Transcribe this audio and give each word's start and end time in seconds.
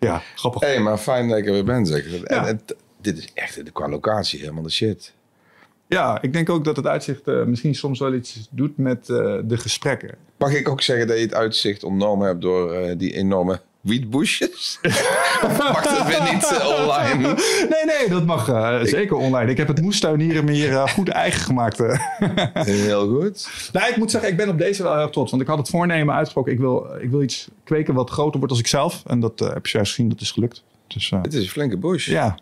Ja, 0.00 0.22
grappig. 0.34 0.60
Hé, 0.60 0.68
hey, 0.68 0.80
maar 0.80 0.98
fijn 0.98 1.28
dat 1.28 1.38
ik 1.38 1.46
er 1.46 1.52
weer 1.52 1.64
ben, 1.64 1.86
zeg. 1.86 2.22
En, 2.22 2.60
dit 3.00 3.18
is 3.18 3.30
echt 3.34 3.62
qua 3.72 3.88
locatie 3.88 4.40
helemaal 4.40 4.62
de 4.62 4.70
shit. 4.70 5.12
Ja, 5.86 6.22
ik 6.22 6.32
denk 6.32 6.50
ook 6.50 6.64
dat 6.64 6.76
het 6.76 6.86
uitzicht 6.86 7.28
eh, 7.28 7.44
misschien 7.44 7.74
soms 7.74 7.98
wel 7.98 8.14
iets 8.14 8.48
doet 8.50 8.76
met 8.76 9.08
eh, 9.08 9.38
de 9.44 9.56
gesprekken. 9.56 10.14
Mag 10.36 10.54
ik 10.54 10.68
ook 10.68 10.82
zeggen 10.82 11.06
dat 11.06 11.16
je 11.16 11.22
het 11.22 11.34
uitzicht 11.34 11.84
ontnomen 11.84 12.26
hebt 12.26 12.40
door 12.40 12.72
eh, 12.72 12.98
die 12.98 13.14
enorme 13.14 13.60
wietbusjes? 13.80 14.78
mag 15.58 15.82
dat 15.82 16.06
weer 16.06 16.32
niet 16.32 16.58
eh, 16.58 16.66
online? 16.66 17.34
Nee, 17.68 17.84
nee, 17.98 18.08
dat 18.08 18.26
mag 18.26 18.48
eh, 18.48 18.80
zeker 18.82 19.16
online. 19.16 19.50
Ik 19.50 19.56
heb 19.56 19.68
het 19.68 19.80
moestuinieren 19.80 20.44
me 20.44 20.52
hier 20.52 20.72
eh, 20.72 20.88
goed 20.88 21.08
eigen 21.08 21.40
gemaakt. 21.40 21.78
Heel 22.54 23.08
goed. 23.08 23.70
nou, 23.72 23.90
ik 23.90 23.96
moet 23.96 24.10
zeggen, 24.10 24.30
ik 24.30 24.36
ben 24.36 24.48
op 24.48 24.58
deze 24.58 24.82
wel 24.82 24.92
heel 24.92 25.00
erg 25.00 25.10
trots. 25.10 25.30
Want 25.30 25.42
ik 25.42 25.48
had 25.48 25.58
het 25.58 25.68
voornemen 25.68 26.14
uitgesproken. 26.14 26.52
Ik 26.52 26.58
wil, 26.58 26.86
ik 27.00 27.10
wil 27.10 27.22
iets 27.22 27.48
kweken 27.64 27.94
wat 27.94 28.10
groter 28.10 28.38
wordt 28.38 28.52
als 28.52 28.60
ik 28.60 28.66
zelf. 28.66 29.02
En 29.06 29.20
dat 29.20 29.38
heb 29.38 29.66
je 29.66 29.72
juist 29.72 29.94
gezien, 29.94 30.08
dat 30.08 30.20
is 30.20 30.30
gelukt. 30.30 30.62
Dus 30.86 31.10
Het 31.10 31.34
is 31.34 31.42
een 31.42 31.50
flinke 31.50 31.76
bush. 31.76 32.08
ja, 32.08 32.36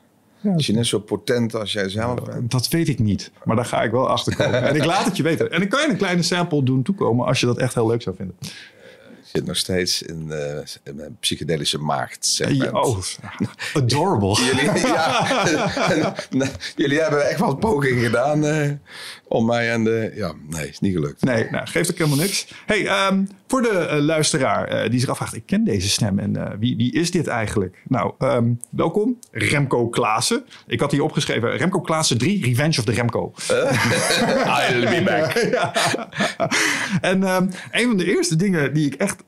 Is 0.57 0.67
je 0.67 0.73
net 0.73 0.87
zo 0.87 0.99
potent 0.99 1.55
als 1.55 1.73
jij 1.73 1.89
zelf 1.89 2.23
bent? 2.23 2.51
dat 2.51 2.69
weet 2.69 2.89
ik 2.89 2.99
niet. 2.99 3.31
Maar 3.45 3.57
daar 3.57 3.65
ga 3.65 3.83
ik 3.83 3.91
wel 3.91 4.09
achter 4.09 4.37
komen. 4.37 4.63
en 4.69 4.77
ik 4.77 4.85
laat 4.85 5.05
het 5.05 5.17
je 5.17 5.23
weten. 5.23 5.53
En 5.53 5.63
ik 5.63 5.69
kan 5.69 5.81
je 5.81 5.89
een 5.89 5.97
kleine 5.97 6.23
sample 6.23 6.63
doen 6.63 6.83
toekomen 6.83 7.27
als 7.27 7.41
je 7.41 7.47
dat 7.47 7.59
echt 7.59 7.75
heel 7.75 7.87
leuk 7.87 8.03
zou 8.03 8.17
vinden. 8.17 8.37
Zit 9.33 9.47
nog 9.47 9.57
steeds 9.57 10.03
in, 10.03 10.33
in 10.85 11.01
een 11.01 11.17
psychedelische 11.21 11.79
maagd. 11.79 12.27
segment. 12.27 12.73
Oh, 12.73 12.99
adorable. 13.83 14.45
Jullie, 14.45 14.87
ja, 14.87 16.15
jullie 16.77 17.01
hebben 17.01 17.29
echt 17.29 17.41
wel 17.41 17.57
poging 17.57 18.01
gedaan 18.01 18.47
eh, 18.47 18.71
om 19.29 19.47
mij 19.47 19.71
en 19.71 19.85
de... 19.85 20.13
Ja, 20.15 20.33
nee, 20.49 20.69
is 20.69 20.81
niet 20.81 20.95
gelukt. 20.95 21.25
Nee, 21.25 21.51
nou, 21.51 21.67
geeft 21.67 21.91
ook 21.91 21.99
helemaal 21.99 22.19
niks. 22.19 22.53
Hey, 22.67 22.87
ehm, 22.87 23.25
voor 23.47 23.63
de 23.63 23.69
eh, 23.69 23.99
luisteraar 23.99 24.69
eh, 24.69 24.91
die 24.91 25.01
zich 25.01 25.09
afvraagt, 25.09 25.35
ik 25.35 25.47
ken 25.47 25.65
deze 25.65 25.89
stem 25.89 26.19
en 26.19 26.37
eh, 26.37 26.53
wie, 26.59 26.77
wie 26.77 26.93
is 26.93 27.11
dit 27.11 27.27
eigenlijk? 27.27 27.83
Nou, 27.89 28.13
ehm, 28.19 28.53
welkom, 28.71 29.19
Remco 29.31 29.89
Klaassen. 29.89 30.45
Ik 30.67 30.81
had 30.81 30.93
hier 30.93 31.03
opgeschreven, 31.03 31.57
Remco 31.57 31.81
Klaassen 31.81 32.19
3, 32.19 32.45
Revenge 32.45 32.79
of 32.79 32.85
the 32.85 32.93
Remco. 32.93 33.33
I'll 34.69 34.81
be 34.81 35.03
back. 35.05 35.37
Ja. 35.49 35.73
En 37.01 37.23
ehm, 37.23 37.49
een 37.71 37.87
van 37.87 37.97
de 37.97 38.05
eerste 38.05 38.37
dingen 38.37 38.75
die 38.75 38.87
ik 38.87 38.95
echt 38.95 39.25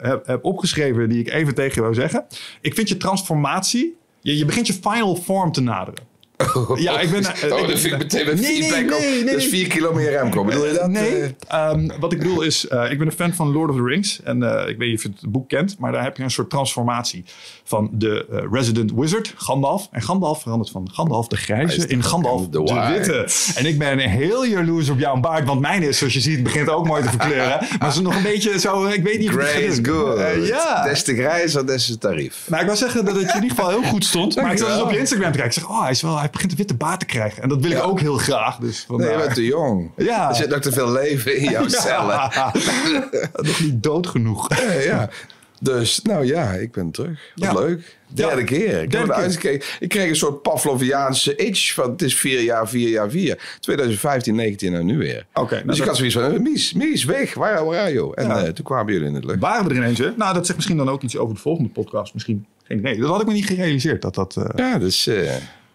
heb, 0.00 0.26
heb 0.26 0.44
opgeschreven, 0.44 1.08
die 1.08 1.20
ik 1.20 1.32
even 1.32 1.54
tegen 1.54 1.74
je 1.74 1.80
wil 1.80 1.94
zeggen. 1.94 2.24
Ik 2.60 2.74
vind 2.74 2.88
je 2.88 2.96
transformatie, 2.96 3.96
je, 4.20 4.36
je 4.36 4.44
begint 4.44 4.66
je 4.66 4.72
final 4.72 5.16
form 5.16 5.52
te 5.52 5.60
naderen. 5.60 6.09
Ja, 6.76 7.00
ik 7.00 7.10
ben... 7.10 7.24
eh, 7.24 7.52
Oh, 7.52 7.60
ik- 7.60 7.68
dat 7.68 7.78
vind 7.78 7.92
ik 7.92 7.98
meteen 7.98 8.26
met 8.26 8.40
Nee, 8.40 8.58
nee, 8.60 8.70
feedback 8.70 8.94
op. 8.96 9.00
nee, 9.02 9.10
nee, 9.10 9.24
Dat 9.24 9.34
is 9.34 9.50
nee. 9.50 9.60
vier 9.60 9.66
kilo 9.68 9.92
meer 9.94 10.10
Remco. 10.10 10.44
Bedoel 10.44 10.66
je 10.66 10.72
dat? 10.72 10.88
Nee, 10.88 11.22
Eh, 11.22 11.28
ehm, 11.70 11.88
wat 12.00 12.12
ik 12.12 12.18
bedoel 12.18 12.42
is, 12.42 12.68
eh, 12.68 12.90
ik 12.90 12.98
ben 12.98 13.06
een 13.06 13.12
fan 13.12 13.34
van 13.34 13.52
Lord 13.52 13.70
of 13.70 13.76
the 13.76 13.82
Rings. 13.84 14.20
En 14.24 14.42
eh, 14.42 14.68
ik 14.68 14.78
weet 14.78 14.88
niet 14.88 14.96
of 14.96 15.02
je 15.02 15.08
het 15.20 15.30
boek 15.32 15.48
kent, 15.48 15.76
maar 15.78 15.92
daar 15.92 16.02
heb 16.02 16.16
je 16.16 16.22
een 16.22 16.30
soort 16.30 16.50
transformatie 16.50 17.24
van 17.64 17.88
de 17.92 18.26
eh, 18.32 18.38
Resident 18.52 18.92
Wizard, 18.94 19.32
Gandalf. 19.36 19.88
En 19.90 20.02
Gandalf 20.02 20.42
verandert 20.42 20.70
van 20.70 20.90
Gandalf 20.92 21.26
de 21.28 21.36
Grijze 21.36 21.86
in 21.86 22.02
Gandalf 22.02 22.48
de. 22.48 22.58
Witte. 22.94 23.28
En 23.54 23.66
ik 23.66 23.78
ben 23.78 23.98
heel 23.98 24.44
jaloers 24.46 24.88
op 24.88 24.98
jouw 24.98 25.20
baard, 25.20 25.46
want 25.46 25.60
mijn 25.60 25.82
is, 25.82 25.98
zoals 25.98 26.12
je 26.12 26.20
ziet, 26.20 26.42
begint 26.42 26.68
ook 26.68 26.86
mooi 26.86 27.02
te 27.02 27.08
verkleuren. 27.08 27.58
Maar 27.78 27.92
ze 27.92 27.98
is 27.98 28.04
nog 28.04 28.16
een 28.16 28.22
beetje 28.22 28.58
zo, 28.58 28.86
ik 28.86 29.02
weet 29.02 29.18
niet 29.18 29.28
Grey 29.30 29.62
is 29.62 29.78
good. 29.82 30.16
Eh, 30.18 30.46
ja. 30.46 30.82
Des 30.84 31.02
te 31.04 31.14
grijzer, 31.14 31.66
des 31.66 31.86
te 31.86 31.98
tarief. 31.98 32.44
Nou, 32.48 32.60
ik 32.60 32.66
wil 32.68 32.76
zeggen 32.76 33.04
dat 33.04 33.14
het 33.14 33.22
je 33.30 33.36
in 33.36 33.42
ieder 33.42 33.56
geval 33.56 33.70
heel 33.70 33.82
goed 33.90 34.04
stond. 34.04 34.36
Maar 34.36 34.52
ik 34.52 34.58
zat 34.58 34.68
dus 34.68 34.80
op 34.82 34.90
je 34.90 34.98
Instagram 34.98 35.32
te 35.32 35.38
kijken. 35.38 35.56
Ik 35.56 35.66
zeg, 35.66 35.70
oh, 35.76 35.82
hij, 35.82 35.90
is 35.90 36.02
wel, 36.02 36.18
hij 36.18 36.28
begint 36.32 36.50
een 36.50 36.56
witte 36.58 36.74
baard 36.74 37.00
te 37.00 37.06
krijgen. 37.06 37.42
En 37.42 37.48
dat 37.48 37.60
wil 37.60 37.70
ik 37.70 37.82
ook 37.82 38.00
heel 38.00 38.16
graag. 38.16 38.56
Dus 38.58 38.86
Nee, 38.88 38.98
je 38.98 39.04
vandaar. 39.04 39.22
bent 39.22 39.34
te 39.34 39.44
jong. 39.44 39.90
Ja. 39.96 40.28
Er 40.28 40.34
zit 40.34 40.48
nog 40.48 40.58
te 40.60 40.72
veel 40.72 40.92
leven 40.92 41.36
in 41.36 41.50
jouw 41.50 41.68
cellen. 41.84 42.30
Nog 43.32 43.60
niet 43.60 43.82
dood 43.82 44.06
genoeg. 44.06 44.48
Ja, 44.60 44.72
ja. 44.72 45.10
Dus, 45.62 46.00
nou 46.02 46.26
ja, 46.26 46.50
ik 46.52 46.72
ben 46.72 46.90
terug. 46.90 47.32
Wat 47.34 47.52
Ja. 47.52 47.58
leuk. 47.60 47.96
Derde 48.14 48.40
Ja. 48.40 48.46
keer. 48.46 48.82
Ik, 48.82 48.90
Derde 48.90 49.36
keer. 49.38 49.76
ik 49.80 49.88
kreeg 49.88 50.08
een 50.08 50.16
soort 50.16 50.42
Pavloviaanse 50.42 51.34
itch 51.36 51.74
van 51.74 51.90
het 51.90 52.02
is 52.02 52.14
vier 52.16 52.40
jaar, 52.40 52.68
vier 52.68 52.88
jaar, 52.88 53.10
vier. 53.10 53.56
2015, 53.60 54.34
19 54.34 54.74
en 54.74 54.86
nu 54.86 54.98
weer. 54.98 55.26
Oké, 55.34 55.54
nou 55.54 55.66
dus 55.66 55.78
ik 55.78 55.84
had 55.84 55.96
zoiets 55.96 56.14
van, 56.14 56.42
Mies, 56.42 56.72
Mies, 56.72 57.04
weg. 57.04 57.34
Waar, 57.34 57.64
waar 57.64 57.92
you? 57.92 58.12
En 58.14 58.26
Ja. 58.26 58.42
eh, 58.44 58.52
toen 58.52 58.64
kwamen 58.64 58.92
jullie 58.92 59.08
in 59.08 59.14
het 59.14 59.24
lucht. 59.24 59.38
Waren 59.40 59.64
we 59.64 59.70
er 59.70 59.76
ineens, 59.76 59.98
hè? 59.98 60.10
Nou, 60.16 60.34
dat 60.34 60.44
zegt 60.44 60.56
misschien 60.56 60.76
dan 60.78 60.88
ook 60.90 61.02
iets 61.02 61.16
over 61.16 61.34
de 61.34 61.40
volgende 61.40 61.70
podcast. 61.70 62.14
Misschien. 62.14 62.46
Geen 62.64 62.78
idee. 62.78 62.98
Dat 63.00 63.08
had 63.10 63.20
ik 63.20 63.26
me 63.26 63.32
niet 63.32 63.46
gerealiseerd. 63.46 64.02
Dat 64.02 64.14
dat, 64.14 64.36
eh, 64.36 64.44
Ja, 64.56 64.78
dus 64.78 65.06
eh 65.06 65.32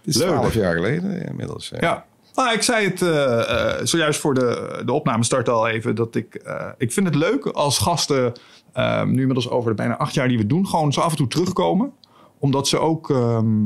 is 0.08 0.18
Leuk. 0.18 0.28
12 0.28 0.54
jaar 0.54 0.74
geleden 0.74 1.28
inmiddels. 1.28 1.72
Ja. 1.80 2.06
Nou, 2.36 2.54
ik 2.54 2.62
zei 2.62 2.88
het 2.88 3.02
eh, 3.02 3.40
eh, 3.40 3.86
zojuist 3.86 4.20
voor 4.20 4.34
de, 4.34 4.82
de 4.86 4.92
opname 4.92 5.24
start 5.24 5.50
al 5.50 5.68
even. 5.68 5.96
Dat 5.96 6.16
ik, 6.16 6.36
eh, 6.36 6.68
ik 6.78 6.92
vind 6.92 7.06
het 7.06 7.16
leuk 7.16 7.46
als 7.46 7.78
gasten, 7.78 8.34
eh, 8.74 9.04
nu 9.04 9.20
inmiddels 9.20 9.50
over 9.50 9.70
de 9.70 9.76
bijna 9.76 9.98
acht 9.98 10.14
jaar 10.14 10.28
die 10.28 10.38
we 10.38 10.46
doen, 10.46 10.68
gewoon 10.68 10.94
zo 10.94 11.02
af 11.02 11.12
en 11.12 11.18
toe 11.18 11.28
terugkomen. 11.28 11.92
Omdat 12.40 12.68
ze 12.68 12.78
ook 12.78 13.10
ehm, 13.10 13.64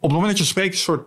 op 0.00 0.10
het 0.10 0.12
moment 0.12 0.28
dat 0.28 0.38
je 0.38 0.44
spreekt, 0.44 0.72
een 0.72 0.80
soort 0.80 1.06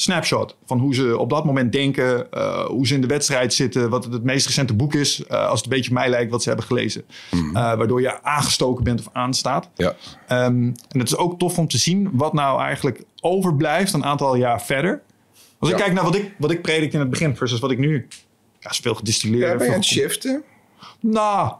snapshot 0.00 0.56
van 0.66 0.78
hoe 0.78 0.94
ze 0.94 1.18
op 1.18 1.30
dat 1.30 1.44
moment 1.44 1.72
denken, 1.72 2.32
eh, 2.32 2.64
hoe 2.64 2.86
ze 2.86 2.94
in 2.94 3.00
de 3.00 3.06
wedstrijd 3.06 3.54
zitten, 3.54 3.90
wat 3.90 4.04
het, 4.04 4.12
het 4.12 4.22
meest 4.22 4.46
recente 4.46 4.74
boek 4.74 4.94
is, 4.94 5.24
eh, 5.24 5.48
als 5.48 5.60
het 5.60 5.70
een 5.70 5.76
beetje 5.76 5.92
mij 5.92 6.08
lijkt 6.08 6.30
wat 6.30 6.42
ze 6.42 6.48
hebben 6.48 6.66
gelezen. 6.66 7.04
Eh, 7.30 7.52
waardoor 7.52 8.00
je 8.00 8.22
aangestoken 8.22 8.84
bent 8.84 9.00
of 9.00 9.08
aanstaat. 9.12 9.70
Ja. 9.74 9.96
Ehm, 10.26 10.62
en 10.88 10.98
het 10.98 11.08
is 11.08 11.16
ook 11.16 11.38
tof 11.38 11.58
om 11.58 11.68
te 11.68 11.78
zien 11.78 12.10
wat 12.12 12.32
nou 12.32 12.60
eigenlijk 12.60 13.02
overblijft 13.20 13.92
een 13.92 14.04
aantal 14.04 14.36
jaar 14.36 14.62
verder. 14.62 15.02
Als 15.58 15.70
ik 15.70 15.76
kijk 15.76 15.92
naar 15.92 16.04
wat 16.04 16.14
ik, 16.14 16.34
wat 16.38 16.50
ik 16.50 16.62
predikte 16.62 16.94
in 16.94 17.00
het 17.00 17.10
begin 17.10 17.36
versus 17.36 17.58
wat 17.58 17.70
ik 17.70 17.78
nu... 17.78 18.06
Ja, 18.60 18.70
is 18.70 18.78
veel 18.78 18.94
gedistilleerd. 18.94 19.42
Ja, 19.42 19.56
ben 19.56 19.58
je 19.58 19.64
veel 19.64 19.72
aan 19.72 19.80
het 19.80 19.88
shiften? 19.88 20.42
nou, 21.00 21.52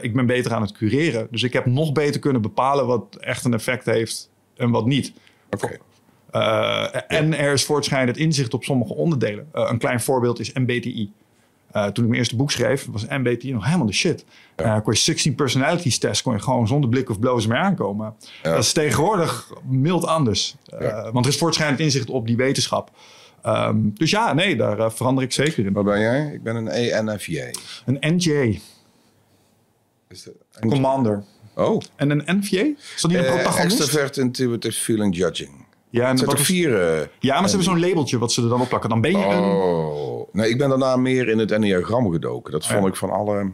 ik 0.00 0.14
ben 0.14 0.26
beter 0.26 0.52
aan 0.52 0.62
het 0.62 0.72
cureren. 0.72 1.28
Dus 1.30 1.42
ik 1.42 1.52
heb 1.52 1.66
nog 1.66 1.92
beter 1.92 2.20
kunnen 2.20 2.42
bepalen 2.42 2.86
wat 2.86 3.16
echt 3.20 3.44
een 3.44 3.54
effect 3.54 3.86
heeft 3.86 4.30
en 4.56 4.70
wat 4.70 4.86
niet. 4.86 5.12
Oké. 5.50 5.78
Eh, 6.32 6.94
En 7.06 7.38
er 7.38 7.52
is 7.52 7.64
voortschrijdend 7.64 8.16
inzicht 8.16 8.54
op 8.54 8.64
sommige 8.64 8.94
onderdelen. 8.94 9.48
Eh, 9.52 9.66
een 9.70 9.78
klein 9.78 10.00
voorbeeld 10.00 10.40
is 10.40 10.52
MBTI. 10.52 11.12
Eh, 11.70 11.84
toen 11.84 12.04
ik 12.04 12.10
mijn 12.10 12.14
eerste 12.20 12.36
boek 12.36 12.50
schreef, 12.50 12.86
was 12.90 13.06
MBTI 13.08 13.52
nog 13.52 13.64
helemaal 13.64 13.86
de 13.86 13.92
shit. 13.92 14.24
Eh 14.56 14.80
kon 14.80 14.92
je 14.92 14.98
16 14.98 15.34
personalities 15.34 15.98
test, 15.98 16.22
kon 16.22 16.32
je 16.32 16.38
gewoon 16.40 16.66
zonder 16.66 16.90
blik 16.90 17.10
of 17.10 17.18
blozen 17.18 17.50
mee 17.50 17.58
aankomen. 17.58 18.14
Ja. 18.42 18.50
Dat 18.50 18.62
is 18.62 18.72
tegenwoordig 18.72 19.52
mild 19.68 20.06
anders. 20.06 20.56
Ja. 20.64 21.12
Want 21.12 21.26
er 21.26 21.32
is 21.32 21.38
voortschrijdend 21.38 21.80
inzicht 21.80 22.10
op 22.10 22.26
die 22.26 22.36
wetenschap. 22.36 22.90
Ehm, 23.42 23.76
dus 23.94 24.10
ja, 24.10 24.32
nee, 24.32 24.56
daar 24.56 24.92
verander 24.92 25.24
ik 25.24 25.32
zeker 25.32 25.66
in. 25.66 25.72
Wat 25.72 25.84
ben 25.84 26.00
jij? 26.00 26.30
Ik 26.34 26.42
ben 26.42 26.56
een 26.56 26.68
ENFJ. 26.68 27.50
Een 27.84 28.14
NJ, 28.14 28.60
Is 30.08 30.28
commander. 30.60 31.24
Oh. 31.54 31.82
En 31.96 32.10
een 32.10 32.22
NVJ? 32.38 32.56
Is 32.56 33.00
dat 33.00 33.10
niet 33.10 33.20
een 33.20 33.26
protagonist? 33.26 33.80
extrovert, 33.80 34.16
intuitive, 34.16 34.78
feeling, 34.78 35.16
judging. 35.16 35.61
Ja, 35.92 36.02
en 36.02 36.08
Het 36.08 36.18
zijn 36.18 36.30
wat 36.30 36.38
toch 36.38 36.48
is- 36.48 36.54
vier... 36.54 36.82
eh, 36.82 37.06
ja, 37.20 37.40
maar 37.40 37.48
ze 37.48 37.56
hebben 37.56 37.74
zo'n 37.74 37.88
labeltje 37.88 38.18
wat 38.18 38.32
ze 38.32 38.42
er 38.42 38.48
dan 38.48 38.60
op 38.60 38.68
plakken. 38.68 38.90
Dan 38.90 39.00
ben 39.00 39.10
je 39.10 39.24
een... 39.24 39.42
Oh. 39.42 40.28
Nee, 40.32 40.50
ik 40.50 40.58
ben 40.58 40.68
daarna 40.68 40.96
meer 40.96 41.28
in 41.28 41.38
het 41.38 41.50
enneagram 41.50 42.10
gedoken. 42.12 42.52
Dat 42.52 42.66
vond 42.66 42.82
ja. 42.82 42.88
ik 42.88 42.96
van 42.96 43.10
alle 43.10 43.50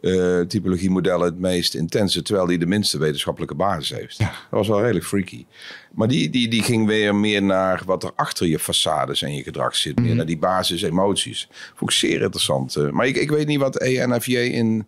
eh 0.00 0.40
typologiemodellen 0.40 1.26
het 1.26 1.38
meest 1.38 1.74
intense. 1.74 2.22
Terwijl 2.22 2.46
die 2.46 2.58
de 2.58 2.66
minste 2.66 2.98
wetenschappelijke 2.98 3.54
basis 3.54 3.96
heeft. 3.98 4.18
Dat 4.18 4.28
was 4.50 4.68
wel 4.68 4.80
redelijk 4.80 5.04
freaky. 5.06 5.46
Maar 5.92 6.08
die, 6.08 6.30
die, 6.30 6.48
die 6.48 6.62
ging 6.62 6.86
weer 6.86 7.14
meer 7.14 7.42
naar 7.42 7.82
wat 7.86 8.02
er 8.02 8.10
achter 8.16 8.46
je 8.46 8.60
façades 8.60 9.18
en 9.22 9.34
je 9.34 9.42
gedrag 9.42 9.76
zit. 9.76 9.96
Mhm. 9.96 10.06
Meer 10.06 10.14
naar 10.16 10.26
die 10.26 10.38
basis 10.38 10.82
emoties. 10.82 11.48
Vond 11.74 11.90
ik 11.90 11.96
zeer 11.96 12.22
interessant. 12.22 12.76
eh. 12.76 12.90
maar 12.90 13.06
ik, 13.06 13.16
ik 13.16 13.30
weet 13.30 13.46
niet 13.46 13.58
wat 13.60 13.76
ENFJ 13.78 14.36
in 14.36 14.86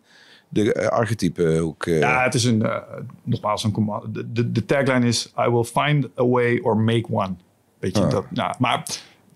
de 0.49 0.75
uh, 0.75 0.87
archetype 0.87 1.59
hoek... 1.59 1.87
eh, 1.87 1.99
Ja, 1.99 2.23
het 2.23 2.34
is 2.34 2.45
een... 2.45 2.62
eh, 2.62 2.77
nogmaals, 3.23 3.65
een 3.65 3.73
command. 3.73 4.15
De, 4.15 4.33
de, 4.33 4.53
de 4.53 4.65
tagline 4.65 5.07
is... 5.07 5.33
I 5.47 5.51
will 5.51 5.65
find 5.65 6.05
a 6.19 6.27
way 6.27 6.59
or 6.62 6.77
make 6.77 7.07
one. 7.11 7.34
Weet 7.79 7.97
je, 7.97 8.03
Ah. 8.03 8.11
dat... 8.11 8.31
Nou, 8.31 8.55
maar 8.59 8.87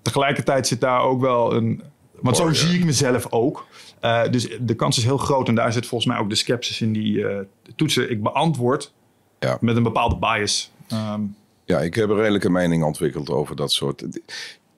tegelijkertijd 0.02 0.66
zit 0.66 0.80
daar 0.80 1.00
ook 1.02 1.20
wel 1.20 1.54
een... 1.54 1.82
Want 2.20 2.36
zo 2.36 2.52
zie 2.52 2.78
ik 2.78 2.84
mezelf 2.84 3.26
ook. 3.32 3.66
Eh, 4.00 4.22
dus 4.30 4.48
de 4.60 4.74
kans 4.74 4.98
is 4.98 5.04
heel 5.04 5.16
groot. 5.18 5.48
En 5.48 5.54
daar 5.54 5.72
zit 5.72 5.86
volgens 5.86 6.10
mij 6.12 6.20
ook 6.20 6.28
de 6.28 6.34
sceptisch 6.34 6.80
in 6.80 6.92
die 6.92 7.26
eh, 7.28 7.38
toetsen. 7.76 8.10
Ik 8.10 8.22
beantwoord 8.22 8.92
Ja. 9.38 9.58
met 9.60 9.76
een 9.76 9.82
bepaalde 9.82 10.16
bias. 10.16 10.70
Ehm, 10.88 11.20
Ja, 11.64 11.78
ik 11.80 11.94
heb 11.94 12.08
een 12.08 12.16
redelijke 12.16 12.50
mening 12.50 12.84
ontwikkeld 12.84 13.30
over 13.30 13.56
dat 13.56 13.72
soort. 13.72 14.04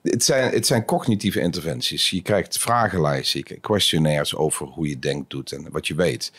Het 0.03 0.23
zijn, 0.23 0.53
het 0.53 0.67
zijn 0.67 0.85
cognitieve 0.85 1.39
interventies. 1.39 2.09
Je 2.09 2.21
krijgt 2.21 2.57
vragenlijsten, 2.57 3.59
questionnaires 3.61 4.35
over 4.35 4.65
hoe 4.67 4.87
je 4.87 4.99
denkt, 4.99 5.29
doet 5.29 5.51
en 5.51 5.67
wat 5.71 5.87
je 5.87 5.95
weet. 5.95 6.31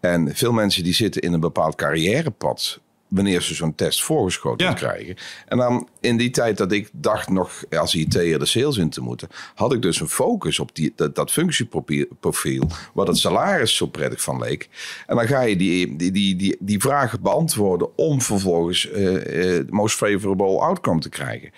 En 0.00 0.34
veel 0.34 0.52
mensen 0.52 0.84
die 0.84 0.94
zitten 0.94 1.22
in 1.22 1.32
een 1.32 1.40
bepaald 1.40 1.74
carrièrepad 1.74 2.80
wanneer 3.08 3.42
ze 3.42 3.54
zo'n 3.54 3.74
test 3.74 4.02
voorgeschoten 4.02 4.66
Ja. 4.66 4.72
krijgen. 4.72 5.16
En 5.46 5.58
dan 5.58 5.88
in 6.00 6.16
die 6.16 6.30
tijd 6.30 6.56
dat 6.56 6.72
ik 6.72 6.88
dacht 6.92 7.28
nog 7.30 7.64
als 7.70 7.94
IT'er 7.94 8.38
de 8.38 8.46
sales 8.46 8.76
in 8.76 8.90
te 8.90 9.00
moeten, 9.00 9.28
had 9.54 9.72
ik 9.72 9.82
dus 9.82 10.00
een 10.00 10.08
focus 10.08 10.58
op 10.58 10.74
die, 10.74 10.92
dat, 10.96 11.14
dat 11.14 11.30
functieprofiel, 11.32 12.68
wat 12.94 13.06
het 13.06 13.18
salaris 13.18 13.76
zo 13.76 13.86
prettig 13.86 14.22
van 14.22 14.38
leek. 14.38 14.68
En 15.06 15.16
dan 15.16 15.26
ga 15.26 15.40
je 15.40 15.56
die, 15.56 15.96
die, 15.96 16.10
die, 16.10 16.36
die, 16.36 16.56
die 16.60 16.80
vragen 16.80 17.22
beantwoorden 17.22 17.96
om 17.98 18.20
vervolgens 18.20 18.90
eh, 18.90 19.02
de 19.02 19.66
most 19.70 19.96
favorable 19.96 20.58
outcome 20.60 21.00
te 21.00 21.08
krijgen. 21.08 21.50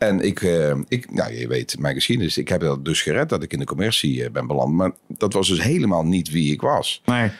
En 0.00 0.20
ik, 0.20 0.42
eh, 0.42 0.74
ik, 0.88 1.12
nou, 1.12 1.32
je 1.32 1.48
weet 1.48 1.78
mijn 1.78 1.94
geschiedenis. 1.94 2.38
Ik 2.38 2.48
heb 2.48 2.60
dat 2.60 2.84
dus 2.84 3.02
gered 3.02 3.28
dat 3.28 3.42
ik 3.42 3.52
in 3.52 3.58
de 3.58 3.64
commercie 3.64 4.24
eh, 4.24 4.30
ben 4.30 4.46
beland. 4.46 4.72
Maar 4.72 4.92
dat 5.08 5.32
was 5.32 5.48
dus 5.48 5.62
helemaal 5.62 6.04
niet 6.04 6.30
wie 6.30 6.52
ik 6.52 6.60
was. 6.60 7.02
nee. 7.04 7.30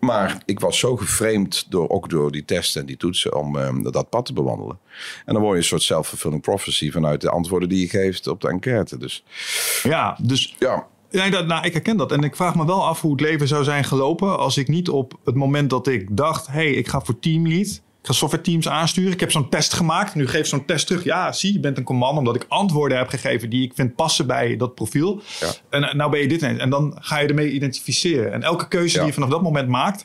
Maar 0.00 0.42
ik 0.44 0.60
was 0.60 0.78
zo 0.78 0.96
geframed 0.96 1.66
door, 1.68 1.88
ook 1.88 2.08
door 2.08 2.32
die 2.32 2.44
testen 2.44 2.80
en 2.80 2.86
die 2.86 2.96
toetsen 2.96 3.36
om 3.36 3.58
ehm, 3.58 3.82
dat 3.82 4.10
pad 4.10 4.26
te 4.26 4.32
bewandelen. 4.32 4.78
En 5.24 5.32
dan 5.32 5.42
word 5.42 5.52
je 5.52 5.58
een 5.58 5.68
soort 5.68 5.82
self-fulfilling 5.82 6.42
prophecy 6.42 6.90
vanuit 6.90 7.20
de 7.20 7.30
antwoorden 7.30 7.68
die 7.68 7.80
je 7.80 7.88
geeft 7.88 8.26
op 8.26 8.40
de 8.40 8.48
enquête. 8.48 8.98
Dus 8.98 9.24
Ja, 9.82 10.18
dus 10.22 10.56
ja, 10.58 10.86
Nee, 11.10 11.30
dat, 11.30 11.46
nou, 11.46 11.64
ik 11.64 11.72
herken 11.72 11.96
dat. 11.96 12.12
En 12.12 12.22
ik 12.22 12.36
vraag 12.36 12.54
me 12.54 12.66
wel 12.66 12.86
af 12.86 13.00
hoe 13.00 13.10
het 13.10 13.20
leven 13.20 13.48
zou 13.48 13.64
zijn 13.64 13.84
gelopen 13.84 14.38
als 14.38 14.56
ik 14.56 14.68
niet 14.68 14.88
op 14.88 15.18
het 15.24 15.34
moment 15.34 15.70
dat 15.70 15.86
ik 15.86 16.16
dacht: 16.16 16.46
hé, 16.46 16.52
hey, 16.52 16.72
ik 16.72 16.88
ga 16.88 17.00
voor 17.00 17.18
teamlead. 17.18 17.80
Ik 18.00 18.06
ga 18.06 18.12
software 18.12 18.42
teams 18.42 18.68
aansturen. 18.68 19.12
Ik 19.12 19.20
heb 19.20 19.30
zo'n 19.30 19.48
test 19.48 19.72
gemaakt. 19.72 20.14
Nu 20.14 20.28
geef 20.28 20.46
zo'n 20.46 20.64
test 20.64 20.86
terug. 20.86 21.04
Ja, 21.04 21.32
zie, 21.32 21.52
je 21.52 21.60
bent 21.60 21.76
een 21.78 21.84
command. 21.84 22.18
Omdat 22.18 22.34
ik 22.36 22.44
antwoorden 22.48 22.98
heb 22.98 23.08
gegeven 23.08 23.50
die 23.50 23.62
ik 23.64 23.72
vind 23.74 23.94
passen 23.94 24.26
bij 24.26 24.56
dat 24.56 24.74
profiel. 24.74 25.22
Ja. 25.40 25.52
En 25.70 25.84
eh, 25.84 25.94
nou 25.94 26.10
ben 26.10 26.20
je 26.20 26.28
dit. 26.28 26.42
En 26.42 26.70
dan 26.70 26.96
ga 27.00 27.18
je 27.18 27.28
ermee 27.28 27.50
identificeren. 27.52 28.32
En 28.32 28.42
elke 28.42 28.68
keuze 28.68 28.92
Ja. 28.94 28.98
die 28.98 29.06
je 29.08 29.14
vanaf 29.14 29.28
dat 29.30 29.42
moment 29.42 29.68
maakt. 29.68 30.04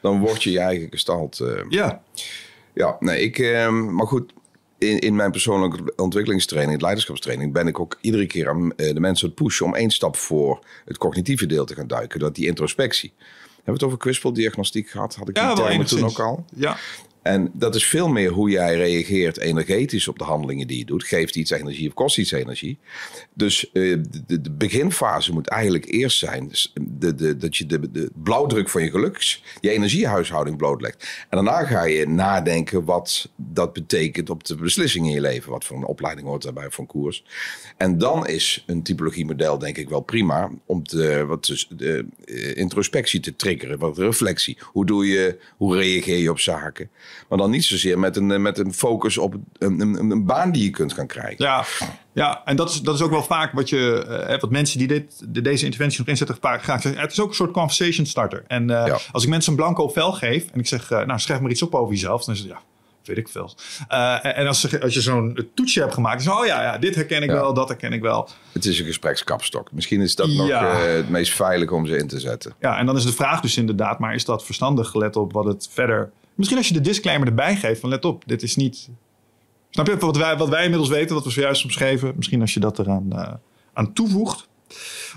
dan 0.00 0.20
word 0.20 0.42
je 0.42 0.50
je 0.50 0.58
eigen 0.58 0.86
gestalt. 0.90 1.40
eh, 1.40 1.48
Ja, 1.68 2.02
Ja, 2.74 2.96
nee, 3.00 3.20
ik, 3.22 3.38
ehm, 3.38 3.94
maar 3.94 4.06
goed, 4.06 4.32
in, 4.78 4.98
in 4.98 5.14
mijn 5.16 5.30
persoonlijke 5.30 5.92
ontwikkelingstraining, 5.96 6.80
leiderschapstraining, 6.80 7.52
ben 7.52 7.66
ik 7.66 7.78
ook 7.80 7.98
iedere 8.00 8.26
keer 8.26 8.48
aan 8.48 8.72
eh, 8.76 8.94
de 8.94 9.00
mensen 9.00 9.26
het 9.26 9.34
pushen 9.36 9.66
om 9.66 9.74
één 9.74 9.90
stap 9.90 10.16
voor 10.16 10.64
het 10.84 10.98
cognitieve 10.98 11.46
deel 11.46 11.64
te 11.64 11.74
gaan 11.74 11.86
duiken. 11.86 12.20
Dat 12.20 12.34
die 12.34 12.46
introspectie. 12.46 13.12
Hebben 13.54 13.64
we 13.64 13.72
het 13.72 13.82
over 13.82 13.98
kwispeldiagnostiek 13.98 14.88
gehad? 14.90 15.14
Had 15.14 15.28
ik 15.28 15.34
die 15.34 15.44
ja 15.44 15.54
wel 15.54 15.66
termen 15.66 15.86
toen 15.86 16.04
ook 16.04 16.18
al? 16.20 16.44
Ja, 16.54 16.76
En 17.24 17.50
dat 17.52 17.74
is 17.74 17.86
veel 17.86 18.08
meer 18.08 18.30
hoe 18.30 18.50
jij 18.50 18.76
reageert 18.76 19.38
energetisch 19.38 20.08
op 20.08 20.18
de 20.18 20.24
handelingen 20.24 20.66
die 20.66 20.78
je 20.78 20.84
doet. 20.84 21.04
Geeft 21.04 21.36
iets 21.36 21.50
energie 21.50 21.88
of 21.88 21.94
kost 21.94 22.18
iets 22.18 22.30
energie. 22.30 22.78
Dus 23.34 23.72
eh, 23.72 23.98
de, 24.26 24.50
beginfase 24.50 25.32
moet 25.32 25.46
eigenlijk 25.46 25.84
eerst 25.84 26.18
zijn 26.18 26.48
dus 26.48 26.72
de, 26.80 27.14
de, 27.14 27.36
dat 27.36 27.56
je 27.56 27.66
de, 27.66 28.10
blauwdruk 28.22 28.68
van 28.68 28.82
je 28.82 28.90
geluks, 28.90 29.42
je 29.60 29.70
energiehuishouding 29.70 30.56
blootlegt. 30.56 31.26
En 31.28 31.44
daarna 31.44 31.64
ga 31.64 31.84
je 31.84 32.08
nadenken 32.08 32.84
wat 32.84 33.28
dat 33.36 33.72
betekent 33.72 34.30
op 34.30 34.44
de 34.44 34.54
beslissingen 34.54 35.08
in 35.08 35.14
je 35.14 35.20
leven. 35.20 35.50
Wat 35.50 35.64
voor 35.64 35.76
een 35.76 35.84
opleiding 35.84 36.26
hoort 36.26 36.42
daarbij 36.42 36.70
van 36.70 36.86
koers. 36.86 37.24
En 37.76 37.98
dan 37.98 38.26
is 38.26 38.64
een 38.66 38.82
typologiemodel 38.82 39.58
denk 39.58 39.76
ik 39.76 39.88
wel 39.88 40.00
prima 40.00 40.50
om 40.66 40.82
te, 40.82 41.24
wat 41.26 41.66
de 41.68 42.06
eh, 42.24 42.56
introspectie 42.56 43.20
te 43.20 43.36
triggeren, 43.36 43.78
wat 43.78 43.98
reflectie. 43.98 44.58
Hoe 44.60 44.86
doe 44.86 45.06
je, 45.06 45.38
hoe 45.56 45.76
reageer 45.76 46.18
je 46.18 46.30
op 46.30 46.40
zaken? 46.40 46.90
Maar 47.28 47.38
dan 47.38 47.50
niet 47.50 47.64
zozeer 47.64 47.98
met 47.98 48.16
een, 48.16 48.30
eh, 48.30 48.38
met 48.38 48.58
een 48.58 48.72
focus 48.74 49.18
op 49.18 49.34
een, 49.58 49.80
een, 49.80 50.10
een 50.10 50.24
baan 50.24 50.52
die 50.52 50.62
je 50.64 50.70
kunt 50.70 50.92
gaan 50.92 51.06
krijgen. 51.06 51.44
Ja, 51.44 51.64
ja 52.12 52.42
en 52.44 52.56
dat 52.56 52.70
is, 52.70 52.80
dat 52.82 52.94
is 52.94 53.00
ook 53.00 53.10
wel 53.10 53.22
vaak 53.22 53.52
wat, 53.52 53.68
je, 53.68 54.04
eh, 54.28 54.40
wat 54.40 54.50
mensen 54.50 54.78
die 54.78 54.88
dit, 54.88 55.24
de, 55.28 55.40
deze 55.40 55.64
interventie 55.64 55.98
nog 55.98 56.08
inzetten 56.08 56.36
vaak 56.40 56.62
graag 56.62 56.82
zeggen. 56.82 57.00
Het 57.00 57.12
is 57.12 57.20
ook 57.20 57.28
een 57.28 57.34
soort 57.34 57.50
conversation 57.52 58.06
starter. 58.06 58.44
En 58.46 58.70
eh, 58.70 58.86
Ja. 58.86 58.98
als 59.12 59.22
ik 59.22 59.28
mensen 59.28 59.50
een 59.52 59.58
blanco 59.58 59.88
vel 59.88 60.12
geef 60.12 60.44
en 60.52 60.58
ik 60.60 60.66
zeg, 60.66 60.90
nou 60.90 61.18
schrijf 61.18 61.40
maar 61.40 61.50
iets 61.50 61.62
op 61.62 61.74
over 61.74 61.92
jezelf. 61.94 62.24
Dan 62.24 62.34
is 62.34 62.40
het, 62.40 62.48
ja, 62.48 62.60
weet 63.06 63.16
ik 63.16 63.28
veel. 63.28 63.54
Eh, 63.88 64.38
en 64.38 64.46
als, 64.46 64.60
ze- 64.60 64.80
als 64.82 64.94
je 64.94 65.00
zo'n 65.00 65.48
toetsje 65.54 65.80
hebt 65.80 65.94
gemaakt, 65.94 66.24
dan 66.24 66.34
is 66.34 66.40
oh 66.40 66.46
ja, 66.46 66.62
ja, 66.62 66.78
dit 66.78 66.94
herken 66.94 67.22
ik 67.22 67.28
Ja. 67.30 67.34
wel, 67.34 67.54
dat 67.54 67.68
herken 67.68 67.92
ik 67.92 68.02
wel. 68.02 68.28
Het 68.52 68.64
is 68.64 68.78
een 68.78 68.84
gesprekskapstok. 68.86 69.72
Misschien 69.72 70.00
is 70.00 70.14
dat 70.14 70.28
nog 70.28 70.48
eh, 70.48 70.82
het 70.94 71.08
meest 71.08 71.32
veilig 71.32 71.70
om 71.70 71.86
ze 71.86 71.96
in 71.96 72.06
te 72.08 72.20
zetten. 72.20 72.54
Ja, 72.60 72.78
en 72.78 72.86
dan 72.86 72.96
is 72.96 73.04
de 73.04 73.12
vraag 73.12 73.40
dus 73.40 73.56
inderdaad, 73.56 73.98
maar 73.98 74.14
is 74.14 74.24
dat 74.24 74.44
verstandig 74.44 74.88
gelet 74.88 75.16
op 75.16 75.32
wat 75.32 75.44
het 75.44 75.68
verder... 75.72 76.10
Misschien 76.34 76.58
als 76.58 76.68
je 76.68 76.74
de 76.74 76.80
disclaimer 76.80 77.28
erbij 77.28 77.56
geeft 77.56 77.80
van 77.80 77.88
let 77.90 78.04
op, 78.04 78.22
dit 78.26 78.42
is 78.42 78.56
niet... 78.56 78.88
Snap 79.70 79.86
je 79.86 79.96
wat 79.96 80.16
wij, 80.16 80.36
wat 80.36 80.48
wij 80.48 80.62
inmiddels 80.62 80.90
weten, 80.90 81.14
wat 81.14 81.24
we 81.24 81.30
zojuist 81.30 81.64
omschreven? 81.64 82.12
Misschien 82.16 82.40
als 82.40 82.54
je 82.54 82.60
dat 82.60 82.78
eraan 82.78 83.12
eh, 83.12 83.32
aan 83.72 83.92
toevoegt. 83.92 84.48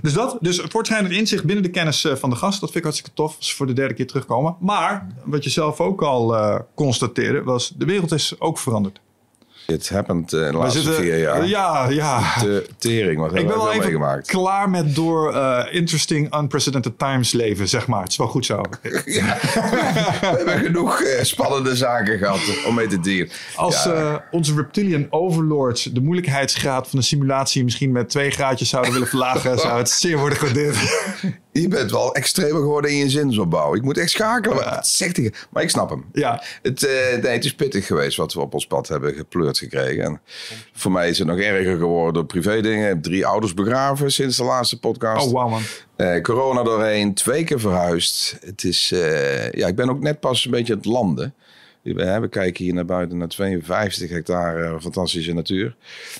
Dus 0.01 0.13
dat, 0.13 0.37
dus 0.41 0.61
voortschrijdend 0.67 1.13
inzicht 1.13 1.43
binnen 1.43 1.63
de 1.63 1.69
kennis 1.69 2.03
eh, 2.03 2.15
van 2.15 2.29
de 2.29 2.35
gast, 2.35 2.59
dat 2.59 2.71
vind 2.71 2.77
ik 2.77 2.83
hartstikke 2.83 3.15
tof 3.15 3.35
als 3.37 3.47
ze 3.47 3.55
voor 3.55 3.67
de 3.67 3.73
derde 3.73 3.93
keer 3.93 4.07
terugkomen. 4.07 4.55
Maar, 4.59 5.07
wat 5.25 5.43
je 5.43 5.49
zelf 5.49 5.81
ook 5.81 6.01
al 6.01 6.35
eh, 6.35 6.59
constateerde, 6.75 7.43
was 7.43 7.73
de 7.77 7.85
wereld 7.85 8.11
is 8.11 8.39
ook 8.39 8.59
veranderd. 8.59 8.99
It 9.67 9.89
happened 9.89 10.33
eh, 10.33 10.39
in 10.45 10.51
de 10.51 10.57
laatste 10.57 10.93
vier 10.93 11.19
jaar. 11.19 11.45
Ja, 11.47 11.89
ja. 11.89 12.39
De 12.39 12.67
tering, 12.77 13.19
wat 13.19 13.29
Ik 13.29 13.35
ben 13.35 13.47
we 13.47 13.53
wel 13.53 13.69
even 13.71 13.79
meegemaakt. 13.83 14.27
klaar 14.27 14.69
met 14.69 14.95
door 14.95 15.33
eh, 15.35 15.65
interesting, 15.75 16.35
unprecedented 16.35 16.99
times 16.99 17.31
leven, 17.31 17.67
zeg 17.69 17.87
maar. 17.87 18.01
Het 18.01 18.11
is 18.11 18.17
wel 18.17 18.27
goed 18.27 18.45
zo. 18.45 18.61
Ja. 19.05 19.37
we 19.41 20.27
hebben 20.37 20.59
genoeg 20.59 21.01
eh, 21.01 21.23
spannende 21.23 21.75
zaken 21.75 22.17
gehad 22.17 22.39
om 22.67 22.75
mee 22.75 22.87
te 22.87 22.99
dienen. 22.99 23.29
Als 23.55 23.83
Ja. 23.83 24.23
onze 24.31 24.55
reptilian 24.55 25.07
overlords 25.09 25.83
de 25.83 26.01
moeilijkheidsgraad 26.01 26.87
van 26.89 26.99
de 26.99 27.05
simulatie 27.05 27.63
misschien 27.63 27.91
met 27.91 28.09
twee 28.09 28.29
graadjes 28.31 28.69
zouden 28.69 28.93
willen 28.93 29.07
verlagen, 29.07 29.59
zou 29.67 29.77
het 29.77 29.89
zeer 29.89 30.17
worden 30.17 30.37
gewaardeerd. 30.37 30.77
Je 31.61 31.67
bent 31.67 31.91
wel 31.91 32.13
extremer 32.15 32.61
geworden 32.61 32.91
in 32.91 32.97
je 32.97 33.09
zinsopbouw. 33.09 33.75
Ik 33.75 33.81
moet 33.81 33.97
echt 33.97 34.09
schakelen. 34.09 34.63
Wat 34.63 34.87
zegt 34.87 35.17
hij? 35.17 35.33
Maar 35.49 35.63
ik 35.63 35.69
snap 35.69 35.89
hem. 35.89 36.05
Ja, 36.13 36.43
Het, 36.61 36.83
eh, 36.83 37.21
nee, 37.21 37.31
het 37.31 37.45
is 37.45 37.55
pittig 37.55 37.85
geweest 37.85 38.17
wat 38.17 38.33
we 38.33 38.39
op 38.39 38.53
ons 38.53 38.67
pad 38.67 38.87
hebben 38.87 39.13
gepleurd 39.13 39.57
gekregen. 39.57 40.03
En 40.03 40.21
voor 40.73 40.91
mij 40.91 41.09
is 41.09 41.17
het 41.17 41.27
nog 41.27 41.39
erger 41.39 41.77
geworden 41.77 42.13
door 42.13 42.25
privé 42.25 42.61
dingen. 42.61 42.83
Ik 42.87 42.93
heb 42.93 43.03
drie 43.03 43.25
ouders 43.25 43.53
begraven 43.53 44.11
sinds 44.11 44.37
de 44.37 44.43
laatste 44.43 44.79
podcast. 44.79 45.25
oh 45.27 45.31
wow 45.31 45.49
man. 45.49 45.61
Eh, 45.95 46.21
corona 46.21 46.63
doorheen, 46.63 47.13
twee 47.13 47.43
keer 47.43 47.59
verhuisd. 47.59 48.37
Het 48.45 48.63
is, 48.63 48.91
eh, 48.91 49.51
ja, 49.51 49.67
ik 49.67 49.75
ben 49.75 49.89
ook 49.89 49.99
net 49.99 50.19
pas 50.19 50.45
een 50.45 50.51
beetje 50.51 50.73
aan 50.73 50.79
het 50.79 50.87
landen. 50.87 51.33
We, 51.95 52.27
kijken 52.29 52.63
hier 52.63 52.73
naar 52.73 52.85
buiten 52.85 53.17
naar 53.17 53.27
52 53.27 54.09
hectare 54.09 54.81
fantastische 54.81 55.33
natuur. 55.33 55.75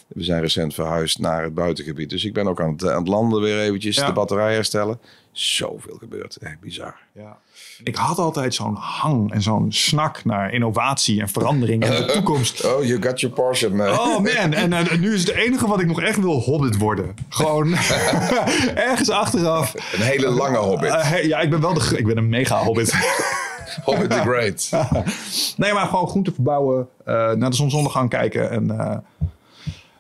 We 0.07 0.23
zijn 0.23 0.41
recent 0.41 0.73
verhuisd 0.73 1.19
naar 1.19 1.43
het 1.43 1.53
buitengebied. 1.53 2.09
Dus 2.09 2.25
ik 2.25 2.33
ben 2.33 2.47
ook 2.47 2.61
aan 2.61 2.71
het, 2.71 2.87
aan 2.87 2.99
het 2.99 3.07
landen 3.07 3.41
weer 3.41 3.59
eventjes 3.59 3.95
Ja. 3.95 4.05
de 4.05 4.13
batterij 4.13 4.53
herstellen. 4.53 4.99
Zoveel 5.39 5.97
gebeurt. 5.99 6.35
Echt 6.35 6.59
bizar. 6.59 6.95
Ja. 7.11 7.37
Ik 7.83 7.95
had 7.95 8.17
altijd 8.17 8.53
zo'n 8.53 8.75
hang 8.75 9.31
en 9.31 9.41
zo'n 9.41 9.71
snak 9.71 10.25
naar 10.25 10.53
innovatie 10.53 11.21
en 11.21 11.29
verandering 11.29 11.83
en 11.83 11.91
de 11.91 12.11
toekomst. 12.13 12.65
Oh, 12.65 12.83
you 12.83 13.01
got 13.01 13.19
your 13.19 13.35
Porsche, 13.35 13.69
man. 13.69 13.89
Oh 13.89 14.19
man, 14.19 14.53
en, 14.53 14.73
eh, 14.73 14.97
nu 14.99 15.13
is 15.13 15.19
het 15.19 15.29
enige 15.29 15.67
wat 15.67 15.79
ik 15.79 15.87
nog 15.87 16.01
echt 16.01 16.19
wil 16.19 16.39
Hobbit 16.39 16.77
worden. 16.77 17.15
Gewoon 17.29 17.73
ergens 18.89 19.09
achteraf. 19.09 19.73
Een 19.93 20.01
hele 20.01 20.29
lange 20.29 20.57
hobbit. 20.57 20.91
Eh, 20.91 21.09
hey, 21.09 21.27
ja, 21.27 21.39
ik 21.39 21.49
ben 21.49 21.61
wel 21.61 21.73
de, 21.73 21.97
ik 21.97 22.05
ben 22.05 22.17
een 22.17 22.29
mega 22.29 22.63
Hobbit. 22.63 22.93
hobbit 23.85 24.09
the 24.09 24.19
Great. 24.19 24.69
Nee, 25.57 25.73
maar 25.73 25.87
gewoon 25.87 26.07
groente 26.07 26.33
verbouwen, 26.33 26.87
eh, 27.05 27.31
naar 27.31 27.49
de 27.49 27.55
zonsondergang 27.55 28.09
kijken 28.09 28.49
en 28.49 28.79
eh, 28.79 28.97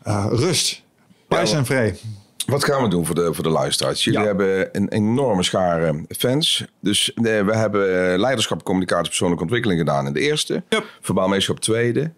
eh, 0.03 0.25
rust. 0.29 0.83
Prijs 1.27 1.51
Ja, 1.51 1.57
en 1.57 1.65
vree. 1.65 1.93
Wat 2.47 2.63
gaan 2.63 2.83
we 2.83 2.89
doen 2.89 3.05
voor 3.05 3.15
de, 3.15 3.33
voor 3.33 3.43
de 3.43 3.49
luisteraars? 3.49 4.03
Jullie 4.03 4.19
Ja. 4.19 4.25
hebben 4.25 4.69
een 4.71 4.89
enorme 4.89 5.43
schare 5.43 6.05
fans. 6.17 6.65
Dus 6.81 7.13
eh, 7.13 7.23
we 7.23 7.55
hebben 7.55 8.11
eh, 8.13 8.19
leiderschap, 8.19 8.63
communicatie, 8.63 9.07
persoonlijke 9.07 9.43
ontwikkeling 9.43 9.79
gedaan 9.79 10.07
in 10.07 10.13
de 10.13 10.19
eerste. 10.19 10.63
Yep. 10.69 10.85
Verbaal 11.01 11.27
meesterschap 11.27 11.59
tweede. 11.59 12.11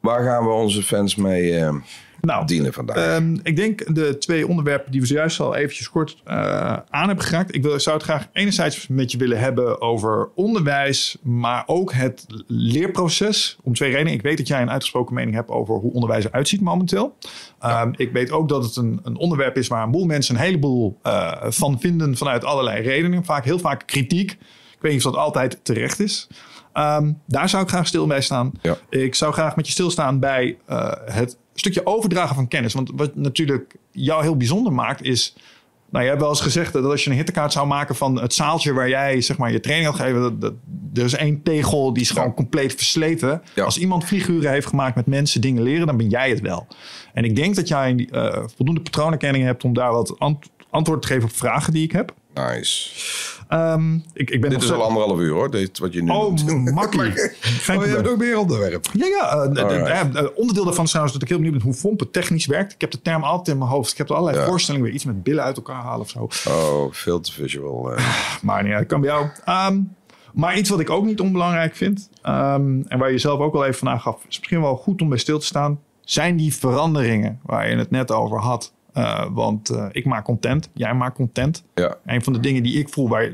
Waar 0.00 0.22
gaan 0.24 0.44
we 0.44 0.50
onze 0.50 0.82
fans 0.82 1.16
mee 1.16 1.56
eh 1.56 1.74
Nou, 2.20 2.46
dealen 2.46 2.72
vandaag? 2.72 2.96
Ehm, 2.96 3.36
ik 3.42 3.56
denk 3.56 3.94
de 3.94 4.18
twee 4.18 4.46
onderwerpen 4.46 4.92
die 4.92 5.00
we 5.00 5.06
zojuist 5.06 5.40
al 5.40 5.54
eventjes 5.54 5.90
kort 5.90 6.16
eh, 6.24 6.36
aan 6.90 7.06
hebben 7.06 7.24
geraakt. 7.24 7.54
Ik 7.54 7.62
wil, 7.62 7.80
zou 7.80 7.96
het 7.96 8.04
graag 8.04 8.28
enerzijds 8.32 8.88
met 8.88 9.12
je 9.12 9.18
willen 9.18 9.38
hebben 9.38 9.80
over 9.80 10.28
onderwijs, 10.34 11.16
maar 11.22 11.62
ook 11.66 11.92
het 11.92 12.26
leerproces. 12.46 13.58
Om 13.62 13.74
twee 13.74 13.90
redenen. 13.90 14.12
Ik 14.12 14.22
weet 14.22 14.36
dat 14.36 14.48
jij 14.48 14.62
een 14.62 14.70
uitgesproken 14.70 15.14
mening 15.14 15.34
hebt 15.34 15.50
over 15.50 15.74
hoe 15.74 15.92
onderwijs 15.92 16.24
eruit 16.24 16.48
ziet 16.48 16.60
momenteel. 16.60 17.16
Ehm, 17.58 17.92
ik 17.96 18.12
weet 18.12 18.30
ook 18.30 18.48
dat 18.48 18.64
het 18.64 18.76
een, 18.76 19.00
een 19.02 19.16
onderwerp 19.16 19.56
is 19.56 19.68
waar 19.68 19.82
een 19.82 19.90
boel 19.90 20.06
mensen 20.06 20.34
een 20.34 20.40
heleboel 20.40 20.98
eh, 21.02 21.32
van 21.48 21.80
vinden 21.80 22.16
vanuit 22.16 22.44
allerlei 22.44 22.82
redenen. 22.82 23.24
Vaak 23.24 23.44
heel 23.44 23.58
vaak 23.58 23.82
kritiek. 23.86 24.30
Ik 24.30 24.86
weet 24.86 24.92
niet 24.92 25.06
of 25.06 25.12
dat 25.12 25.22
altijd 25.22 25.60
terecht 25.62 26.00
is. 26.00 26.28
Ehm, 26.72 27.12
daar 27.26 27.48
zou 27.48 27.62
ik 27.62 27.68
graag 27.68 27.86
stil 27.86 28.06
bij 28.06 28.20
staan. 28.20 28.52
Ja. 28.62 28.76
Ik 28.88 29.14
zou 29.14 29.32
graag 29.32 29.56
met 29.56 29.66
je 29.66 29.72
stilstaan 29.72 30.18
bij 30.18 30.56
eh, 30.66 30.92
het 31.04 31.36
stukje 31.54 31.86
overdragen 31.86 32.34
van 32.34 32.48
kennis. 32.48 32.74
Want 32.74 32.90
wat 32.94 33.16
natuurlijk 33.16 33.76
jou 33.90 34.22
heel 34.22 34.36
bijzonder 34.36 34.72
maakt 34.72 35.02
is... 35.02 35.34
Nou, 35.90 36.04
je 36.04 36.10
hebt 36.10 36.22
wel 36.22 36.30
eens 36.30 36.40
gezegd 36.40 36.72
dat 36.72 36.84
als 36.84 37.04
je 37.04 37.10
een 37.10 37.16
hittekaart 37.16 37.52
zou 37.52 37.66
maken 37.66 37.94
van 37.96 38.20
het 38.20 38.34
zaaltje 38.34 38.72
waar 38.72 38.88
jij 38.88 39.20
zeg 39.20 39.38
maar, 39.38 39.52
je 39.52 39.60
training 39.60 39.90
had 39.90 40.00
gegeven. 40.00 40.20
Dat, 40.20 40.40
dat, 40.40 40.52
er 40.94 41.04
is 41.04 41.14
één 41.14 41.42
tegel 41.42 41.92
die 41.92 42.02
is 42.02 42.10
gewoon 42.10 42.34
compleet 42.34 42.74
versleten. 42.74 43.42
Ja. 43.54 43.64
Als 43.64 43.78
iemand 43.78 44.04
figuren 44.04 44.50
heeft 44.50 44.66
gemaakt 44.66 44.94
met 44.94 45.06
mensen 45.06 45.40
dingen 45.40 45.62
leren, 45.62 45.86
dan 45.86 45.96
ben 45.96 46.08
jij 46.08 46.30
het 46.30 46.40
wel. 46.40 46.66
En 47.12 47.24
ik 47.24 47.36
denk 47.36 47.54
dat 47.54 47.68
jij 47.68 48.08
eh, 48.10 48.42
voldoende 48.56 48.80
patroonherkenning 48.80 49.44
hebt 49.44 49.64
om 49.64 49.72
daar 49.72 49.92
wat 49.92 50.18
ant- 50.18 50.50
antwoord 50.70 51.02
te 51.02 51.08
geven 51.08 51.24
op 51.24 51.36
vragen 51.36 51.72
die 51.72 51.84
ik 51.84 51.92
heb. 51.92 52.14
Nice. 52.34 52.90
Ehm, 53.48 53.94
ik, 54.12 54.30
ik 54.30 54.40
ben 54.40 54.50
Dit 54.50 54.62
is 54.62 54.72
al 54.72 54.82
anderhalf 54.82 55.18
uur 55.18 55.32
hoor, 55.32 55.50
dit, 55.50 55.78
wat 55.78 55.92
je 55.92 56.02
nu 56.02 56.10
Oh, 56.10 56.34
makkie. 56.74 56.98
Maar- 57.02 57.34
Geen 57.40 57.78
oh, 57.78 57.84
je 57.84 57.90
hebt 57.90 58.08
ook 58.08 58.16
meer 58.18 58.38
onderwerp. 58.38 58.86
Ja, 58.92 59.06
ja. 59.06 59.48
eh, 59.52 60.00
eh, 60.18 60.26
onderdeel 60.34 60.64
daarvan 60.64 60.84
is 60.84 60.88
trouwens 60.90 61.12
dat 61.14 61.22
ik 61.22 61.28
heel 61.28 61.36
benieuwd 61.38 61.54
ben 61.56 61.64
hoe 61.64 61.74
Vompen 61.74 62.10
technisch 62.10 62.46
werkt. 62.46 62.72
Ik 62.72 62.80
heb 62.80 62.90
de 62.90 63.02
term 63.02 63.22
altijd 63.22 63.48
in 63.48 63.58
mijn 63.58 63.70
hoofd. 63.70 63.92
Ik 63.92 63.98
heb 63.98 64.08
er 64.08 64.14
allerlei 64.16 64.42
Ja. 64.44 64.46
voorstellingen 64.50 64.86
weer 64.86 64.94
iets 64.96 65.04
met 65.04 65.22
billen 65.22 65.44
uit 65.44 65.56
elkaar 65.56 65.82
halen 65.82 66.00
of 66.00 66.10
zo. 66.10 66.50
Oh, 66.50 66.92
veel 66.92 67.20
te 67.20 67.32
visual. 67.32 67.92
eh. 67.92 68.04
Maar 68.42 68.62
nee, 68.62 68.72
dat 68.72 68.86
kan 68.86 69.00
bij 69.00 69.10
jou. 69.10 69.26
Ehm, 69.44 69.80
maar 70.34 70.58
iets 70.58 70.68
wat 70.70 70.80
ik 70.80 70.90
ook 70.90 71.04
niet 71.04 71.20
onbelangrijk 71.20 71.76
vind. 71.76 72.08
ehm, 72.22 72.80
en 72.88 72.98
waar 72.98 73.12
je 73.12 73.18
zelf 73.18 73.40
ook 73.40 73.54
al 73.54 73.64
even 73.64 73.78
van 73.78 73.88
aangaf. 73.88 74.16
Is 74.28 74.36
misschien 74.38 74.60
wel 74.60 74.76
goed 74.76 75.00
om 75.02 75.08
bij 75.08 75.18
stil 75.18 75.38
te 75.38 75.46
staan. 75.46 75.80
Zijn 76.00 76.36
die 76.36 76.54
veranderingen 76.54 77.40
waar 77.42 77.70
je 77.70 77.76
het 77.76 77.90
net 77.90 78.10
over 78.12 78.38
had. 78.38 78.72
Uh, 78.94 79.26
want 79.32 79.70
uh, 79.70 79.86
ik 79.92 80.04
maak 80.04 80.24
content, 80.24 80.68
jij 80.74 80.94
maakt 80.94 81.14
content. 81.14 81.64
Ja. 81.74 81.96
Een 82.06 82.22
van 82.22 82.32
de 82.32 82.40
dingen 82.40 82.62
die 82.62 82.78
ik 82.78 82.88
voel, 82.88 83.08
waar, 83.08 83.32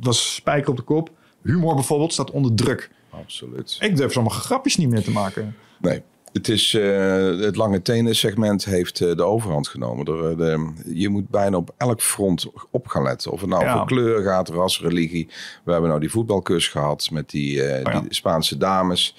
was 0.00 0.34
spijker 0.34 0.70
op 0.70 0.76
de 0.76 0.82
kop. 0.82 1.10
Humor 1.42 1.74
bijvoorbeeld 1.74 2.12
staat 2.12 2.30
onder 2.30 2.54
druk. 2.54 2.90
Absoluut. 3.10 3.76
Ik 3.80 3.96
durf 3.96 4.12
sommige 4.12 4.40
grapjes 4.40 4.76
niet 4.76 4.88
meer 4.88 5.02
te 5.02 5.10
maken. 5.10 5.54
Nee. 5.80 6.02
Het, 6.32 6.48
is, 6.48 6.74
uh, 6.74 7.40
het 7.40 7.56
lange 7.56 7.82
tenen 7.82 8.16
segment 8.16 8.64
heeft 8.64 8.98
de 8.98 9.22
overhand 9.24 9.68
genomen. 9.68 10.06
Er, 10.06 10.36
de, 10.36 10.72
je 10.94 11.08
moet 11.08 11.28
bijna 11.28 11.56
op 11.56 11.74
elk 11.76 12.00
front 12.00 12.46
op 12.70 12.86
gaan 12.86 13.02
letten. 13.02 13.30
Of 13.30 13.40
het 13.40 13.50
nou 13.50 13.64
ja. 13.64 13.76
voor 13.76 13.86
kleur 13.86 14.22
gaat, 14.22 14.48
ras, 14.48 14.80
religie. 14.80 15.28
We 15.64 15.72
hebben 15.72 15.88
nou 15.88 16.00
die 16.00 16.10
voetbalkus 16.10 16.68
gehad 16.68 17.10
met 17.10 17.30
die, 17.30 17.62
oh 17.62 17.80
ja. 17.82 18.00
die 18.00 18.14
Spaanse 18.14 18.56
dames. 18.56 19.16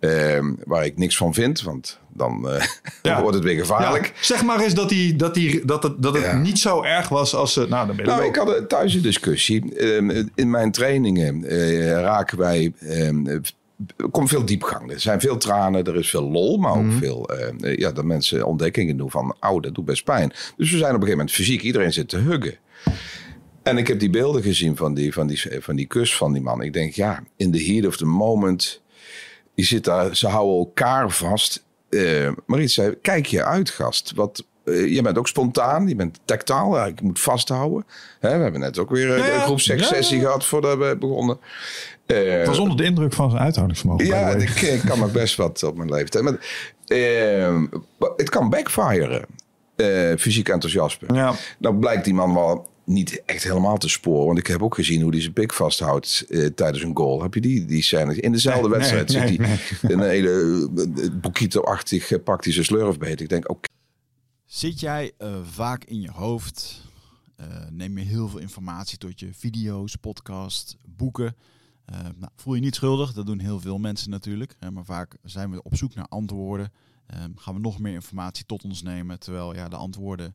Uh, 0.00 0.52
waar 0.64 0.84
ik 0.84 0.98
niks 0.98 1.16
van 1.16 1.34
vind, 1.34 1.62
want 1.62 2.00
dan, 2.14 2.40
uh, 2.48 2.64
ja. 3.02 3.20
wordt 3.20 3.34
het 3.34 3.44
weer 3.44 3.58
gevaarlijk. 3.58 4.06
Ja. 4.06 4.12
Zeg 4.20 4.44
maar 4.44 4.60
eens 4.60 4.74
dat, 4.74 4.88
die, 4.88 5.16
dat, 5.16 5.34
die, 5.34 5.64
dat 5.64 5.82
het, 5.82 6.02
dat 6.02 6.14
het 6.14 6.24
ja. 6.24 6.36
niet 6.36 6.58
zo 6.58 6.82
erg 6.82 7.08
was 7.08 7.34
als 7.34 7.52
ze. 7.52 7.66
Nou, 7.68 7.86
dan 7.86 7.96
ben 7.96 8.06
nou, 8.06 8.24
ik 8.24 8.36
had 8.36 8.68
thuis 8.68 8.94
een 8.94 9.02
discussie. 9.02 9.84
Um, 9.96 10.30
in 10.34 10.50
mijn 10.50 10.72
trainingen 10.72 11.52
uh, 11.52 11.92
raken 11.92 12.38
wij. 12.38 12.72
Um, 12.82 13.42
er 13.96 14.08
komt 14.10 14.28
veel 14.28 14.44
diepgang. 14.44 14.92
Er 14.92 15.00
zijn 15.00 15.20
veel 15.20 15.36
tranen, 15.36 15.84
er 15.84 15.96
is 15.96 16.10
veel 16.10 16.30
lol, 16.30 16.56
maar 16.56 16.72
ook 16.72 16.82
mm. 16.82 16.98
veel 16.98 17.30
uh, 17.60 17.76
ja, 17.76 17.92
dat 17.92 18.04
mensen 18.04 18.46
ontdekkingen 18.46 18.96
doen 18.96 19.10
van, 19.10 19.36
oh, 19.40 19.62
dat 19.62 19.74
doet 19.74 19.84
best 19.84 20.04
pijn. 20.04 20.32
Dus 20.56 20.70
we 20.70 20.78
zijn 20.78 20.94
op 20.94 21.00
een 21.00 21.06
gegeven 21.06 21.10
moment 21.10 21.30
fysiek, 21.30 21.62
iedereen 21.62 21.92
zit 21.92 22.08
te 22.08 22.18
huggen. 22.18 22.58
En 23.62 23.78
ik 23.78 23.86
heb 23.86 23.98
die 23.98 24.10
beelden 24.10 24.42
gezien 24.42 24.76
van 24.76 24.94
die, 24.94 25.12
van 25.12 25.26
die, 25.26 25.42
van 25.60 25.76
die 25.76 25.86
kus 25.86 26.16
van 26.16 26.32
die 26.32 26.42
man. 26.42 26.62
Ik 26.62 26.72
denk, 26.72 26.92
ja, 26.92 27.22
in 27.36 27.52
the 27.52 27.62
heat 27.62 27.86
of 27.86 27.96
the 27.96 28.06
moment, 28.06 28.82
je 29.54 29.64
zit 29.64 29.84
daar, 29.84 30.16
ze 30.16 30.28
houden 30.28 30.56
elkaar 30.56 31.10
vast. 31.10 31.63
Uh, 31.94 32.30
Mariet 32.46 32.70
zei, 32.70 32.94
kijk 33.02 33.26
je 33.26 33.44
uit, 33.44 33.70
gast. 33.70 34.12
Wat, 34.14 34.44
uh, 34.64 34.94
je 34.94 35.02
bent 35.02 35.18
ook 35.18 35.28
spontaan, 35.28 35.88
je 35.88 35.96
bent 35.96 36.20
tactaal, 36.24 36.86
ik 36.86 37.00
moet 37.00 37.20
vasthouden. 37.20 37.86
Hè, 38.20 38.36
we 38.36 38.42
hebben 38.42 38.60
net 38.60 38.78
ook 38.78 38.90
weer 38.90 39.16
ja, 39.16 39.34
een 39.34 39.40
groepsexcessie 39.40 40.16
ja, 40.16 40.22
ja. 40.22 40.28
gehad 40.28 40.46
voordat 40.46 40.78
we 40.78 40.96
begonnen. 40.98 41.38
Uh, 42.06 42.38
het 42.38 42.46
was 42.46 42.58
onder 42.58 42.76
de 42.76 42.84
indruk 42.84 43.12
van 43.12 43.30
zijn 43.30 43.42
uithoudingsvermogen. 43.42 44.06
Ja, 44.06 44.28
ik, 44.28 44.60
ik, 44.60 44.82
kan 44.86 44.98
nog 44.98 45.12
best 45.12 45.36
wat 45.36 45.62
op 45.62 45.76
mijn 45.76 45.90
leeftijd. 45.90 46.24
Maar, 46.24 46.36
het 48.16 48.28
kan 48.28 48.50
backfiren, 48.50 49.24
fysiek 50.18 50.48
enthousiasme. 50.48 51.14
Ja. 51.14 51.34
Nou 51.58 51.74
blijkt 51.74 52.04
die 52.04 52.14
man 52.14 52.34
wel 52.34 52.68
niet 52.84 53.22
echt 53.26 53.42
helemaal 53.42 53.78
te 53.78 53.88
sporen. 53.88 54.26
Want 54.26 54.38
ik 54.38 54.46
heb 54.46 54.62
ook 54.62 54.74
gezien 54.74 55.02
hoe 55.02 55.10
hij 55.10 55.20
zijn 55.20 55.32
pik 55.32 55.52
vasthoudt 55.52 56.24
uh, 56.28 56.46
tijdens 56.46 56.82
een 56.82 56.96
goal. 56.96 57.22
Heb 57.22 57.34
je 57.34 57.40
die, 57.40 57.64
die 57.64 57.82
scène? 57.82 58.20
In 58.20 58.32
dezelfde 58.32 58.68
nee, 58.68 58.78
wedstrijd 58.78 59.12
nee, 59.12 59.26
zit 59.26 59.38
hij 59.38 59.58
nee. 59.82 59.92
een 59.92 60.08
hele 60.08 60.68
uh, 60.86 61.10
Bokito-achtig 61.20 62.10
uh, 62.10 62.22
pakt 62.24 62.44
hij 62.44 62.52
zijn 62.52 62.64
slurfbeet. 62.64 63.20
Ik 63.20 63.28
denk, 63.28 63.42
oké. 63.42 63.52
Okay. 63.52 63.68
Zit 64.44 64.80
jij 64.80 65.12
vaak 65.42 65.84
in 65.84 66.00
je 66.00 66.10
hoofd? 66.10 66.82
neem 67.70 67.98
je 67.98 68.04
heel 68.04 68.28
veel 68.28 68.38
informatie 68.38 68.98
tot 68.98 69.20
je 69.20 69.28
video's, 69.32 69.96
podcast, 69.96 70.76
boeken? 70.86 71.36
nou, 72.16 72.32
voel 72.36 72.54
je 72.54 72.60
niet 72.60 72.74
schuldig, 72.74 73.12
dat 73.12 73.26
doen 73.26 73.38
heel 73.38 73.60
veel 73.60 73.78
mensen 73.78 74.10
natuurlijk. 74.10 74.56
maar 74.72 74.84
vaak 74.84 75.16
zijn 75.22 75.50
we 75.50 75.62
op 75.62 75.76
zoek 75.76 75.94
naar 75.94 76.06
antwoorden. 76.08 76.72
gaan 77.36 77.54
we 77.54 77.60
nog 77.60 77.78
meer 77.78 77.94
informatie 77.94 78.46
tot 78.46 78.64
ons 78.64 78.82
nemen, 78.82 79.18
terwijl 79.18 79.54
ja, 79.54 79.68
de 79.68 79.76
antwoorden 79.76 80.34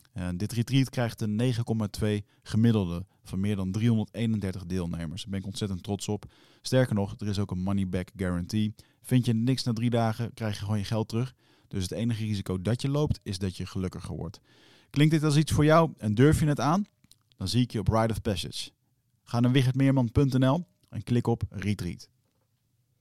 En 0.13 0.37
dit 0.37 0.51
retreat 0.51 0.89
krijgt 0.89 1.21
een 1.21 1.53
9,2 2.01 2.07
gemiddelde 2.43 3.05
van 3.23 3.39
meer 3.39 3.55
dan 3.55 3.71
331 3.71 4.65
deelnemers. 4.65 5.21
Daar 5.21 5.31
ben 5.31 5.39
ik 5.39 5.45
ontzettend 5.45 5.83
trots 5.83 6.07
op. 6.07 6.25
Sterker 6.61 6.95
nog, 6.95 7.15
er 7.17 7.27
is 7.27 7.39
ook 7.39 7.51
een 7.51 7.63
money 7.63 7.87
back 7.87 8.09
guarantee. 8.15 8.75
Vind 9.01 9.25
je 9.25 9.33
niks 9.33 9.63
na 9.63 9.73
drie 9.73 9.89
dagen, 9.89 10.33
krijg 10.33 10.53
je 10.53 10.63
gewoon 10.63 10.77
je 10.77 10.83
geld 10.83 11.07
terug. 11.07 11.33
Dus 11.67 11.83
het 11.83 11.91
enige 11.91 12.23
risico 12.23 12.61
dat 12.61 12.81
je 12.81 12.89
loopt, 12.89 13.19
is 13.23 13.37
dat 13.37 13.57
je 13.57 13.65
gelukkiger 13.65 14.15
wordt. 14.15 14.39
Klinkt 14.89 15.13
dit 15.13 15.23
als 15.23 15.37
iets 15.37 15.51
voor 15.51 15.65
jou 15.65 15.91
en 15.97 16.13
durf 16.13 16.39
je 16.39 16.45
het 16.45 16.59
aan? 16.59 16.85
Dan 17.37 17.47
zie 17.47 17.61
ik 17.61 17.71
je 17.71 17.79
op 17.79 17.87
Ride 17.87 18.13
of 18.13 18.21
Passage. 18.21 18.71
Ga 19.23 19.39
naar 19.39 19.51
wichertmeerman.nl 19.51 20.65
en 20.89 21.03
klik 21.03 21.27
op 21.27 21.43
Retreat. 21.49 22.09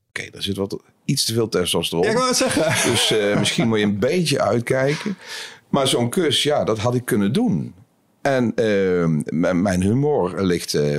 Oké, 0.08 0.20
okay, 0.20 0.30
daar 0.30 0.42
zit 0.42 0.56
wat 0.56 0.82
iets 1.04 1.24
te 1.24 1.32
veel 1.32 1.48
testosteron. 1.48 2.04
Ja, 2.04 2.10
ik 2.10 2.16
wou 2.16 2.28
het 2.28 2.36
zeggen. 2.36 2.90
Dus 2.90 3.12
uh, 3.12 3.38
misschien 3.38 3.68
moet 3.68 3.78
je 3.78 3.84
een 3.84 3.98
beetje 3.98 4.40
uitkijken. 4.40 5.16
Maar 5.70 5.88
zo'n 5.88 6.10
kus, 6.10 6.42
ja, 6.42 6.64
dat 6.64 6.78
had 6.78 6.94
ik 6.94 7.04
kunnen 7.04 7.32
doen. 7.32 7.74
En 8.22 8.52
uh, 8.56 9.06
mijn 9.52 9.82
humor 9.82 10.42
ligt 10.42 10.74
uh, 10.74 10.96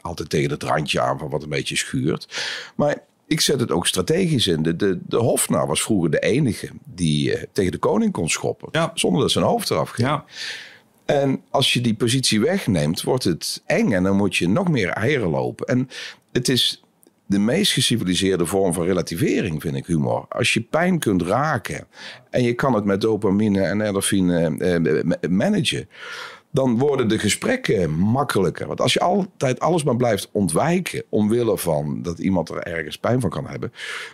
altijd 0.00 0.30
tegen 0.30 0.50
het 0.50 0.62
randje 0.62 1.00
aan 1.00 1.18
van 1.18 1.30
wat 1.30 1.42
een 1.42 1.48
beetje 1.48 1.76
schuurt. 1.76 2.44
Maar 2.76 2.98
ik 3.26 3.40
zet 3.40 3.60
het 3.60 3.70
ook 3.70 3.86
strategisch 3.86 4.46
in. 4.46 4.62
De, 4.62 4.76
de, 4.76 4.98
de 5.06 5.16
Hofnar 5.16 5.66
was 5.66 5.82
vroeger 5.82 6.10
de 6.10 6.18
enige 6.18 6.68
die 6.84 7.30
uh, 7.30 7.42
tegen 7.52 7.72
de 7.72 7.78
koning 7.78 8.12
kon 8.12 8.28
schoppen. 8.28 8.68
Ja. 8.72 8.90
Zonder 8.94 9.20
dat 9.20 9.30
zijn 9.30 9.44
hoofd 9.44 9.70
eraf 9.70 9.90
ging. 9.90 10.08
Ja. 10.08 10.24
En 11.04 11.42
als 11.50 11.72
je 11.72 11.80
die 11.80 11.94
positie 11.94 12.40
wegneemt, 12.40 13.02
wordt 13.02 13.24
het 13.24 13.62
eng. 13.66 13.92
En 13.92 14.02
dan 14.02 14.16
moet 14.16 14.36
je 14.36 14.48
nog 14.48 14.68
meer 14.68 14.88
eieren 14.88 15.28
lopen. 15.28 15.66
En 15.66 15.88
het 16.32 16.48
is 16.48 16.82
de 17.32 17.38
meest 17.38 17.72
geciviliseerde 17.72 18.46
vorm 18.46 18.72
van 18.72 18.84
relativering, 18.84 19.60
vind 19.60 19.76
ik 19.76 19.86
humor. 19.86 20.24
Als 20.28 20.52
je 20.52 20.60
pijn 20.60 20.98
kunt 20.98 21.22
raken 21.22 21.86
en 22.30 22.42
je 22.42 22.54
kan 22.54 22.74
het 22.74 22.84
met 22.84 23.00
dopamine 23.00 23.62
en 23.62 23.80
endorfine 23.80 24.56
eh, 24.58 25.30
managen, 25.30 25.88
dan 26.52 26.78
worden 26.78 27.08
de 27.08 27.18
gesprekken 27.18 27.90
makkelijker. 27.90 28.66
Want 28.66 28.80
als 28.80 28.92
je 28.92 29.00
altijd 29.00 29.60
alles 29.60 29.84
maar 29.84 29.96
blijft 29.96 30.28
ontwijken 30.32 31.02
omwille 31.08 31.58
van 31.58 32.02
dat 32.02 32.18
iemand 32.18 32.48
er 32.48 32.58
ergens 32.58 32.98
pijn 32.98 33.20
van 33.20 33.30
kan 33.30 33.46
hebben, 33.46 33.72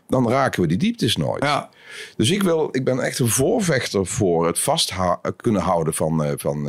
dan 0.08 0.28
raken 0.28 0.62
we 0.62 0.68
die 0.68 0.76
dieptes 0.76 1.16
nooit. 1.16 1.42
Ja. 1.42 1.70
Dus 2.16 2.30
ik, 2.30 2.42
wil, 2.42 2.68
ik 2.72 2.84
ben 2.84 3.00
echt 3.00 3.18
een 3.18 3.28
voorvechter 3.28 4.06
voor 4.06 4.46
het 4.46 4.58
vast 4.58 4.94
kunnen 5.37 5.62
houden 5.62 5.94
van, 5.94 6.25
uh, 6.25 6.32
van 6.37 6.68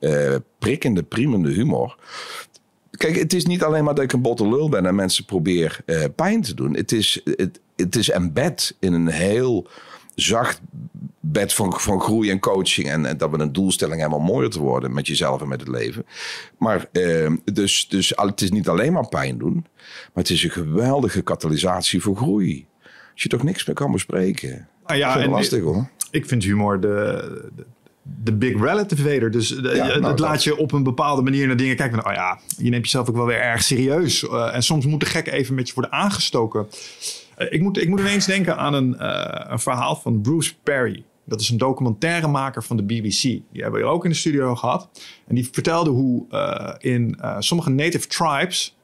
uh, 0.00 0.34
prikkende, 0.58 1.02
priemende 1.02 1.50
humor. 1.50 1.96
Kijk, 2.96 3.16
het 3.16 3.32
is 3.32 3.46
niet 3.46 3.62
alleen 3.62 3.84
maar 3.84 3.94
dat 3.94 4.04
ik 4.04 4.12
een 4.12 4.22
botte 4.22 4.48
lul 4.48 4.68
ben 4.68 4.86
en 4.86 4.94
mensen 4.94 5.24
probeer 5.24 5.80
uh, 5.86 6.04
pijn 6.16 6.42
te 6.42 6.54
doen. 6.54 6.76
Het 6.76 6.92
is, 6.92 7.20
het, 7.24 7.60
het 7.76 7.96
is 7.96 8.10
embed 8.10 8.76
in 8.78 8.92
een 8.92 9.08
heel 9.08 9.68
zacht 10.14 10.60
bed 11.20 11.54
van, 11.54 11.72
van 11.72 12.00
groei 12.00 12.30
en 12.30 12.40
coaching. 12.40 12.88
En, 12.88 13.06
en, 13.06 13.16
dat 13.16 13.30
we 13.30 13.38
een 13.38 13.52
doelstelling 13.52 14.00
hebben 14.00 14.18
om 14.18 14.24
mooier 14.24 14.50
te 14.50 14.60
worden 14.60 14.92
met 14.92 15.06
jezelf 15.06 15.40
en 15.40 15.48
met 15.48 15.60
het 15.60 15.68
leven. 15.68 16.06
Maar 16.58 16.88
uh, 16.92 17.30
dus, 17.44 17.88
dus 17.88 18.12
het 18.16 18.40
is 18.40 18.50
niet 18.50 18.68
alleen 18.68 18.92
maar 18.92 19.08
pijn 19.08 19.38
doen. 19.38 19.66
Maar 19.84 20.22
het 20.24 20.30
is 20.30 20.44
een 20.44 20.50
geweldige 20.50 21.22
katalysatie 21.22 22.02
voor 22.02 22.16
groei. 22.16 22.66
Als 23.12 23.22
je 23.22 23.28
toch 23.28 23.42
niks 23.42 23.66
meer 23.66 23.76
kan 23.76 23.92
bespreken. 23.92 24.68
Ah 24.84 24.96
ja, 24.96 25.20
en 25.20 25.30
lastig 25.30 25.62
hoor. 25.62 25.88
Ik 26.10 26.26
vind 26.26 26.44
humor 26.44 26.80
de, 26.80 27.50
de 27.56 27.64
de 28.02 28.32
big 28.32 28.60
relative 28.60 29.30
Dus 29.30 29.48
de, 29.48 29.68
ja, 29.74 29.86
nou, 29.86 30.06
het 30.06 30.18
laat 30.18 30.44
je 30.44 30.56
op 30.56 30.72
een 30.72 30.82
bepaalde 30.82 31.22
manier 31.22 31.46
naar 31.46 31.56
dingen 31.56 31.76
kijken. 31.76 32.02
Van, 32.02 32.10
oh 32.10 32.16
ja, 32.16 32.38
je 32.56 32.70
neemt 32.70 32.84
jezelf 32.84 33.08
ook 33.08 33.16
wel 33.16 33.26
weer 33.26 33.40
erg 33.40 33.62
serieus. 33.62 34.22
Uh, 34.22 34.54
en 34.54 34.62
soms 34.62 34.86
moet 34.86 35.00
de 35.00 35.06
gek 35.06 35.26
even 35.26 35.54
met 35.54 35.68
je 35.68 35.74
worden 35.74 35.92
aangestoken. 35.92 36.66
Uh, 37.38 37.52
ik, 37.52 37.60
moet, 37.60 37.78
ik 37.82 37.88
moet 37.88 38.00
ineens 38.00 38.26
denken 38.26 38.56
aan 38.56 38.74
een, 38.74 38.96
uh, 39.00 39.44
een 39.48 39.58
verhaal 39.58 39.96
van 39.96 40.20
Bruce 40.20 40.54
Perry. 40.62 41.04
Dat 41.24 41.40
is 41.40 41.48
een 41.48 41.58
documentairemaker 41.58 42.62
van 42.62 42.76
de 42.76 42.82
BBC. 42.82 43.20
Die 43.22 43.62
hebben 43.62 43.80
we 43.80 43.86
ook 43.86 44.04
in 44.04 44.10
de 44.10 44.16
studio 44.16 44.54
gehad. 44.54 44.88
En 45.26 45.34
die 45.34 45.48
vertelde 45.52 45.90
hoe 45.90 46.26
in 46.78 47.18
sommige 47.38 47.70
native 47.70 48.06
tribes... 48.06 48.76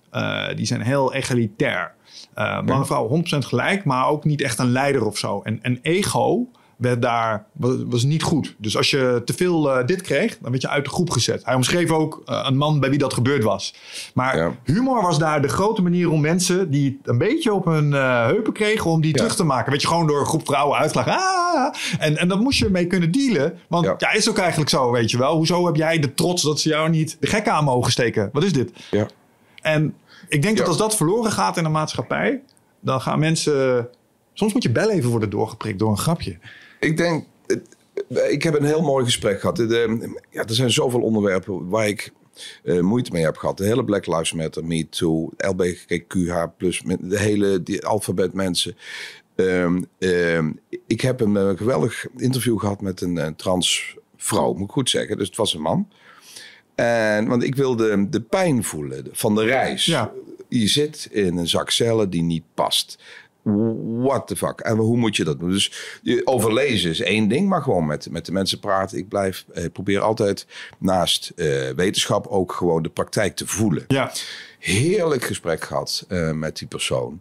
die 0.57 0.67
zijn 0.67 0.81
heel 0.81 1.15
egalitair. 1.15 1.95
man 2.35 2.69
en 2.69 2.87
vrouw 2.87 3.23
100% 3.35 3.39
gelijk, 3.39 3.85
maar 3.85 4.07
ook 4.07 4.25
niet 4.25 4.43
echt 4.43 4.59
een 4.59 4.71
leider 4.71 5.07
of 5.07 5.19
zo. 5.19 5.41
En, 5.43 5.63
en 5.63 5.79
ego 5.83 6.49
werd 6.79 7.03
daar, 7.03 7.47
was, 7.87 8.03
niet 8.03 8.23
goed. 8.23 8.55
Dus 8.59 8.77
als 8.77 8.91
je 8.91 9.23
te 9.25 9.33
veel 9.33 9.71
eh, 9.73 9.87
dit 9.87 10.01
kreeg, 10.03 10.39
dan 10.39 10.51
werd 10.51 10.63
je 10.63 10.69
uit 10.69 10.85
de 10.85 10.91
groep 10.91 11.11
gezet. 11.11 11.45
Hij 11.45 11.55
omschreef 11.55 11.91
ook 11.91 12.23
eh, 12.25 12.45
een 12.49 12.57
man 12.57 12.81
bij 12.81 12.91
wie 12.91 12.99
dat 12.99 13.15
gebeurd 13.15 13.43
was. 13.45 13.75
Maar 14.15 14.37
Ja. 14.37 14.55
humor 14.65 15.03
was 15.03 15.19
daar 15.19 15.43
de 15.43 15.49
grote 15.49 15.83
manier 15.83 16.11
om 16.11 16.21
mensen 16.21 16.71
die 16.71 16.99
het 16.99 17.09
een 17.09 17.19
beetje 17.19 17.53
op 17.53 17.65
hun 17.65 17.93
eh, 17.95 18.25
heupen 18.25 18.53
kregen, 18.53 18.91
om 18.91 19.01
die 19.01 19.11
Ja. 19.11 19.17
terug 19.17 19.37
te 19.37 19.45
maken. 19.45 19.73
Weet 19.73 19.81
je, 19.81 19.87
gewoon 19.89 20.07
door 20.07 20.21
een 20.21 20.27
groep 20.27 20.47
vrouwen 20.47 20.79
uitgelachen. 20.79 21.13
Ah! 21.13 21.75
En, 21.99 22.17
en 22.17 22.29
dat 22.29 22.41
moest 22.41 22.59
je 22.59 22.69
mee 22.69 22.87
kunnen 22.87 23.11
dealen. 23.11 23.59
Want 23.69 23.85
ja. 23.85 23.95
Ja. 23.99 24.13
is 24.13 24.29
ook 24.29 24.39
eigenlijk 24.39 24.71
zo, 24.71 24.91
weet 24.91 25.11
je 25.11 25.19
wel. 25.19 25.37
Hoezo 25.37 25.67
heb 25.67 25.77
jij 25.77 25.99
de 25.99 26.15
trots 26.15 26.43
dat 26.43 26.61
ze 26.61 26.69
jou 26.69 26.89
niet 26.89 27.17
de 27.21 27.27
gek 27.27 27.49
aan 27.49 27.65
mogen 27.65 27.93
steken? 27.93 28.29
Wat 28.33 28.43
is 28.45 28.53
dit? 28.53 28.73
Ja. 28.91 29.07
En 29.63 29.95
ik 30.29 30.43
denk 30.43 30.59
dat 30.59 30.67
als 30.69 30.77
dat 30.77 30.97
verloren 30.97 31.33
gaat 31.33 31.57
in 31.57 31.63
de 31.63 31.69
maatschappij, 31.69 32.41
dan 32.81 33.01
gaan 33.01 33.19
mensen. 33.19 33.89
Soms 34.33 34.53
moet 34.53 34.63
je 34.63 34.71
bel 34.71 34.91
even 34.91 35.11
worden 35.11 35.31
doorgeprikt 35.31 35.79
door 35.79 35.91
een 35.91 35.99
grapje. 35.99 36.39
Ik 36.81 36.97
denk, 36.97 37.25
ik 38.29 38.43
heb 38.43 38.55
een 38.55 38.65
heel 38.65 38.83
mooi 38.83 39.05
gesprek 39.05 39.41
gehad. 39.41 39.59
Ja, 40.31 40.45
er 40.45 40.55
zijn 40.55 40.71
zoveel 40.71 41.01
onderwerpen 41.01 41.69
waar 41.69 41.89
ik 41.89 42.13
eh, 42.65 42.81
moeite 42.81 43.13
mee 43.13 43.25
heb 43.25 43.37
gehad. 43.37 43.57
De 43.57 43.65
hele 43.65 43.85
Black 43.85 44.07
Lives 44.07 44.33
Matter, 44.33 44.65
Me 44.65 44.89
Too, 44.89 45.31
LBGQH+, 45.37 46.47
de 47.01 47.19
hele 47.19 47.63
die 47.63 47.87
alfabet 47.87 48.33
mensen. 48.33 48.77
Ehm, 49.35 49.83
ehm, 49.99 50.53
ik 50.87 51.01
heb 51.01 51.21
een 51.21 51.37
eh, 51.37 51.51
geweldig 51.57 52.07
interview 52.17 52.59
gehad 52.59 52.81
met 52.81 53.01
een, 53.01 53.19
eh, 53.19 53.27
trans 53.37 53.97
vrouw, 54.17 54.53
moet 54.53 54.69
ik 54.69 54.73
goed 54.73 54.91
zeggen. 54.91 55.19
Dus 55.19 55.27
het 55.27 55.37
was 55.37 55.55
een 55.55 55.61
man. 55.61 55.89
En, 56.75 57.29
want 57.29 57.43
ik 57.43 57.55
wilde 57.55 58.09
de 58.09 58.21
pijn 58.21 58.65
voelen 58.65 59.09
van 59.13 59.35
de 59.35 59.45
reis. 59.45 59.85
Ja. 59.85 60.13
Je 60.49 60.69
zit 60.69 61.09
in 61.11 61.37
een 61.37 61.49
zak 61.49 61.71
cellen 61.71 62.11
die 62.11 62.23
niet 62.23 62.45
past. 62.55 62.99
What 64.03 64.27
the 64.27 64.37
fuck? 64.37 64.61
En 64.61 64.77
hoe 64.77 64.97
moet 64.97 65.17
je 65.17 65.25
dat 65.25 65.39
doen? 65.41 65.51
Dus 65.51 65.73
overlezen 66.25 66.91
is 66.91 67.01
één 67.01 67.29
ding, 67.29 67.49
maar 67.49 67.63
gewoon 67.63 67.87
met, 67.87 68.11
met 68.11 68.27
de 68.27 68.33
mensen 68.33 68.61
praten. 68.61 68.99
Ik 68.99 69.09
blijf, 69.09 69.45
eh, 69.53 69.65
probeer 69.73 70.01
altijd 70.01 70.47
naast 70.79 71.33
eh, 71.37 71.47
wetenschap 71.77 72.27
ook 72.27 72.53
gewoon 72.53 72.83
de 72.83 72.89
praktijk 72.89 73.37
te 73.37 73.47
voelen 73.47 73.85
Ja. 73.89 74.13
heerlijk 74.59 75.25
gesprek 75.25 75.65
gehad 75.65 76.05
eh, 76.09 76.33
met 76.33 76.59
die 76.59 76.69
persoon. 76.69 77.21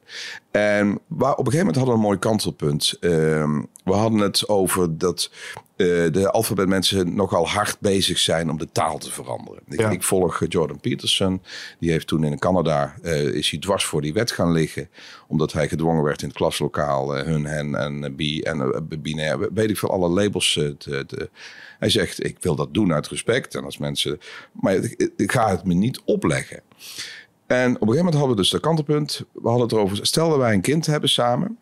En 0.52 1.00
waar, 1.08 1.32
op 1.32 1.46
een 1.46 1.52
gegeven 1.52 1.58
moment 1.58 1.76
hadden 1.76 1.94
we 1.94 2.00
een 2.00 2.06
mooi 2.06 2.20
kantelpunt. 2.20 2.98
Ehm, 3.00 3.62
we 3.84 3.94
hadden 3.94 4.20
het 4.20 4.48
over 4.50 4.98
dat 4.98 5.32
eh, 5.78 6.12
de 6.12 6.32
alfabetmensen 6.32 7.16
nogal 7.16 7.48
hard 7.48 7.78
bezig 7.80 8.18
zijn 8.20 8.50
om 8.50 8.58
de 8.58 8.68
taal 8.72 8.98
te 8.98 9.12
veranderen. 9.12 9.62
Ik, 9.68 9.80
Ja. 9.80 9.90
ik 9.90 10.04
volg 10.04 10.42
eh, 10.42 10.48
Jordan 10.50 10.80
Peterson. 10.80 11.42
Die 11.80 11.92
heeft 11.92 12.08
toen 12.08 12.24
in 12.24 12.40
Canada 12.40 12.96
eh, 13.02 13.24
is 13.24 13.50
hij 13.50 13.60
dwars 13.60 13.86
voor 13.86 14.02
die 14.02 14.14
wet 14.14 14.32
gaan 14.32 14.52
liggen. 14.52 14.90
Omdat 15.28 15.54
hij 15.54 15.68
gedwongen 15.68 16.04
werd 16.04 16.22
in 16.22 16.28
het 16.28 16.38
klaslokaal 16.38 17.16
hun, 17.16 17.46
hen 17.46 17.76
en 17.76 18.16
bi 18.16 18.42
en 18.42 18.88
binair. 19.02 19.54
Weet 19.54 19.70
ik 19.70 19.78
veel, 19.78 19.92
alle 19.92 20.10
labels 20.10 20.54
te, 20.54 20.76
te- 21.08 21.30
Hij 21.80 21.90
zegt, 21.90 22.26
ik 22.26 22.38
wil 22.40 22.56
dat 22.56 22.74
doen 22.74 22.94
uit 22.94 23.08
respect. 23.08 23.56
En 23.56 23.64
als 23.64 23.78
mensen... 23.78 24.20
Maar 24.52 24.76
ik, 24.76 25.12
ik 25.18 25.32
ga 25.32 25.50
het 25.50 25.64
me 25.66 25.74
niet 25.74 26.02
opleggen. 26.06 26.62
En 27.48 27.66
op 27.76 27.82
een 27.82 27.88
gegeven 27.88 27.96
moment 27.96 28.14
hadden 28.14 28.30
we 28.36 28.42
dus 28.42 28.50
de 28.50 28.60
kantelpunt. 28.60 29.24
We 29.34 29.48
hadden 29.48 29.62
het 29.68 29.72
erover. 29.72 30.06
Stel 30.06 30.30
dat 30.30 30.38
wij 30.38 30.54
een 30.54 30.62
kind 30.62 30.86
hebben 30.86 31.10
samen. 31.10 31.58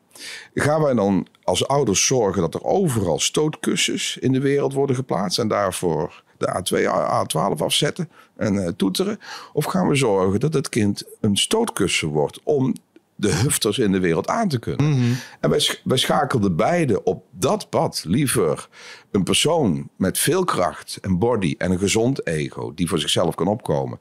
Gaan 0.53 0.81
wij 0.81 0.93
dan 0.93 1.27
als 1.43 1.67
ouders 1.67 2.05
zorgen 2.05 2.41
dat 2.41 2.53
er 2.53 2.63
overal 2.63 3.19
stootkussens 3.19 4.17
in 4.17 4.31
de 4.31 4.39
wereld 4.39 4.73
worden 4.73 4.95
geplaatst. 4.95 5.39
En 5.39 5.47
daarvoor 5.47 6.23
de 6.37 6.47
A2, 6.47 6.83
A12 7.25 7.63
afzetten 7.63 8.09
en 8.35 8.65
eh, 8.65 8.71
toeteren? 8.77 9.19
Of 9.53 9.65
gaan 9.65 9.87
we 9.87 9.95
zorgen 9.95 10.39
dat 10.39 10.53
het 10.53 10.69
kind 10.69 11.03
een 11.21 11.37
stootkussen 11.37 12.07
wordt 12.07 12.39
om 12.43 12.73
de 13.15 13.33
hufters 13.33 13.77
in 13.77 13.91
de 13.91 13.99
wereld 13.99 14.27
aan 14.27 14.47
te 14.47 14.59
kunnen? 14.59 15.17
En 15.39 15.49
wij, 15.49 15.79
wij 15.83 15.97
schakelden 15.97 16.55
beide 16.55 17.03
op 17.03 17.23
dat 17.31 17.69
pad 17.69 18.03
liever 18.07 18.69
een 19.11 19.23
persoon 19.23 19.89
met 19.95 20.17
veel 20.17 20.43
kracht 20.43 20.97
en 21.01 21.19
body 21.19 21.55
en 21.57 21.71
een 21.71 21.79
gezond 21.79 22.27
ego 22.27 22.73
die 22.73 22.87
voor 22.87 22.99
zichzelf 22.99 23.35
kan 23.35 23.47
opkomen. 23.47 23.99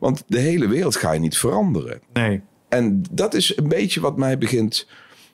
Want 0.00 0.22
de 0.26 0.38
hele 0.38 0.68
wereld 0.68 0.96
ga 0.96 1.12
je 1.12 1.20
niet 1.20 1.38
veranderen. 1.38 2.00
Nee. 2.12 2.42
En 2.68 3.04
dat 3.10 3.34
is 3.34 3.56
een 3.56 3.68
beetje 3.68 4.00
wat 4.00 4.16
mij 4.16 4.38
begint 4.38 4.86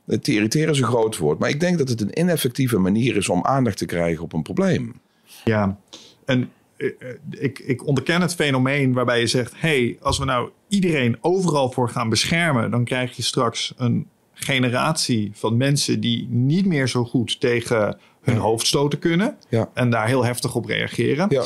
te 0.06 0.32
irriteren, 0.32 0.70
is 0.70 0.78
een 0.78 0.84
groot 0.84 1.16
woord. 1.16 1.38
Maar 1.38 1.48
ik 1.48 1.60
denk 1.60 1.78
dat 1.78 1.88
het 1.88 2.00
een 2.00 2.18
ineffectieve 2.18 2.78
manier 2.78 3.16
is 3.16 3.28
om 3.28 3.44
aandacht 3.44 3.76
te 3.76 3.86
krijgen 3.86 4.24
op 4.24 4.32
een 4.32 4.42
probleem. 4.42 5.00
Ja. 5.44 5.78
En 6.24 6.50
eh, 6.76 6.88
eh, 6.98 7.16
ik, 7.30 7.58
ik 7.58 7.86
onderken 7.86 8.20
het 8.20 8.34
fenomeen 8.34 8.92
waarbij 8.92 9.20
je 9.20 9.26
zegt: 9.26 9.52
hey, 9.56 9.98
als 10.00 10.18
we 10.18 10.24
nou 10.24 10.50
iedereen 10.68 11.16
overal 11.20 11.70
voor 11.70 11.88
gaan 11.88 12.08
beschermen, 12.08 12.70
dan 12.70 12.84
krijg 12.84 13.16
je 13.16 13.22
straks 13.22 13.74
een 13.76 14.06
generatie 14.32 15.30
van 15.34 15.56
mensen 15.56 16.00
die 16.00 16.26
niet 16.30 16.66
meer 16.66 16.88
zo 16.88 17.04
goed 17.04 17.40
tegen 17.40 17.98
hun 18.22 18.36
hoofd 18.36 18.66
stoten 18.66 18.98
kunnen. 18.98 19.36
Ja. 19.48 19.70
En 19.74 19.90
daar 19.90 20.06
heel 20.06 20.24
heftig 20.24 20.54
op 20.54 20.64
reageren. 20.64 21.26
Ja. 21.30 21.44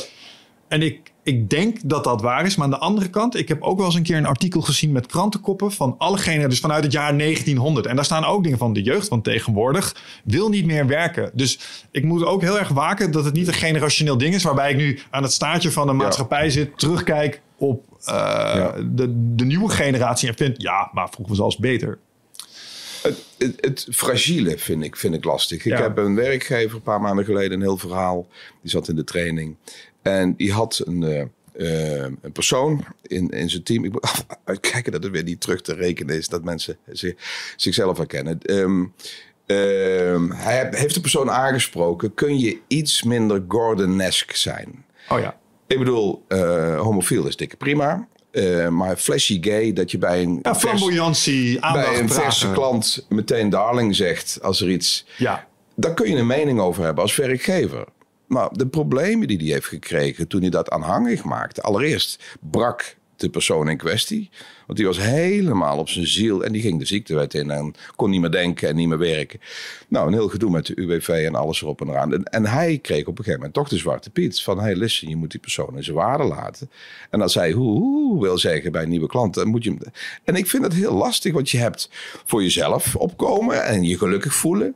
En 0.67 0.81
ik, 0.81 1.11
ik 1.27 1.49
denk 1.49 1.77
dat 1.83 2.03
dat 2.03 2.21
waar 2.21 2.45
is. 2.45 2.55
Maar 2.55 2.65
aan 2.65 2.71
de 2.71 2.77
andere 2.77 3.09
kant, 3.09 3.35
ik 3.35 3.47
heb 3.47 3.61
ook 3.61 3.77
wel 3.77 3.85
eens 3.85 3.95
een 3.95 4.03
keer 4.03 4.17
een 4.17 4.25
artikel 4.25 4.61
gezien 4.61 4.91
met 4.91 5.05
krantenkoppen 5.05 5.71
van 5.71 5.95
alle 5.97 6.17
generaties, 6.17 6.49
dus 6.49 6.59
vanuit 6.59 6.83
het 6.83 6.91
jaar 6.93 7.17
1900. 7.17 7.85
En 7.85 7.95
daar 7.95 8.05
staan 8.05 8.25
ook 8.25 8.43
dingen 8.43 8.57
van 8.57 8.73
de 8.73 8.81
jeugd 8.81 9.07
van 9.07 9.21
tegenwoordig 9.21 9.95
wil 10.23 10.49
niet 10.49 10.65
meer 10.65 10.87
werken. 10.87 11.31
Dus 11.33 11.59
ik 11.91 12.03
moet 12.03 12.23
ook 12.25 12.41
heel 12.41 12.59
erg 12.59 12.69
waken 12.69 13.11
dat 13.11 13.25
het 13.25 13.33
niet 13.33 13.47
een 13.47 13.53
generationeel 13.53 14.17
ding 14.17 14.33
is, 14.33 14.43
waarbij 14.43 14.71
ik 14.71 14.77
nu 14.77 14.99
aan 15.09 15.23
het 15.23 15.31
staartje 15.31 15.71
van 15.71 15.87
de 15.87 15.93
maatschappij 15.93 16.49
zit, 16.49 16.77
terugkijk 16.77 17.41
op 17.57 17.83
eh, 18.05 18.73
de, 18.91 19.33
de 19.35 19.45
nieuwe 19.45 19.69
generatie 19.69 20.29
en 20.29 20.35
vind, 20.35 20.61
ja, 20.61 20.89
maar 20.93 21.09
vroeger 21.09 21.35
was 21.35 21.43
alles 21.43 21.57
beter. 21.57 21.97
Het, 23.01 23.23
het, 23.37 23.57
het 23.61 23.87
fragiele 23.91 24.57
vind 24.57 24.83
ik, 24.83 24.95
vind 24.95 25.13
ik 25.13 25.23
lastig. 25.23 25.65
Ik 25.65 25.71
Ja. 25.71 25.81
heb 25.81 25.97
een 25.97 26.15
werkgever 26.15 26.75
een 26.75 26.81
paar 26.81 27.01
maanden 27.01 27.25
geleden 27.25 27.51
een 27.51 27.61
heel 27.61 27.77
verhaal. 27.77 28.27
Die 28.61 28.71
zat 28.71 28.87
in 28.87 28.95
de 28.95 29.03
training. 29.03 29.55
En 30.07 30.35
die 30.35 30.51
had 30.51 30.81
een, 30.85 31.03
eh, 31.03 31.21
eh, 32.01 32.11
een 32.21 32.31
persoon 32.31 32.85
in, 33.01 33.29
in 33.29 33.49
zijn 33.49 33.63
team. 33.63 33.85
Ik 33.85 33.91
moet 33.91 34.25
uitkijken 34.43 34.91
dat 34.91 35.03
het 35.03 35.11
weer 35.11 35.23
niet 35.23 35.41
terug 35.41 35.61
te 35.61 35.73
rekenen 35.73 36.15
is. 36.15 36.27
Dat 36.27 36.43
mensen 36.43 36.77
zich, 36.91 37.13
zichzelf 37.55 37.97
herkennen. 37.97 38.39
Ehm, 38.41 38.85
ehm, 39.45 40.29
hij 40.31 40.67
heeft 40.71 40.93
de 40.93 41.01
persoon 41.01 41.31
aangesproken. 41.31 42.13
Kun 42.13 42.39
je 42.39 42.57
iets 42.67 43.03
minder 43.03 43.43
Gordon-esque 43.47 44.37
zijn? 44.37 44.85
Oh 45.09 45.19
ja. 45.19 45.37
Ik 45.67 45.77
bedoel, 45.79 46.23
eh, 46.27 46.79
homofiel 46.79 47.27
is 47.27 47.35
dikke 47.35 47.57
prima. 47.57 48.07
Maar 48.69 48.97
flashy 48.97 49.37
gay, 49.41 49.73
dat 49.73 49.91
je 49.91 49.97
bij 49.97 50.21
een, 50.21 50.39
Ja, 50.41 50.55
flamboyantie, 50.55 51.59
bij 51.59 51.99
een 51.99 52.09
verse 52.09 52.51
klant 52.51 53.05
meteen 53.09 53.49
darling 53.49 53.95
zegt 53.95 54.39
als 54.41 54.61
er 54.61 54.69
iets... 54.69 55.05
Ja, 55.17 55.47
Daar 55.75 55.93
kun 55.93 56.09
je 56.09 56.15
een 56.15 56.27
mening 56.27 56.59
over 56.59 56.83
hebben 56.83 57.03
als 57.03 57.15
werkgever. 57.15 57.85
Maar 58.27 58.49
de 58.51 58.67
problemen 58.67 59.27
die 59.27 59.37
hij 59.37 59.47
heeft 59.47 59.65
gekregen 59.65 60.27
toen 60.27 60.41
hij 60.41 60.49
dat 60.49 60.69
aanhangig 60.69 61.23
maakte... 61.23 61.61
Allereerst 61.61 62.37
brak 62.39 62.95
de 63.17 63.29
persoon 63.29 63.69
in 63.69 63.77
kwestie. 63.77 64.29
Want 64.65 64.77
die 64.77 64.87
was 64.87 64.99
helemaal 64.99 65.77
op 65.77 65.89
zijn 65.89 66.07
ziel 66.07 66.43
en 66.43 66.51
die 66.51 66.61
ging 66.61 66.79
de 66.79 66.85
ziektewet 66.85 67.33
in... 67.33 67.51
en 67.51 67.73
kon 67.95 68.09
niet 68.09 68.21
meer 68.21 68.31
denken 68.31 68.69
en 68.69 68.75
niet 68.75 68.87
meer 68.87 68.97
werken. 68.97 69.39
Nou, 69.87 70.07
een 70.07 70.13
heel 70.13 70.29
gedoe 70.29 70.51
met 70.51 70.65
de 70.65 70.75
UWV 70.75 71.09
en 71.09 71.35
alles 71.35 71.61
erop 71.61 71.81
en 71.81 71.89
eraan. 71.89 72.25
En, 72.25 72.45
hij 72.45 72.77
kreeg 72.77 73.01
op 73.01 73.07
een 73.07 73.23
gegeven 73.23 73.35
moment 73.35 73.53
toch 73.53 73.69
de 73.69 73.77
zwarte 73.77 74.09
piet. 74.09 74.41
Van, 74.41 74.59
hey, 74.59 74.75
listen, 74.75 75.09
je 75.09 75.15
moet 75.15 75.31
die 75.31 75.39
persoon 75.39 75.77
in 75.77 75.83
zijn 75.83 75.95
waarde 75.95 76.23
laten. 76.23 76.69
En 77.09 77.21
als 77.21 77.33
hij 77.33 77.51
hoe, 77.51 78.21
wil 78.21 78.37
zeggen 78.37 78.71
bij 78.71 78.85
nieuwe 78.85 79.07
klanten... 79.07 79.47
Moet 79.47 79.63
je. 79.63 79.77
En 80.23 80.35
ik 80.35 80.47
vind 80.47 80.63
het 80.63 80.73
heel 80.73 80.93
lastig, 80.93 81.33
want 81.33 81.49
je 81.49 81.57
hebt 81.57 81.89
voor 82.25 82.41
jezelf 82.43 82.95
opkomen... 82.95 83.63
en 83.63 83.83
je 83.83 83.97
gelukkig 83.97 84.33
voelen... 84.33 84.75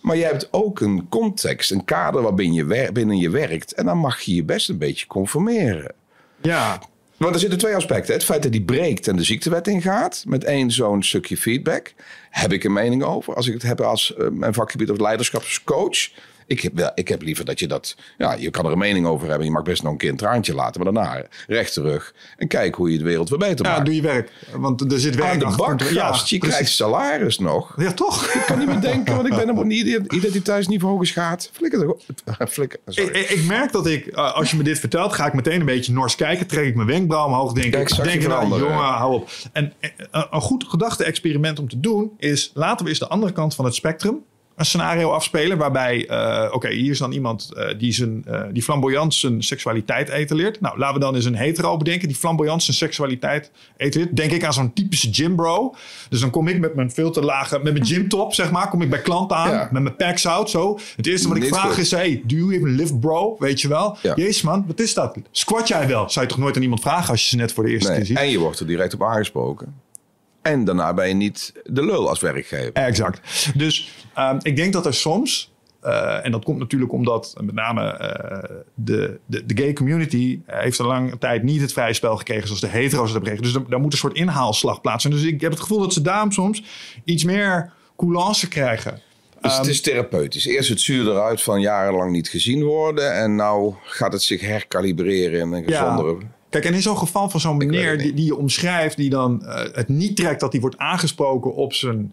Maar 0.00 0.16
je 0.16 0.24
hebt 0.24 0.48
ook 0.50 0.80
een 0.80 1.06
context, 1.08 1.70
een 1.70 1.84
kader 1.84 2.22
waarbinnen 2.22 2.54
je, 2.56 2.64
wer- 2.64 2.92
binnen 2.92 3.16
je 3.16 3.30
werkt. 3.30 3.72
En 3.72 3.84
dan 3.84 3.98
mag 3.98 4.20
je 4.20 4.34
je 4.34 4.44
best 4.44 4.68
een 4.68 4.78
beetje 4.78 5.06
conformeren. 5.06 5.92
ja. 6.40 6.80
Want 7.16 7.34
er 7.34 7.40
zitten 7.40 7.58
twee 7.58 7.74
aspecten. 7.74 8.14
Het 8.14 8.24
feit 8.24 8.42
dat 8.42 8.52
die 8.52 8.62
breekt 8.62 9.08
en 9.08 9.16
de 9.16 9.22
ziektewet 9.24 9.66
ingaat. 9.68 10.24
Met 10.26 10.44
één 10.44 10.70
zo'n 10.70 11.02
stukje 11.02 11.36
feedback. 11.36 11.94
Heb 12.30 12.52
ik 12.52 12.64
een 12.64 12.72
mening 12.72 13.02
over. 13.02 13.34
Als 13.34 13.46
ik 13.46 13.52
het 13.52 13.62
heb 13.62 13.80
als 13.80 14.14
eh, 14.14 14.28
mijn 14.30 14.54
vakgebied 14.54 14.90
of 14.90 14.98
leiderschapscoach. 14.98 16.08
Ik 16.50 16.60
heb, 16.60 16.92
ik 16.94 17.08
heb 17.08 17.22
liever 17.22 17.44
dat 17.44 17.58
je 17.58 17.66
dat... 17.66 17.96
Ja, 18.18 18.32
je 18.32 18.50
kan 18.50 18.66
er 18.66 18.72
een 18.72 18.78
mening 18.78 19.06
over 19.06 19.28
hebben. 19.28 19.46
Je 19.46 19.52
mag 19.52 19.62
best 19.62 19.82
nog 19.82 19.92
een 19.92 19.98
keer 19.98 20.10
een 20.10 20.16
traantje 20.16 20.54
laten. 20.54 20.82
Maar 20.82 20.92
daarna 20.92 21.24
recht 21.46 21.72
terug. 21.72 22.14
En 22.36 22.48
kijk 22.48 22.74
hoe 22.74 22.92
je 22.92 22.98
de 22.98 23.04
wereld 23.04 23.28
weer 23.28 23.38
beter 23.38 23.66
ja, 23.66 23.72
maakt. 23.72 23.84
doe 23.84 23.94
je 23.94 24.02
werk. 24.02 24.30
Want 24.52 24.92
er 24.92 25.00
zit 25.00 25.14
werk 25.14 25.42
Aan 25.42 25.50
de 25.50 25.56
bak, 25.56 25.82
Ja, 25.82 26.20
je 26.24 26.38
krijgt 26.38 26.70
salaris 26.70 27.38
nog. 27.38 27.74
Ja, 27.76 27.92
toch? 27.92 28.26
Ik 28.26 28.42
kan 28.46 28.58
niet 28.58 28.66
meer 28.68 28.80
denken, 28.80 29.14
want 29.14 29.26
ik 29.26 29.34
ben 29.34 29.50
op 29.50 29.56
een 29.56 29.70
ident- 29.70 30.12
identiteitsniveau 30.12 30.98
geschaad. 30.98 31.50
Flikker 31.52 31.80
toch. 31.80 32.02
Flikker, 32.48 32.78
sorry. 32.86 33.18
Ik, 33.18 33.30
ik, 33.30 33.44
merk 33.44 33.72
dat 33.72 33.86
ik, 33.86 34.06
eh, 34.06 34.34
als 34.34 34.50
je 34.50 34.56
me 34.56 34.62
dit 34.62 34.78
vertelt, 34.78 35.12
ga 35.12 35.26
ik 35.26 35.34
meteen 35.34 35.60
een 35.60 35.66
beetje 35.66 35.92
nors 35.92 36.14
kijken. 36.14 36.46
Trek 36.46 36.66
ik 36.66 36.74
mijn 36.74 36.88
wenkbrauw 36.88 37.26
omhoog. 37.26 37.52
Denk 37.52 37.72
Kijk, 37.72 37.90
ik, 37.90 38.04
denk 38.04 38.22
ik 38.22 38.28
nou, 38.28 38.48
jongen, 38.48 38.74
hou 38.76 39.14
op. 39.14 39.30
En 39.52 39.72
eh, 39.80 40.24
een 40.30 40.40
goed 40.40 40.64
gedachte-experiment 40.68 41.58
om 41.58 41.68
te 41.68 41.80
doen 41.80 42.12
is, 42.18 42.50
laten 42.54 42.84
we 42.84 42.90
eens 42.90 43.00
de 43.00 43.08
andere 43.08 43.32
kant 43.32 43.54
van 43.54 43.64
het 43.64 43.74
spectrum 43.74 44.22
een 44.56 44.66
scenario 44.66 45.10
afspelen 45.10 45.58
waarbij, 45.58 46.08
eh, 46.08 46.48
oké, 46.52 46.68
hier 46.68 46.90
is 46.90 46.98
dan 46.98 47.12
iemand 47.12 47.52
eh, 47.52 47.78
die, 47.78 47.92
zijn, 47.92 48.24
eh, 48.26 48.42
die 48.52 48.62
flamboyant 48.62 49.14
zijn 49.14 49.42
seksualiteit 49.42 50.08
etaleert. 50.08 50.60
Nou, 50.60 50.78
laten 50.78 50.94
we 50.94 51.00
dan 51.00 51.14
eens 51.14 51.24
een 51.24 51.34
hetero 51.34 51.76
bedenken 51.76 52.08
die 52.08 52.16
flamboyant 52.16 52.62
zijn 52.62 52.76
seksualiteit 52.76 53.50
etaleert. 53.76 54.16
Denk 54.16 54.32
ik 54.32 54.44
aan 54.44 54.52
zo'n 54.52 54.72
typische 54.72 55.08
gym 55.12 55.36
bro. 55.36 55.74
Dus 56.08 56.20
dan 56.20 56.30
kom 56.30 56.48
ik 56.48 56.58
met 56.58 56.74
mijn 56.74 56.90
veel 56.90 57.10
te 57.10 57.22
lage, 57.22 57.58
met 57.62 57.72
mijn 57.72 57.86
gymtop, 57.86 58.34
zeg 58.34 58.50
maar, 58.50 58.68
kom 58.68 58.82
ik 58.82 58.90
bij 58.90 59.00
klanten 59.00 59.36
aan 59.36 59.50
Ja. 59.50 59.68
met 59.72 59.82
mijn 59.82 59.96
packs 59.96 60.26
out, 60.26 60.50
zo. 60.50 60.78
Het 60.96 61.06
eerste 61.06 61.28
wat 61.28 61.36
ik 61.36 61.44
vraag 61.44 61.68
goed. 61.68 61.78
is, 61.78 61.90
hey, 61.90 62.22
do 62.26 62.36
you 62.36 62.54
even 62.54 62.70
lift 62.70 63.00
bro? 63.00 63.36
Weet 63.38 63.60
je 63.60 63.68
wel? 63.68 63.96
Ja. 64.02 64.14
Jezus 64.14 64.42
man, 64.42 64.64
wat 64.66 64.80
is 64.80 64.94
dat? 64.94 65.16
Squat 65.30 65.68
jij 65.68 65.86
wel? 65.86 66.10
Zou 66.10 66.26
je 66.26 66.30
toch 66.30 66.40
nooit 66.40 66.56
aan 66.56 66.62
iemand 66.62 66.80
vragen 66.80 67.10
als 67.10 67.22
je 67.22 67.28
ze 67.28 67.36
net 67.36 67.52
voor 67.52 67.64
de 67.64 67.70
eerste 67.70 67.92
keer 67.92 68.06
ziet? 68.06 68.16
En 68.16 68.30
je 68.30 68.38
wordt 68.38 68.60
er 68.60 68.66
direct 68.66 68.94
op 68.94 69.02
aangesproken. 69.02 69.74
En 70.42 70.64
daarna 70.64 70.94
ben 70.94 71.08
je 71.08 71.14
niet 71.14 71.52
de 71.64 71.84
lul 71.84 72.08
als 72.08 72.20
werkgever. 72.20 72.72
Exact. 72.72 73.50
Dus 73.56 73.90
ehm, 74.14 74.38
ik 74.42 74.56
denk 74.56 74.72
dat 74.72 74.86
er 74.86 74.94
soms, 74.94 75.52
eh, 75.80 76.24
en 76.24 76.30
dat 76.30 76.44
komt 76.44 76.58
natuurlijk 76.58 76.92
omdat 76.92 77.34
met 77.40 77.54
name 77.54 77.82
eh, 77.82 78.56
de, 78.74 79.18
de, 79.26 79.46
de 79.46 79.62
gay 79.62 79.72
community 79.72 80.40
heeft 80.46 80.78
een 80.78 80.86
lange 80.86 81.18
tijd 81.18 81.42
niet 81.42 81.60
het 81.60 81.72
vrije 81.72 81.94
spel 81.94 82.16
gekregen 82.16 82.46
zoals 82.46 82.60
de 82.60 82.68
hetero's 82.68 83.12
het 83.12 83.12
hebben 83.12 83.30
gekregen. 83.30 83.42
Dus 83.42 83.52
daar, 83.52 83.70
daar 83.70 83.80
moet 83.80 83.92
een 83.92 83.98
soort 83.98 84.16
inhaalslag 84.16 84.80
plaatsvinden. 84.80 85.20
Dus 85.20 85.30
ik 85.30 85.40
heb 85.40 85.50
het 85.50 85.60
gevoel 85.60 85.80
dat 85.80 85.92
ze 85.92 86.02
daarom 86.02 86.32
soms 86.32 86.62
iets 87.04 87.24
meer 87.24 87.72
coulance 87.96 88.48
krijgen. 88.48 89.00
Dus 89.40 89.52
het 89.52 89.60
Ehm, 89.60 89.70
is 89.70 89.80
therapeutisch. 89.80 90.46
Eerst 90.46 90.68
het 90.68 90.80
zuur 90.80 91.08
eruit 91.08 91.42
van 91.42 91.60
jarenlang 91.60 92.12
niet 92.12 92.28
gezien 92.28 92.64
worden. 92.64 93.14
En 93.14 93.34
nou 93.34 93.74
gaat 93.84 94.12
het 94.12 94.22
zich 94.22 94.40
herkalibreren 94.40 95.40
in 95.40 95.52
een 95.52 95.64
gezondere... 95.64 96.16
Kijk, 96.50 96.64
en 96.64 96.74
in 96.74 96.82
zo'n 96.82 96.98
geval 96.98 97.30
van 97.30 97.40
zo'n 97.40 97.56
meneer 97.56 97.98
die, 97.98 98.14
die 98.14 98.24
je 98.24 98.36
omschrijft, 98.36 98.96
die 98.96 99.10
dan 99.10 99.46
eh, 99.46 99.74
het 99.74 99.88
niet 99.88 100.16
trekt 100.16 100.40
dat 100.40 100.52
hij 100.52 100.60
wordt 100.60 100.78
aangesproken 100.78 101.54
op 101.54 101.72
zijn 101.72 102.12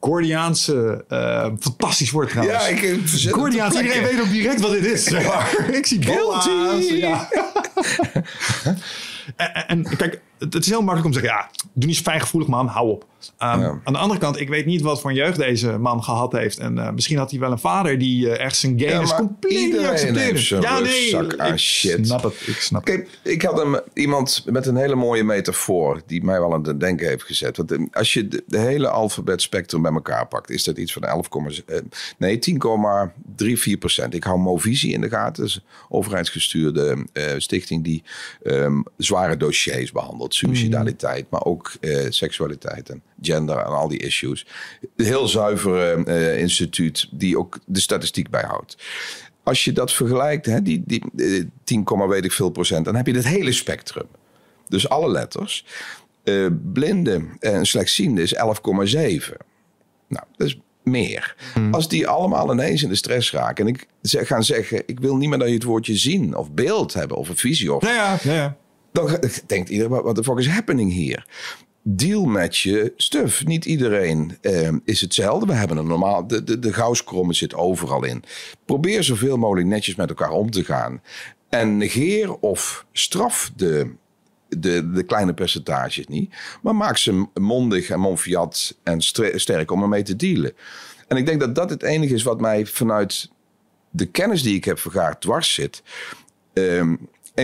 Gordiaanse, 0.00 1.04
eh, 1.08 1.50
fantastisch 1.60 2.10
woord 2.10 2.28
trouwens. 2.30 2.62
Ja, 2.62 2.68
ik 2.68 2.82
eh, 2.82 2.96
verzet 3.04 3.30
het 3.30 3.40
Gordiaans, 3.40 3.74
ter 3.74 3.82
iedereen 3.84 4.04
weet 4.08 4.20
ook 4.20 4.30
direct 4.30 4.60
wat 4.60 4.70
dit 4.70 4.84
is. 4.84 5.04
zeg 5.04 5.26
maar. 5.28 5.68
Ik 5.72 5.86
zie 5.86 6.02
Guilty. 6.02 6.94
Ja. 6.94 7.28
en, 9.36 9.54
en- 9.54 9.68
en 9.68 9.96
kijk, 9.96 10.20
het, 10.38 10.54
het 10.54 10.62
is 10.62 10.68
heel 10.68 10.82
makkelijk 10.82 11.04
om 11.06 11.12
te 11.12 11.18
zeggen, 11.20 11.38
ja, 11.38 11.50
doe 11.72 11.86
niet 11.86 11.96
zo 11.96 12.02
fijngevoelig 12.02 12.48
man, 12.48 12.66
hou 12.66 12.90
op. 12.90 13.02
Um, 13.02 13.36
Ja. 13.38 13.80
Aan 13.84 13.92
de 13.92 13.98
andere 13.98 14.20
kant, 14.20 14.40
ik 14.40 14.48
weet 14.48 14.66
niet 14.66 14.80
wat 14.80 15.00
voor 15.00 15.10
een 15.10 15.16
jeugd 15.16 15.36
deze 15.36 15.78
man 15.78 16.02
gehad 16.04 16.32
heeft. 16.32 16.58
En 16.58 16.78
eh, 16.78 16.90
misschien 16.92 17.18
had 17.18 17.30
hij 17.30 17.40
wel 17.40 17.50
een 17.52 17.58
vader 17.58 17.98
die 17.98 18.30
eh, 18.30 18.44
echt 18.44 18.56
zijn 18.56 18.78
Ja, 18.78 18.88
gayness 18.88 19.10
maar 19.12 19.20
compleet 19.20 19.72
niet 19.72 19.78
accepteerde. 19.86 20.20
heeft 20.20 20.46
zijn 20.46 20.62
rugzak 20.64 21.36
aan 21.36 21.52
ik 21.52 21.58
shit. 21.58 22.06
snap 22.06 22.22
het, 22.22 22.34
ik 22.46 22.56
snap 22.60 22.86
het. 22.86 23.08
Ik 23.22 23.42
had 23.42 23.82
iemand 23.94 24.42
met 24.46 24.66
een 24.66 24.76
hele 24.76 24.94
mooie 24.94 25.24
metafoor 25.24 26.02
die 26.06 26.24
mij 26.24 26.40
wel 26.40 26.52
aan 26.54 26.66
het 26.66 26.80
denken 26.80 27.08
heeft 27.08 27.22
gezet. 27.22 27.56
Want 27.56 27.72
eh, 27.72 27.78
als 27.92 28.12
je 28.12 28.28
de, 28.28 28.42
de 28.46 28.58
hele 28.58 28.88
alfabetspectrum 28.88 29.82
bij 29.82 29.92
elkaar 29.92 30.26
pakt, 30.28 30.50
is 30.50 30.64
dat 30.64 30.78
iets 30.78 30.92
van 30.92 31.02
11, 31.04 31.28
eh, 31.66 31.78
nee, 32.18 32.38
10,34 32.38 33.78
procent. 33.78 34.14
Ik 34.14 34.24
hou 34.24 34.38
Movisie 34.38 34.92
in 34.92 35.00
de 35.00 35.08
gaten, 35.08 35.44
is 35.44 35.54
een 35.54 35.62
overheidsgestuurde 35.88 37.06
stichting 37.38 37.84
die 37.84 38.02
ehm, 38.42 38.80
zware 38.96 39.36
dossiers 39.36 39.92
behandelt. 39.92 40.27
Suicidaliteit, 40.34 41.26
maar 41.30 41.44
ook 41.44 41.72
eh, 41.80 42.06
seksualiteit 42.08 42.88
en 42.88 43.02
gender 43.20 43.56
en 43.56 43.64
al 43.64 43.88
die 43.88 43.98
issues. 43.98 44.46
Een 44.96 45.04
heel 45.04 45.28
zuiver 45.28 46.06
eh, 46.06 46.38
instituut 46.38 47.08
die 47.12 47.38
ook 47.38 47.58
de 47.66 47.80
statistiek 47.80 48.30
bijhoudt 48.30 48.76
als 49.48 49.64
je 49.64 49.72
dat 49.72 49.92
vergelijkt, 49.92 50.46
hè, 50.46 50.62
die, 50.62 50.82
die 50.86 51.04
eh, 51.16 51.44
10, 51.64 51.84
komma 51.84 52.06
weet 52.06 52.24
ik 52.24 52.32
veel 52.32 52.50
procent, 52.50 52.84
dan 52.84 52.94
heb 52.94 53.06
je 53.06 53.14
het 53.14 53.26
hele 53.26 53.52
spectrum. 53.52 54.06
Dus 54.68 54.88
alle 54.88 55.10
letters. 55.10 55.64
Eh 56.24 56.46
blinde 56.72 57.24
en 57.40 57.66
slechtziende 57.66 58.22
is 58.22 58.34
11,7. 58.34 58.40
Nou, 60.08 60.24
dat 60.36 60.46
is 60.46 60.58
meer. 60.82 61.36
Als 61.70 61.88
die 61.88 62.08
allemaal 62.08 62.52
ineens 62.52 62.82
in 62.82 62.88
de 62.88 62.94
stress 62.94 63.32
raken 63.32 63.66
en 63.66 63.74
ik 63.74 63.86
zeg, 64.00 64.26
gaan 64.26 64.44
zeggen: 64.44 64.82
Ik 64.86 65.00
wil 65.00 65.16
niet 65.16 65.28
meer 65.28 65.38
dat 65.38 65.48
je 65.48 65.54
het 65.54 65.62
woordje 65.62 65.96
zien 65.96 66.36
of 66.36 66.52
beeld 66.52 66.94
hebben 66.94 67.16
of 67.16 67.28
een 67.28 67.36
visie 67.36 67.72
of 67.72 67.82
ja, 67.82 68.18
ja, 68.22 68.32
ja. 68.32 68.56
Dan 68.92 69.18
denkt 69.46 69.68
iedereen, 69.68 70.02
wat 70.02 70.16
de 70.16 70.24
fuck 70.24 70.38
is 70.38 70.48
happening 70.48 70.92
hier? 70.92 71.26
Deal 71.82 72.24
met 72.24 72.56
je 72.56 72.92
stuff. 72.96 73.44
Niet 73.44 73.64
iedereen 73.64 74.38
eh, 74.40 74.72
is 74.84 75.00
hetzelfde. 75.00 75.46
We 75.46 75.52
hebben 75.52 75.76
een 75.76 75.86
normaal... 75.86 76.26
De, 76.26 76.44
de, 76.44 76.58
de 76.58 77.34
zit 77.34 77.54
overal 77.54 78.04
in. 78.04 78.24
Probeer 78.64 79.02
zoveel 79.02 79.36
mogelijk 79.36 79.66
netjes 79.66 79.94
met 79.94 80.08
elkaar 80.08 80.30
om 80.30 80.50
te 80.50 80.64
gaan. 80.64 81.02
En 81.48 81.76
negeer 81.76 82.34
of 82.34 82.86
straf 82.92 83.50
de, 83.56 83.94
de, 84.48 84.90
de 84.90 85.02
kleine 85.02 85.34
percentages 85.34 86.06
niet. 86.06 86.34
Maar 86.62 86.76
maak 86.76 86.96
ze 86.96 87.26
mondig 87.34 87.90
en 87.90 88.00
monfiat 88.00 88.76
en 88.82 89.00
sterk 89.34 89.70
om 89.70 89.82
ermee 89.82 90.02
te 90.02 90.16
dealen. 90.16 90.52
En 91.08 91.16
ik 91.16 91.26
denk 91.26 91.40
dat 91.40 91.54
dat 91.54 91.70
het 91.70 91.82
enige 91.82 92.14
is 92.14 92.22
wat 92.22 92.40
mij 92.40 92.66
vanuit 92.66 93.30
de 93.90 94.06
kennis 94.06 94.42
die 94.42 94.56
ik 94.56 94.64
heb 94.64 94.78
vergaard 94.78 95.20
dwars 95.20 95.54
zit. 95.54 95.82
Ehm, 96.52 96.96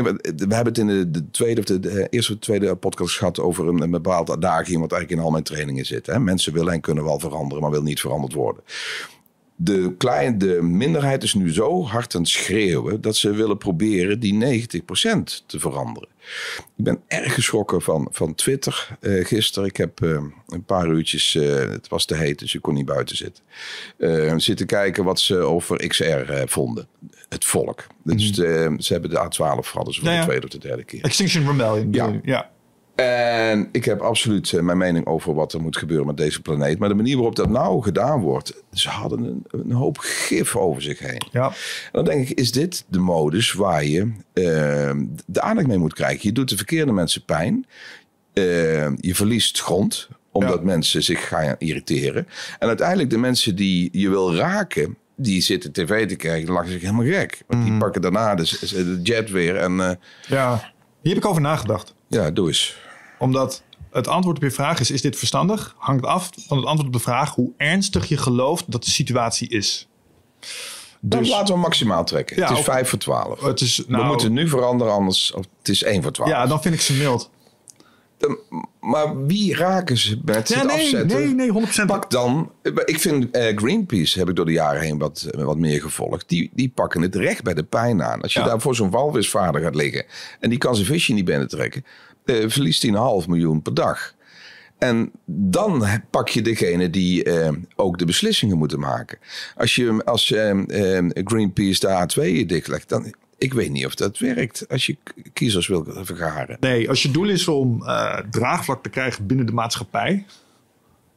we 0.02 0.54
hebben 0.54 0.64
het 0.64 0.78
in 0.78 0.86
de, 0.86 1.10
de 1.10 1.30
tweede 1.30 1.60
of 1.60 1.66
de, 1.66 2.08
eerste 2.10 2.32
of 2.32 2.38
de 2.38 2.44
tweede 2.44 2.76
podcast 2.76 3.16
gehad 3.16 3.40
over 3.40 3.68
een, 3.68 3.80
een 3.80 3.90
bepaald 3.90 4.28
wat 4.80 4.92
eigenlijk 4.92 5.10
in 5.10 5.26
al 5.26 5.30
mijn 5.30 5.42
trainingen 5.42 5.86
zit. 5.86 6.06
Hè? 6.06 6.18
Mensen 6.18 6.52
willen 6.52 6.72
en 6.72 6.80
kunnen 6.80 7.04
wel 7.04 7.18
veranderen, 7.18 7.62
maar 7.62 7.70
willen 7.70 7.86
niet 7.86 8.00
veranderd 8.00 8.32
worden. 8.32 8.62
De, 9.56 9.94
klein, 9.98 10.38
de 10.38 10.62
minderheid 10.62 11.22
is 11.22 11.34
nu 11.34 11.52
zo 11.52 11.84
hard 11.84 12.14
aan 12.14 12.20
het 12.20 12.30
schreeuwen 12.30 13.00
dat 13.00 13.16
ze 13.16 13.30
willen 13.30 13.58
proberen 13.58 14.20
die 14.20 14.68
90% 14.80 15.46
te 15.46 15.60
veranderen. 15.60 16.08
Ik 16.76 16.84
ben 16.84 17.00
erg 17.06 17.34
geschrokken 17.34 17.82
van, 17.82 18.08
van 18.10 18.34
Twitter 18.34 18.96
eh 19.00 19.24
gisteren. 19.24 19.68
Ik 19.68 19.76
heb 19.76 20.02
eh, 20.02 20.22
een 20.46 20.64
paar 20.64 20.86
uurtjes, 20.86 21.34
eh, 21.34 21.70
het 21.70 21.88
was 21.88 22.04
te 22.04 22.14
heet, 22.14 22.38
dus 22.38 22.54
ik 22.54 22.62
kon 22.62 22.74
niet 22.74 22.86
buiten 22.86 23.16
zitten. 23.16 23.44
zitten 24.40 24.66
kijken 24.66 25.04
wat 25.04 25.20
ze 25.20 25.36
over 25.36 25.88
XR 25.88 26.32
vonden. 26.46 26.86
Het 27.28 27.44
volk. 27.44 27.86
Dus 28.02 28.30
eh, 28.30 28.72
ze 28.78 28.92
hebben 28.92 29.10
de 29.10 29.16
A12 29.16 29.72
hadden 29.72 29.94
ze 29.94 30.00
voor 30.00 30.10
Ja, 30.10 30.20
de 30.20 30.26
tweede 30.26 30.46
of 30.46 30.52
de 30.52 30.58
derde 30.58 30.84
keer. 30.84 31.02
Extinction 31.02 31.46
Rebellion. 31.46 31.88
Ja. 31.92 32.20
ja. 32.22 32.50
En 32.94 33.68
ik 33.72 33.84
heb 33.84 34.00
absoluut 34.00 34.52
eh, 34.52 34.60
mijn 34.60 34.78
mening 34.78 35.06
over 35.06 35.34
wat 35.34 35.52
er 35.52 35.60
moet 35.60 35.76
gebeuren 35.76 36.06
met 36.06 36.16
deze 36.16 36.42
planeet. 36.42 36.78
Maar 36.78 36.88
de 36.88 36.94
manier 36.94 37.14
waarop 37.16 37.36
dat 37.36 37.48
nou 37.48 37.82
gedaan 37.82 38.20
wordt, 38.20 38.54
ze 38.72 38.88
hadden 38.88 39.24
een, 39.24 39.44
een 39.60 39.72
hoop 39.72 39.98
gif 39.98 40.56
over 40.56 40.82
zich 40.82 40.98
heen. 40.98 41.22
Ja. 41.32 41.46
En 41.46 41.52
dan 41.92 42.04
denk 42.04 42.28
ik, 42.28 42.38
is 42.38 42.52
dit 42.52 42.84
de 42.88 42.98
modus 42.98 43.52
waar 43.52 43.84
je 43.84 44.00
eh, 44.32 44.42
de 45.26 45.40
aandacht 45.40 45.66
mee 45.66 45.78
moet 45.78 45.94
krijgen? 45.94 46.20
Je 46.22 46.32
doet 46.32 46.48
de 46.48 46.56
verkeerde 46.56 46.92
mensen 46.92 47.24
pijn. 47.24 47.66
Eh, 48.32 48.44
je 48.96 49.14
verliest 49.14 49.60
grond, 49.60 50.08
omdat 50.32 50.58
Ja. 50.58 50.64
mensen 50.64 51.02
zich 51.02 51.28
gaan 51.28 51.54
irriteren. 51.58 52.26
En 52.58 52.68
uiteindelijk 52.68 53.10
de 53.10 53.18
mensen 53.18 53.56
die 53.56 53.88
je 53.92 54.08
wil 54.08 54.34
raken, 54.36 54.96
die 55.16 55.40
zitten 55.40 55.72
tv 55.72 56.06
te 56.08 56.16
kijken, 56.16 56.46
dan 56.46 56.54
lachen 56.54 56.70
ze 56.70 56.78
zich 56.78 56.88
helemaal 56.90 57.12
gek. 57.20 57.42
Want 57.46 57.60
Mhm. 57.60 57.70
die 57.70 57.78
pakken 57.78 58.02
daarna 58.02 58.34
de, 58.34 58.58
de 58.60 59.00
jet 59.02 59.30
weer 59.30 59.56
en 59.56 59.80
eh, 59.80 59.90
ja. 60.28 60.72
Hier 61.02 61.14
heb 61.14 61.22
ik 61.24 61.28
over 61.30 61.42
nagedacht. 61.42 61.94
ja, 62.08 62.30
doe 62.30 62.46
eens. 62.48 62.82
Omdat 63.24 63.62
het 63.90 64.08
antwoord 64.08 64.36
op 64.36 64.42
je 64.42 64.50
vraag 64.50 64.80
is: 64.80 64.90
is 64.90 65.00
dit 65.02 65.16
verstandig? 65.16 65.74
Hangt 65.78 66.04
af 66.06 66.30
van 66.46 66.56
het 66.56 66.66
antwoord 66.66 66.86
op 66.88 66.92
de 66.92 66.98
vraag 67.04 67.34
hoe 67.34 67.50
ernstig 67.56 68.08
je 68.08 68.16
gelooft 68.16 68.64
dat 68.72 68.84
de 68.84 68.90
situatie 68.90 69.48
is. 69.48 69.88
Dan 71.00 71.20
Dus 71.20 71.28
laten 71.30 71.54
we 71.54 71.60
maximaal 71.60 72.04
trekken. 72.04 72.36
Ja, 72.36 72.42
het 72.42 72.50
is 72.52 72.58
of- 72.58 72.64
5 72.64 72.88
voor 72.88 72.98
12. 72.98 73.40
het 73.40 73.60
is, 73.60 73.76
we 73.76 73.84
nou, 73.88 74.06
moeten 74.06 74.32
nu 74.32 74.48
veranderen, 74.48 74.92
anders 74.92 75.32
of 75.32 75.44
het 75.58 75.68
is 75.68 75.82
1 75.82 76.02
voor 76.02 76.12
12. 76.12 76.30
ja, 76.30 76.46
dan 76.46 76.62
vind 76.62 76.74
ik 76.74 76.80
ze 76.80 76.92
mild. 76.92 77.30
Dan- 78.18 78.38
maar 78.80 79.26
wie 79.26 79.54
raken 79.56 79.96
ze 79.98 80.20
met 80.24 80.48
Ja, 80.48 80.58
het 80.58 80.66
nee, 80.66 80.76
afzetten? 80.76 81.18
nee, 81.18 81.34
nee, 81.34 81.50
100%. 81.50 81.86
Pak 81.86 82.10
dan, 82.10 82.52
ik 82.84 83.00
vind 83.00 83.30
eh, 83.30 83.56
Greenpeace, 83.56 84.18
heb 84.18 84.28
ik 84.28 84.36
door 84.36 84.44
de 84.44 84.52
jaren 84.52 84.80
heen 84.82 84.98
wat, 84.98 85.28
wat 85.30 85.58
meer 85.58 85.80
gevolgd. 85.80 86.28
Die, 86.28 86.50
die 86.54 86.68
pakken 86.74 87.02
het 87.02 87.14
recht 87.14 87.42
bij 87.42 87.54
de 87.54 87.62
pijn 87.64 88.02
aan. 88.02 88.20
Als 88.20 88.32
je 88.34 88.40
Ja. 88.40 88.46
daar 88.46 88.60
voor 88.60 88.74
zo'n 88.74 88.90
walvisvader 88.90 89.60
gaat 89.62 89.74
liggen 89.74 90.04
en 90.40 90.48
die 90.50 90.58
kan 90.58 90.74
zijn 90.74 90.86
visje 90.86 91.12
niet 91.12 91.24
binnentrekken, 91.24 91.84
eh, 92.24 92.44
verliest 92.46 92.82
hij 92.82 92.90
een 92.90 92.96
half 92.96 93.28
miljoen 93.28 93.62
per 93.62 93.74
dag. 93.74 94.14
En 94.78 95.10
dan 95.26 95.84
pak 96.10 96.28
je 96.28 96.42
degene 96.42 96.90
die 96.90 97.24
eh, 97.24 97.52
ook 97.76 97.98
de 97.98 98.04
beslissingen 98.04 98.58
moeten 98.58 98.80
maken. 98.80 99.18
Als 99.56 99.74
je 99.74 100.04
als 100.04 100.32
eh, 100.32 100.58
Greenpeace 101.24 101.80
de 101.80 102.42
A2 102.42 102.46
dichtlegt, 102.46 102.88
dan 102.88 103.14
ik 103.38 103.54
weet 103.54 103.70
niet 103.70 103.86
of 103.86 103.94
dat 103.94 104.18
werkt 104.18 104.64
als 104.68 104.86
je 104.86 104.96
kiezers 105.32 105.66
wil 105.66 105.86
vergaren. 105.88 106.56
Nee, 106.60 106.88
als 106.88 107.02
je 107.02 107.10
doel 107.10 107.28
is 107.28 107.48
om 107.48 107.84
draagvlak 108.30 108.82
te 108.82 108.88
krijgen 108.88 109.26
binnen 109.26 109.46
de 109.46 109.52
maatschappij. 109.52 110.26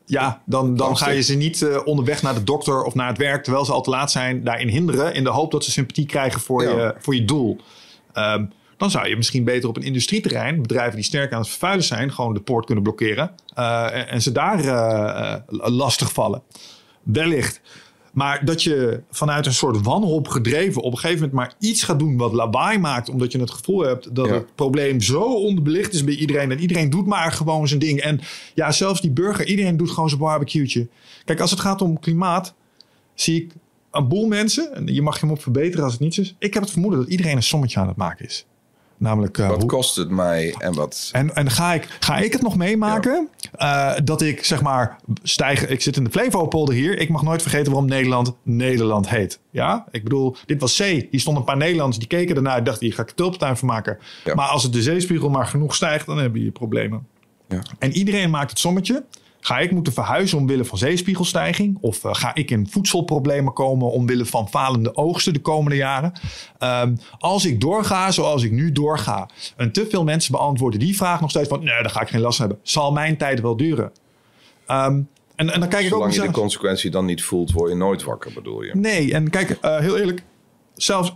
Ja, 0.06 0.42
dan, 0.46 0.76
dan 0.76 0.98
ga 0.98 1.10
je 1.10 1.22
ze 1.22 1.36
niet 1.36 1.68
onderweg 1.86 2.22
naar 2.22 2.34
de 2.34 2.44
dokter 2.44 2.84
of 2.84 2.96
naar 2.96 3.08
het 3.08 3.18
werk, 3.18 3.44
terwijl 3.44 3.66
ze 3.66 3.72
al 3.72 3.82
te 3.82 3.90
laat 3.90 4.12
zijn, 4.12 4.44
daarin 4.44 4.68
hinderen. 4.68 5.14
In 5.14 5.24
de 5.24 5.30
hoop 5.30 5.52
dat 5.52 5.64
ze 5.64 5.72
sympathie 5.72 6.06
krijgen 6.06 6.42
voor, 6.42 6.64
Ja. 6.64 6.70
je, 6.70 6.96
voor 6.98 7.16
je 7.16 7.26
doel. 7.26 7.58
Ehm, 8.14 8.46
dan 8.78 8.92
zou 8.92 9.08
je 9.08 9.16
misschien 9.18 9.44
beter 9.44 9.70
op 9.70 9.78
een 9.78 9.84
industrieterrein, 9.84 10.62
bedrijven 10.62 10.96
die 10.96 11.04
sterk 11.06 11.32
aan 11.34 11.40
het 11.40 11.50
vervuilen 11.50 11.84
zijn, 11.84 12.12
gewoon 12.14 12.34
de 12.34 12.40
poort 12.40 12.66
kunnen 12.66 12.84
blokkeren. 12.84 13.32
eh, 13.56 14.14
en, 14.14 14.22
ze 14.22 14.32
daar 14.32 14.60
eh, 14.66 15.36
lastig 15.70 16.14
vallen. 16.14 16.42
Wellicht. 17.04 17.62
Maar 18.14 18.46
dat 18.46 18.64
je 18.64 19.02
vanuit 19.12 19.46
een 19.46 19.54
soort 19.54 19.82
wanhoop 19.82 20.28
gedreven 20.28 20.82
op 20.82 20.92
een 20.92 20.98
gegeven 20.98 21.20
moment 21.30 21.34
maar 21.38 21.54
iets 21.70 21.84
gaat 21.84 22.00
doen 22.00 22.18
wat 22.18 22.34
lawaai 22.34 22.78
maakt. 22.78 23.10
Omdat 23.10 23.32
je 23.32 23.40
het 23.40 23.52
gevoel 23.52 23.80
hebt 23.82 24.16
dat 24.16 24.26
Ja. 24.28 24.34
het 24.34 24.56
probleem 24.56 25.02
zo 25.02 25.22
onderbelicht 25.22 25.94
is 25.94 26.04
bij 26.04 26.14
iedereen. 26.16 26.52
En 26.52 26.60
iedereen 26.60 26.90
doet 26.90 27.06
maar 27.06 27.32
gewoon 27.32 27.68
zijn 27.68 27.80
ding. 27.80 28.00
En 28.02 28.20
ja, 28.56 28.72
zelfs 28.72 29.02
die 29.02 29.12
burger, 29.12 29.46
iedereen 29.46 29.78
doet 29.78 29.90
gewoon 29.92 30.10
zijn 30.10 30.22
barbecue'tje. 30.22 30.88
Kijk, 31.26 31.40
als 31.40 31.52
het 31.52 31.60
gaat 31.60 31.82
om 31.82 32.00
klimaat. 32.00 32.54
zie 33.14 33.44
ik 33.44 33.52
een 33.92 34.08
boel 34.08 34.28
mensen. 34.28 34.76
En 34.76 34.94
je 34.94 35.02
mag 35.02 35.20
hem 35.22 35.32
op 35.32 35.42
verbeteren 35.42 35.84
als 35.84 35.94
het 35.94 36.02
niet 36.02 36.18
is. 36.18 36.36
Ik 36.40 36.54
heb 36.54 36.64
het 36.64 36.72
vermoeden 36.72 37.00
dat 37.00 37.10
iedereen 37.10 37.36
een 37.36 37.44
sommetje 37.44 37.80
aan 37.80 37.88
het 37.88 37.98
maken 37.98 38.26
is. 38.26 38.46
Namelijk, 39.00 39.38
uh, 39.38 39.48
wat 39.48 39.58
hoe- 39.58 39.66
kost 39.70 39.96
het 39.96 40.10
mij 40.10 40.56
en 40.58 40.74
wat... 40.74 41.10
en, 41.12 41.36
en 41.36 41.52
ga, 41.52 41.74
ik, 41.74 41.98
ga 42.00 42.18
ik 42.18 42.34
het 42.34 42.42
nog 42.42 42.58
meemaken 42.58 43.30
eh, 43.52 43.94
dat 44.04 44.22
ik 44.22 44.44
zeg 44.46 44.62
maar 44.62 44.98
stijg. 45.24 45.68
Ik 45.68 45.82
zit 45.82 45.98
in 45.98 46.04
de 46.04 46.10
Flevopolder 46.10 46.76
hier. 46.76 47.00
Ik 47.00 47.10
mag 47.10 47.22
nooit 47.22 47.42
vergeten 47.42 47.72
waarom 47.72 47.90
Nederland 47.90 48.34
Nederland 48.44 49.10
heet. 49.10 49.40
Ja, 49.52 49.86
ik 49.92 50.04
bedoel, 50.04 50.36
dit 50.46 50.62
was 50.62 50.76
C. 50.76 50.80
Hier 50.84 51.20
stonden 51.20 51.42
een 51.42 51.48
paar 51.50 51.58
Nederlanders 51.58 51.98
die 51.98 52.08
keken 52.08 52.36
ernaar. 52.36 52.64
Dachten, 52.64 52.86
hier 52.86 52.96
ga 52.96 53.02
ik 53.02 53.10
een 53.10 53.16
tulpentuin 53.16 53.58
van 53.58 53.68
maken. 53.68 53.98
Ja. 54.24 54.36
Maar 54.36 54.48
als 54.48 54.64
het 54.64 54.74
de 54.74 54.82
zeespiegel 54.82 55.30
maar 55.30 55.48
genoeg 55.48 55.76
stijgt, 55.76 56.06
dan 56.06 56.18
heb 56.18 56.36
je 56.36 56.52
problemen. 56.52 57.08
Ja. 57.48 57.62
En 57.80 57.92
iedereen 57.92 58.30
maakt 58.30 58.50
het 58.50 58.60
sommetje. 58.60 59.04
Ga 59.48 59.60
ik 59.60 59.72
moeten 59.72 59.94
verhuizen 59.94 60.38
omwille 60.38 60.66
van 60.66 60.78
zeespiegelstijging? 60.78 61.78
Of 61.82 62.04
eh, 62.04 62.14
ga 62.14 62.36
ik 62.36 62.52
in 62.52 62.68
voedselproblemen 62.70 63.54
komen 63.54 63.92
omwille 63.92 64.26
van 64.26 64.50
falende 64.50 64.96
oogsten 64.96 65.34
de 65.34 65.40
komende 65.40 65.76
jaren? 65.76 66.12
Ehm, 66.58 66.96
als 67.20 67.46
ik 67.46 67.62
doorga 67.62 68.12
zoals 68.12 68.44
ik 68.44 68.52
nu 68.52 68.72
doorga. 68.72 69.30
En 69.58 69.72
te 69.72 69.88
veel 69.90 70.04
mensen 70.04 70.32
beantwoorden 70.32 70.80
die 70.80 70.96
vraag 70.98 71.22
nog 71.22 71.30
steeds 71.30 71.48
van... 71.50 71.60
nee, 71.60 71.68
daar 71.68 71.90
ga 71.90 72.02
ik 72.02 72.08
geen 72.08 72.22
last 72.22 72.38
van 72.38 72.48
hebben. 72.48 72.66
Zal 72.66 72.92
mijn 72.92 73.18
tijd 73.18 73.42
wel 73.42 73.58
duren? 73.58 73.92
Ehm, 74.66 75.02
en, 75.36 75.54
en 75.54 75.60
dan 75.60 75.70
kijk 75.70 75.86
ik 75.86 75.94
ook 75.94 75.98
Zolang 75.98 76.14
je 76.14 76.20
de 76.20 76.26
mezelf- 76.26 76.42
consequentie 76.42 76.92
dan 76.92 77.06
niet 77.06 77.24
voelt, 77.24 77.52
word 77.52 77.70
je 77.70 77.76
nooit 77.76 78.04
wakker, 78.04 78.34
bedoel 78.34 78.64
je? 78.64 78.76
Nee, 78.76 79.14
en 79.14 79.30
kijk, 79.30 79.50
eh, 79.50 79.78
heel 79.78 79.98
eerlijk. 79.98 80.24
Zelfs 80.74 81.16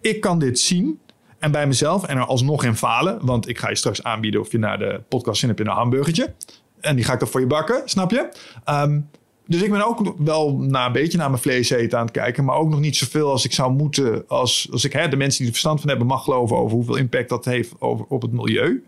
ik 0.00 0.20
kan 0.20 0.38
dit 0.38 0.58
zien. 0.58 0.98
En 1.38 1.50
bij 1.50 1.66
mezelf 1.66 2.04
en 2.04 2.16
er 2.16 2.24
alsnog 2.24 2.64
in 2.64 2.76
falen. 2.76 3.26
Want 3.26 3.48
ik 3.48 3.58
ga 3.58 3.68
je 3.68 3.76
straks 3.76 4.02
aanbieden 4.02 4.40
of 4.40 4.52
je 4.52 4.58
naar 4.58 4.78
de 4.78 5.00
podcast 5.08 5.38
zin 5.40 5.48
hebt 5.48 5.60
in 5.60 5.66
een 5.66 5.72
hamburgertje. 5.72 6.34
En 6.80 6.96
die 6.96 7.04
ga 7.04 7.12
ik 7.12 7.18
dan 7.18 7.28
voor 7.28 7.40
je 7.40 7.46
bakken, 7.46 7.82
snap 7.84 8.10
je? 8.10 8.28
Ehm, 8.64 9.00
dus 9.46 9.62
ik 9.62 9.70
ben 9.70 9.86
ook 9.86 10.14
wel 10.18 10.56
na 10.58 10.86
een 10.86 10.92
beetje 10.92 11.18
naar 11.18 11.30
mijn 11.30 11.42
vlees 11.42 11.70
eten 11.70 11.98
aan 11.98 12.04
het 12.04 12.14
kijken. 12.14 12.44
Maar 12.44 12.56
ook 12.56 12.68
nog 12.68 12.80
niet 12.80 12.96
zoveel 12.96 13.30
als 13.30 13.44
ik 13.44 13.52
zou 13.52 13.72
moeten. 13.72 14.24
Als, 14.28 14.68
als 14.72 14.84
ik 14.84 14.92
hè, 14.92 15.08
de 15.08 15.16
mensen 15.16 15.36
die 15.38 15.46
er 15.46 15.52
verstand 15.52 15.80
van 15.80 15.88
hebben 15.88 16.06
mag 16.06 16.24
geloven 16.24 16.56
over 16.56 16.76
hoeveel 16.76 16.96
impact 16.96 17.28
dat 17.28 17.44
heeft 17.44 17.72
over, 17.78 18.04
op 18.08 18.22
het 18.22 18.32
milieu. 18.32 18.84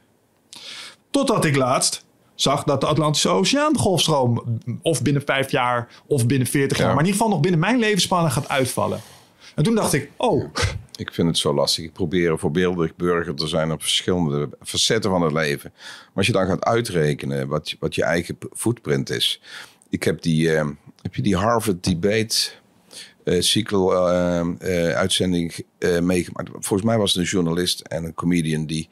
Totdat 1.10 1.44
ik 1.44 1.56
laatst 1.56 2.04
zag 2.34 2.64
dat 2.64 2.80
de 2.80 2.86
Atlantische 2.86 3.28
Oceaan 3.28 3.72
de 3.72 3.78
golfstroom 3.78 4.58
of 4.82 5.02
binnen 5.02 5.22
vijf 5.26 5.50
jaar 5.50 5.88
of 6.06 6.26
binnen 6.26 6.46
veertig 6.46 6.78
jaar, 6.78 6.86
Ja. 6.86 6.92
maar 6.94 7.02
in 7.02 7.08
ieder 7.08 7.20
geval 7.20 7.34
nog 7.34 7.42
binnen 7.42 7.60
mijn 7.60 7.78
levensspanne 7.78 8.30
gaat 8.30 8.48
uitvallen. 8.48 9.00
En 9.54 9.62
toen 9.64 9.74
dacht 9.74 9.92
ik, 9.92 10.10
oh, 10.16 10.44
Ik 10.96 11.14
vind 11.14 11.28
het 11.28 11.38
zo 11.38 11.54
lastig. 11.54 11.84
Ik 11.84 11.92
probeer 11.92 12.30
een 12.30 12.38
voorbeeldig 12.38 12.96
burger 12.96 13.34
te 13.34 13.46
zijn 13.46 13.72
op 13.72 13.80
verschillende 13.80 14.48
facetten 14.62 15.10
van 15.10 15.22
het 15.22 15.32
leven. 15.32 15.70
Maar 15.74 16.10
als 16.14 16.26
je 16.26 16.32
dan 16.32 16.46
gaat 16.46 16.64
uitrekenen 16.64 17.48
wat, 17.48 17.76
wat 17.78 17.94
je 17.94 18.04
eigen 18.04 18.38
footprint 18.52 19.10
is. 19.10 19.40
Ik 19.88 20.02
heb 20.02 20.22
die, 20.22 20.54
eh, 20.54 20.68
heb 21.02 21.14
je 21.14 21.22
die 21.22 21.36
Harvard 21.36 21.84
Debate 21.84 22.50
eh, 23.24 24.92
uitzending 24.94 25.64
meegemaakt. 26.00 26.50
Volgens 26.52 26.82
mij 26.82 26.98
was 26.98 27.12
het 27.12 27.22
een 27.22 27.28
journalist 27.28 27.80
en 27.80 28.04
een 28.04 28.14
comedian 28.14 28.66
die 28.66 28.88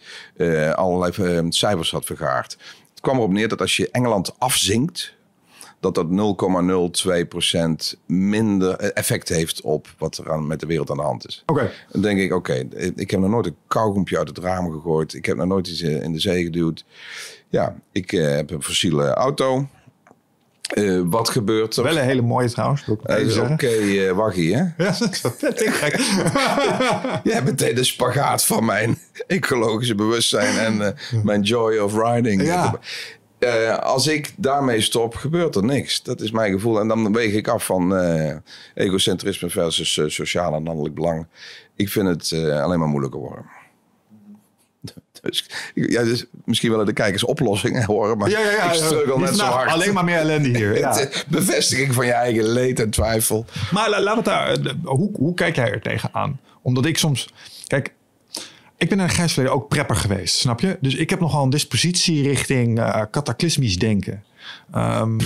allerlei 0.75 1.49
cijfers 1.49 1.91
had 1.91 2.05
vergaard. 2.05 2.57
Het 2.91 3.01
kwam 3.01 3.17
erop 3.17 3.33
neer 3.33 3.49
dat 3.49 3.61
als 3.61 3.77
je 3.77 3.91
Engeland 3.91 4.39
afzinkt, 4.39 5.15
dat 5.81 5.95
dat 5.95 6.07
0,02% 7.95 7.99
minder 8.07 8.75
eh, 8.77 8.89
effect 8.95 9.29
heeft 9.29 9.61
op 9.61 9.89
wat 9.99 10.17
er 10.19 10.33
aan, 10.33 10.47
met 10.47 10.61
de 10.61 10.67
wereld 10.67 10.91
aan 10.91 10.97
de 10.97 11.03
hand 11.03 11.27
is. 11.27 11.43
oké. 11.47 11.71
Dan 11.93 12.03
denk 12.03 12.21
ik, 12.21 12.33
oké, 12.35 12.55
ik 12.97 13.11
heb 13.11 13.21
nog 13.21 13.31
nooit 13.31 13.47
een 13.47 13.57
kauwgompje 13.69 14.19
uit 14.19 14.29
het 14.29 14.39
raam 14.39 14.73
gegooid. 14.73 15.15
Ik 15.15 15.27
heb 15.27 15.37
nog 15.37 15.47
nooit 15.47 15.67
iets 15.69 15.81
eh, 15.83 16.03
in 16.03 16.13
de 16.13 16.21
zee 16.21 16.45
geduwd. 16.45 16.85
Ja, 17.49 17.77
ik 17.93 18.13
eh, 18.13 18.35
heb 18.35 18.51
een 18.51 18.63
fossiele 18.63 19.15
auto. 19.15 19.67
Wat 21.05 21.29
gebeurt 21.29 21.77
er? 21.77 21.83
Wel 21.83 21.97
een 21.97 22.05
hele 22.05 22.23
mooie 22.23 22.51
trouwens, 22.51 22.89
Oké, 22.89 23.31
zeggen. 23.31 23.59
eh, 23.59 24.11
waggie, 24.13 24.57
hè? 24.57 24.63
Ja, 24.63 24.95
dat 25.41 25.61
is 25.61 25.71
gek. 25.71 25.97
Je 27.25 27.33
hebt 27.33 27.45
meteen 27.45 27.75
de 27.75 27.85
spagaat 27.85 28.45
van 28.45 28.65
mijn 28.65 28.99
ecologische 29.27 29.95
bewustzijn 29.95 30.59
en 30.79 30.95
mijn 31.23 31.43
joy 31.43 31.79
of 31.79 31.95
riding. 31.95 32.43
Ja. 32.43 32.79
Eh, 33.41 33.79
als 33.79 34.07
ik 34.07 34.33
daarmee 34.37 34.81
stop, 34.81 35.15
gebeurt 35.15 35.55
er 35.55 35.65
niks. 35.65 36.03
Dat 36.03 36.21
is 36.21 36.31
mijn 36.31 36.53
gevoel. 36.53 36.81
En 36.81 36.89
dan 36.89 37.13
weeg 37.13 37.33
ik 37.35 37.49
af 37.49 37.65
van 37.65 37.97
eh, 37.97 38.37
egocentrisme 38.75 39.51
versus 39.51 39.97
eh, 39.99 40.05
sociaal 40.09 40.55
en 40.55 40.63
landelijk 40.65 40.95
belang. 40.95 41.27
Ik 41.77 41.89
vind 41.89 42.07
het 42.09 42.33
alleen 42.51 42.79
maar 42.79 42.89
moeilijker 42.89 43.21
worden. 43.21 43.45
Dus, 45.23 45.51
ja, 45.75 46.03
dus 46.03 46.25
misschien 46.45 46.71
willen 46.71 46.87
de 46.87 46.93
kijkers 46.93 47.25
oplossingen 47.25 47.85
horen, 47.85 48.19
maar 48.19 48.31
Ja, 48.31 48.39
ja, 48.41 48.51
ja. 48.51 48.73
ik 48.73 48.75
struggle 48.75 49.19
net 49.19 49.29
zo 49.29 49.35
vandaag, 49.37 49.53
hard. 49.55 49.71
Alleen 49.71 49.95
maar 49.95 50.05
meer 50.05 50.17
ellende 50.19 50.49
hier. 50.49 50.79
Ja. 50.79 51.07
Bevestiging 51.29 51.95
van 51.95 52.07
je 52.07 52.13
eigen 52.13 52.45
leed 52.45 52.81
en 52.81 52.91
twijfel. 52.91 53.45
Maar 53.71 53.91
la- 53.91 54.01
laten 54.01 54.23
we 54.25 54.31
het 54.41 54.65
daar. 54.65 54.75
Hoe, 54.85 55.11
hoe 55.17 55.35
kijk 55.35 55.57
jij 55.57 55.71
er 55.73 55.81
tegenaan? 55.81 56.41
Omdat 56.63 56.87
ik 56.87 56.99
soms. 56.99 57.33
Kijk, 57.67 57.95
ik 58.81 58.89
ben 58.89 58.99
in 58.99 59.05
een 59.05 59.11
grijs 59.11 59.33
verleden 59.33 59.57
ook 59.57 59.69
prepper 59.69 59.97
geweest, 59.97 60.35
snap 60.35 60.61
je? 60.61 60.79
Dus 60.81 60.95
ik 60.95 61.11
heb 61.11 61.21
nogal 61.21 61.43
een 61.43 61.51
dispositie 61.51 62.23
richting 62.23 62.79
eh 62.79 63.03
cataclysmisch 63.11 63.79
denken. 63.79 64.25
Ehm, 64.73 65.21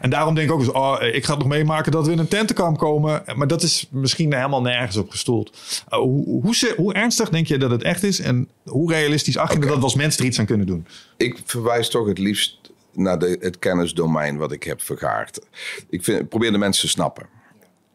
en 0.00 0.10
daarom 0.10 0.34
denk 0.34 0.48
ik 0.48 0.54
ook 0.54 0.60
eens, 0.60 0.70
oh, 0.70 0.96
ik 1.00 1.24
ga 1.24 1.30
het 1.30 1.42
nog 1.42 1.48
meemaken 1.48 1.92
dat 1.92 2.06
we 2.06 2.12
in 2.12 2.18
een 2.18 2.28
tentenkamp 2.28 2.78
komen. 2.78 3.22
Maar 3.34 3.46
dat 3.46 3.62
is 3.62 3.88
misschien 3.90 4.34
helemaal 4.34 4.62
nergens 4.62 4.96
op 4.96 5.10
gestoeld. 5.10 5.58
Eh, 5.88 5.98
hoe, 5.98 6.42
hoe, 6.42 6.74
hoe 6.76 6.94
ernstig 6.94 7.28
denk 7.28 7.46
je 7.46 7.58
dat 7.58 7.70
het 7.70 7.82
echt 7.82 8.02
is? 8.02 8.20
En 8.20 8.48
hoe 8.64 8.92
realistisch 8.92 9.36
acht 9.36 9.52
je 9.52 9.58
dat 9.58 9.76
we 9.76 9.82
als 9.82 9.94
mens 9.94 10.18
er 10.18 10.24
iets 10.24 10.38
aan 10.38 10.46
kunnen 10.46 10.66
doen? 10.66 10.86
ik 11.16 11.38
verwijs 11.44 11.88
toch 11.88 12.06
het 12.06 12.18
liefst 12.18 12.58
naar 12.92 13.18
de, 13.18 13.36
het 13.40 13.58
kennisdomein 13.58 14.36
wat 14.36 14.52
ik 14.52 14.62
heb 14.62 14.82
vergaard. 14.82 15.40
Ik, 15.90 16.04
vind, 16.04 16.20
ik 16.20 16.28
probeer 16.28 16.52
de 16.52 16.58
mensen 16.58 16.82
te 16.82 16.88
snappen. 16.88 17.26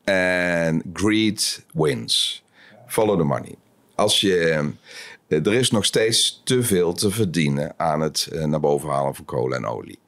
En 0.04 0.84
greed 0.94 1.66
wins. 1.74 2.44
Follow 2.88 3.18
the 3.18 3.24
money. 3.24 3.56
Als 3.96 4.22
je, 4.22 4.38
eh, 5.28 5.46
er 5.46 5.54
is 5.54 5.72
nog 5.72 5.86
steeds 5.86 6.42
te 6.44 6.64
veel 6.64 6.94
te 6.94 7.12
verdienen 7.12 7.74
aan 7.78 8.02
het 8.02 8.28
eh, 8.32 8.44
naar 8.44 8.60
boven 8.60 8.90
halen 8.90 9.16
van 9.16 9.26
kolen 9.26 9.58
en 9.58 9.66
olie. 9.66 10.00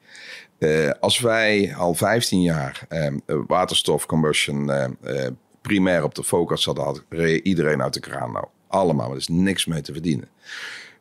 Eh, 0.58 0.90
als 1.00 1.20
wij 1.20 1.74
al 1.76 1.94
15 1.94 2.42
jaar 2.42 2.84
eh, 2.88 3.12
waterstof 3.46 4.06
combustion 4.06 4.70
eh, 4.70 4.84
eh, 5.24 5.32
primair 5.62 6.04
op 6.04 6.14
de 6.14 6.24
focus 6.24 6.64
hadden, 6.64 6.84
had 6.84 7.02
iedereen 7.42 7.82
uit 7.82 7.94
de 7.94 8.00
kraan 8.00 8.32
nou. 8.32 8.44
Allemaal, 8.68 9.10
er 9.10 9.16
is 9.16 9.28
niks 9.28 9.66
mee 9.66 9.80
te 9.80 9.92
verdienen. 9.92 10.28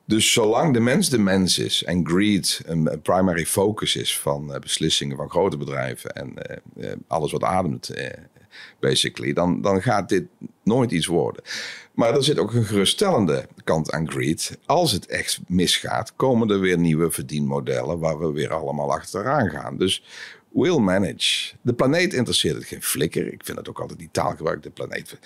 Dus 0.06 0.34
zolang 0.34 0.74
de 0.74 0.80
mens 0.80 1.10
de 1.10 1.18
mens 1.18 1.60
is 1.60 1.84
en 1.84 2.08
greed 2.08 2.62
een 2.66 3.00
primary 3.02 3.46
focus 3.46 3.96
is 3.96 4.20
van 4.20 4.58
beslissingen 4.60 5.18
van 5.18 5.30
grote 5.30 5.58
bedrijven 5.58 6.12
en 6.16 6.34
alles 7.08 7.32
wat 7.32 7.44
ademt, 7.44 7.92
basically, 8.80 9.34
dan, 9.34 9.62
dan 9.62 9.82
gaat 9.82 10.10
dit 10.10 10.26
nooit 10.64 10.92
iets 10.92 11.06
worden. 11.06 11.44
Maar 11.94 12.16
er 12.16 12.24
zit 12.24 12.40
ook 12.40 12.54
een 12.54 12.66
geruststellende 12.66 13.48
kant 13.64 13.92
aan 13.92 14.12
greed. 14.12 14.58
Als 14.66 14.92
het 14.92 15.06
echt 15.06 15.40
misgaat, 15.48 16.14
komen 16.16 16.50
er 16.50 16.60
weer 16.60 16.78
nieuwe 16.78 17.12
verdienmodellen 17.12 18.00
waar 18.00 18.20
we 18.20 18.32
weer 18.32 18.54
allemaal 18.54 18.92
achteraan 18.92 19.50
gaan. 19.50 19.78
Dus 19.78 20.04
will 20.50 20.78
manage. 20.78 21.54
De 21.62 21.74
planeet 21.74 22.14
interesseert 22.14 22.56
het 22.56 22.66
geen 22.66 22.84
flikker. 22.84 23.34
Ik 23.34 23.46
vind 23.46 23.58
het 23.58 23.70
ook 23.70 23.80
altijd 23.80 24.00
die 24.00 24.10
taalgebruik, 24.12 24.64
de 24.64 24.70
planeet. 24.70 25.18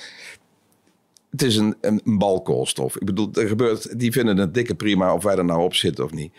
Het 1.30 1.41
is 1.41 1.56
een, 1.56 1.76
een, 1.82 2.02
een 2.04 2.17
balkoolstof. 2.17 2.98
Ik 2.98 3.06
bedoel, 3.06 3.30
er 3.34 3.48
gebeurt, 3.48 4.00
die 4.00 4.12
vinden 4.12 4.38
het 4.38 4.54
dikke 4.54 4.76
prima 4.76 5.13
of 5.13 5.24
wij 5.24 5.36
er 5.36 5.46
nou 5.46 5.63
op 5.63 5.74
zitten 5.74 6.04
of 6.04 6.12
niet. 6.12 6.34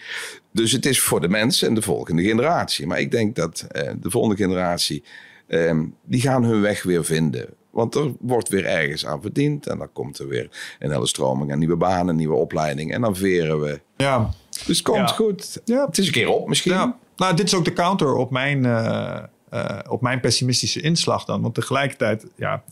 Dus 0.53 0.73
het 0.73 0.87
is 0.87 1.01
voor 1.01 1.21
de 1.21 1.29
mensen 1.29 1.69
en 1.69 1.75
de 1.75 1.83
volgende 1.83 2.23
generatie. 2.23 2.87
Maar 2.87 3.01
ik 3.01 3.11
denk 3.11 3.37
dat 3.37 3.67
eh, 3.69 3.93
de 4.01 4.11
volgende 4.11 4.37
generatie, 4.37 5.03
eh, 5.47 5.79
die 6.05 6.21
gaan 6.21 6.45
hun 6.45 6.61
weg 6.61 6.83
weer 6.83 7.05
vinden. 7.05 7.47
Want 7.71 7.95
er 7.95 8.13
wordt 8.21 8.49
weer 8.49 8.65
ergens 8.67 9.07
aan 9.07 9.23
verdiend. 9.23 9.67
En 9.67 9.79
dan 9.79 9.93
komt 9.93 10.19
er 10.19 10.29
weer 10.29 10.77
een 10.79 10.91
hele 10.91 11.07
stroming 11.07 11.53
aan 11.53 11.59
nieuwe 11.59 11.77
banen, 11.77 12.17
nieuwe 12.17 12.35
opleiding. 12.35 12.93
En 12.93 13.01
dan 13.01 13.17
veren 13.17 13.61
we. 13.61 13.81
Ja, 13.97 14.31
Dus 14.67 14.67
het 14.67 14.83
komt 14.83 14.99
Ja. 14.99 15.07
goed. 15.07 15.61
Ja. 15.65 15.87
Het 15.87 15.99
is 15.99 16.07
een 16.07 16.13
keer 16.13 16.29
op 16.29 16.49
misschien. 16.49 16.73
Ja, 16.73 16.97
nou, 17.17 17.37
dit 17.37 17.47
is 17.47 17.55
ook 17.55 17.65
de 17.65 17.73
counter 17.73 18.15
op 18.15 18.31
mijn, 18.31 18.65
eh, 18.67 19.19
eh, 19.53 19.79
op 19.89 20.01
mijn 20.01 20.21
pessimistische 20.21 20.81
inslag 20.81 21.25
dan. 21.25 21.43
Want 21.43 21.55
tegelijkertijd, 21.55 22.27
ja, 22.37 22.63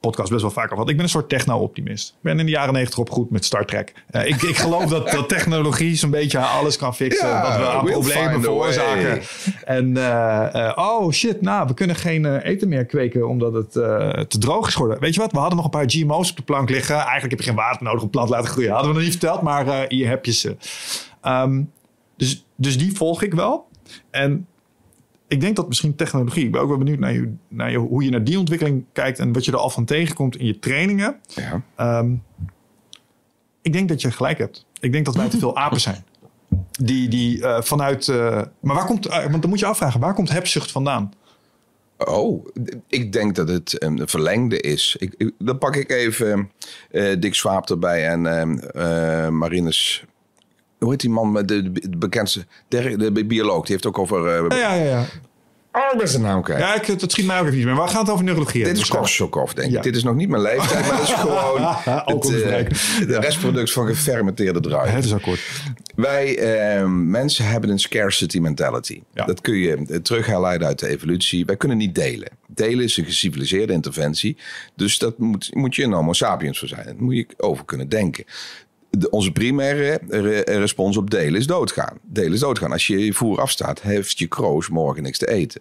podcast 0.00 0.30
best 0.30 0.42
wel 0.42 0.50
vaker 0.50 0.70
gehad. 0.70 0.88
Ik 0.88 0.94
ben 0.94 1.04
een 1.04 1.10
soort 1.10 1.28
techno-optimist. 1.28 2.08
Ik 2.08 2.22
ben 2.22 2.38
in 2.38 2.44
de 2.46 2.52
jaren 2.52 2.72
negentig 2.72 2.98
opgegroeid 2.98 3.30
met 3.30 3.44
Star 3.44 3.64
Trek. 3.64 3.94
Eh, 4.10 4.26
ik, 4.26 4.42
ik 4.42 4.56
geloof 4.56 4.84
dat, 4.84 5.10
dat 5.10 5.28
technologie 5.28 5.96
zo'n 5.96 6.10
beetje 6.10 6.38
alles 6.38 6.76
kan 6.76 6.94
fixen. 6.94 7.28
Ja, 7.28 7.42
wat 7.42 7.56
we 7.56 7.68
aan 7.68 7.84
we'll 7.84 7.92
problemen 7.92 8.42
veroorzaken. 8.42 9.22
En 9.64 9.96
eh, 9.96 10.72
oh 10.76 11.12
shit, 11.12 11.40
nou, 11.40 11.66
we 11.66 11.74
kunnen 11.74 11.96
geen 11.96 12.38
eten 12.38 12.68
meer 12.68 12.86
kweken 12.86 13.28
omdat 13.28 13.52
het 13.52 13.72
te 14.28 14.38
droog 14.38 14.66
is 14.66 14.74
geworden. 14.74 15.00
Weet 15.00 15.14
je 15.14 15.20
wat? 15.20 15.32
We 15.32 15.38
hadden 15.38 15.56
nog 15.56 15.64
een 15.64 15.70
paar 15.70 15.90
GMO's 15.90 16.30
op 16.30 16.36
de 16.36 16.42
plank 16.42 16.70
liggen. 16.70 16.94
Eigenlijk 16.94 17.30
heb 17.30 17.40
je 17.40 17.46
geen 17.46 17.54
water 17.54 17.82
nodig 17.82 18.02
om 18.02 18.10
plant 18.10 18.28
te 18.28 18.34
laten 18.34 18.50
groeien. 18.50 18.70
Hadden 18.70 18.88
we 18.88 18.94
nog 18.94 19.04
niet 19.04 19.18
verteld, 19.18 19.42
maar 19.42 19.84
hier 19.88 20.08
heb 20.08 20.24
je 20.24 20.32
ze. 20.32 20.56
Ehm, 21.20 21.62
dus, 22.16 22.44
dus 22.56 22.78
die 22.78 22.96
volg 22.96 23.22
ik 23.22 23.34
wel. 23.34 23.68
En 24.10 24.46
ik 25.30 25.40
denk 25.40 25.56
dat 25.56 25.68
misschien 25.68 25.94
technologie. 25.94 26.44
Ik 26.44 26.52
ben 26.52 26.60
ook 26.60 26.68
wel 26.68 26.78
benieuwd 26.78 26.98
naar, 26.98 27.12
je, 27.12 27.32
naar 27.48 27.70
je, 27.70 27.76
hoe 27.78 28.04
je 28.04 28.10
naar 28.10 28.24
die 28.24 28.38
ontwikkeling 28.38 28.84
kijkt 28.92 29.18
en 29.18 29.32
wat 29.32 29.44
je 29.44 29.52
er 29.52 29.58
al 29.58 29.70
van 29.70 29.84
tegenkomt 29.84 30.36
in 30.36 30.46
je 30.46 30.58
trainingen. 30.58 31.16
Ja. 31.34 31.62
Ehm, 31.76 32.12
ik 33.62 33.72
denk 33.72 33.88
dat 33.88 34.00
je 34.00 34.10
gelijk 34.10 34.38
hebt. 34.38 34.66
Ik 34.80 34.92
denk 34.92 35.04
dat 35.04 35.14
wij 35.14 35.28
te 35.28 35.38
veel 35.38 35.56
apen 35.64 35.80
zijn. 35.80 36.04
Die, 36.70 37.08
die 37.08 37.42
eh, 37.46 37.62
vanuit. 37.62 38.08
eh, 38.08 38.42
maar 38.60 38.74
waar 38.74 38.86
komt. 38.86 39.06
eh, 39.06 39.26
want 39.26 39.40
dan 39.40 39.50
moet 39.50 39.58
je 39.58 39.66
afvragen, 39.66 40.00
waar 40.00 40.14
komt 40.14 40.30
hebzucht 40.30 40.70
vandaan? 40.70 41.12
Oh, 41.98 42.46
ik 42.88 43.12
denk 43.12 43.34
dat 43.34 43.48
het 43.48 43.82
een 43.82 44.08
verlengde 44.08 44.60
is. 44.60 44.96
Ik, 44.98 45.14
ik- 45.16 45.32
dan 45.38 45.58
pak 45.58 45.76
ik 45.76 45.90
even 45.90 46.50
Dick 47.18 47.34
Swaap 47.34 47.70
erbij 47.70 48.06
en 48.08 48.26
eh, 48.26 49.24
eh, 49.26 49.32
Marinus... 49.32 50.04
Hoe 50.80 50.90
heet 50.90 51.00
die 51.00 51.10
man 51.10 51.32
met 51.32 51.48
de, 51.48 51.72
de 51.72 51.96
bekendste... 51.96 52.46
De, 52.68 53.12
de 53.12 53.24
bioloog, 53.24 53.62
die 53.64 53.72
heeft 53.72 53.86
ook 53.86 53.98
over... 53.98 54.48
eh, 54.50 54.58
Ja, 54.58 54.74
ja, 54.74 54.84
ja. 54.84 55.04
Oh, 55.72 55.82
ik 55.92 55.98
ben 55.98 56.08
zijn 56.08 56.22
naam 56.22 56.42
kwijt. 56.42 56.60
Ja, 56.60 56.74
ik, 56.74 57.00
dat 57.00 57.10
schiet 57.10 57.26
mij 57.26 57.38
ook 57.38 57.44
even 57.44 57.56
niet 57.56 57.66
meer. 57.66 57.74
Maar 57.74 57.84
we 57.84 57.90
gaan 57.90 58.00
het 58.00 58.10
over 58.10 58.24
neurologie 58.24 58.64
Dit 58.64 58.76
is 58.76 58.88
Korsakoff, 58.88 59.54
denk 59.54 59.68
ik. 59.68 59.74
Ja. 59.74 59.80
Dit 59.80 59.96
is 59.96 60.02
nog 60.02 60.14
niet 60.14 60.28
mijn 60.28 60.42
leeftijd, 60.42 60.86
maar 60.86 60.96
dat 60.96 61.08
is 61.08 61.14
gewoon 61.26 61.60
het, 62.04 62.42
eh, 62.42 62.52
het 63.06 63.24
restproduct 63.24 63.72
van 63.72 63.86
gefermenteerde 63.86 64.60
druiven. 64.60 64.94
Het 64.94 65.04
is 65.04 65.12
akkoord. 65.12 65.40
Wij 65.94 66.38
eh, 66.38 66.86
mensen 66.88 67.44
hebben 67.44 67.70
een 67.70 67.78
scarcity 67.78 68.38
mentality. 68.38 69.02
Ja. 69.14 69.24
Dat 69.24 69.40
kun 69.40 69.56
je 69.56 69.76
eh, 69.88 69.96
terug 69.96 70.26
herleiden 70.26 70.66
uit 70.66 70.78
de 70.78 70.86
evolutie. 70.88 71.44
Wij 71.44 71.56
kunnen 71.56 71.76
niet 71.76 71.94
delen. 71.94 72.28
Delen 72.46 72.84
is 72.84 72.96
een 72.96 73.04
geciviliseerde 73.04 73.72
interventie. 73.72 74.36
Dus 74.76 74.98
dat 74.98 75.18
moet, 75.18 75.54
moet 75.54 75.74
je 75.74 75.82
een 75.84 75.92
homo 75.92 76.12
sapiens 76.12 76.58
voor 76.58 76.68
zijn. 76.68 76.84
Daar 76.84 76.94
moet 76.98 77.16
je 77.16 77.26
over 77.36 77.64
kunnen 77.64 77.88
denken. 77.88 78.24
Onze 79.10 79.32
primaire 79.32 80.00
re- 80.08 80.40
respons 80.40 80.96
op 80.96 81.10
delen 81.10 81.40
is 81.40 81.46
doodgaan. 81.46 81.98
Delen 82.02 82.32
is 82.32 82.40
doodgaan. 82.40 82.72
Als 82.72 82.86
je 82.86 83.04
je 83.04 83.12
voer 83.12 83.40
afstaat, 83.40 83.80
heeft 83.80 84.18
je 84.18 84.26
kroos 84.26 84.68
morgen 84.68 85.02
niks 85.02 85.18
te 85.18 85.28
eten. 85.28 85.60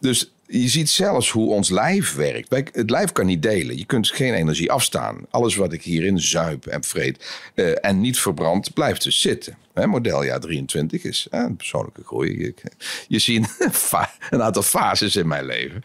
Dus 0.00 0.32
je 0.46 0.68
ziet 0.68 0.90
zelfs 0.90 1.30
hoe 1.30 1.50
ons 1.50 1.70
lijf 1.70 2.14
werkt. 2.14 2.74
Het 2.74 2.90
lijf 2.90 3.12
kan 3.12 3.26
niet 3.26 3.42
delen. 3.42 3.78
Je 3.78 3.84
kunt 3.84 4.10
geen 4.10 4.34
energie 4.34 4.72
afstaan. 4.72 5.26
Alles 5.30 5.56
wat 5.56 5.72
ik 5.72 5.82
hierin 5.82 6.20
zuip 6.20 6.66
en 6.66 6.84
vreet 6.84 7.50
eh, 7.54 7.72
en 7.80 8.00
niet 8.00 8.18
verbrand, 8.18 8.74
blijft 8.74 9.02
dus 9.02 9.20
zitten. 9.20 9.56
Hè, 9.74 9.86
modeljaar 9.86 10.40
23 10.40 11.04
is 11.04 11.26
een 11.30 11.56
persoonlijke 11.56 12.04
groei. 12.04 12.54
Je 13.08 13.18
ziet 13.18 13.56
een, 14.30 14.42
aantal 14.42 14.62
fases 14.62 15.16
in 15.16 15.28
mijn 15.28 15.46
leven. 15.46 15.82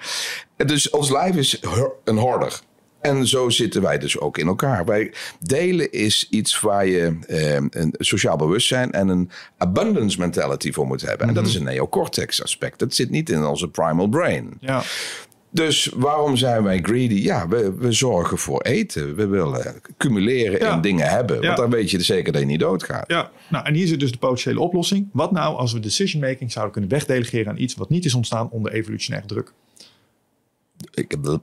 En 0.55 0.67
Dus 0.67 0.89
ons 0.89 1.11
lijf 1.11 1.35
is 1.35 1.61
een 2.03 2.17
horder. 2.17 2.59
En 3.01 3.27
zo 3.27 3.49
zitten 3.49 3.81
wij 3.81 3.97
dus 3.97 4.19
ook 4.19 4.37
in 4.37 4.47
elkaar. 4.47 4.85
Wij 4.85 5.13
delen 5.39 5.91
is 5.91 6.27
iets 6.29 6.59
waar 6.59 6.85
je 6.87 7.17
eh, 7.27 7.53
een 7.55 7.93
sociaal 7.97 8.37
bewustzijn 8.37 8.91
en 8.91 9.07
een 9.07 9.29
abundance 9.57 10.19
mentality 10.19 10.71
voor 10.71 10.87
moet 10.87 11.01
hebben. 11.01 11.27
En 11.27 11.33
dat 11.33 11.47
is 11.47 11.55
een 11.55 11.63
neocortex 11.63 12.43
aspect. 12.43 12.79
Dat 12.79 12.93
zit 12.93 13.09
niet 13.09 13.29
in 13.29 13.45
onze 13.45 13.67
primal 13.69 14.07
brain. 14.07 14.53
Ja. 14.59 14.81
Dus 15.51 15.91
waarom 15.95 16.35
zijn 16.35 16.63
wij 16.63 16.79
greedy? 16.81 17.13
Ja, 17.13 17.47
we, 17.47 17.73
we 17.77 17.91
zorgen 17.91 18.37
voor 18.37 18.61
eten. 18.61 19.15
We 19.15 19.27
willen 19.27 19.81
cumuleren 19.97 20.59
Ja. 20.59 20.73
in 20.75 20.81
dingen 20.81 21.09
hebben. 21.09 21.35
Ja. 21.41 21.45
Want 21.45 21.57
dan 21.57 21.69
weet 21.69 21.91
je 21.91 22.01
zeker 22.01 22.31
dat 22.31 22.41
je 22.41 22.47
niet 22.47 22.59
doodgaat. 22.59 23.03
Ja, 23.07 23.31
nou 23.49 23.65
en 23.65 23.73
hier 23.73 23.87
zit 23.87 23.99
dus 23.99 24.11
de 24.11 24.17
potentiële 24.17 24.59
oplossing. 24.59 25.09
Wat 25.13 25.31
nou 25.31 25.55
als 25.57 25.73
we 25.73 25.79
decision 25.79 26.21
making 26.21 26.51
zouden 26.51 26.73
kunnen 26.73 26.91
wegdelegeren 26.91 27.47
aan 27.51 27.57
iets 27.57 27.75
wat 27.75 27.89
niet 27.89 28.05
is 28.05 28.13
ontstaan 28.13 28.49
onder 28.49 28.71
evolutionaire 28.71 29.27
druk? 29.27 29.53
Ik 30.93 31.11
heb 31.11 31.23
de... 31.23 31.39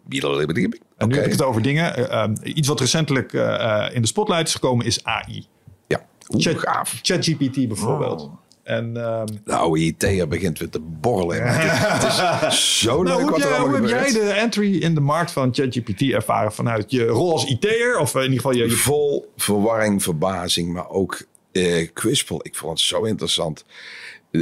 En 0.97 1.09
nu 1.09 1.15
heb 1.15 1.25
ik 1.25 1.31
het 1.31 1.43
over 1.43 1.63
dingen. 1.63 1.97
eh, 1.97 2.23
ehm, 2.23 2.35
iets 2.43 2.69
wat 2.69 2.81
recentelijk 2.81 3.33
eh, 3.33 3.85
eh, 3.85 3.95
in 3.95 4.01
de 4.01 4.09
spotlight 4.09 4.47
is 4.47 4.55
gekomen 4.55 4.87
is 4.87 5.05
AI. 5.05 5.47
Ja, 5.87 6.07
Chat-. 6.27 6.89
ChatGPT 7.03 7.69
bijvoorbeeld. 7.69 8.31
En 8.63 8.97
ehm, 8.97 9.27
De 9.45 9.55
oude 9.55 9.81
IT'er 9.81 10.29
begint 10.29 10.59
weer 10.59 10.69
te 10.69 10.81
borrelen. 10.81 11.43
Het, 11.47 12.01
het 12.43 12.53
is 12.53 12.79
zo 12.79 13.03
nou, 13.03 13.05
leuk 13.05 13.21
hoe 13.21 13.31
wat 13.31 13.41
er 13.41 13.47
hoe 13.47 13.57
allemaal 13.57 13.81
heb 13.81 13.89
jij 13.89 14.07
gebeurt. 14.07 14.27
de 14.27 14.33
entry 14.33 14.77
in 14.77 14.95
de 14.95 15.01
markt 15.01 15.31
van 15.31 15.55
ChatGPT 15.55 16.03
ervaren 16.03 16.53
vanuit 16.53 16.91
je 16.91 17.07
rol 17.07 17.33
als 17.33 17.45
IT'er? 17.45 17.99
Of 17.99 18.15
in 18.15 18.21
ieder 18.21 18.37
geval 18.37 18.53
je, 18.53 18.65
je 18.65 18.71
Vol 18.71 19.33
verwarring, 19.37 20.03
verbazing, 20.03 20.73
maar 20.73 20.89
ook 20.89 21.27
eh 21.53 21.89
kwispel. 21.93 22.41
Ik 22.43 22.55
vond 22.55 22.73
het 22.73 22.81
zo 22.81 23.03
interessant. 23.03 23.65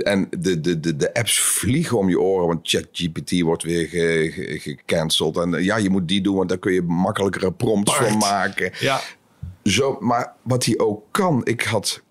En 0.03 0.27
de, 0.39 0.61
de, 0.61 0.81
de, 0.81 0.97
de 0.97 1.15
apps 1.15 1.41
vliegen 1.41 1.99
om 1.99 2.09
je 2.09 2.21
oren, 2.21 2.47
want 2.47 2.69
ChatGPT 2.69 3.41
wordt 3.41 3.63
weer 3.63 3.89
ge- 3.89 4.31
ge- 4.33 4.59
gecanceld. 4.59 5.37
En 5.37 5.55
eh, 5.55 5.65
ja, 5.65 5.77
je 5.77 5.91
moet 5.91 6.09
die 6.09 6.21
doen, 6.21 6.37
want 6.37 6.49
daar 6.49 6.59
kun 6.59 6.73
je 6.73 6.83
makkelijkere 6.83 7.53
prompts 7.53 7.99
Bart. 7.99 8.09
van 8.11 8.19
maken. 8.19 8.71
ja, 8.81 9.01
Zo, 9.63 9.97
maar 10.01 10.33
wat 10.43 10.65
hij 10.65 10.79
ook 10.79 11.03
kan, 11.11 11.41
ik 11.45 11.63
had. 11.63 12.03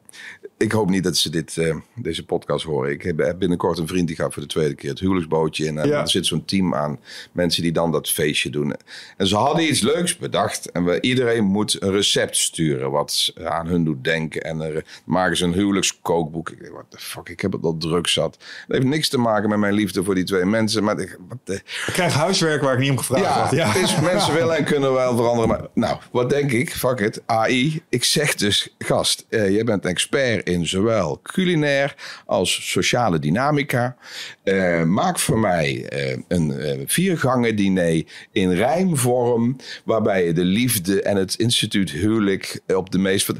Ik 0.64 0.72
hoop 0.72 0.90
niet 0.90 1.04
dat 1.04 1.18
ze 1.18 1.30
dit, 1.30 1.58
eh, 1.58 1.76
deze 1.96 2.26
podcast 2.26 2.66
horen. 2.66 2.92
Ik 2.92 3.02
heb 3.02 3.36
binnenkort 3.40 3.78
een 3.78 3.88
vriend 3.88 4.08
die 4.08 4.16
gaat 4.16 4.34
voor 4.34 4.42
de 4.42 4.48
tweede 4.48 4.76
keer 4.76 4.90
het 4.90 5.00
huwelijksbootje 5.00 5.66
in. 5.66 5.78
En 5.78 5.88
Ja. 5.88 6.02
er 6.02 6.10
zit 6.10 6.26
zo'n 6.26 6.46
team 6.46 6.76
aan 6.76 7.00
mensen 7.32 7.62
die 7.64 7.72
dan 7.72 7.92
dat 7.92 8.10
feestje 8.10 8.50
doen. 8.50 8.76
En 9.18 9.28
ze 9.28 9.36
hadden 9.36 9.64
iets 9.64 9.82
leuks 9.82 10.18
bedacht. 10.18 10.72
En 10.72 10.84
we, 10.86 11.02
iedereen 11.02 11.44
moet 11.44 11.82
een 11.82 11.92
recept 11.92 12.38
sturen 12.38 12.92
wat 12.92 13.34
aan 13.44 13.68
hun 13.68 13.84
doet 13.84 14.04
denken. 14.04 14.44
En 14.44 14.62
er 14.62 14.86
maken 15.06 15.38
ze 15.38 15.46
een 15.46 15.54
huwelijkskookboek. 15.54 16.50
Ik 16.50 16.60
denk, 16.60 16.72
what 16.74 16.86
the 16.90 16.98
fuck, 16.98 17.30
ik 17.30 17.40
heb 17.40 17.52
het 17.52 17.64
al 17.64 17.78
druk 17.78 18.08
zat. 18.08 18.38
Het 18.68 18.76
heeft 18.76 18.88
niks 18.88 19.10
te 19.10 19.18
maken 19.18 19.50
met 19.50 19.60
mijn 19.60 19.74
liefde 19.74 20.04
voor 20.04 20.16
die 20.16 20.24
twee 20.24 20.46
mensen. 20.46 20.84
Maar 20.84 21.00
ik, 21.00 21.18
wat 21.28 21.38
de, 21.44 21.54
ik 21.54 21.94
krijg 21.94 22.14
huiswerk 22.14 22.62
waar 22.62 22.74
ik 22.74 22.80
niet 22.80 22.90
om 22.90 22.98
gevraagd 22.98 23.24
ja, 23.24 23.42
had. 23.42 23.52
Ja, 23.52 23.68
het 23.68 23.84
is 23.84 24.00
mensen 24.14 24.34
willen 24.34 24.58
en 24.58 24.64
kunnen 24.64 24.94
wel 24.94 25.16
veranderen. 25.16 25.50
Maar, 25.50 25.68
nou, 25.74 25.98
wat 26.12 26.30
denk 26.30 26.52
ik? 26.52 26.74
Fuck 26.74 27.00
it. 27.00 27.22
AI. 27.26 27.82
Ik 27.90 28.04
zeg 28.04 28.36
dus, 28.36 28.76
gast, 28.78 29.26
eh, 29.30 29.50
jij 29.50 29.64
bent 29.64 29.86
expert 29.86 30.50
in 30.50 30.53
zowel 30.62 31.20
culinair 31.24 31.96
als 32.26 32.72
sociale 32.72 33.20
dynamica. 33.20 33.96
Eh, 34.44 34.84
maak 34.84 35.20
voor 35.20 35.40
mij 35.40 35.86
eh, 35.86 36.18
een 36.28 36.52
eh, 36.52 36.80
viergangen 36.86 37.56
diner 37.56 38.04
in 38.32 38.52
rijmvorm. 38.52 39.56
Waarbij 39.86 40.26
je 40.26 40.34
de 40.34 40.44
liefde 40.44 41.02
en 41.02 41.18
het 41.18 41.36
instituut 41.36 41.92
huwelijk 41.92 42.62
op 42.68 42.92
de 42.92 42.98
meest... 42.98 43.32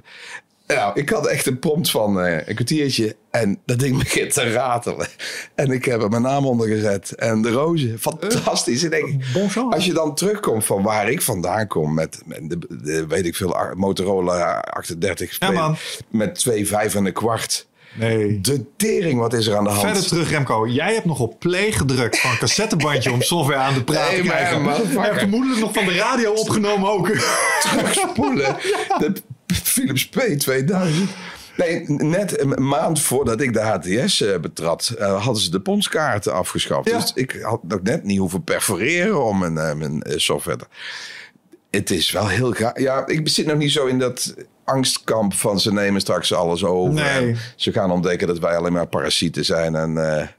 Nou, 0.68 1.00
ik 1.00 1.10
had 1.10 1.28
echt 1.28 1.46
een 1.46 1.60
prompt 1.60 1.90
van 1.92 2.22
eh, 2.22 2.48
een 2.48 2.56
kwartiertje 2.56 3.16
en 3.32 3.60
dat 3.66 3.80
ding 3.80 3.98
begint 4.04 4.34
te 4.34 4.52
ratelen. 4.52 5.08
En 5.56 5.72
ik 5.72 5.86
heb 5.86 6.02
er 6.02 6.10
mijn 6.10 6.22
naam 6.22 6.46
onder 6.46 6.68
gezet. 6.68 7.12
En 7.12 7.42
de 7.42 7.52
rozen, 7.52 8.00
fantastisch. 8.00 8.84
Ik 8.84 8.90
denk, 8.92 9.24
chance. 9.24 9.60
als 9.60 9.86
je 9.86 9.94
dan 9.94 10.16
terugkomt 10.16 10.66
van 10.66 10.84
waar 10.84 11.10
ik 11.10 11.22
vandaan 11.22 11.68
kom 11.68 11.94
met, 11.94 12.22
met 12.26 12.50
de, 12.50 12.58
de, 12.84 13.08
weet 13.08 13.26
ik 13.26 13.36
veel, 13.36 13.56
Motorola 13.76 14.60
38 14.60 15.36
Ja, 15.40 15.52
man. 15.52 15.76
met 16.10 16.36
twee 16.36 16.68
vijf 16.68 16.96
en 16.96 17.06
een 17.06 17.14
kwart. 17.14 17.68
nee. 17.96 18.42
De 18.42 18.66
tering, 18.78 19.20
wat 19.20 19.34
is 19.34 19.48
er 19.48 19.56
aan 19.58 19.64
de 19.64 19.70
hand? 19.70 19.82
Verder 19.82 20.06
terug, 20.08 20.30
Remco. 20.30 20.68
Jij 20.68 20.94
hebt 20.94 21.06
nog 21.06 21.20
op 21.20 21.40
play 21.40 21.72
gedrukt 21.72 22.20
van 22.20 22.32
een 22.32 22.38
cassettebandje 22.38 23.12
om 23.12 23.22
software 23.22 23.60
aan 23.60 23.74
de 23.74 23.84
praat 23.84 24.10
Nee, 24.12 24.20
te 24.22 24.26
maar, 24.28 24.36
krijgen. 24.36 24.62
motherfucker. 24.62 25.12
en 25.12 25.20
vermoedelijk 25.20 25.60
nog 25.60 25.74
van 25.74 25.86
de 25.86 25.94
radio 25.96 26.32
opgenomen 26.32 26.90
ook. 26.90 27.08
terugspoelen. 27.62 28.56
De 29.00 29.14
Philips 29.74 30.10
P2000. 30.10 31.32
Nee, 31.58 31.84
net 31.88 32.40
een 32.40 32.68
maand 32.68 33.02
voordat 33.02 33.42
ik 33.42 33.54
de 33.54 33.62
HTS 33.62 34.22
eh, 34.22 34.40
betrad, 34.40 34.96
eh, 35.00 35.24
hadden 35.24 35.44
ze 35.44 35.52
de 35.52 35.62
ponskaarten 35.62 36.34
afgeschaft. 36.34 36.90
Ja. 36.90 37.00
Dus 37.00 37.12
ik 37.16 37.40
had 37.42 37.64
nog 37.64 37.82
net 37.82 38.04
niet 38.04 38.18
hoeven 38.18 38.44
perforeren 38.44 39.26
om 39.26 39.40
mijn, 39.40 39.58
eh, 39.58 39.74
mijn 39.74 40.02
eh, 40.02 40.18
software 40.18 40.58
te... 40.58 40.66
Het 41.70 41.92
is 41.92 42.12
wel 42.12 42.28
heel 42.28 42.52
gaaf. 42.52 42.80
Ja, 42.80 43.08
ik 43.08 43.30
zit 43.30 43.46
nog 43.46 43.58
niet 43.58 43.72
zo 43.72 43.86
in 43.86 44.00
dat 44.00 44.36
angstkamp 44.64 45.34
van 45.34 45.60
ze 45.60 45.74
nemen 45.74 46.02
straks 46.02 46.34
alles 46.34 46.64
over. 46.64 46.94
Nee. 46.94 47.06
En 47.06 47.38
Ze 47.56 47.72
gaan 47.72 47.92
ontdekken 47.92 48.28
dat 48.28 48.40
wij 48.40 48.58
alleen 48.58 48.74
maar 48.74 48.88
parasieten 48.88 49.46
zijn 49.46 49.76
en 49.76 49.94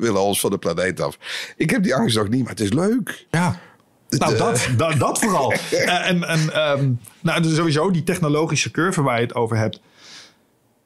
willen 0.00 0.20
ons 0.20 0.40
van 0.40 0.50
de 0.50 0.58
planeet 0.58 1.00
af. 1.00 1.18
Ik 1.56 1.70
heb 1.70 1.82
die 1.82 1.94
angst 1.94 2.16
nog 2.16 2.28
niet, 2.28 2.42
maar 2.42 2.50
het 2.50 2.60
is 2.60 2.72
leuk. 2.72 3.26
Ja. 3.30 3.60
Nou, 4.08 4.36
dat, 4.36 4.68
dat, 4.76 4.98
dat 4.98 5.18
vooral. 5.18 5.52
Eh, 5.70 6.08
en 6.08 6.24
en 6.24 6.52
ehm, 6.52 6.90
nou, 7.20 7.42
dus 7.42 7.54
sowieso 7.56 7.90
die 7.90 8.02
technologische 8.02 8.70
curve 8.70 9.02
waar 9.02 9.16
je 9.16 9.26
het 9.26 9.34
over 9.34 9.56
hebt. 9.56 9.80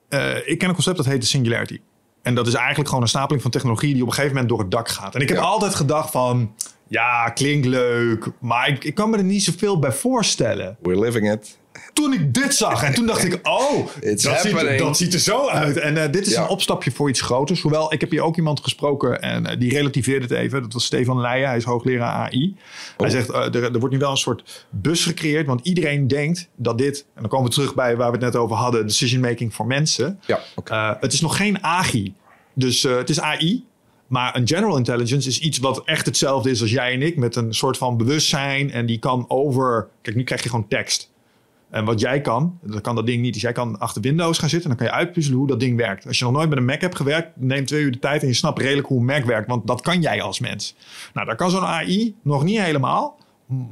Eh, 0.08 0.48
ik 0.48 0.58
ken 0.58 0.68
een 0.68 0.74
concept 0.74 0.96
dat 0.96 1.06
heet 1.06 1.20
de 1.20 1.26
singularity. 1.26 1.80
En 2.22 2.34
dat 2.34 2.46
is 2.46 2.54
eigenlijk 2.54 2.88
gewoon 2.88 3.02
een 3.02 3.08
stapeling 3.08 3.42
van 3.42 3.50
technologie 3.50 3.92
die 3.92 4.02
op 4.02 4.08
een 4.08 4.14
gegeven 4.14 4.32
moment 4.34 4.50
door 4.52 4.58
het 4.60 4.70
dak 4.70 4.88
gaat. 4.88 5.14
En 5.14 5.20
ik 5.20 5.28
heb 5.28 5.36
Ja. 5.38 5.42
altijd 5.44 5.74
gedacht 5.74 6.10
van, 6.10 6.54
ja, 6.88 7.28
klinkt 7.30 7.66
leuk, 7.66 8.26
maar 8.40 8.68
ik, 8.68 8.84
ik 8.84 8.94
kan 8.94 9.10
me 9.10 9.16
er 9.16 9.24
niet 9.24 9.42
zoveel 9.44 9.78
bij 9.78 9.92
voorstellen. 9.92 10.76
We're 10.82 11.00
living 11.00 11.32
it. 11.32 11.58
Toen 11.98 12.12
ik 12.12 12.34
dit 12.34 12.54
zag 12.54 12.82
en 12.82 12.94
toen 12.94 13.06
dacht 13.06 13.24
ik, 13.24 13.38
oh, 13.42 13.86
It's 14.00 14.22
dat 14.22 14.40
ziet, 14.40 14.52
happening. 14.52 14.78
dat 14.80 14.96
ziet 14.96 15.12
er 15.14 15.18
zo 15.20 15.48
uit. 15.48 15.76
En 15.76 15.96
eh, 16.04 16.12
dit 16.12 16.26
is 16.26 16.32
Ja. 16.32 16.42
een 16.42 16.48
opstapje 16.48 16.90
voor 16.90 17.08
iets 17.08 17.20
groters. 17.20 17.60
Hoewel, 17.60 17.92
ik 17.92 18.00
heb 18.00 18.10
hier 18.10 18.22
ook 18.22 18.36
iemand 18.36 18.60
gesproken 18.60 19.22
en 19.22 19.46
eh, 19.46 19.58
die 19.58 19.70
relativeerde 19.72 20.22
het 20.26 20.34
even. 20.34 20.62
Dat 20.62 20.72
was 20.72 20.84
Stefan 20.84 21.20
Leijen, 21.20 21.48
hij 21.48 21.56
is 21.56 21.64
hoogleraar 21.64 22.12
AI. 22.12 22.56
Hij 22.96 23.06
Oh. 23.06 23.12
zegt, 23.12 23.30
eh, 23.30 23.54
er, 23.54 23.62
er 23.62 23.78
wordt 23.78 23.94
nu 23.94 24.00
wel 24.00 24.10
een 24.10 24.16
soort 24.16 24.66
bus 24.70 25.04
gecreëerd. 25.04 25.46
Want 25.46 25.60
iedereen 25.66 26.08
denkt 26.08 26.48
dat 26.56 26.78
dit, 26.78 27.04
en 27.14 27.20
dan 27.20 27.30
komen 27.30 27.48
we 27.48 27.54
terug 27.54 27.74
bij 27.74 27.96
waar 27.96 28.06
we 28.10 28.16
het 28.16 28.24
net 28.24 28.36
over 28.36 28.56
hadden, 28.56 28.86
decision 28.86 29.20
making 29.20 29.54
voor 29.54 29.66
mensen. 29.66 30.20
Ja, 30.26 30.40
oké. 30.54 30.72
Eh, 30.72 30.90
het 31.00 31.12
is 31.12 31.20
nog 31.20 31.36
geen 31.36 31.64
AGI. 31.64 32.14
Dus 32.54 32.82
het 32.82 33.10
is 33.10 33.20
AI. 33.20 33.64
Maar 34.06 34.36
een 34.36 34.46
general 34.48 34.76
intelligence 34.76 35.28
is 35.28 35.38
iets 35.38 35.58
wat 35.58 35.82
echt 35.84 36.06
hetzelfde 36.06 36.50
is 36.50 36.60
als 36.60 36.70
jij 36.70 36.92
en 36.92 37.02
ik. 37.02 37.16
Met 37.16 37.36
een 37.36 37.54
soort 37.54 37.76
van 37.76 37.96
bewustzijn. 37.96 38.70
En 38.70 38.86
die 38.86 38.98
kan 38.98 39.24
over. 39.28 39.88
Kijk, 40.02 40.16
nu 40.16 40.24
krijg 40.24 40.42
je 40.42 40.48
gewoon 40.48 40.68
tekst. 40.68 41.10
En 41.70 41.84
wat 41.84 42.00
jij 42.00 42.20
kan, 42.20 42.58
dat 42.62 42.80
kan 42.80 42.94
dat 42.94 43.06
ding 43.06 43.22
niet. 43.22 43.32
Dus 43.32 43.42
jij 43.42 43.52
kan 43.52 43.78
achter 43.78 44.02
Windows 44.02 44.38
gaan 44.38 44.48
zitten 44.48 44.70
en 44.70 44.76
dan 44.76 44.86
kan 44.86 44.96
je 44.96 45.02
uitpuzzelen 45.02 45.38
hoe 45.38 45.48
dat 45.48 45.60
ding 45.60 45.76
werkt. 45.76 46.06
Als 46.06 46.18
je 46.18 46.24
nog 46.24 46.32
nooit 46.32 46.48
met 46.48 46.58
een 46.58 46.64
Mac 46.64 46.80
hebt 46.80 46.96
gewerkt, 46.96 47.28
neem 47.34 47.66
twee 47.66 47.82
uur 47.82 47.92
de 47.92 47.98
tijd 47.98 48.22
en 48.22 48.28
je 48.28 48.34
snapt 48.34 48.58
redelijk 48.60 48.88
hoe 48.88 48.98
een 48.98 49.04
Mac 49.04 49.24
werkt. 49.24 49.48
Want 49.48 49.66
dat 49.66 49.80
kan 49.80 50.00
jij 50.00 50.22
als 50.22 50.40
mens. 50.40 50.74
Nou, 51.14 51.26
daar 51.26 51.36
kan 51.36 51.50
zo'n 51.50 51.64
AI 51.64 52.14
nog 52.22 52.44
niet 52.44 52.60
helemaal. 52.60 53.18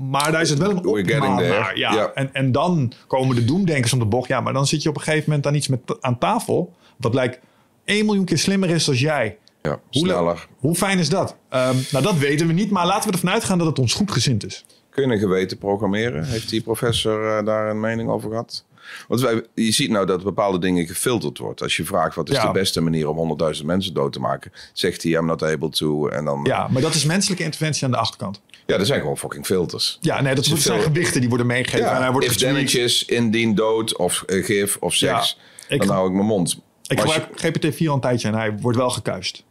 Maar 0.01 0.33
daar 0.33 0.41
is 0.41 0.51
het 0.51 0.59
wel 0.59 0.71
een 0.71 0.87
optimaal 0.87 1.37
there. 1.39 1.59
naar. 1.61 1.79
Ja. 1.79 2.11
En, 2.15 2.35
en 2.35 2.53
dan 2.53 2.93
komen 3.07 3.37
de 3.37 3.45
doemdenkers 3.45 3.93
om 3.93 3.99
de 3.99 4.05
bocht. 4.05 4.29
Ja, 4.29 4.41
maar 4.41 4.53
dan 4.53 4.67
zit 4.67 4.83
je 4.83 4.89
op 4.89 4.97
een 4.97 5.03
gegeven 5.03 5.25
moment 5.29 5.47
aan 5.47 5.55
iets 5.55 5.69
met, 5.69 5.81
aan 6.01 6.19
tafel. 6.19 6.75
Wat 6.97 7.15
lijkt 7.15 7.41
1 7.85 8.05
miljoen 8.05 8.25
keer 8.25 8.39
slimmer 8.39 8.71
is 8.71 8.85
dan 8.85 8.95
jij. 8.95 9.39
Ja, 9.63 9.71
Hoe, 9.71 9.81
sneller. 9.91 10.47
hoe 10.59 10.75
fijn 10.75 10.99
is 10.99 11.09
dat? 11.09 11.37
Ehm, 11.49 11.77
nou, 11.91 12.05
dat 12.05 12.19
weten 12.19 12.47
we 12.47 12.53
niet, 12.53 12.71
maar 12.71 12.87
laten 12.87 13.09
we 13.09 13.15
ervan 13.15 13.31
uitgaan 13.31 13.59
dat 13.59 13.67
het 13.67 13.79
ons 13.79 13.95
goed 13.95 14.11
gezind 14.11 14.47
is. 14.47 14.65
Kunnen 14.97 15.19
geweten 15.19 15.59
programmeren? 15.59 16.25
Heeft 16.25 16.49
die 16.49 16.63
professor 16.63 17.39
eh, 17.39 17.45
daar 17.45 17.71
een 17.71 17.81
mening 17.81 18.09
over 18.09 18.31
gehad? 18.31 18.65
Want 19.09 19.21
wij, 19.21 19.45
je 19.55 19.73
ziet 19.73 19.91
nou 19.91 20.07
dat 20.07 20.23
bepaalde 20.23 20.59
dingen 20.59 20.87
gefilterd 20.87 21.39
wordt. 21.39 21.63
Als 21.63 21.77
je 21.77 21.85
vraagt 21.85 22.15
wat 22.15 22.29
is 22.29 22.37
Ja. 22.37 22.47
de 22.47 22.53
beste 22.59 22.81
manier 22.81 23.09
om 23.09 23.39
100.000 23.55 23.65
mensen 23.65 23.95
dood 23.95 24.13
te 24.13 24.21
maken, 24.21 24.53
zegt 24.73 25.03
hij 25.03 25.13
I'm 25.13 25.27
not 25.27 25.43
able 25.43 25.69
to. 25.71 26.09
En 26.09 26.25
dan, 26.25 26.41
Ja, 26.45 26.69
maar 26.69 26.83
dat 26.83 26.95
is 26.95 27.05
menselijke 27.05 27.45
interventie 27.45 27.85
aan 27.85 27.91
de 27.91 27.97
achterkant. 27.97 28.41
ja 28.67 28.79
er 28.79 28.87
zijn 28.87 29.01
gewoon 29.01 29.19
fucking 29.19 29.47
filters. 29.47 29.99
Ja, 30.01 30.21
nee, 30.23 30.35
dat 30.35 30.45
zijn 30.45 30.81
gewichten 30.81 31.21
die 31.21 31.29
worden 31.29 31.47
meegegeven. 31.47 31.91
en 31.91 32.03
hij 32.03 32.11
wordt 32.13 32.27
if 32.27 32.37
damages, 32.37 33.05
indien 33.05 33.55
dood 33.55 33.97
of 33.97 34.23
eh, 34.23 34.45
gif 34.45 34.77
of 34.81 34.95
seks, 34.95 35.39
Ja, 35.69 35.77
dan 35.79 35.89
hou 35.89 36.09
ik 36.09 36.15
mijn 36.15 36.27
mond. 36.27 36.61
Ik 36.87 36.97
Maar 36.97 37.09
gebruik 37.09 37.57
GPT-4 37.75 37.87
al 37.89 37.95
een 37.95 38.01
tijdje 38.01 38.29
en 38.29 38.35
hij 38.35 38.59
wordt 38.59 38.79
wel 38.79 38.91
gekuist. 38.91 39.45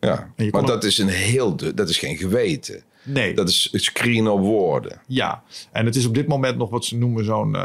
ja, 0.00 0.32
maar 0.50 0.66
dat 0.66 0.84
is 0.84 0.98
een 0.98 1.08
heel, 1.08 1.56
dat 1.74 1.88
is 1.88 1.98
geen 1.98 2.16
geweten. 2.16 2.82
Nee. 3.08 3.34
Dat 3.34 3.48
is 3.48 3.68
screen 3.72 4.28
op 4.28 4.40
woorden. 4.40 5.00
Ja, 5.06 5.42
en 5.72 5.86
het 5.86 5.96
is 5.96 6.06
op 6.06 6.14
dit 6.14 6.26
moment 6.26 6.56
nog 6.56 6.70
wat 6.70 6.84
ze 6.84 6.96
noemen 6.96 7.24
zo'n 7.24 7.56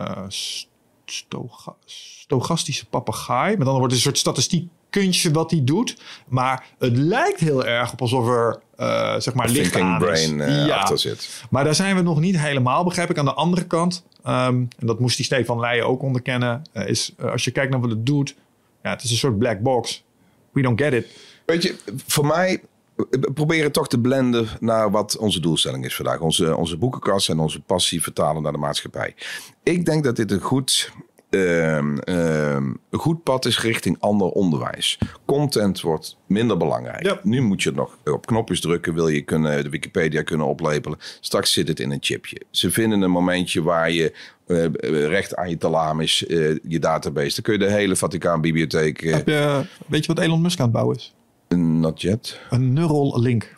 stoga- 1.05 1.75
stochastische 1.85 2.85
papegaai. 2.85 3.57
Met 3.57 3.65
dan 3.65 3.77
wordt 3.77 3.83
het 3.83 3.93
een 3.93 3.99
soort 4.01 4.17
statistiek 4.17 4.69
kunstje 4.89 5.31
wat 5.31 5.51
hij 5.51 5.63
doet. 5.63 5.97
Maar 6.27 6.65
het 6.79 6.97
lijkt 6.97 7.39
heel 7.39 7.65
erg 7.65 7.91
op 7.91 8.01
alsof 8.01 8.27
er 8.27 8.59
eh, 8.75 9.19
zeg 9.19 9.33
maar 9.33 9.49
licht 9.49 9.75
aan 9.75 9.97
brain 9.97 10.41
eh, 10.41 10.65
ja. 10.65 10.75
achter 10.75 10.99
zit. 10.99 11.45
Maar 11.49 11.63
daar 11.63 11.75
zijn 11.75 11.95
we 11.95 12.01
nog 12.01 12.19
niet 12.19 12.39
helemaal, 12.39 12.83
begrijp 12.83 13.09
ik. 13.09 13.17
Aan 13.17 13.25
de 13.25 13.33
andere 13.33 13.65
kant, 13.65 14.05
ehm, 14.23 14.55
en 14.55 14.87
dat 14.87 14.99
moest 14.99 15.15
die 15.15 15.25
Stefan 15.25 15.59
Leijen 15.59 15.87
ook 15.87 16.01
onderkennen, 16.01 16.61
is 16.73 17.13
als 17.21 17.43
je 17.43 17.51
kijkt 17.51 17.71
naar 17.71 17.81
wat 17.81 17.89
het 17.89 18.05
doet, 18.05 18.35
ja, 18.83 18.89
het 18.89 19.03
is 19.03 19.11
een 19.11 19.17
soort 19.17 19.37
black 19.37 19.59
box. 19.59 20.03
We 20.51 20.61
don't 20.61 20.81
get 20.81 20.93
it. 20.93 21.07
Weet 21.45 21.63
je, 21.63 21.75
voor 22.07 22.25
mij 22.25 22.61
we 22.95 23.31
proberen 23.33 23.71
toch 23.71 23.87
te 23.87 23.99
blenden 23.99 24.47
naar 24.59 24.91
wat 24.91 25.17
onze 25.17 25.39
doelstelling 25.39 25.85
is 25.85 25.95
vandaag. 25.95 26.19
Onze, 26.19 26.57
onze 26.57 26.77
boekenkast 26.77 27.29
en 27.29 27.39
onze 27.39 27.61
passie 27.61 28.01
vertalen 28.01 28.41
naar 28.41 28.51
de 28.51 28.57
maatschappij. 28.57 29.15
Ik 29.63 29.85
denk 29.85 30.03
dat 30.03 30.15
dit 30.15 30.31
een 30.31 30.41
goed, 30.41 30.91
ehm, 31.29 31.97
ehm, 31.97 32.73
een 32.89 32.99
goed 32.99 33.23
pad 33.23 33.45
is 33.45 33.61
richting 33.61 33.97
ander 33.99 34.27
onderwijs. 34.27 34.97
Content 35.25 35.81
wordt 35.81 36.17
minder 36.27 36.57
belangrijk. 36.57 37.05
Ja. 37.05 37.19
Nu 37.23 37.41
moet 37.41 37.63
je 37.63 37.71
nog 37.71 37.97
op 38.05 38.25
knopjes 38.25 38.61
drukken, 38.61 38.93
wil 38.93 39.07
je 39.07 39.21
kunnen, 39.21 39.63
de 39.63 39.69
Wikipedia 39.69 40.21
kunnen 40.21 40.47
oplepelen. 40.47 40.97
Straks 41.19 41.53
zit 41.53 41.67
het 41.67 41.79
in 41.79 41.91
een 41.91 42.01
chipje. 42.03 42.41
Ze 42.49 42.71
vinden 42.71 43.01
een 43.01 43.11
momentje 43.11 43.63
waar 43.63 43.91
je 43.91 44.13
eh, 44.47 44.65
recht 45.05 45.35
aan 45.35 45.49
je 45.49 45.57
talamis, 45.57 46.25
eh, 46.25 46.55
je 46.63 46.79
database, 46.79 47.33
dan 47.33 47.43
kun 47.43 47.53
je 47.53 47.59
de 47.59 47.71
hele 47.71 47.95
Vaticaan-bibliotheek, 47.95 49.01
eh, 49.01 49.13
Heb 49.13 49.27
je, 49.27 49.65
weet 49.87 50.05
je 50.05 50.13
wat 50.13 50.23
Elon 50.23 50.41
Musk 50.41 50.59
aan 50.59 50.65
het 50.65 50.73
bouwen 50.73 50.95
is? 50.95 51.13
Not 51.55 52.01
yet. 52.01 52.39
Een 52.49 52.73
neural 52.73 53.19
link. 53.19 53.55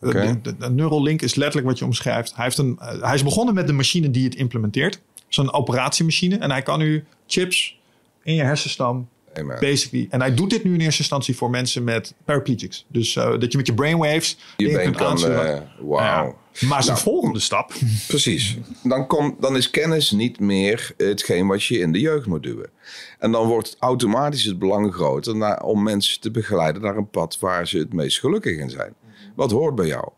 Een- 0.00 0.54
een 0.58 0.74
neural 0.74 1.02
link 1.02 1.22
is 1.22 1.34
letterlijk 1.34 1.66
wat 1.66 1.78
je 1.78 1.84
omschrijft. 1.84 2.34
Hij, 2.34 2.44
heeft 2.44 2.58
een, 2.58 2.78
eh, 2.80 3.02
hij 3.02 3.14
is 3.14 3.22
begonnen 3.22 3.54
met 3.54 3.66
de 3.66 3.72
machine 3.72 4.10
die 4.10 4.24
het 4.24 4.34
implementeert. 4.34 5.00
Zo'n 5.28 5.52
operatiemachine. 5.52 6.36
En 6.38 6.50
hij 6.50 6.62
kan 6.62 6.78
nu 6.78 7.04
chips 7.26 7.78
in 8.22 8.34
je 8.34 8.42
hersenstam 8.42 9.08
Amen. 9.38 9.60
basically. 9.60 10.06
En 10.10 10.20
hij 10.20 10.34
doet 10.34 10.50
dit 10.50 10.64
nu 10.64 10.74
in 10.74 10.80
eerste 10.80 11.00
instantie 11.00 11.36
voor 11.36 11.50
mensen 11.50 11.84
met 11.84 12.14
paraplegics. 12.24 12.84
Dus 12.88 13.16
eh, 13.16 13.38
dat 13.38 13.52
je 13.52 13.58
met 13.58 13.66
je 13.66 13.74
brainwaves 13.74 14.36
Je 14.56 14.64
dingen 14.64 14.74
been 14.74 14.84
kunt 14.84 14.96
kan, 14.96 15.10
aansturen. 15.10 15.56
eh. 15.56 15.88
Ja. 15.90 16.32
Maar 16.68 16.82
zijn 16.82 16.96
Nou. 16.96 16.98
volgende 17.08 17.38
stap. 17.40 17.72
Precies. 18.08 18.56
Dan, 18.82 19.06
kom, 19.06 19.36
dan 19.40 19.56
is 19.56 19.70
kennis 19.70 20.10
niet 20.10 20.40
meer 20.40 20.92
hetgeen 20.96 21.46
wat 21.46 21.64
je 21.64 21.78
in 21.78 21.92
de 21.92 22.00
jeugd 22.00 22.26
moet 22.26 22.42
duwen. 22.42 22.70
En 23.18 23.30
dan 23.32 23.46
wordt 23.46 23.76
automatisch 23.78 24.44
het 24.44 24.58
belang 24.58 24.94
groter 24.94 25.36
naar, 25.36 25.62
om 25.62 25.82
mensen 25.82 26.20
te 26.20 26.30
begeleiden 26.30 26.82
naar 26.82 26.96
een 26.96 27.10
pad 27.10 27.38
waar 27.40 27.68
ze 27.68 27.78
het 27.78 27.92
meest 27.92 28.18
gelukkig 28.20 28.58
in 28.58 28.70
zijn. 28.70 28.94
Wat 29.36 29.50
hoort 29.50 29.74
bij 29.74 29.86
jou? 29.86 30.08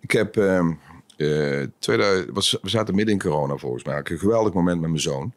Ik 0.00 0.10
heb. 0.10 0.36
ehm, 0.36 0.72
eh, 1.16 1.62
2000, 1.78 2.30
was, 2.34 2.58
we 2.62 2.68
zaten 2.68 2.94
midden 2.94 3.14
in 3.14 3.20
corona 3.20 3.56
volgens 3.56 3.84
mij. 3.84 4.00
Een 4.04 4.18
geweldig 4.18 4.52
moment 4.52 4.80
met 4.80 4.88
mijn 4.90 5.02
zoon. 5.02 5.32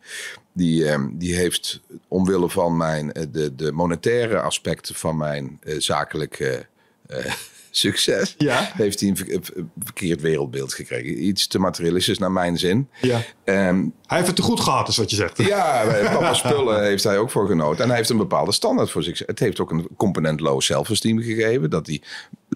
Die, 0.54 0.86
ehm, 0.90 1.08
die 1.14 1.36
heeft 1.36 1.82
omwille 2.08 2.50
van 2.50 2.78
mijn, 2.78 3.12
eh, 3.12 3.24
de, 3.32 3.56
de 3.56 3.72
monetaire 3.72 4.40
aspecten 4.42 4.96
van 4.96 5.18
mijn 5.18 5.58
eh, 5.64 5.76
zakelijke 5.78 6.66
eh, 7.08 7.34
succes. 7.72 8.36
Ja. 8.38 8.72
Heeft 8.74 9.00
hij 9.00 9.10
een 9.10 9.18
ver- 9.18 9.34
een 9.34 9.72
verkeerd 9.84 10.22
wereldbeeld 10.22 10.74
gekregen. 10.74 11.24
Iets 11.26 11.48
te 11.48 11.60
materialistisch 11.60 12.18
naar 12.18 12.32
mijn 12.32 12.58
zin. 12.58 12.90
Ja. 13.02 13.22
Ehm, 13.44 13.86
Hij 14.06 14.18
heeft 14.18 14.28
het 14.28 14.36
te 14.36 14.42
goed 14.42 14.60
gehad, 14.60 14.88
is 14.88 14.98
wat 14.98 15.10
je 15.10 15.16
zegt. 15.16 15.38
ja, 15.38 15.86
papa 16.12 16.34
spullen 16.34 16.84
heeft 16.90 17.04
hij 17.04 17.18
ook 17.18 17.32
voor 17.32 17.48
genoten. 17.48 17.82
En 17.84 17.88
hij 17.88 17.98
heeft 17.98 18.10
een 18.10 18.18
bepaalde 18.18 18.52
standaard 18.52 18.92
voor 18.92 19.04
zich. 19.04 19.20
Het 19.26 19.40
heeft 19.40 19.60
ook 19.60 19.72
een 19.72 19.88
component 19.98 20.40
low 20.40 20.62
self-esteem 20.62 21.20
gegeven. 21.22 21.70
Dat 21.70 21.88
hij 21.88 22.02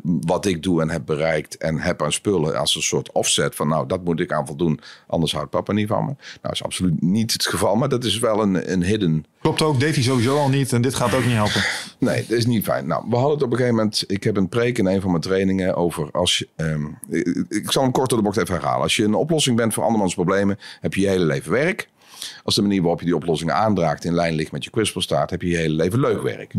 wat 0.03 0.45
ik 0.45 0.63
doe 0.63 0.81
en 0.81 0.89
heb 0.89 1.05
bereikt 1.05 1.57
en 1.57 1.79
heb 1.79 2.01
aan 2.03 2.11
spullen 2.11 2.59
als 2.59 2.75
een 2.75 2.81
soort 2.81 3.11
offset 3.11 3.55
van 3.55 3.67
nou, 3.67 3.87
dat 3.87 4.03
moet 4.03 4.19
ik 4.19 4.31
aan 4.31 4.47
voldoen. 4.47 4.79
Anders 5.07 5.33
houdt 5.33 5.49
papa 5.49 5.73
niet 5.73 5.87
van 5.87 6.05
me. 6.05 6.11
Nou, 6.15 6.17
dat 6.41 6.51
is 6.51 6.63
absoluut 6.63 7.01
niet 7.01 7.33
het 7.33 7.45
geval, 7.45 7.75
maar 7.75 7.89
dat 7.89 8.03
is 8.03 8.19
wel 8.19 8.41
een, 8.41 8.71
een 8.71 8.83
hidden 8.83 9.25
Klopt 9.43 9.61
ook, 9.61 9.79
deed 9.79 9.95
hij 9.95 10.03
sowieso 10.03 10.37
al 10.37 10.49
niet. 10.49 10.73
En 10.73 10.81
dit 10.81 10.95
gaat 10.95 11.13
ook 11.13 11.25
niet 11.25 11.33
helpen. 11.33 11.63
Nee, 11.99 12.25
dat 12.27 12.37
is 12.37 12.45
niet 12.45 12.63
fijn. 12.63 12.87
Nou, 12.87 13.03
we 13.09 13.15
hadden 13.15 13.33
het 13.33 13.43
op 13.43 13.51
een 13.51 13.57
gegeven 13.57 13.75
moment. 13.75 14.03
Ik 14.07 14.23
heb 14.23 14.37
een 14.37 14.49
preek 14.49 14.77
in 14.77 14.85
een 14.85 15.01
van 15.01 15.09
mijn 15.09 15.21
trainingen 15.21 15.75
over 15.75 16.11
als 16.11 16.37
je. 16.37 16.47
ehm, 16.55 16.85
ik, 17.09 17.45
ik 17.49 17.71
zal 17.71 17.83
hem 17.83 17.91
kort 17.91 18.09
door 18.09 18.17
de 18.17 18.23
bocht 18.23 18.37
even 18.37 18.53
herhalen. 18.53 18.81
Als 18.81 18.95
je 18.95 19.03
een 19.03 19.13
oplossing 19.13 19.57
bent 19.57 19.73
voor 19.73 19.83
andermans 19.83 20.13
problemen, 20.13 20.59
heb 20.79 20.93
je 20.93 21.01
je 21.01 21.07
hele 21.07 21.25
leven 21.25 21.51
werk. 21.51 21.89
Als 22.43 22.55
de 22.55 22.61
manier 22.61 22.81
waarop 22.81 22.99
je 22.99 23.05
die 23.05 23.15
oplossingen 23.15 23.55
aandraagt 23.55 24.05
in 24.05 24.13
lijn 24.13 24.33
ligt 24.33 24.51
met 24.51 24.63
je 24.63 24.69
kwispelstaat, 24.69 25.29
heb 25.29 25.41
je 25.41 25.47
je 25.47 25.57
hele 25.57 25.73
leven 25.73 25.99
leuk 25.99 26.21
werk. 26.21 26.53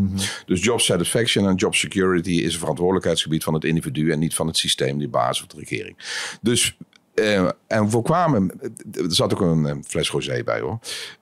Dus 0.47 0.63
job 0.65 0.81
satisfaction 0.81 1.49
en 1.49 1.55
job 1.55 1.75
security 1.75 2.31
is 2.31 2.53
een 2.53 2.59
verantwoordelijkheidsgebied 2.59 3.45
van 3.45 3.55
het 3.55 3.65
individu 3.65 4.11
en 4.13 4.19
niet 4.19 4.35
van 4.35 4.47
het 4.47 4.57
systeem, 4.57 4.99
die 4.99 5.09
basis 5.09 5.43
of 5.43 5.49
de 5.49 5.59
regering. 5.59 5.97
Dus. 6.43 6.77
eh, 7.15 7.49
en 7.67 7.91
we 7.91 8.03
kwamen, 8.03 8.51
er 8.93 9.15
zat 9.15 9.33
ook 9.33 9.41
een 9.41 9.85
fles 9.87 10.11
rosé 10.11 10.43
bij 10.45 10.61
hoor, 10.61 10.79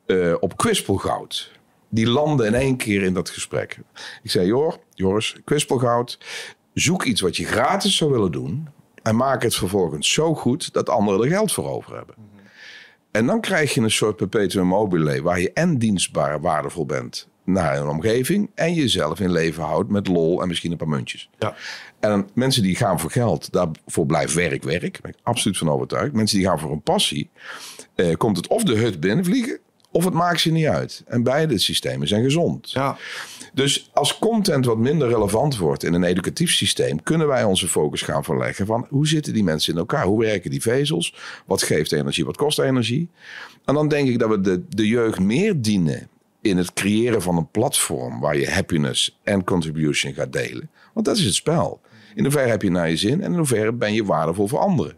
eh, 0.07 0.35
op 0.41 0.57
kwispelgoud 0.57 1.51
die 1.89 2.07
landde 2.07 2.47
in 2.47 2.55
één 2.55 2.77
keer 2.77 3.03
in 3.03 3.15
dat 3.15 3.31
gesprek. 3.31 3.79
Ik 4.23 4.31
zei, 4.31 4.47
joh, 4.47 4.73
Joris, 4.95 5.37
kwispelgoud, 5.45 6.19
zoek 6.75 7.05
iets 7.05 7.21
wat 7.21 7.37
je 7.37 7.45
gratis 7.45 7.97
zou 7.97 8.11
willen 8.11 8.33
doen... 8.33 8.69
en 9.03 9.17
maak 9.17 9.43
het 9.43 9.55
vervolgens 9.55 10.13
zo 10.13 10.35
goed 10.35 10.73
dat 10.73 10.89
anderen 10.89 11.23
er 11.23 11.29
geld 11.29 11.53
voor 11.53 11.69
over 11.71 11.97
hebben. 11.97 12.15
En 13.13 13.27
dan 13.27 13.41
krijg 13.41 13.75
je 13.75 13.81
een 13.81 13.91
soort 13.91 14.17
perpetuum 14.17 14.67
mobile... 14.67 15.23
waar 15.23 15.41
je 15.41 15.53
en 15.53 15.79
dienstbaar 15.79 16.41
waardevol 16.41 16.87
bent 16.87 17.29
naar 17.45 17.81
een 17.81 17.89
omgeving... 17.89 18.51
en 18.55 18.75
jezelf 18.75 19.21
in 19.21 19.33
leven 19.33 19.63
houdt 19.63 19.91
met 19.91 20.09
lol 20.09 20.43
en 20.43 20.49
misschien 20.49 20.71
een 20.71 20.77
paar 20.77 20.89
muntjes. 20.89 21.31
Ja. 21.39 21.55
En 22.01 22.29
mensen 22.35 22.63
die 22.63 22.77
gaan 22.77 23.01
voor 23.01 23.11
geld, 23.11 23.53
daarvoor 23.53 24.07
blijft 24.07 24.35
werk 24.35 24.63
werk. 24.63 25.01
Ben 25.01 25.11
ik 25.11 25.17
absoluut 25.23 25.59
van 25.59 25.69
overtuigd. 25.71 26.13
Mensen 26.13 26.39
die 26.39 26.47
gaan 26.47 26.59
voor 26.59 26.73
een 26.73 26.83
passie, 26.83 27.31
eh, 27.95 28.15
komt 28.15 28.37
het 28.37 28.47
of 28.47 28.63
de 28.63 28.77
hut 28.77 29.01
binnenvliegen... 29.01 29.59
of 29.91 30.05
het 30.05 30.15
maakt 30.15 30.41
ze 30.41 30.51
niet 30.51 30.67
uit. 30.67 31.03
En 31.07 31.23
beide 31.23 31.59
systemen 31.59 32.09
zijn 32.09 32.23
gezond. 32.23 32.71
Ja. 32.71 32.97
Dus 33.55 33.91
als 33.93 34.19
content 34.19 34.65
wat 34.65 34.79
minder 34.79 35.09
relevant 35.09 35.57
wordt 35.57 35.85
in 35.85 35.95
een 35.95 36.05
educatief 36.05 36.51
systeem, 36.51 37.03
kunnen 37.03 37.27
wij 37.27 37.45
onze 37.45 37.69
focus 37.69 38.03
gaan 38.03 38.25
verleggen 38.25 38.67
van 38.67 38.87
hoe 38.89 39.07
zitten 39.07 39.33
die 39.33 39.45
mensen 39.45 39.73
in 39.73 39.79
elkaar? 39.79 40.05
Hoe 40.05 40.21
werken 40.21 40.51
die 40.51 40.63
vezels? 40.63 41.15
Wat 41.47 41.63
geeft 41.63 41.93
energie? 41.93 42.25
Wat 42.25 42.37
kost 42.37 42.59
energie? 42.59 43.09
En 43.65 43.75
dan 43.75 43.89
denk 43.89 44.09
ik 44.09 44.19
dat 44.19 44.29
we 44.29 44.41
de, 44.41 44.63
de 44.69 44.87
jeugd 44.87 45.21
meer 45.21 45.61
dienen 45.61 46.09
in 46.41 46.57
het 46.57 46.73
creëren 46.73 47.23
van 47.23 47.37
een 47.37 47.51
platform 47.51 48.21
waar 48.21 48.37
je 48.37 48.51
happiness 48.51 49.19
en 49.23 49.45
contribution 49.45 50.15
gaat 50.15 50.33
delen. 50.33 50.71
Want 50.93 51.07
dat 51.07 51.17
is 51.17 51.25
het 51.25 51.35
spel. 51.35 51.81
In 52.15 52.23
hoeverre 52.23 52.51
heb 52.51 52.63
je 52.63 52.71
naar 52.71 52.91
je 52.91 52.97
zin 52.97 53.23
en 53.23 53.33
in 53.33 53.39
hoeverre 53.39 53.73
ben 53.73 53.93
je 53.93 54.05
waardevol 54.05 54.49
voor 54.49 54.59
anderen? 54.59 54.97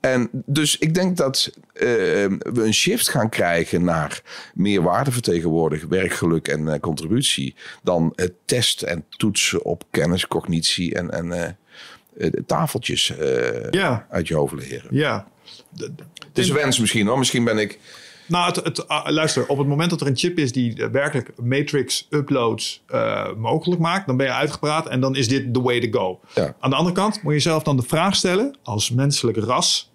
En 0.00 0.28
dus 0.32 0.78
ik 0.78 0.94
denk 0.94 1.16
dat 1.16 1.50
eh, 1.72 1.82
we 1.82 2.62
een 2.64 2.74
shift 2.74 3.08
gaan 3.08 3.28
krijgen 3.28 3.84
naar 3.84 4.22
meer 4.54 4.82
waardevertegenwoordigen, 4.82 5.88
werkgeluk 5.88 6.48
en 6.48 6.68
eh, 6.68 6.80
contributie. 6.80 7.54
Dan 7.82 8.12
het 8.16 8.32
testen 8.44 8.88
en 8.88 9.04
toetsen 9.08 9.64
op 9.64 9.84
kennis, 9.90 10.26
cognitie 10.26 10.94
en, 10.94 11.10
en 11.10 11.32
eh, 11.32 11.48
eh, 12.18 12.32
tafeltjes 12.46 13.12
Ja. 13.70 14.06
uit 14.10 14.28
je 14.28 14.34
hoofd 14.34 14.54
leren. 14.54 14.88
Ja. 14.90 15.28
Het 15.76 16.38
is 16.38 16.48
een 16.48 16.54
wens 16.54 16.78
misschien 16.78 17.06
hoor. 17.06 17.18
Misschien 17.18 17.44
ben 17.44 17.58
ik. 17.58 17.78
Nou, 18.30 18.46
het, 18.46 18.64
het, 18.64 18.88
ah, 18.88 19.10
luister, 19.10 19.46
op 19.46 19.58
het 19.58 19.66
moment 19.66 19.90
dat 19.90 20.00
er 20.00 20.06
een 20.06 20.16
chip 20.16 20.38
is 20.38 20.52
die 20.52 20.82
eh, 20.82 20.90
werkelijk 20.90 21.32
matrix 21.42 22.06
uploads 22.10 22.82
eh, 22.86 23.34
mogelijk 23.34 23.80
maakt, 23.80 24.06
dan 24.06 24.16
ben 24.16 24.26
je 24.26 24.32
uitgepraat 24.32 24.88
en 24.88 25.00
dan 25.00 25.16
is 25.16 25.28
dit 25.28 25.54
the 25.54 25.62
way 25.62 25.88
to 25.88 25.98
go. 25.98 26.20
Ja. 26.34 26.54
Aan 26.60 26.70
de 26.70 26.76
andere 26.76 26.94
kant 26.94 27.14
moet 27.14 27.32
je 27.32 27.38
jezelf 27.38 27.62
dan 27.62 27.76
de 27.76 27.82
vraag 27.82 28.14
stellen, 28.14 28.56
als 28.62 28.90
menselijk 28.90 29.36
ras. 29.36 29.92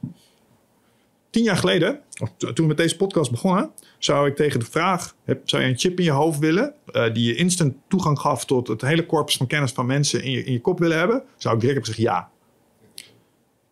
Tien 1.29 1.43
jaar 1.43 1.57
geleden, 1.57 1.99
of 2.21 2.29
toen 2.37 2.53
we 2.55 2.65
met 2.65 2.77
deze 2.77 2.95
podcast 2.95 3.31
begonnen, 3.31 3.71
zou 3.99 4.27
ik 4.27 4.35
tegen 4.35 4.59
de 4.59 4.65
vraag: 4.65 5.15
heb, 5.23 5.49
zou 5.49 5.63
je 5.63 5.69
een 5.69 5.77
chip 5.77 5.97
in 5.97 6.05
je 6.05 6.11
hoofd 6.11 6.39
willen, 6.39 6.73
eh, 6.85 7.13
die 7.13 7.27
je 7.27 7.35
instant 7.35 7.73
toegang 7.87 8.19
gaf 8.19 8.45
tot 8.45 8.67
het 8.67 8.81
hele 8.81 9.05
corpus 9.05 9.37
van 9.37 9.47
kennis 9.47 9.71
van 9.71 9.85
mensen 9.85 10.23
in 10.23 10.31
je, 10.31 10.43
in 10.43 10.51
je 10.51 10.61
kop 10.61 10.79
willen 10.79 10.97
hebben? 10.97 11.23
Zou 11.37 11.55
ik 11.55 11.61
direct 11.61 11.77
hebben 11.77 11.95
gezegd 11.95 12.15
ja. 12.15 12.29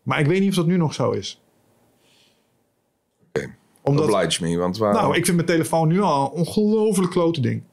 Maar 0.03 0.20
ik 0.20 0.26
weet 0.26 0.39
niet 0.39 0.49
of 0.49 0.55
dat 0.55 0.66
nu 0.66 0.78
nog 0.78 0.93
zo 0.93 1.11
is. 1.11 1.42
Omdat, 3.84 4.09
Oblige 4.09 4.43
me, 4.43 4.57
want 4.57 4.79
nou, 4.79 5.15
ik 5.15 5.25
vind 5.25 5.36
mijn 5.36 5.47
telefoon 5.47 5.88
nu 5.88 6.01
al 6.01 6.23
een 6.23 6.31
ongelooflijk 6.31 7.11
klote 7.11 7.41
ding. 7.41 7.63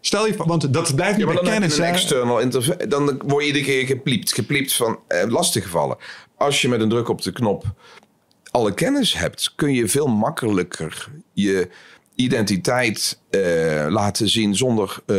Stel 0.00 0.26
je 0.26 0.34
want 0.36 0.72
dat 0.72 0.94
blijft 0.94 0.98
Ja, 0.98 1.16
niet 1.16 1.26
maar 1.26 1.34
bij 1.34 1.44
dan 1.44 1.52
heb 1.52 1.60
kennis. 1.60 1.78
een 1.78 1.84
external 1.84 2.88
Dan 2.88 3.22
word 3.26 3.42
je 3.42 3.46
iedere 3.46 3.64
keer 3.64 3.86
gepliept. 3.86 4.32
Gepliept 4.32 4.72
van 4.74 4.98
eh, 5.08 5.28
lastiggevallen. 5.28 5.96
Als 6.36 6.60
je 6.62 6.68
met 6.68 6.80
een 6.80 6.88
druk 6.88 7.08
op 7.08 7.22
de 7.22 7.32
knop 7.32 7.64
alle 8.52 8.74
kennis 8.74 9.14
hebt, 9.14 9.52
kun 9.56 9.74
je 9.74 9.88
veel 9.88 10.06
makkelijker 10.06 11.08
je 11.32 11.68
identiteit 12.22 13.20
eh, 13.30 13.40
laten 13.88 14.28
zien 14.28 14.54
zonder 14.56 14.98
eh, 15.06 15.16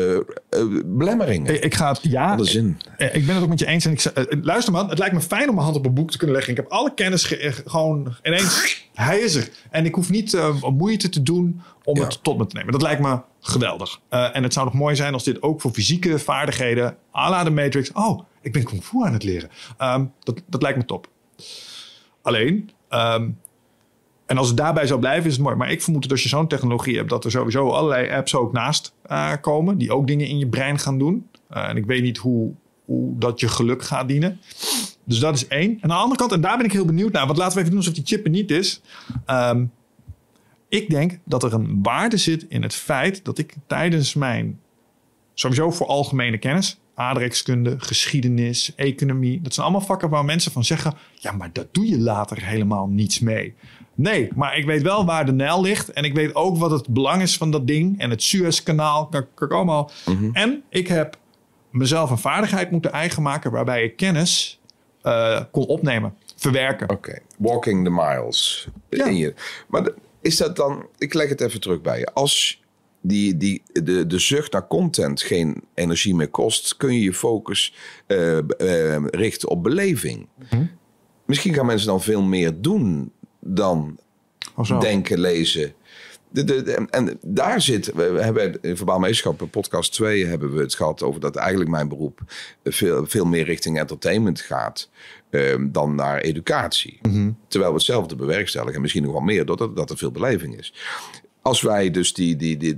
belemmeringen. 0.86 1.54
Ik, 1.56 1.64
ik 1.64 1.74
ga 1.74 1.88
het, 1.90 2.00
ja, 2.02 2.32
Alle 2.34 2.46
zin. 2.46 2.78
Ik 2.98 3.26
ben 3.26 3.36
het 3.36 3.44
ook 3.44 3.50
met 3.50 3.60
je 3.60 3.66
eens. 3.66 3.86
En 3.86 3.92
ik, 3.92 4.38
luister 4.46 4.74
man, 4.74 4.90
het 4.90 4.98
lijkt 5.00 5.14
me 5.16 5.22
fijn 5.22 5.48
om 5.50 5.54
mijn 5.56 5.66
hand 5.66 5.78
op 5.78 5.86
een 5.86 5.94
boek 5.94 6.12
te 6.12 6.18
kunnen 6.18 6.36
leggen. 6.36 6.54
Ik 6.54 6.60
heb 6.60 6.72
alle 6.72 6.94
kennis 6.94 7.24
ge- 7.24 7.62
gewoon 7.66 8.16
ineens. 8.24 8.88
Hij 8.94 9.20
is 9.20 9.36
er. 9.36 9.50
En 9.72 9.86
ik 9.86 9.96
hoef 9.96 10.10
niet 10.10 10.38
moeite 10.78 11.10
te 11.10 11.24
doen 11.24 11.62
om 11.84 11.98
Ja. 11.98 12.04
het 12.04 12.24
tot 12.24 12.38
me 12.38 12.46
te 12.48 12.56
nemen. 12.56 12.72
Dat 12.72 12.82
lijkt 12.82 13.02
me 13.02 13.20
geweldig. 13.40 14.00
En 14.10 14.44
het 14.44 14.54
zou 14.54 14.66
nog 14.66 14.74
mooi 14.76 14.96
zijn 14.96 15.14
als 15.14 15.24
dit 15.24 15.42
ook 15.42 15.62
voor 15.62 15.72
fysieke 15.72 16.20
vaardigheden, 16.20 16.96
à 17.16 17.30
la 17.30 17.44
de 17.44 17.50
Matrix. 17.50 17.92
Oh, 17.92 18.20
ik 18.42 18.52
ben 18.54 18.64
kung 18.64 18.84
fu 18.84 19.04
aan 19.06 19.14
het 19.14 19.24
leren. 19.24 19.50
Ehm, 19.78 20.06
dat, 20.20 20.42
dat 20.48 20.62
lijkt 20.62 20.78
me 20.78 20.86
top. 20.86 21.08
Alleen, 22.22 22.70
ehm, 22.90 23.30
en 24.34 24.40
als 24.40 24.48
het 24.48 24.58
daarbij 24.58 24.88
zou 24.88 25.00
blijven, 25.00 25.26
is 25.26 25.34
het 25.34 25.44
mooi. 25.44 25.56
Maar 25.56 25.72
ik 25.72 25.82
vermoed 25.82 26.02
dat 26.02 26.12
als 26.12 26.24
je 26.24 26.30
zo'n 26.30 26.48
technologie 26.48 26.98
hebt, 26.98 27.10
dat 27.10 27.26
er 27.26 27.32
sowieso 27.32 27.70
allerlei 27.70 28.10
apps 28.10 28.36
ook 28.36 28.52
naast 28.52 28.94
eh, 29.02 29.32
komen. 29.42 29.78
Die 29.78 29.92
ook 29.92 30.08
dingen 30.08 30.28
in 30.28 30.40
je 30.40 30.48
brein 30.48 30.80
gaan 30.80 30.98
doen. 30.98 31.28
Eh, 31.50 31.70
en 31.70 31.78
ik 31.78 31.86
weet 31.86 32.02
niet 32.02 32.18
hoe, 32.18 32.52
hoe 32.86 33.18
dat 33.18 33.40
je 33.40 33.48
geluk 33.48 33.84
gaat 33.84 34.08
dienen. 34.08 34.40
Dus 35.04 35.20
dat 35.20 35.36
is 35.36 35.48
één. 35.48 35.70
En 35.70 35.82
aan 35.82 35.90
de 35.90 35.96
andere 35.96 36.20
kant, 36.20 36.32
en 36.32 36.42
daar 36.42 36.58
ben 36.58 36.66
ik 36.66 36.72
heel 36.72 36.86
benieuwd 36.86 37.12
naar. 37.12 37.26
Want 37.26 37.38
laten 37.38 37.54
we 37.54 37.60
even 37.60 37.70
doen 37.72 37.80
alsof 37.80 37.94
die 37.94 38.06
chip 38.06 38.26
er 38.26 38.32
niet 38.32 38.52
is. 38.52 38.82
Ehm, 39.26 39.66
ik 40.70 40.90
denk 40.90 41.20
dat 41.26 41.44
er 41.44 41.54
een 41.54 41.80
waarde 41.84 42.18
zit 42.18 42.46
in 42.50 42.62
het 42.62 42.74
feit 42.74 43.26
dat 43.26 43.38
ik 43.38 43.56
tijdens 43.68 44.14
mijn... 44.14 44.60
Sowieso 45.34 45.72
voor 45.72 45.88
algemene 45.88 46.38
kennis. 46.38 46.80
Aardrijkskunde, 46.96 47.76
geschiedenis, 47.78 48.74
economie. 48.76 49.42
Dat 49.42 49.54
zijn 49.54 49.66
allemaal 49.66 49.86
vakken 49.86 50.10
waar 50.10 50.26
mensen 50.26 50.52
van 50.52 50.64
zeggen... 50.64 50.94
Ja, 51.14 51.32
maar 51.32 51.50
dat 51.54 51.74
doe 51.74 51.88
je 51.88 52.00
later 52.00 52.46
helemaal 52.46 52.88
niets 52.88 53.20
mee. 53.20 53.56
Nee, 53.96 54.30
maar 54.36 54.58
ik 54.58 54.66
weet 54.66 54.82
wel 54.82 55.06
waar 55.06 55.26
de 55.26 55.32
Nijl 55.32 55.62
ligt. 55.62 55.92
En 55.92 56.04
ik 56.04 56.14
weet 56.14 56.36
ook 56.36 56.58
wat 56.58 56.72
het 56.72 56.88
belang 56.88 57.22
is 57.22 57.38
van 57.38 57.52
dat 57.52 57.68
ding. 57.68 58.00
En 58.00 58.10
het 58.10 58.24
Suezkanaal. 58.24 59.08
Kan 59.08 59.26
kan 59.34 59.48
ik 59.48 59.54
allemaal. 59.54 59.92
En 60.34 60.64
ik 60.70 60.88
heb 60.88 61.18
mezelf 61.70 62.10
een 62.10 62.18
vaardigheid 62.18 62.72
moeten 62.72 62.92
eigen 62.92 63.22
maken... 63.22 63.52
waarbij 63.52 63.84
ik 63.84 63.96
kennis 63.96 64.60
eh, 65.02 65.42
kon 65.52 65.66
opnemen, 65.66 66.16
verwerken. 66.36 66.90
Oké, 66.90 67.20
walking 67.38 67.84
the 67.84 67.90
miles. 67.90 68.68
Ja. 68.90 69.06
In 69.06 69.18
je. 69.18 69.34
Maar 69.68 69.90
is 70.22 70.38
dat 70.38 70.56
dan, 70.56 70.86
ik 70.98 71.14
leg 71.14 71.30
het 71.30 71.42
even 71.42 71.62
terug 71.62 71.82
bij 71.82 72.00
je. 72.00 72.14
Als 72.14 72.63
die, 73.06 73.38
die, 73.38 73.62
de, 73.84 74.08
de 74.08 74.20
zucht 74.20 74.52
naar 74.52 74.68
content 74.68 75.22
geen 75.22 75.64
energie 75.74 76.16
meer 76.16 76.30
kost, 76.30 76.78
kun 76.78 76.94
je 76.94 77.02
je 77.02 77.14
focus 77.14 77.74
eh, 78.08 78.38
richten 79.06 79.50
op 79.50 79.64
beleving. 79.64 80.28
Mhm. 80.50 80.66
Misschien 81.26 81.54
gaan 81.54 81.66
mensen 81.66 81.88
dan 81.88 82.02
veel 82.02 82.22
meer 82.22 82.62
doen 82.62 83.12
dan 83.40 83.98
denken, 84.80 85.20
lezen. 85.20 85.74
De, 86.30 86.44
de, 86.44 86.62
de- 86.62 86.86
en 86.90 87.18
daar 87.22 87.62
zit, 87.62 87.92
we 87.94 88.04
hebben 88.04 88.58
in 88.62 88.78
Verbaal 88.78 89.00
Meesterschap, 89.00 89.48
podcast 89.52 89.94
2, 89.94 90.26
hebben 90.26 90.54
we 90.54 90.62
het 90.62 90.76
gehad 90.76 91.04
over 91.04 91.22
dat 91.22 91.36
eigenlijk 91.36 91.70
mijn 91.70 91.88
beroep 91.88 92.20
veel, 92.64 93.06
veel 93.06 93.26
meer 93.26 93.44
richting 93.46 93.80
entertainment 93.80 94.42
gaat 94.42 94.90
ehm, 95.30 95.72
dan 95.72 95.96
naar 95.96 96.20
educatie. 96.20 97.00
Terwijl 97.48 97.72
we 97.72 97.78
hetzelfde 97.78 98.16
bewerkstelligen 98.16 98.76
en 98.76 98.82
misschien 98.82 99.04
nog 99.04 99.12
wel 99.12 99.22
meer, 99.22 99.46
doordat 99.46 99.76
dat 99.76 99.90
er 99.90 99.98
veel 99.98 100.12
beleving 100.12 100.58
is. 100.60 100.74
Als 101.44 101.62
wij 101.62 101.92
dus 101.92 102.14
die, 102.14 102.36
die, 102.36 102.58
die, 102.58 102.78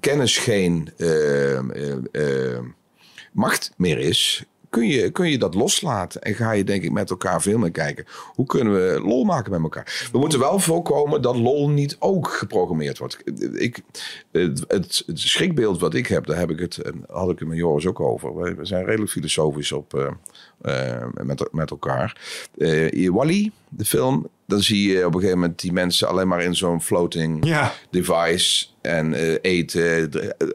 kennis 0.00 0.38
geen 0.38 0.88
ehm, 0.96 1.70
ehm, 1.70 2.04
ehm, 2.12 2.64
macht 3.32 3.72
meer 3.76 3.98
is, 3.98 4.44
kun 4.70 4.86
je, 4.86 5.10
kun 5.10 5.30
je 5.30 5.38
dat 5.38 5.54
loslaten. 5.54 6.22
En 6.22 6.34
ga 6.34 6.52
je 6.52 6.64
denk 6.64 6.82
ik 6.82 6.92
met 6.92 7.10
elkaar 7.10 7.42
veel 7.42 7.58
meer 7.58 7.70
kijken. 7.70 8.04
Hoe 8.34 8.46
kunnen 8.46 8.72
we 8.72 9.00
lol 9.00 9.24
maken 9.24 9.50
met 9.50 9.62
elkaar? 9.62 10.08
We 10.12 10.18
moeten 10.18 10.38
wel 10.38 10.58
voorkomen 10.58 11.22
dat 11.22 11.36
lol 11.36 11.68
niet 11.68 11.96
ook 11.98 12.28
geprogrammeerd 12.28 12.98
wordt. 12.98 13.18
Ik, 13.52 13.80
het, 14.30 15.04
schrikbeeld 15.14 15.80
wat 15.80 15.94
ik 15.94 16.06
heb, 16.06 16.26
daar 16.26 16.38
heb 16.38 16.50
ik 16.50 16.58
het, 16.58 16.80
had 17.08 17.30
ik 17.30 17.38
het 17.38 17.48
met 17.48 17.58
Joris 17.58 17.86
ook 17.86 18.00
over. 18.00 18.36
We, 18.36 18.64
zijn 18.64 18.84
redelijk 18.84 19.10
filosofisch 19.10 19.72
op, 19.72 19.94
eh, 19.94 20.02
eh, 20.02 20.12
met, 21.24 21.48
met 21.52 21.70
elkaar. 21.70 22.20
Eh 22.58 23.08
Wally, 23.10 23.50
de 23.68 23.84
film, 23.84 24.28
dan 24.46 24.60
zie 24.62 24.92
je 24.92 24.98
op 25.06 25.14
een 25.14 25.20
gegeven 25.20 25.38
moment 25.40 25.60
die 25.60 25.72
mensen 25.72 26.08
alleen 26.08 26.28
maar 26.28 26.42
in 26.42 26.54
zo'n 26.56 26.82
floating 26.82 27.46
Ja. 27.46 27.72
device 27.90 28.66
en 28.80 29.14
eh, 29.14 29.34
eten. 29.42 30.10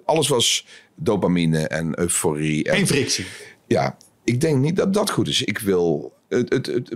Alles 0.05 0.27
was 0.27 0.67
dopamine 0.95 1.67
en 1.67 1.99
euforie. 1.99 2.63
En, 2.63 2.75
Geen 2.75 2.87
frictie. 2.87 3.25
ja, 3.67 3.97
ik 4.23 4.41
denk 4.41 4.59
niet 4.61 4.75
dat 4.75 4.93
dat 4.93 5.09
goed 5.09 5.27
is. 5.27 5.41
Ik 5.43 5.59
wil 5.59 6.13
het, 6.29 6.53
het, 6.53 6.65
het, 6.65 6.95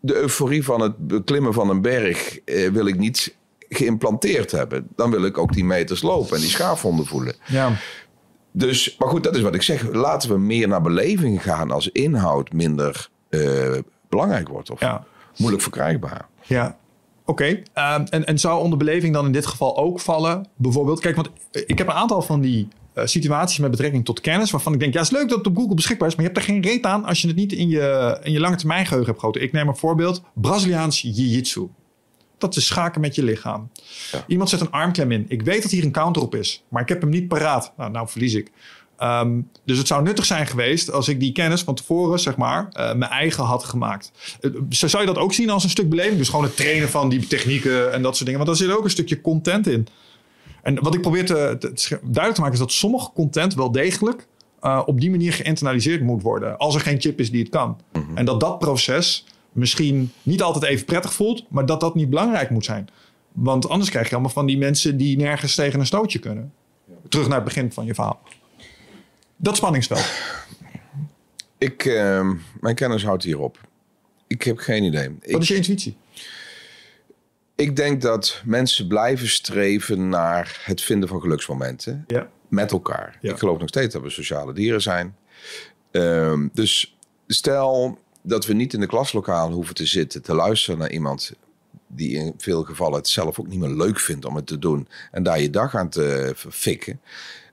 de 0.00 0.14
euforie 0.14 0.64
van 0.64 0.80
het 0.80 1.06
beklimmen 1.08 1.52
van 1.54 1.70
een 1.70 1.82
berg 1.82 2.38
eh, 2.44 2.68
wil 2.70 2.86
ik 2.86 2.98
niet 2.98 3.34
geïmplanteerd 3.68 4.50
hebben. 4.50 4.88
Dan 4.96 5.10
wil 5.10 5.24
ik 5.24 5.38
ook 5.38 5.52
die 5.52 5.64
meters 5.64 6.02
lopen 6.02 6.34
en 6.36 6.40
die 6.40 6.50
schaafwonden 6.50 7.06
voelen. 7.06 7.34
Ja. 7.46 7.76
Dus, 8.58 8.96
maar 8.98 9.08
goed, 9.08 9.24
dat 9.24 9.36
is 9.36 9.42
wat 9.42 9.54
ik 9.54 9.62
zeg. 9.62 9.92
Laten 9.92 10.30
we 10.30 10.38
meer 10.38 10.68
naar 10.68 10.82
beleving 10.82 11.42
gaan 11.42 11.70
als 11.70 11.88
inhoud 11.88 12.52
minder 12.52 13.08
eh, 13.28 13.40
belangrijk 14.08 14.48
wordt 14.48 14.70
of 14.70 14.80
Ja. 14.80 15.04
moeilijk 15.36 15.62
verkrijgbaar. 15.62 16.26
Ja, 16.42 16.76
oké. 17.24 17.62
Ehm, 17.72 18.04
en, 18.10 18.26
en 18.26 18.38
zou 18.38 18.62
onder 18.62 18.78
beleving 18.78 19.14
dan 19.14 19.26
in 19.26 19.32
dit 19.32 19.46
geval 19.46 19.76
ook 19.76 20.00
vallen? 20.00 20.46
Bijvoorbeeld, 20.56 21.00
kijk, 21.00 21.16
want 21.16 21.30
ik 21.50 21.78
heb 21.78 21.86
een 21.86 21.92
aantal 21.94 22.22
van 22.22 22.40
die 22.40 22.68
eh, 22.92 23.06
situaties 23.06 23.58
met 23.58 23.70
betrekking 23.70 24.04
tot 24.04 24.20
kennis... 24.20 24.50
waarvan 24.50 24.72
ik 24.72 24.80
denk, 24.80 24.92
ja, 24.92 25.00
het 25.00 25.10
is 25.10 25.16
leuk 25.18 25.28
dat 25.28 25.38
het 25.38 25.46
op 25.46 25.56
Google 25.56 25.74
beschikbaar 25.74 26.08
is... 26.08 26.14
maar 26.14 26.24
je 26.24 26.30
hebt 26.30 26.42
er 26.46 26.52
geen 26.52 26.62
reet 26.62 26.84
aan 26.84 27.04
als 27.04 27.20
je 27.20 27.26
het 27.26 27.36
niet 27.36 27.52
in 27.52 27.68
je, 27.68 28.18
in 28.22 28.32
je 28.32 28.40
lange 28.40 28.56
termijn 28.56 28.84
geheugen 28.86 29.06
hebt 29.06 29.18
gehouden. 29.18 29.42
Ik 29.42 29.52
neem 29.52 29.68
een 29.68 29.76
voorbeeld, 29.76 30.22
Braziliaans 30.34 31.00
Jiu-Jitsu. 31.02 31.68
Dat 32.38 32.56
is 32.56 32.66
schaken 32.66 33.00
met 33.00 33.14
je 33.14 33.22
lichaam. 33.22 33.70
Iemand 34.26 34.48
zet 34.48 34.60
een 34.60 34.70
armklem 34.70 35.12
in. 35.12 35.24
Ik 35.28 35.42
weet 35.42 35.62
dat 35.62 35.70
hier 35.70 35.84
een 35.84 35.90
counter 35.92 36.22
op 36.22 36.34
is, 36.34 36.64
maar 36.68 36.82
ik 36.82 36.88
heb 36.88 37.00
hem 37.00 37.10
niet 37.10 37.28
paraat. 37.28 37.72
Nou, 37.76 37.90
nou 37.90 38.08
verlies 38.08 38.34
ik. 38.34 38.50
Ehm, 38.96 39.40
dus 39.64 39.78
het 39.78 39.86
zou 39.86 40.02
nuttig 40.02 40.24
zijn 40.24 40.46
geweest 40.46 40.90
als 40.92 41.08
ik 41.08 41.20
die 41.20 41.32
kennis 41.32 41.62
van 41.62 41.74
tevoren, 41.74 42.18
zeg 42.20 42.36
maar, 42.36 42.68
eh, 42.72 42.94
mijn 42.94 43.10
eigen 43.10 43.44
had 43.44 43.64
gemaakt. 43.64 44.12
Eh, 44.40 44.50
zou 44.68 45.02
je 45.02 45.08
dat 45.12 45.18
ook 45.22 45.32
zien 45.32 45.50
als 45.50 45.64
een 45.64 45.70
stuk 45.70 45.88
beleving? 45.88 46.18
Dus 46.18 46.28
gewoon 46.28 46.44
het 46.44 46.56
trainen 46.56 46.88
van 46.88 47.08
die 47.08 47.26
technieken 47.26 47.92
en 47.92 48.02
dat 48.02 48.12
soort 48.14 48.28
dingen. 48.28 48.44
Want 48.44 48.58
daar 48.58 48.68
zit 48.68 48.76
ook 48.76 48.84
een 48.84 48.90
stukje 48.90 49.20
content 49.20 49.66
in. 49.66 49.86
En 50.62 50.82
wat 50.82 50.94
ik 50.94 51.00
probeer 51.00 51.24
te, 51.26 51.56
te- 51.58 51.72
te 51.72 51.88
duidelijk 52.02 52.34
te 52.34 52.40
maken 52.40 52.54
is 52.54 52.60
dat 52.60 52.72
sommige 52.72 53.10
content 53.14 53.54
wel 53.54 53.72
degelijk 53.72 54.26
eh, 54.60 54.82
op 54.86 55.00
die 55.00 55.10
manier 55.10 55.32
geïnternaliseerd 55.32 56.02
moet 56.02 56.22
worden. 56.22 56.58
Als 56.58 56.74
er 56.74 56.80
geen 56.80 57.00
chip 57.00 57.20
is 57.20 57.30
die 57.30 57.40
het 57.40 57.50
kan. 57.50 57.80
En 58.14 58.24
dat 58.24 58.40
dat 58.40 58.58
proces 58.58 59.24
misschien 59.56 60.12
niet 60.22 60.42
altijd 60.42 60.64
even 60.64 60.84
prettig 60.86 61.12
voelt, 61.12 61.44
maar 61.50 61.66
dat 61.66 61.80
dat 61.80 61.94
niet 61.94 62.10
belangrijk 62.10 62.50
moet 62.50 62.64
zijn. 62.64 62.88
Want 63.32 63.68
anders 63.68 63.90
krijg 63.90 64.06
je 64.08 64.12
allemaal 64.14 64.32
van 64.32 64.46
die 64.46 64.58
mensen 64.58 64.96
die 64.96 65.16
nergens 65.16 65.54
tegen 65.54 65.80
een 65.80 65.86
stootje 65.86 66.18
kunnen. 66.18 66.52
Terug 67.08 67.26
naar 67.26 67.36
het 67.36 67.44
begin 67.44 67.72
van 67.72 67.84
je 67.86 67.94
verhaal. 67.94 68.22
Dat 69.36 69.56
spanningsveld. 69.56 70.10
Ik, 71.58 71.84
eh, 71.84 72.30
mijn 72.60 72.74
kennis 72.74 73.04
houdt 73.04 73.22
hierop. 73.24 73.60
Ik 74.26 74.42
heb 74.42 74.58
geen 74.58 74.82
idee. 74.82 75.16
Ik, 75.20 75.32
Wat 75.32 75.42
is 75.42 75.48
je 75.48 75.54
intuïtie? 75.54 75.96
Ik 77.54 77.76
denk 77.76 78.02
dat 78.02 78.42
mensen 78.44 78.86
blijven 78.86 79.28
streven 79.28 80.08
naar 80.08 80.60
het 80.64 80.80
vinden 80.82 81.08
van 81.08 81.20
geluksmomenten 81.20 82.04
Ja. 82.06 82.28
met 82.48 82.72
elkaar. 82.72 83.18
Ja. 83.20 83.32
Ik 83.32 83.38
geloof 83.38 83.58
nog 83.58 83.68
steeds 83.68 83.92
dat 83.94 84.02
we 84.02 84.10
sociale 84.10 84.52
dieren 84.52 84.82
zijn. 84.82 85.16
Ehm, 85.90 86.48
dus 86.52 86.96
stel 87.26 87.98
dat 88.26 88.46
we 88.46 88.52
niet 88.52 88.72
in 88.72 88.80
de 88.80 88.86
klaslokaal 88.86 89.50
hoeven 89.52 89.74
te 89.74 89.86
zitten 89.86 90.22
te 90.22 90.34
luisteren 90.34 90.78
naar 90.78 90.90
iemand 90.90 91.32
die 91.86 92.16
in 92.16 92.34
veel 92.38 92.62
gevallen 92.62 92.98
het 92.98 93.08
zelf 93.08 93.40
ook 93.40 93.46
niet 93.46 93.58
meer 93.58 93.68
leuk 93.68 94.00
vindt 94.00 94.24
om 94.24 94.36
het 94.36 94.46
te 94.46 94.58
doen 94.58 94.88
en 95.10 95.22
daar 95.22 95.40
je 95.40 95.50
dag 95.50 95.74
aan 95.74 95.88
te 95.88 96.32
fikken. 96.50 97.00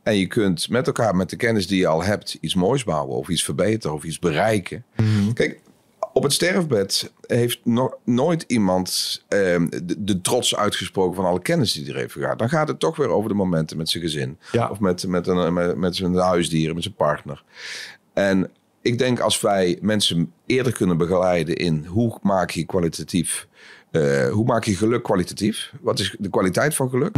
En 0.03 0.17
je 0.17 0.27
kunt 0.27 0.69
met 0.69 0.87
elkaar, 0.87 1.15
met 1.15 1.29
de 1.29 1.35
kennis 1.35 1.67
die 1.67 1.79
je 1.79 1.87
al 1.87 2.03
hebt, 2.03 2.37
iets 2.41 2.55
moois 2.55 2.83
bouwen 2.83 3.17
of 3.17 3.27
iets 3.27 3.43
verbeteren 3.43 3.95
of 3.95 4.03
iets 4.03 4.19
bereiken. 4.19 4.85
Kijk, 5.33 5.59
op 6.13 6.23
het 6.23 6.33
sterfbed 6.33 7.11
heeft 7.27 7.59
no- 7.63 7.99
nooit 8.03 8.43
iemand 8.47 9.21
ehm, 9.27 9.67
de, 9.69 10.03
de 10.03 10.21
trots 10.21 10.55
uitgesproken 10.55 11.15
van 11.15 11.25
alle 11.25 11.41
kennis 11.41 11.73
die 11.73 11.91
hij 11.91 12.01
heeft 12.01 12.13
gehad. 12.13 12.39
Dan 12.39 12.49
gaat 12.49 12.67
het 12.67 12.79
toch 12.79 12.95
weer 12.95 13.09
over 13.09 13.29
de 13.29 13.35
momenten 13.35 13.77
met 13.77 13.89
zijn 13.89 14.03
gezin. 14.03 14.37
Ja. 14.51 14.69
Of 14.69 14.79
met, 14.79 15.07
met, 15.07 15.27
een, 15.27 15.53
met, 15.53 15.77
met 15.77 15.95
zijn 15.95 16.15
huisdieren, 16.15 16.73
met 16.73 16.83
zijn 16.83 16.95
partner. 16.95 17.43
En 18.13 18.51
ik 18.83 18.97
denk 18.97 19.19
als 19.19 19.41
wij 19.41 19.77
mensen 19.81 20.31
eerder 20.45 20.73
kunnen 20.73 20.97
begeleiden 20.97 21.55
in 21.55 21.85
hoe 21.85 22.17
maak 22.21 22.49
je 22.51 22.65
kwalitatief... 22.65 23.47
eh, 23.91 24.29
hoe 24.29 24.45
maak 24.45 24.63
je 24.63 24.75
geluk 24.75 25.03
kwalitatief? 25.03 25.73
Wat 25.81 25.99
is 25.99 26.15
de 26.19 26.29
kwaliteit 26.29 26.75
van 26.75 26.89
geluk? 26.89 27.15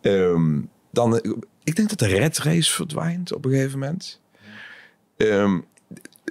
Ehm, 0.00 0.60
dan, 0.90 1.16
ik 1.64 1.76
denk 1.76 1.88
dat 1.88 1.98
de 1.98 2.06
red 2.06 2.38
race 2.38 2.70
verdwijnt 2.72 3.32
op 3.34 3.44
een 3.44 3.50
gegeven 3.50 3.78
moment. 3.78 4.20
Ehm, 5.16 5.58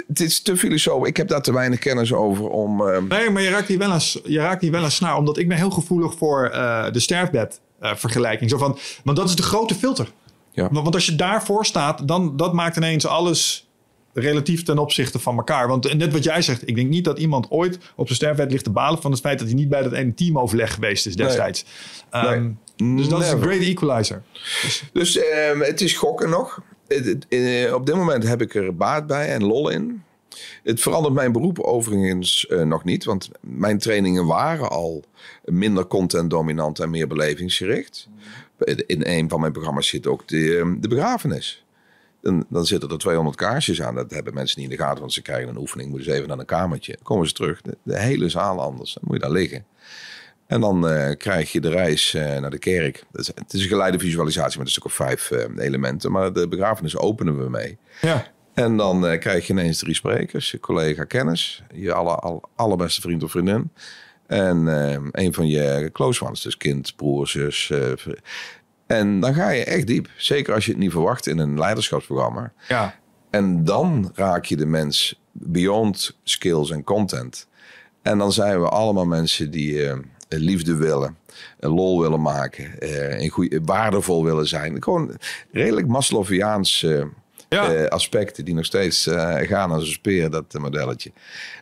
het 0.08 0.20
is 0.20 0.42
te 0.42 0.58
filosofisch. 0.58 1.10
Ik 1.10 1.18
heb 1.18 1.28
daar 1.28 1.42
te 1.42 1.54
weinig 1.54 1.80
kennis 1.80 2.14
over 2.14 2.50
om. 2.50 2.88
ehm, 2.88 3.08
Nee, 3.08 3.30
maar 3.30 3.42
je 3.42 3.50
raakt 3.50 3.68
hier 3.68 3.78
wel 3.78 3.94
eens, 3.94 4.20
je 4.24 4.38
raakt 4.40 4.62
hier 4.62 4.72
wel 4.72 4.90
snaar. 4.90 5.18
Omdat 5.18 5.38
ik 5.38 5.48
ben 5.48 5.58
heel 5.58 5.70
gevoelig 5.72 6.14
voor 6.18 6.46
eh, 6.46 6.92
de 6.92 7.00
sterfbed 7.00 7.62
eh, 7.80 7.96
vergelijking. 7.96 8.50
Zo 8.50 8.58
van, 8.58 8.78
want 9.04 9.18
dat 9.18 9.30
is 9.30 9.36
de 9.36 9.44
grote 9.44 9.76
filter. 9.76 10.12
Ja. 10.52 10.62
Want 10.64 10.76
want 10.84 10.96
als 10.96 11.06
je 11.06 11.16
daarvoor 11.16 11.66
staat, 11.66 12.08
dan 12.08 12.38
dat 12.38 12.54
maakt 12.54 12.78
ineens 12.78 13.06
alles 13.06 13.70
relatief 14.14 14.64
ten 14.64 14.78
opzichte 14.78 15.20
van 15.20 15.38
elkaar. 15.38 15.68
Want 15.68 15.94
net 15.98 16.12
wat 16.14 16.24
jij 16.24 16.42
zegt, 16.42 16.68
ik 16.68 16.76
denk 16.76 16.90
niet 16.90 17.04
dat 17.06 17.20
iemand 17.20 17.50
ooit 17.50 17.78
op 17.96 18.06
zijn 18.06 18.18
sterfbed 18.18 18.52
ligt 18.52 18.64
te 18.64 18.70
balen 18.70 19.02
van 19.02 19.12
het 19.12 19.20
feit 19.20 19.40
dat 19.40 19.48
hij 19.48 19.58
niet 19.58 19.70
bij 19.70 19.82
dat 19.82 19.92
ene 19.94 20.14
teamoverleg 20.14 20.74
geweest 20.74 21.06
is 21.06 21.16
destijds. 21.16 21.66
Ehm, 22.10 22.50
Dus 22.96 23.08
dat 23.08 23.22
is 23.22 23.32
een 23.32 23.42
great 23.42 23.62
equalizer. 23.62 24.24
Dus 24.94 25.18
ehm, 25.18 25.60
het 25.60 25.82
is 25.82 25.94
gokken 25.94 26.30
nog. 26.30 26.62
Eh, 26.88 27.74
op 27.74 27.86
dit 27.86 27.96
moment 27.96 28.28
heb 28.28 28.42
ik 28.42 28.56
er 28.56 28.76
baat 28.76 29.08
bij 29.08 29.28
en 29.28 29.44
lol 29.44 29.70
in. 29.70 30.04
Het 30.64 30.82
verandert 30.82 31.14
mijn 31.14 31.32
beroep 31.32 31.60
overigens 31.60 32.48
eh, 32.48 32.62
nog 32.62 32.84
niet. 32.84 33.04
Want 33.04 33.30
mijn 33.42 33.78
trainingen 33.78 34.26
waren 34.26 34.70
al 34.70 35.04
minder 35.46 35.88
content 35.88 36.30
dominant 36.30 36.80
en 36.80 36.90
meer 36.90 37.08
belevingsgericht. 37.08 38.08
In 38.86 39.02
een 39.06 39.30
van 39.30 39.40
mijn 39.40 39.52
programma's 39.52 39.88
zit 39.88 40.08
ook 40.08 40.28
de, 40.28 40.58
ehm, 40.58 40.80
de 40.80 40.88
begrafenis. 40.88 41.66
Dan, 42.22 42.46
dan 42.50 42.66
zitten 42.66 42.90
er 42.90 42.98
200 42.98 43.38
kaarsjes 43.38 43.82
aan. 43.82 43.96
Dat 43.96 44.12
hebben 44.12 44.34
mensen 44.34 44.62
niet 44.62 44.72
in 44.72 44.78
de 44.78 44.84
gaten, 44.84 45.00
want 45.00 45.14
ze 45.14 45.22
krijgen 45.22 45.50
een 45.50 45.58
oefening. 45.58 45.90
Moeten 45.90 46.08
ze 46.08 46.16
even 46.16 46.28
naar 46.28 46.40
een 46.40 46.46
kamertje. 46.46 46.94
Dan 46.94 47.04
komen 47.04 47.28
ze 47.28 47.34
terug. 47.34 47.62
De, 47.62 47.78
de 47.84 48.00
hele 48.00 48.30
zaal 48.30 48.62
anders. 48.62 48.94
Dan 48.94 49.04
moet 49.06 49.16
je 49.16 49.22
daar 49.22 49.32
liggen. 49.32 49.66
En 50.52 50.62
dan 50.62 50.88
eh, 50.88 51.18
krijg 51.18 51.52
je 51.52 51.62
de 51.62 51.70
reis 51.70 52.14
eh, 52.14 52.40
naar 52.40 52.50
de 52.50 52.60
kerk. 52.60 53.04
Dat 53.12 53.22
is, 53.22 53.28
het 53.28 53.54
is 53.54 53.64
een 53.64 53.68
geleide 53.68 54.00
visualisatie 54.00 54.58
met 54.58 54.68
een 54.68 54.72
stuk 54.72 54.86
of 54.86 54.94
vijf 54.94 55.32
eh, 55.32 55.66
elementen. 55.66 56.12
Maar 56.12 56.34
de 56.34 56.48
begrafenis 56.48 56.98
openen 56.98 57.44
we 57.44 57.50
mee. 57.50 57.78
Ja. 58.02 58.28
En 58.54 58.78
dan 58.78 59.20
krijg 59.20 59.48
je 59.48 59.54
ineens 59.54 59.80
drie 59.80 59.96
sprekers. 59.96 60.52
Je 60.52 60.60
collega 60.60 61.04
kennis. 61.04 61.64
Je 61.74 61.94
alle, 61.94 62.16
al, 62.16 62.42
allerbeste 62.56 63.02
vriend 63.02 63.24
of 63.24 63.32
vriendin. 63.32 63.72
En 64.28 64.68
een 65.12 65.34
van 65.34 65.48
je 65.48 65.90
close 65.94 66.26
ones. 66.26 66.42
Dus 66.42 66.58
kind, 66.58 66.96
broer, 66.96 67.28
zus. 67.28 67.72
En 68.92 69.20
dan 69.20 69.34
ga 69.34 69.50
je 69.50 69.64
echt 69.64 69.88
diep. 69.88 70.10
Zeker 70.18 70.54
als 70.54 70.66
je 70.66 70.72
het 70.72 70.80
niet 70.80 70.92
verwacht 70.92 71.28
in 71.28 71.38
een 71.38 71.60
leiderschapsprogramma. 71.60 72.54
ja. 72.68 73.00
En 73.30 73.64
dan 73.64 74.12
raak 74.16 74.46
je 74.46 74.56
de 74.58 74.66
mens 74.66 75.22
beyond 75.32 76.18
skills 76.24 76.72
en 76.72 76.84
content. 76.84 77.48
En 78.02 78.18
dan 78.18 78.32
zijn 78.32 78.62
we 78.62 78.70
allemaal 78.70 79.06
mensen 79.06 79.52
die 79.52 79.86
eh, 79.88 79.98
liefde 80.30 80.76
willen, 80.76 81.18
lol 81.60 82.02
willen 82.02 82.22
maken, 82.22 82.80
en 83.20 83.30
goeie, 83.30 83.60
waardevol 83.66 84.24
willen 84.24 84.48
zijn. 84.48 84.84
Gewoon 84.84 85.18
redelijk 85.52 85.88
Maslowiaans 85.88 86.84
eh, 86.84 87.04
Ja. 87.50 87.86
aspecten 87.86 88.46
die 88.46 88.54
nog 88.54 88.66
steeds 88.66 89.08
gaan 89.42 89.72
als 89.72 89.84
een 89.84 89.92
speer, 89.94 90.30
dat 90.30 90.54
modelletje. 90.60 91.12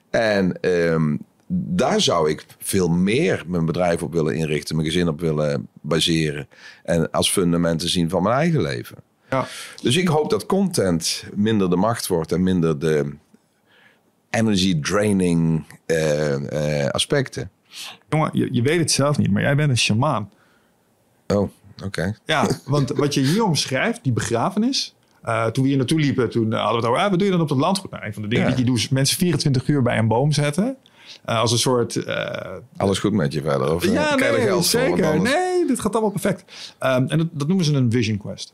En 0.09 0.61
ehm, 0.61 1.15
daar 1.51 2.01
zou 2.01 2.29
ik 2.29 2.45
veel 2.59 2.89
meer 2.89 3.43
mijn 3.47 3.65
bedrijf 3.65 4.03
op 4.03 4.13
willen 4.13 4.35
inrichten, 4.35 4.75
mijn 4.75 4.87
gezin 4.87 5.07
op 5.07 5.19
willen 5.19 5.67
baseren. 5.81 6.47
En 6.83 7.11
als 7.11 7.31
fundamenten 7.31 7.89
zien 7.89 8.09
van 8.09 8.23
mijn 8.23 8.35
eigen 8.35 8.61
leven. 8.61 8.97
Ja. 9.29 9.47
Dus 9.81 9.95
ik 9.97 10.07
hoop 10.07 10.29
dat 10.29 10.45
content 10.45 11.23
minder 11.35 11.69
de 11.69 11.75
macht 11.75 12.07
wordt 12.07 12.31
en 12.31 12.43
minder 12.43 12.79
de 12.79 13.15
energy 14.29 14.79
draining 14.79 15.65
eh, 15.85 16.83
eh, 16.83 16.89
aspecten. 16.89 17.51
Jongen, 18.09 18.29
je, 18.33 18.49
je 18.51 18.61
weet 18.61 18.79
het 18.79 18.91
zelf 18.91 19.17
niet, 19.17 19.31
maar 19.31 19.41
jij 19.41 19.55
bent 19.55 19.69
een 19.69 19.77
shamaan. 19.77 20.31
Oh, 21.27 21.49
oké. 21.83 22.17
Ja, 22.25 22.49
want 22.65 22.89
wat 23.03 23.13
je 23.13 23.21
hier 23.21 23.43
omschrijft, 23.43 24.03
die 24.03 24.13
begrafenis. 24.13 24.95
eh, 25.21 25.45
toen 25.45 25.63
we 25.63 25.69
hier 25.69 25.77
naartoe 25.77 25.99
liepen, 25.99 26.29
toen 26.29 26.51
hadden 26.53 26.69
we 26.71 26.75
het 26.75 26.85
over, 26.85 26.99
ah, 27.03 27.09
wat 27.09 27.19
doe 27.19 27.27
je 27.27 27.33
dan 27.33 27.41
op 27.43 27.49
het 27.49 27.57
landgoed? 27.57 27.91
Nou, 27.91 28.05
een 28.05 28.13
van 28.13 28.21
de 28.21 28.27
dingen 28.27 28.43
Ja. 28.49 28.55
die 28.55 28.59
je 28.59 28.65
doet, 28.71 28.77
is 28.79 28.89
mensen 28.89 29.17
24 29.17 29.67
uur 29.67 29.81
bij 29.81 29.97
een 29.97 30.07
boom 30.07 30.31
zetten. 30.31 30.77
Eh, 31.29 31.39
als 31.39 31.51
een 31.51 31.57
soort... 31.57 31.95
eh, 31.95 32.51
Alles 32.77 32.99
goed 32.99 33.13
met 33.13 33.33
je 33.33 33.41
verder? 33.41 33.73
Of, 33.75 33.83
eh, 33.83 33.93
ja, 33.93 34.15
nee, 34.15 34.31
geld? 34.31 34.49
Want 34.49 34.65
zeker. 34.65 35.21
Nee, 35.21 35.65
dit 35.67 35.79
gaat 35.79 35.91
allemaal 35.93 36.11
perfect. 36.11 36.43
Ehm, 36.79 37.05
en 37.07 37.17
dat, 37.17 37.27
dat 37.31 37.47
noemen 37.47 37.65
ze 37.65 37.73
een 37.73 37.91
vision 37.91 38.17
quest. 38.17 38.53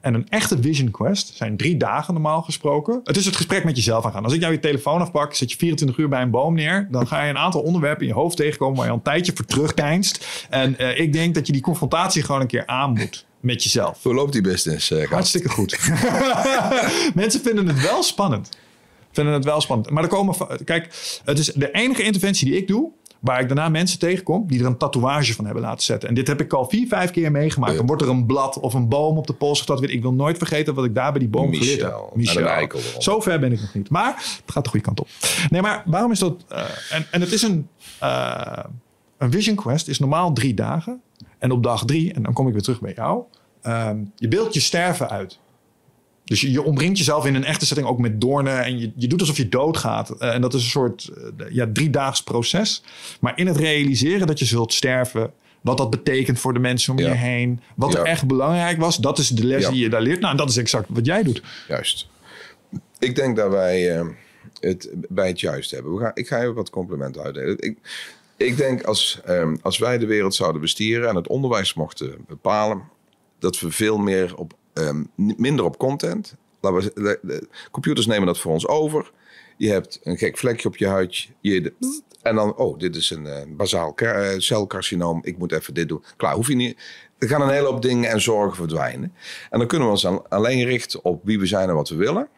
En 0.00 0.14
een 0.14 0.26
echte 0.28 0.56
vision 0.60 0.90
quest 0.90 1.34
zijn 1.34 1.56
drie 1.56 1.76
dagen 1.76 2.14
normaal 2.14 2.42
gesproken. 2.42 3.00
Het 3.04 3.16
is 3.16 3.24
het 3.24 3.36
gesprek 3.36 3.64
met 3.64 3.76
jezelf 3.76 4.04
aangaan. 4.06 4.24
Als 4.24 4.32
ik 4.32 4.40
jou 4.40 4.52
je 4.52 4.58
telefoon 4.60 5.00
afpak, 5.00 5.34
zet 5.34 5.50
je 5.50 5.56
24 5.56 5.98
uur 5.98 6.08
bij 6.08 6.22
een 6.22 6.30
boom 6.30 6.54
neer. 6.54 6.88
Dan 6.90 7.06
ga 7.06 7.22
je 7.22 7.30
een 7.30 7.38
aantal 7.38 7.60
onderwerpen 7.60 8.02
in 8.02 8.08
je 8.08 8.14
hoofd 8.14 8.36
tegenkomen 8.36 8.76
waar 8.76 8.84
je 8.84 8.90
al 8.90 8.96
een 8.96 9.02
tijdje 9.02 9.32
voor 9.34 9.44
terugdeinst. 9.44 10.26
En 10.50 10.98
ik 11.00 11.12
denk 11.12 11.34
dat 11.34 11.46
je 11.46 11.52
die 11.52 11.62
confrontatie 11.62 12.22
gewoon 12.22 12.40
een 12.40 12.46
keer 12.46 12.66
aan 12.66 12.90
moet 12.92 13.26
met 13.40 13.62
jezelf. 13.62 14.02
Hoe 14.02 14.14
loopt 14.14 14.32
die 14.32 14.42
business? 14.42 14.88
gast? 14.88 15.08
Hartstikke 15.10 15.48
goed. 15.48 15.78
Mensen 17.14 17.40
vinden 17.40 17.66
het 17.68 17.80
wel 17.82 18.02
spannend. 18.02 18.48
Vinden 19.16 19.34
het 19.34 19.44
wel 19.44 19.60
spannend. 19.60 19.90
Maar 19.90 20.02
er 20.02 20.08
komen. 20.08 20.34
Kijk, 20.64 20.84
het 21.24 21.38
is 21.38 21.46
de 21.46 21.70
enige 21.70 22.02
interventie 22.02 22.46
die 22.46 22.56
ik 22.56 22.66
doe. 22.68 22.90
Waar 23.20 23.40
ik 23.40 23.46
daarna 23.48 23.68
mensen 23.68 23.98
tegenkom 23.98 24.44
die 24.46 24.60
er 24.60 24.66
een 24.66 24.76
tatoeage 24.76 25.34
van 25.34 25.44
hebben 25.44 25.62
laten 25.62 25.84
zetten. 25.84 26.08
En 26.08 26.14
dit 26.14 26.26
heb 26.26 26.40
ik 26.40 26.52
al 26.52 26.68
vier, 26.68 26.86
vijf 26.88 27.10
keer 27.10 27.30
meegemaakt. 27.30 27.72
Ja. 27.72 27.78
Dan 27.78 27.86
wordt 27.86 28.02
er 28.02 28.08
een 28.08 28.26
blad 28.26 28.58
of 28.60 28.74
een 28.74 28.88
boom 28.88 29.16
op 29.16 29.26
de 29.26 29.32
pols 29.32 29.60
getatoeëerd. 29.60 29.92
Ik 29.92 30.02
wil 30.02 30.12
nooit 30.12 30.38
vergeten 30.38 30.74
wat 30.74 30.84
ik 30.84 30.94
daar 30.94 31.10
bij 31.10 31.20
die 31.20 31.28
boom 31.28 31.50
Michel. 31.50 31.64
geleerd 31.64 31.82
heb. 31.82 31.92
Eronder. 32.72 33.02
Zo 33.02 33.20
ver 33.20 33.38
ben 33.40 33.52
ik 33.52 33.60
nog 33.60 33.74
niet. 33.74 33.90
Maar 33.90 34.14
het 34.16 34.42
gaat 34.52 34.64
de 34.64 34.70
goede 34.70 34.84
kant 34.84 35.00
op. 35.00 35.08
Nee, 35.50 35.62
maar 35.62 35.82
waarom 35.86 36.10
is 36.10 36.18
dat... 36.18 36.44
eh, 36.48 36.64
en, 36.90 37.06
en 37.10 37.20
het 37.20 37.32
is 37.32 37.42
een... 37.42 37.68
eh, 38.00 38.64
een 39.18 39.30
vision 39.32 39.56
quest 39.56 39.88
is 39.88 39.98
normaal 39.98 40.32
drie 40.32 40.54
dagen. 40.54 41.00
En 41.38 41.50
op 41.50 41.62
dag 41.62 41.84
drie, 41.84 42.12
en 42.12 42.22
dan 42.22 42.32
kom 42.32 42.46
ik 42.46 42.52
weer 42.52 42.62
terug 42.62 42.80
bij 42.80 42.92
jou... 42.96 43.22
ehm, 43.62 43.98
je 44.16 44.28
beeldt 44.28 44.54
je 44.54 44.60
sterven 44.60 45.10
uit. 45.10 45.38
Dus 46.26 46.40
je, 46.40 46.50
je 46.50 46.62
omringt 46.62 46.98
jezelf 46.98 47.26
in 47.26 47.34
een 47.34 47.44
echte 47.44 47.66
setting 47.66 47.88
ook 47.88 47.98
met 47.98 48.20
doornen. 48.20 48.64
En 48.64 48.78
je, 48.78 48.92
je 48.96 49.06
doet 49.06 49.20
alsof 49.20 49.36
je 49.36 49.48
doodgaat. 49.48 50.10
Eh, 50.10 50.34
en 50.34 50.40
dat 50.40 50.54
is 50.54 50.62
een 50.62 50.70
soort 50.70 51.08
eh, 51.38 51.46
ja, 51.50 51.66
driedaags 51.72 52.22
proces. 52.22 52.82
Maar 53.20 53.38
in 53.38 53.46
het 53.46 53.56
realiseren 53.56 54.26
dat 54.26 54.38
je 54.38 54.44
zult 54.44 54.72
sterven. 54.72 55.32
Wat 55.60 55.76
dat 55.78 55.90
betekent 55.90 56.38
voor 56.38 56.52
de 56.52 56.58
mensen 56.58 56.92
om 56.92 56.98
Ja. 56.98 57.08
je 57.08 57.14
heen. 57.14 57.60
Wat 57.76 57.92
Ja. 57.92 57.98
er 57.98 58.04
echt 58.04 58.26
belangrijk 58.26 58.78
was. 58.78 58.96
Dat 58.96 59.18
is 59.18 59.28
de 59.28 59.44
les 59.46 59.62
Ja. 59.62 59.70
die 59.70 59.80
je 59.80 59.88
daar 59.88 60.02
leert. 60.02 60.20
Nou, 60.20 60.30
en 60.32 60.36
dat 60.38 60.48
is 60.48 60.56
exact 60.56 60.86
wat 60.88 61.06
jij 61.06 61.22
doet. 61.22 61.42
Juist. 61.68 62.08
Ik 62.98 63.14
denk 63.16 63.36
dat 63.36 63.50
wij 63.50 63.96
eh, 63.98 64.06
het 64.60 64.90
bij 65.08 65.26
het 65.28 65.40
juist 65.40 65.70
hebben. 65.70 65.94
We 65.94 66.00
gaan, 66.00 66.10
ik 66.14 66.26
ga 66.28 66.40
even 66.40 66.54
wat 66.54 66.70
complimenten 66.70 67.22
uitdelen. 67.22 67.56
Ik, 67.58 67.78
ik 68.36 68.56
denk 68.56 68.82
als, 68.82 69.20
ehm, 69.24 69.56
als 69.62 69.78
wij 69.78 69.98
de 69.98 70.06
wereld 70.06 70.34
zouden 70.34 70.60
bestieren 70.60 71.08
en 71.08 71.14
het 71.16 71.28
onderwijs 71.28 71.74
mochten 71.74 72.14
bepalen, 72.28 72.82
dat 73.38 73.60
we 73.60 73.70
veel 73.70 73.98
meer 73.98 74.36
op, 74.36 74.52
ehm, 74.76 75.04
minder 75.36 75.64
op 75.64 75.78
content. 75.78 76.34
We, 76.60 77.48
computers 77.70 78.06
nemen 78.06 78.26
dat 78.26 78.38
voor 78.38 78.52
ons 78.52 78.66
over. 78.66 79.12
Je 79.56 79.70
hebt 79.70 80.00
een 80.02 80.18
gek 80.18 80.38
vlekje 80.38 80.68
op 80.68 80.76
je 80.76 80.86
huid. 80.86 81.28
Je, 81.40 81.72
en 82.22 82.34
dan, 82.34 82.56
oh, 82.56 82.78
dit 82.78 82.96
is 82.96 83.10
een 83.10 83.26
eh, 83.26 83.42
bazaal 83.48 83.94
eh, 83.94 84.38
celcarcinoom. 84.38 85.20
Ik 85.22 85.38
moet 85.38 85.52
even 85.52 85.74
dit 85.74 85.88
doen. 85.88 86.04
Klaar, 86.16 86.34
hoef 86.34 86.48
je 86.48 86.54
niet. 86.54 86.78
Er 87.18 87.28
gaan 87.28 87.42
een 87.42 87.50
hele 87.50 87.66
hoop 87.66 87.82
dingen 87.82 88.10
en 88.10 88.20
zorgen 88.20 88.56
verdwijnen. 88.56 89.12
En 89.50 89.58
dan 89.58 89.68
kunnen 89.68 89.86
we 89.86 89.92
ons 89.92 90.28
alleen 90.28 90.64
richten 90.64 91.04
op 91.04 91.20
wie 91.24 91.38
we 91.38 91.46
zijn 91.46 91.68
en 91.68 91.74
wat 91.74 91.88
we 91.88 91.96
willen. 91.96 92.28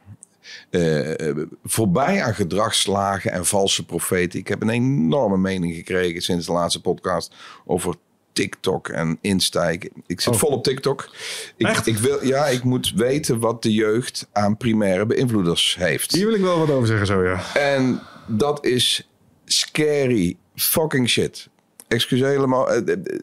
Eh, 0.70 1.44
voorbij 1.64 2.22
aan 2.22 2.34
gedragslagen 2.34 3.32
en 3.32 3.46
valse 3.46 3.84
profeten. 3.84 4.38
Ik 4.38 4.48
heb 4.48 4.62
een 4.62 4.68
enorme 4.68 5.36
mening 5.36 5.74
gekregen 5.74 6.22
sinds 6.22 6.46
de 6.46 6.52
laatste 6.52 6.80
podcast 6.80 7.34
over 7.66 7.94
TikTok 8.42 8.88
en 8.88 9.18
Insta. 9.20 9.68
Ik, 9.70 9.90
ik 10.06 10.20
zit 10.20 10.32
Oh. 10.34 10.38
vol 10.40 10.48
op 10.50 10.64
TikTok. 10.64 11.10
Ik, 11.56 11.66
Echt? 11.66 11.86
ik 11.86 11.96
wil, 11.96 12.24
ja, 12.26 12.46
ik 12.46 12.62
moet 12.64 12.92
weten 12.96 13.38
wat 13.38 13.62
de 13.62 13.72
jeugd 13.72 14.28
aan 14.32 14.56
primaire 14.56 15.06
beïnvloeders 15.06 15.76
heeft. 15.78 16.12
Hier 16.12 16.26
wil 16.26 16.34
ik 16.34 16.40
wel 16.40 16.58
wat 16.58 16.70
over 16.70 16.86
zeggen 16.88 17.06
zo, 17.06 17.24
ja. 17.24 17.54
En 17.54 18.00
dat 18.26 18.64
is 18.64 19.08
scary 19.44 20.36
fucking 20.54 21.08
shit. 21.08 21.48
Excuseer 21.88 22.26
helemaal. 22.28 22.70
eh, 22.70 22.76
eh, 22.76 22.92
eh, 22.92 23.18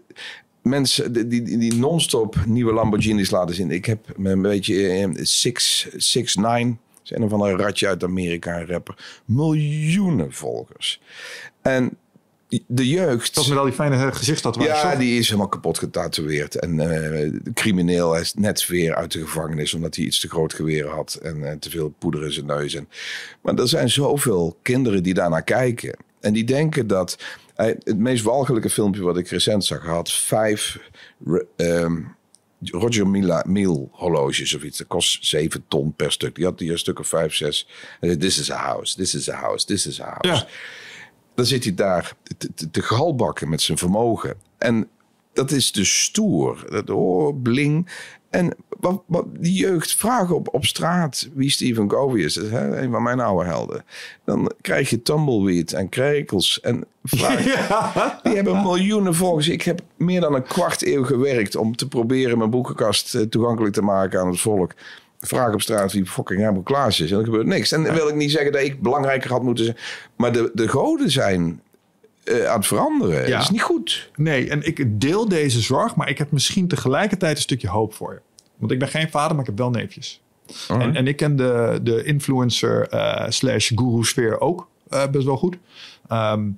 Mensen 0.61 1.13
die, 1.13 1.27
die, 1.27 1.57
die 1.57 1.73
non-stop 1.75 2.35
nieuwe 2.45 2.73
Lamborghinis 2.73 3.29
laten 3.29 3.55
zien. 3.55 3.71
Ik 3.71 3.85
heb 3.85 4.17
me 4.17 4.29
een 4.31 4.41
beetje 4.41 4.87
eh, 4.89 5.09
Six, 5.25 5.87
Six 5.97 6.35
Nine. 6.35 6.75
is 7.03 7.11
een 7.11 7.23
of 7.23 7.31
andere 7.33 7.55
ratje 7.55 7.87
uit 7.87 8.03
Amerika, 8.03 8.59
een 8.59 8.67
rapper. 8.67 9.21
Miljoenen 9.25 10.33
volgers. 10.33 11.01
En 11.61 11.97
de 12.67 12.87
jeugd... 12.87 13.35
Dat 13.35 13.47
met 13.47 13.57
al 13.57 13.63
die 13.63 13.73
fijne 13.73 14.11
gezichtstatoeages. 14.11 14.81
Ja, 14.81 14.89
toch? 14.89 14.99
die 14.99 15.19
is 15.19 15.25
helemaal 15.27 15.49
kapot 15.49 15.77
getatoeëerd. 15.77 16.59
En 16.59 16.77
de 16.77 17.41
crimineel 17.53 18.11
hij 18.11 18.21
is 18.21 18.33
net 18.33 18.67
weer 18.67 18.95
uit 18.95 19.11
de 19.11 19.19
gevangenis 19.19 19.73
omdat 19.73 19.95
hij 19.95 20.05
iets 20.05 20.19
te 20.19 20.29
groot 20.29 20.53
geweer 20.53 20.87
had 20.87 21.19
en 21.21 21.49
eh, 21.49 21.57
te 21.57 21.69
veel 21.69 21.93
poeder 21.99 22.23
in 22.23 22.31
zijn 22.31 22.45
neus. 22.45 22.73
En, 22.73 22.87
maar 23.41 23.55
er 23.55 23.67
zijn 23.67 23.89
zoveel 23.89 24.57
kinderen 24.61 25.03
die 25.03 25.13
daarnaar 25.13 25.43
kijken 25.43 25.97
en 26.19 26.33
die 26.33 26.43
denken 26.43 26.87
dat. 26.87 27.17
eh, 27.55 27.65
het 27.65 27.97
meest 27.97 28.23
walgelijke 28.23 28.69
filmpje 28.69 29.01
wat 29.01 29.17
ik 29.17 29.27
recent 29.27 29.65
zag 29.65 29.83
had 29.85 30.11
vijf 30.11 30.77
ehm, 31.55 32.01
Roger 32.59 33.07
Mila, 33.07 33.43
Miel 33.47 33.89
horloges 33.91 34.55
of 34.55 34.63
iets. 34.63 34.77
Dat 34.77 34.87
kost 34.87 35.25
7 35.25 35.65
ton 35.67 35.93
per 35.95 36.11
stuk. 36.11 36.35
Die 36.35 36.45
had 36.45 36.59
hier 36.59 36.71
een 36.71 36.79
stuk 36.79 36.99
of 36.99 37.07
vijf, 37.07 37.35
zes. 37.35 37.67
En 37.99 38.07
zei, 38.07 38.19
This 38.19 38.39
is 38.39 38.51
a 38.51 38.57
house, 38.57 38.95
this 38.95 39.15
is 39.15 39.29
a 39.29 39.35
house, 39.35 39.65
this 39.65 39.87
is 39.87 40.01
a 40.01 40.05
house 40.05 40.27
Ja. 40.27 40.47
Dan 41.35 41.45
zit 41.45 41.63
hij 41.63 41.73
daar 41.73 42.15
te, 42.37 42.53
te, 42.53 42.71
te 42.71 42.81
galbakken 42.81 43.49
met 43.49 43.61
zijn 43.61 43.77
vermogen. 43.77 44.35
En 44.57 44.87
dat 45.33 45.51
is 45.51 45.71
dus 45.71 46.03
stoer. 46.03 46.65
Dat, 46.69 46.89
oh, 46.89 47.41
bling. 47.41 47.89
En 48.29 48.55
wat, 48.79 49.01
wat, 49.05 49.25
die 49.39 49.53
jeugd 49.53 49.95
vragen 49.95 50.35
op, 50.35 50.53
op 50.53 50.65
straat 50.65 51.29
wie 51.33 51.49
Stephen 51.49 51.87
Covey 51.87 52.21
is. 52.21 52.37
Is 52.37 52.49
hè, 52.49 52.81
een 52.81 52.91
van 52.91 53.03
mijn 53.03 53.19
oude 53.19 53.45
helden. 53.45 53.85
Dan 54.25 54.51
krijg 54.61 54.89
je 54.89 55.01
tumbleweed 55.01 55.73
en 55.73 55.89
krekels. 55.89 56.59
En 56.61 56.85
vraag, 57.03 57.43
Ja. 57.53 58.19
die 58.23 58.35
hebben 58.35 58.61
miljoenen 58.61 59.15
volgers. 59.15 59.47
Ik 59.47 59.61
heb 59.61 59.81
meer 59.97 60.21
dan 60.21 60.35
een 60.35 60.43
kwart 60.43 60.85
eeuw 60.85 61.03
gewerkt 61.03 61.55
om 61.55 61.75
te 61.75 61.87
proberen 61.87 62.37
mijn 62.37 62.49
boekenkast 62.49 63.15
eh, 63.15 63.21
toegankelijk 63.21 63.73
te 63.73 63.81
maken 63.81 64.19
aan 64.19 64.27
het 64.27 64.39
volk. 64.39 64.71
Vraag 65.25 65.53
op 65.53 65.61
straat 65.61 65.91
wie 65.91 66.05
fucking 66.05 66.39
Remco 66.39 66.61
Klaas 66.61 66.99
is. 66.99 67.11
En 67.11 67.17
er 67.17 67.25
gebeurt 67.25 67.45
niks. 67.45 67.71
En 67.71 67.83
dan 67.83 67.93
wil 67.93 68.07
ik 68.07 68.15
niet 68.15 68.31
zeggen 68.31 68.51
dat 68.51 68.61
ik 68.61 68.81
belangrijker 68.81 69.31
had 69.31 69.43
moeten 69.43 69.65
zijn. 69.65 69.77
Maar 70.15 70.31
de, 70.31 70.51
de 70.53 70.67
goden 70.67 71.11
zijn 71.11 71.61
eh, 72.23 72.45
aan 72.45 72.57
het 72.57 72.67
veranderen. 72.67 73.27
Ja. 73.27 73.31
Dat 73.31 73.41
is 73.41 73.49
niet 73.49 73.61
goed. 73.61 74.09
Nee, 74.15 74.49
en 74.49 74.67
ik 74.67 75.01
deel 75.01 75.29
deze 75.29 75.61
zorg, 75.61 75.95
maar 75.95 76.09
ik 76.09 76.17
heb 76.17 76.31
misschien 76.31 76.67
tegelijkertijd 76.67 77.35
een 77.35 77.41
stukje 77.41 77.67
hoop 77.67 77.93
voor 77.93 78.13
je. 78.13 78.19
Want 78.57 78.71
ik 78.71 78.79
ben 78.79 78.87
geen 78.87 79.09
vader, 79.09 79.31
maar 79.31 79.39
ik 79.39 79.49
heb 79.49 79.57
wel 79.57 79.69
neefjes. 79.69 80.21
En, 80.67 80.95
en 80.95 81.07
ik 81.07 81.15
ken 81.15 81.35
de, 81.35 81.79
de 81.83 82.03
influencer 82.03 82.87
eh, 82.87 83.29
slash 83.29 83.71
guru 83.75 84.03
sfeer 84.03 84.39
ook 84.39 84.67
eh, 84.89 85.07
best 85.07 85.25
wel 85.25 85.37
goed. 85.37 85.57
Ehm, 86.07 86.49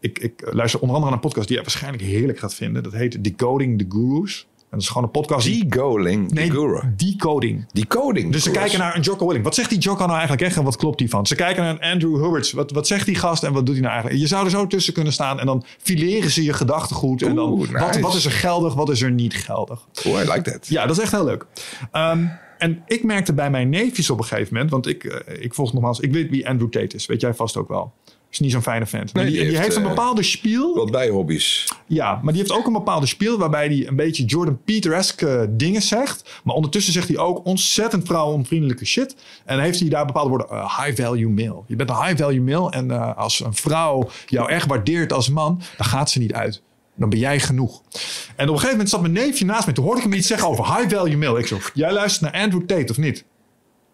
ik, 0.00 0.18
ik 0.18 0.48
luister 0.52 0.80
onder 0.80 0.96
andere 0.96 1.00
naar 1.00 1.12
een 1.12 1.28
podcast 1.28 1.46
die 1.46 1.56
jij 1.56 1.64
waarschijnlijk 1.64 2.02
heerlijk 2.02 2.38
gaat 2.38 2.54
vinden. 2.54 2.82
Dat 2.82 2.92
heet 2.92 3.24
Decoding 3.24 3.78
the 3.78 3.86
Gurus. 3.88 4.46
Dat 4.76 4.84
is 4.84 4.88
gewoon 4.88 5.02
een 5.04 5.10
podcast. 5.10 5.46
die- 5.46 5.66
Degoling, 5.66 6.30
nee, 6.32 6.50
guru. 6.50 6.80
decoding. 6.96 7.66
Decoding. 7.72 8.32
Dus 8.32 8.42
ze 8.42 8.50
kijken 8.50 8.78
naar 8.78 8.96
een 8.96 9.02
Jocko 9.02 9.26
Willing. 9.26 9.44
Wat 9.44 9.54
zegt 9.54 9.70
die 9.70 9.78
Jocko 9.78 10.00
nou 10.04 10.12
eigenlijk 10.18 10.42
echt 10.42 10.56
en 10.56 10.64
wat 10.64 10.76
klopt 10.76 10.98
die 10.98 11.08
van? 11.10 11.26
Ze 11.26 11.34
kijken 11.34 11.62
naar 11.62 11.72
een 11.72 11.92
Andrew 11.92 12.16
Hurwitz. 12.22 12.52
Wat, 12.52 12.70
wat 12.70 12.86
zegt 12.86 13.06
die 13.06 13.14
gast 13.14 13.42
en 13.42 13.52
wat 13.52 13.66
doet 13.66 13.74
hij 13.74 13.82
nou 13.82 13.92
eigenlijk? 13.94 14.22
Je 14.22 14.28
zou 14.28 14.44
er 14.44 14.50
zo 14.50 14.66
tussen 14.66 14.92
kunnen 14.92 15.12
staan 15.12 15.40
en 15.40 15.46
dan 15.46 15.64
fileren 15.82 16.30
ze 16.30 16.44
je 16.44 16.52
gedachtegoed. 16.52 17.22
En 17.22 17.34
dan, 17.34 17.50
Oeh, 17.50 17.70
wat, 17.70 17.86
nice. 17.86 18.00
wat 18.00 18.14
is 18.14 18.24
er 18.24 18.30
geldig, 18.30 18.74
wat 18.74 18.88
is 18.90 19.02
er 19.02 19.10
niet 19.10 19.34
geldig? 19.34 19.86
Oh, 20.06 20.12
I 20.12 20.30
like 20.32 20.50
that. 20.50 20.66
Ja, 20.68 20.86
dat 20.86 20.96
is 20.96 21.02
echt 21.02 21.12
heel 21.12 21.24
leuk. 21.24 21.46
Ehm, 21.92 22.24
en 22.58 22.82
ik 22.86 23.04
merkte 23.04 23.32
bij 23.32 23.50
mijn 23.50 23.68
neefjes 23.68 24.10
op 24.10 24.18
een 24.18 24.24
gegeven 24.24 24.52
moment, 24.54 24.70
want 24.70 24.86
ik, 24.86 25.04
eh, 25.04 25.42
ik 25.44 25.54
volg 25.54 25.72
nogmaals, 25.72 26.00
ik 26.00 26.12
weet 26.12 26.30
wie 26.30 26.48
Andrew 26.48 26.68
Tate 26.70 26.96
is. 26.96 27.06
Weet 27.06 27.20
jij 27.20 27.34
vast 27.34 27.56
ook 27.56 27.68
wel. 27.68 27.92
Is 28.30 28.38
niet 28.38 28.52
zo'n 28.52 28.62
fijne 28.62 28.86
vent. 28.86 29.12
Nee, 29.12 29.24
die, 29.24 29.34
die 29.38 29.48
die 29.48 29.58
heeft, 29.58 29.76
een 29.76 29.82
eh, 29.82 29.88
bepaalde 29.88 30.22
spiel. 30.22 30.74
Wat 30.74 30.90
bijhobby's. 30.90 31.68
Ja, 31.86 32.20
maar 32.22 32.32
die 32.32 32.42
heeft 32.42 32.54
ook 32.58 32.66
een 32.66 32.72
bepaalde 32.72 33.06
spiel 33.06 33.38
waarbij 33.38 33.66
hij 33.66 33.86
een 33.86 33.96
beetje 33.96 34.24
Jordan 34.24 34.58
Peterske 34.64 35.46
dingen 35.50 35.82
zegt. 35.82 36.40
Maar 36.44 36.54
ondertussen 36.54 36.92
zegt 36.92 37.08
hij 37.08 37.16
ook 37.18 37.44
ontzettend 37.46 38.06
vrouwenonvriendelijke 38.06 38.84
shit. 38.86 39.16
En 39.44 39.60
heeft 39.60 39.80
hij 39.80 39.88
daar 39.88 40.06
bepaalde 40.06 40.28
woorden. 40.28 40.48
eh, 40.48 40.78
high 40.84 41.02
value 41.02 41.28
male. 41.28 41.62
Je 41.66 41.76
bent 41.76 41.90
een 41.90 42.04
high 42.04 42.22
value 42.22 42.40
male. 42.40 42.70
En 42.70 42.90
eh, 42.90 43.16
als 43.16 43.40
een 43.40 43.54
vrouw 43.54 44.08
jou 44.26 44.50
echt 44.50 44.66
waardeert 44.66 45.12
als 45.12 45.28
man, 45.30 45.62
dan 45.76 45.86
gaat 45.86 46.10
ze 46.10 46.18
niet 46.18 46.32
uit. 46.32 46.62
Dan 46.96 47.08
ben 47.08 47.18
jij 47.18 47.40
genoeg. 47.40 47.82
En 47.82 48.02
op 48.34 48.38
een 48.38 48.46
gegeven 48.48 48.70
moment 48.70 48.88
zat 48.88 49.00
mijn 49.00 49.12
neefje 49.12 49.44
naast 49.44 49.66
me. 49.66 49.72
Toen 49.72 49.84
hoorde 49.84 50.00
ik 50.00 50.06
hem 50.06 50.16
iets 50.16 50.26
zeggen 50.26 50.48
over 50.48 50.76
high 50.76 50.94
value 50.94 51.16
male. 51.16 51.38
Ik 51.38 51.46
zo, 51.46 51.58
jij 51.74 51.92
luistert 51.92 52.32
naar 52.32 52.42
Andrew 52.42 52.62
Tate 52.66 52.90
of 52.90 52.98
niet? 52.98 53.24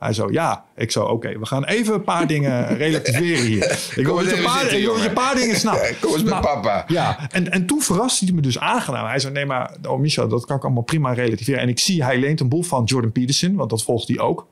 Hij 0.03 0.13
zo, 0.13 0.31
ja. 0.31 0.65
Ik 0.77 0.91
zo, 0.91 1.05
oké, 1.05 1.39
we 1.39 1.47
gaan 1.47 1.65
even 1.65 1.95
een 1.95 2.05
paar 2.05 2.27
dingen 2.27 2.67
relativeren 2.85 3.45
hier. 3.45 3.91
Ik 3.97 4.05
wil 4.07 4.15
dat 4.17 4.25
je 4.31 4.37
een 5.07 5.13
paar, 5.13 5.35
dingen 5.35 5.57
snapt. 5.57 5.95
Kom 6.01 6.13
eens 6.13 6.23
met 6.23 6.33
Maar- 6.33 6.41
papa. 6.43 6.85
ja, 6.87 7.31
en, 7.31 7.51
en 7.51 7.67
toen 7.67 7.81
verraste 7.83 8.25
hij 8.25 8.35
me 8.35 8.41
dus 8.41 8.59
aangenaam. 8.59 9.07
Hij 9.07 9.19
zei, 9.19 9.33
nee 9.33 9.47
maar, 9.47 9.77
oh 9.89 9.99
Michel, 10.01 10.29
dat 10.29 10.47
kan 10.47 10.57
ik 10.57 10.65
allemaal 10.65 10.83
prima 10.83 11.13
relativeren. 11.13 11.61
En 11.61 11.69
ik 11.69 11.79
zie, 11.79 12.05
hij 12.05 12.19
leent 12.19 12.41
een 12.41 12.49
boel 12.49 12.63
van 12.63 12.85
Jordan 12.85 13.13
Peterson, 13.13 13.55
want 13.55 13.71
dat 13.71 13.83
volgt 13.83 14.09
hij 14.09 14.19
ook. 14.19 14.47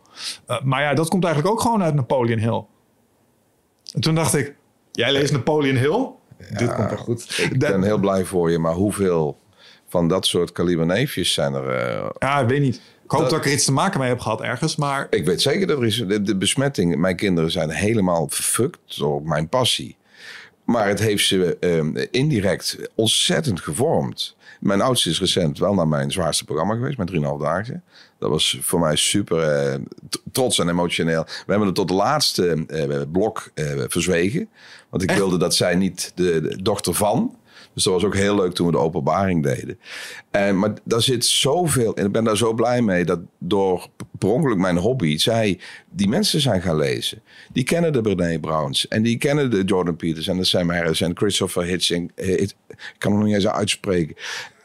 Uh, 0.49 0.61
maar 0.63 0.83
ja, 0.83 0.95
dat 0.95 1.09
komt 1.09 1.25
eigenlijk 1.25 1.55
ook 1.55 1.61
gewoon 1.61 1.83
uit 1.83 1.95
Napoleon 1.95 2.39
Hill. 2.39 2.65
En 3.95 4.01
toen 4.01 4.15
dacht 4.15 4.35
ik, 4.35 4.55
jij 4.93 5.13
leest 5.13 5.33
Napoleon 5.33 5.77
Hill? 5.77 6.07
Dit 6.59 6.75
komt 6.75 6.89
wel 6.89 6.99
goed. 6.99 7.39
Ik 7.39 7.61
Dat- 7.61 7.71
ben 7.71 7.83
heel 7.83 7.99
blij 7.99 8.25
voor 8.25 8.51
je, 8.51 8.59
maar 8.59 8.73
hoeveel 8.75 9.39
van 9.89 10.09
dat 10.09 10.27
soort 10.27 10.53
kaliber 10.53 10.87
neefjes 10.87 11.33
zijn 11.33 11.55
er? 11.55 11.69
eh, 11.69 12.09
Ja, 12.19 12.41
ik 12.41 12.49
weet 12.49 12.61
niet. 12.61 12.81
Ik 13.11 13.17
hoop 13.17 13.21
dat, 13.25 13.31
Dat- 13.31 13.41
ik 13.41 13.47
er 13.47 13.57
iets 13.57 13.65
te 13.65 13.73
maken 13.73 14.01
mee 14.01 14.09
heb 14.09 14.21
gehad 14.21 14.41
ergens, 14.41 14.77
maar... 14.77 15.07
ik 15.11 15.25
weet 15.25 15.43
zeker 15.43 15.67
dat 15.67 15.79
er 15.79 15.87
is 15.87 16.05
de, 16.07 16.23
de 16.23 16.37
besmetting. 16.37 16.97
Mijn 16.97 17.17
kinderen 17.17 17.51
zijn 17.51 17.71
helemaal 17.71 18.29
verfukt 18.29 18.99
door 18.99 19.23
mijn 19.23 19.49
passie. 19.49 19.97
Maar 20.65 20.89
het 20.89 20.99
heeft 20.99 21.27
ze 21.27 21.57
eh, 21.61 22.07
indirect 22.11 22.79
ontzettend 22.95 23.61
gevormd. 23.61 24.37
Mijn 24.61 24.81
oudste 24.81 25.11
is 25.11 25.21
recent 25.21 25.59
wel 25.59 25.75
naar 25.75 25.89
mijn 25.89 26.11
zwaarste 26.11 26.45
programma 26.45 26.75
geweest, 26.75 26.99
met 26.99 27.11
3,5 27.11 27.17
dagen. 27.41 27.83
Dat 28.19 28.31
was 28.31 28.59
voor 28.61 28.81
mij 28.81 28.97
super 28.97 29.43
eh, 29.43 29.79
trots 30.33 30.59
en 30.59 30.69
emotioneel. 30.69 31.25
We 31.25 31.45
hebben 31.47 31.67
het 31.67 31.77
tot 31.77 31.89
de 31.89 31.95
laatste 31.95 32.65
eh, 32.67 33.01
blok 33.13 33.51
eh, 33.55 33.67
verzwegen. 33.89 34.49
Want 34.91 35.03
ik 35.03 35.09
Echt? 35.09 35.19
wilde 35.19 35.37
dat 35.39 35.55
zij 35.55 35.75
niet 35.75 36.13
de, 36.15 36.41
de 36.41 36.63
dochter 36.63 36.95
van. 36.95 37.37
Dus 37.75 37.85
dat 37.85 37.93
was 37.93 38.05
ook 38.05 38.15
heel 38.17 38.35
leuk 38.37 38.53
toen 38.53 38.67
we 38.67 38.73
de 38.73 38.79
openbaring 38.79 39.43
deden. 39.43 39.79
En, 40.31 40.59
maar 40.59 40.73
daar 40.85 41.03
zit 41.03 41.25
zoveel 41.25 41.97
en 41.97 42.07
ik 42.07 42.13
ben 42.13 42.25
daar 42.25 42.37
zo 42.37 42.53
blij 42.53 42.83
mee 42.83 43.05
dat 43.05 43.21
door 43.39 43.89
per 44.19 44.29
ongeluk 44.29 44.59
mijn 44.59 44.77
hobby, 44.77 45.19
zij 45.19 45.59
die 45.91 46.09
mensen 46.09 46.41
zijn 46.41 46.63
gaan 46.63 46.77
lezen. 46.77 47.23
Die 47.53 47.65
kennen 47.65 47.93
de 47.93 48.01
Brené 48.01 48.39
Browns 48.39 48.89
en 48.89 49.03
die 49.03 49.19
kennen 49.19 49.51
de 49.51 49.65
Jordan 49.65 49.97
Peters 49.97 50.27
en 50.27 50.37
de 50.37 50.45
Sam 50.45 50.71
Harris 50.71 51.01
en 51.01 51.17
Christopher 51.17 51.65
Hitching. 51.65 52.13
eh, 52.15 52.41
Ik 52.41 52.55
kan 52.99 53.11
hem 53.11 53.21
nog 53.21 53.29
niet 53.29 53.37
eens 53.37 53.47
uitspreken. 53.49 54.15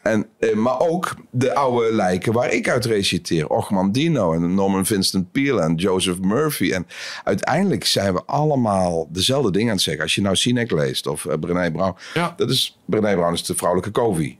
En, 0.06 0.26
eh, 0.38 0.54
maar 0.54 0.80
ook 0.80 1.14
de 1.30 1.54
oude 1.54 1.92
lijken 1.92 2.32
waar 2.32 2.52
ik 2.52 2.68
uit 2.68 2.84
reciteer. 2.84 3.48
Ochman 3.48 3.92
Dino 3.92 4.32
en 4.32 4.54
Norman 4.54 4.86
Vincent 4.86 5.32
Peale 5.32 5.60
en 5.60 5.74
Joseph 5.74 6.18
Murphy. 6.20 6.70
En 6.72 6.86
uiteindelijk 7.24 7.84
zijn 7.84 8.14
we 8.14 8.22
allemaal 8.26 9.08
dezelfde 9.10 9.50
dingen 9.52 9.68
aan 9.68 9.74
het 9.74 9.82
zeggen. 9.82 10.02
Als 10.02 10.14
je 10.14 10.20
nou 10.22 10.36
Sinek 10.36 10.70
leest 10.70 11.06
of 11.06 11.24
uh, 11.24 11.34
Brené 11.40 11.70
Brown. 11.72 11.96
Ja. 12.14 12.34
Dat 12.36 12.50
is, 12.50 12.78
Brené 12.84 13.14
Brown 13.14 13.32
is 13.32 13.44
de 13.44 13.54
vrouwelijke 13.54 14.00
Covey. 14.00 14.38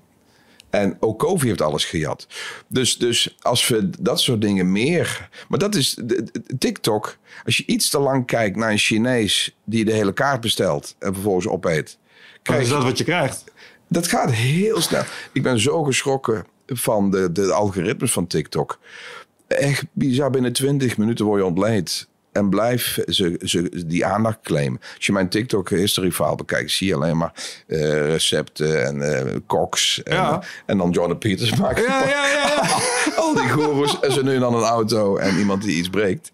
En 0.71 0.97
ook 1.01 1.19
Covey 1.19 1.49
heeft 1.49 1.63
alles 1.63 1.85
gejat. 1.85 2.27
Dus, 2.69 2.99
dus 2.99 3.37
als 3.41 3.69
we 3.69 3.91
dat 4.01 4.21
soort 4.21 4.41
dingen 4.41 4.73
meer... 4.73 5.29
Maar 5.49 5.59
dat 5.59 5.75
is 5.75 5.95
de- 5.95 6.23
de- 6.33 6.57
TikTok. 6.59 7.17
Als 7.45 7.57
je 7.57 7.67
iets 7.67 7.91
te 7.91 7.99
lang 7.99 8.27
kijkt 8.27 8.57
naar 8.57 8.71
een 8.71 8.79
Chinees 8.79 9.57
die 9.65 9.85
de 9.85 9.93
hele 9.93 10.13
kaart 10.13 10.41
bestelt 10.41 10.97
en 10.99 11.13
vervolgens 11.13 11.49
opeet. 11.49 11.99
Krijg 12.43 12.61
is 12.61 12.67
je- 12.69 12.75
dat 12.75 12.83
wat 12.83 12.99
je 12.99 13.05
krijgt? 13.05 13.45
Dat 13.89 14.07
gaat 14.07 14.31
heel 14.33 14.81
snel. 14.81 15.03
Ik 15.33 15.43
ben 15.43 15.61
zo 15.61 15.83
geschrokken 15.85 16.45
van 16.67 17.11
de, 17.11 17.33
de 17.33 17.53
algoritmes 17.53 18.13
van 18.13 18.27
TikTok. 18.27 18.79
Echt 19.47 19.85
bizar, 19.93 20.31
binnen 20.31 20.53
20 20.53 20.97
minuten 20.97 21.25
word 21.25 21.41
je 21.41 21.47
ontleed. 21.47 22.07
En 22.33 22.49
blijf 22.49 22.99
ze, 23.07 23.41
ze 23.45 23.87
die 23.87 24.07
aandacht 24.07 24.39
claimen. 24.43 24.81
Als 24.97 25.07
je 25.07 25.13
mijn 25.13 25.29
TikTok 25.29 25.69
history 25.71 26.11
file 26.13 26.35
bekijkt, 26.35 26.71
zie 26.71 26.87
je 26.87 26.95
alleen 26.95 27.17
maar 27.17 27.33
eh, 27.67 27.81
recepten 28.07 28.85
en 28.87 29.03
eh 29.03 29.35
koks. 29.47 30.03
En, 30.03 30.15
Ja. 30.15 30.43
en 30.67 30.79
dan 30.79 30.91
Jordan 30.91 31.19
Peters 31.19 31.55
maken. 31.57 31.83
Ja, 31.83 32.09
ja, 32.09 32.27
ja. 32.27 32.47
ja. 32.47 32.79
Al 33.17 33.35
die 33.35 33.49
goeroes 33.49 34.01
en 34.01 34.13
ze 34.13 34.23
nu 34.23 34.39
dan 34.39 34.55
een 34.55 34.63
auto 34.63 35.17
en 35.17 35.39
iemand 35.39 35.63
die 35.63 35.77
iets 35.77 35.89
breekt. 35.89 36.31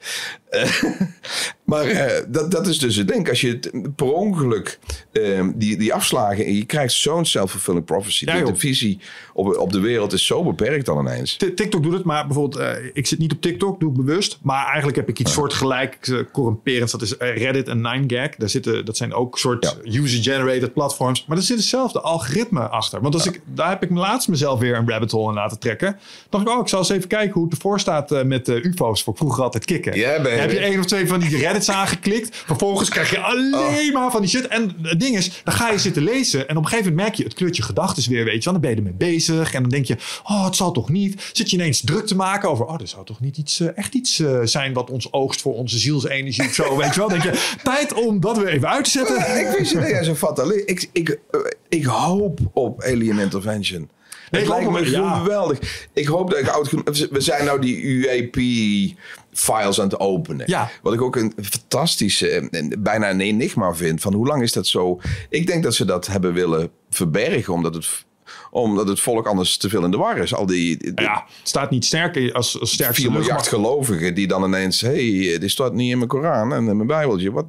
Eh, 0.49 0.83
maar 1.65 1.85
eh, 1.85 2.25
dat, 2.29 2.51
dat 2.51 2.67
is 2.67 2.79
dus 2.79 2.97
het 2.97 3.09
ding. 3.09 3.29
Als 3.29 3.41
je 3.41 3.49
het 3.49 3.95
per 3.97 4.13
ongeluk 4.13 4.79
eh, 5.13 5.49
die, 5.55 5.77
die 5.77 5.95
afslagen 5.95 6.45
en 6.45 6.55
je 6.55 6.65
krijgt 6.65 6.93
zo'n 6.93 7.25
self-fulfilling 7.25 7.85
prophecy. 7.85 8.25
Ja, 8.25 8.45
de, 8.45 8.57
visie 8.57 8.99
op, 9.35 9.57
op 9.57 9.73
de 9.73 9.81
wereld 9.81 10.13
is 10.13 10.27
zo 10.27 10.45
beperkt 10.45 10.87
dan 10.87 10.99
ineens. 10.99 11.37
TikTok 11.37 11.83
doet 11.83 11.93
het, 11.93 12.05
maar 12.05 12.27
bijvoorbeeld, 12.27 12.63
eh, 12.63 12.91
ik 12.93 13.07
zit 13.07 13.19
niet 13.19 13.33
op 13.33 13.41
TikTok, 13.41 13.81
doe 13.81 13.91
ik 13.91 13.97
bewust. 13.97 14.39
Maar 14.43 14.67
eigenlijk 14.67 14.97
heb 14.97 15.09
ik 15.09 15.19
iets 15.19 15.33
soortgelijks 15.33 16.09
uh, 16.09 16.21
corrumperends. 16.33 16.93
Dat 16.93 17.03
is 17.03 17.15
Reddit 17.19 17.69
en 17.69 18.07
9gag. 18.09 18.37
Daar 18.37 18.49
zitten, 18.49 18.85
dat 18.85 18.97
zijn 18.97 19.15
ook 19.15 19.39
soort 19.39 19.77
user-generated 19.85 20.73
platforms. 20.73 21.25
Maar 21.27 21.37
er 21.37 21.43
zit 21.43 21.57
hetzelfde 21.57 22.01
algoritme 22.01 22.69
achter. 22.69 23.01
Want 23.01 23.15
als 23.15 23.27
ik, 23.27 23.41
daar 23.45 23.69
heb 23.69 23.83
ik 23.83 23.91
laatst 23.91 24.29
mezelf 24.29 24.59
weer 24.59 24.77
een 24.77 24.89
rabbit 24.89 25.11
hole 25.11 25.29
in 25.29 25.35
laten 25.35 25.59
trekken. 25.59 25.99
dacht 26.29 26.45
ik, 26.45 26.51
oh, 26.51 26.62
ik 26.63 26.69
zal 26.69 26.79
eens 26.79 26.89
even 26.89 27.09
kijken 27.09 27.33
hoe 27.33 27.45
het 27.45 27.53
ervoor 27.53 27.81
staat 27.81 28.13
eh, 28.13 28.23
met 28.23 28.49
eh, 28.49 28.65
UFO's. 28.65 29.03
Voor 29.03 29.17
vroeger 29.17 29.43
altijd 29.43 29.65
baby. 30.23 30.41
heb 30.41 30.51
je 30.51 30.59
één 30.59 30.79
of 30.79 30.85
twee 30.85 31.07
van 31.07 31.21
die 31.21 31.37
Reddits 31.37 31.71
aangeklikt. 31.71 32.37
Vervolgens 32.37 32.89
krijg 32.89 33.11
je 33.11 33.21
alleen 33.21 33.93
maar 33.93 34.11
van 34.11 34.21
die 34.21 34.31
shit. 34.31 34.47
En 34.47 34.77
het 34.83 35.01
ding 35.01 35.17
is, 35.17 35.41
dan 35.45 35.55
ga 35.55 35.71
je 35.71 35.79
zitten 35.79 36.03
lezen. 36.03 36.49
En 36.49 36.57
op 36.57 36.63
een 36.63 36.69
gegeven 36.69 36.91
moment 36.91 37.07
merk 37.07 37.19
je, 37.19 37.25
het 37.25 37.35
kleurt 37.35 37.57
je 37.57 37.63
gedachten 37.63 38.11
weer, 38.11 38.25
weet 38.25 38.45
je 38.45 38.51
wel. 38.51 38.53
Dan 38.53 38.61
ben 38.63 38.71
je 38.71 38.77
ermee 38.77 38.93
bezig. 38.93 39.55
En 39.55 39.61
dan 39.61 39.71
denk 39.71 39.87
je, 39.87 39.97
oh, 40.23 40.45
het 40.45 40.57
zal 40.57 40.73
toch 40.73 40.89
niet. 40.89 41.31
Zit 41.33 41.51
je 41.51 41.57
ineens 41.57 41.81
druk 41.81 42.07
te 42.07 42.17
maken 42.17 42.51
over, 42.51 42.67
oh, 42.67 42.81
er 42.81 42.89
zou 42.89 43.05
toch 43.05 43.21
niet 43.21 43.37
iets, 43.37 43.61
eh, 43.61 43.69
echt 43.79 43.95
iets 43.95 44.23
zijn 44.45 44.73
wat 44.73 44.91
ons 44.91 45.13
oogst 45.13 45.41
voor 45.41 45.55
onze 45.55 45.79
zielsenergie 45.79 46.45
of 46.45 46.55
zo. 46.55 46.77
weet 46.77 46.95
je 46.95 47.01
wel. 47.01 47.09
Dan 47.09 47.19
denk 47.19 47.35
je, 47.35 47.57
tijd 47.63 47.93
om 47.95 48.21
dat 48.21 48.39
weer 48.39 48.49
even 48.49 48.69
uit 48.69 48.85
te 48.85 48.91
zetten. 48.91 49.17
ik 49.17 49.57
wist 49.59 49.75
niet 49.75 49.83
dat 49.83 49.91
jij 49.91 50.05
zo 50.05 50.15
fatalist... 50.15 50.69
Ik, 50.69 50.89
ik, 50.93 51.19
ik 51.69 51.85
hoop 51.85 52.41
op 52.53 52.83
alien 52.83 53.19
intervention. 53.19 53.89
Het 54.39 54.49
lijkt 54.49 54.71
me 54.71 54.91
ja. 54.91 55.19
geweldig. 55.19 55.87
Ik 55.93 56.07
hoop 56.07 56.31
dat 56.31 56.39
ik 56.39 56.49
oud 56.49 56.69
genoeg... 56.69 56.85
We 57.11 57.21
zijn 57.21 57.45
nou 57.45 57.61
die 57.61 57.83
UAP-files 57.83 59.81
aan 59.81 59.89
het 59.89 60.01
openen. 60.01 60.47
Ja. 60.49 60.71
Wat 60.83 60.93
ik 60.93 61.03
ook 61.03 61.17
een 61.17 61.33
fantastische, 61.43 62.29
en 62.29 62.75
bijna 62.79 63.11
een 63.11 63.21
enigma 63.21 63.75
vind. 63.75 64.01
Van 64.01 64.15
hoe 64.15 64.27
lang 64.27 64.43
is 64.43 64.53
dat 64.53 64.67
zo? 64.67 65.01
Ik 65.29 65.47
denk 65.47 65.63
dat 65.63 65.75
ze 65.75 65.85
dat 65.85 66.07
hebben 66.07 66.33
willen 66.33 66.71
verbergen. 66.91 67.53
Omdat 67.53 67.75
het, 67.75 68.05
omdat 68.51 68.89
het 68.89 69.01
volk 69.01 69.27
anders 69.27 69.57
te 69.57 69.69
veel 69.69 69.85
in 69.85 69.91
de 69.91 69.97
war 69.97 70.19
is. 70.19 70.35
Al 70.35 70.47
die... 70.47 70.93
Ja, 70.95 71.25
het 71.39 71.49
staat 71.49 71.71
niet 71.71 71.85
sterker 71.85 72.33
als, 72.33 72.61
als 72.61 72.73
sterkste 72.73 73.03
4 73.03 73.13
miljard 73.13 73.49
gelovigen 73.49 74.15
die 74.15 74.27
dan 74.27 74.45
ineens... 74.45 74.81
Hé, 74.81 75.27
hey, 75.27 75.39
dit 75.39 75.51
staat 75.51 75.73
niet 75.73 75.91
in 75.91 75.97
mijn 75.97 76.09
Koran 76.09 76.53
en 76.53 76.69
in 76.69 76.77
mijn 76.77 76.89
Bijbeltje. 76.89 77.33
Wat? 77.33 77.47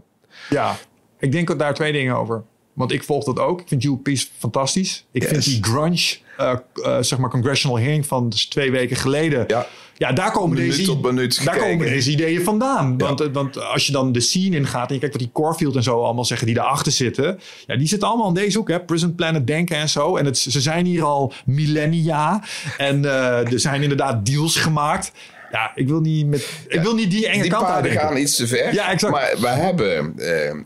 Ja, 0.49 0.77
ik 1.19 1.31
denk 1.31 1.59
daar 1.59 1.73
twee 1.73 1.91
dingen 1.91 2.15
over. 2.15 2.43
Want 2.73 2.91
ik 2.91 3.03
volg 3.03 3.23
dat 3.23 3.39
ook. 3.39 3.61
Ik 3.61 3.67
vind 3.67 3.83
UP's 3.83 4.31
fantastisch. 4.37 5.05
Ik 5.11 5.23
vind 5.23 5.43
die 5.43 5.63
grunge, 5.63 6.17
eh, 6.37 6.53
eh, 6.83 6.97
zeg 6.99 7.19
maar, 7.19 7.29
congressional 7.29 7.79
hearing 7.79 8.05
van 8.05 8.29
dus 8.29 8.45
twee 8.45 8.71
weken 8.71 8.95
geleden. 8.95 9.43
Ja. 9.47 9.67
Ja, 9.97 10.11
daar 10.11 10.31
komen, 10.31 10.57
Minuut 10.57 10.77
deze, 10.77 10.97
minuut 11.01 11.45
daar 11.45 11.57
komen 11.57 11.85
deze 11.85 12.11
ideeën 12.11 12.43
vandaan. 12.43 12.97
Want, 12.97 13.21
eh, 13.21 13.27
want 13.31 13.63
als 13.63 13.85
je 13.85 13.91
dan 13.91 14.11
de 14.11 14.19
scene 14.19 14.55
ingaat 14.55 14.87
en 14.87 14.93
je 14.93 14.99
kijkt 14.99 15.15
wat 15.15 15.23
die 15.23 15.33
Corfield 15.33 15.75
en 15.75 15.83
zo 15.83 16.03
allemaal 16.03 16.25
zeggen 16.25 16.45
die 16.45 16.55
daarachter 16.55 16.91
zitten. 16.91 17.39
Ja, 17.67 17.75
die 17.75 17.87
zitten 17.87 18.07
allemaal 18.07 18.27
in 18.27 18.33
deze 18.33 18.57
hoek, 18.57 18.69
hè. 18.69 18.79
Prison 18.79 19.15
Planet 19.15 19.47
denken 19.47 19.77
en 19.77 19.89
zo. 19.89 20.17
En 20.17 20.25
het, 20.25 20.37
ze 20.37 20.61
zijn 20.61 20.85
hier 20.85 21.03
al 21.03 21.33
millennia. 21.45 22.43
En 22.77 23.05
er 23.05 23.59
zijn 23.59 23.81
inderdaad 23.81 24.25
deals 24.25 24.55
gemaakt. 24.55 25.11
Ja, 25.53 25.71
ik 25.75 25.87
wil 25.87 25.99
niet, 26.01 26.27
met, 26.27 26.47
ik 26.67 26.81
wil 26.81 26.95
niet 26.95 27.11
die 27.11 27.27
enge 27.27 27.41
Die 27.41 27.51
kant 27.51 27.63
paarden 27.63 27.83
uitdenken. 27.83 28.07
gaan 28.07 28.17
iets 28.17 28.35
te 28.35 28.47
ver. 28.47 28.73
Ja, 28.73 28.91
exact. 28.91 29.13
Maar 29.13 29.33
we 29.39 29.47
hebben 29.47 30.13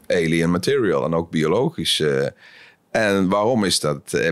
eh, 0.08 0.18
alien 0.18 0.52
material 0.52 1.06
en 1.06 1.14
ook 1.14 1.30
biologisch. 1.32 2.00
eh, 2.00 2.26
en 2.98 3.30
waarom 3.30 3.64
is 3.64 3.80
dat? 3.80 4.14
Eh, 4.14 4.28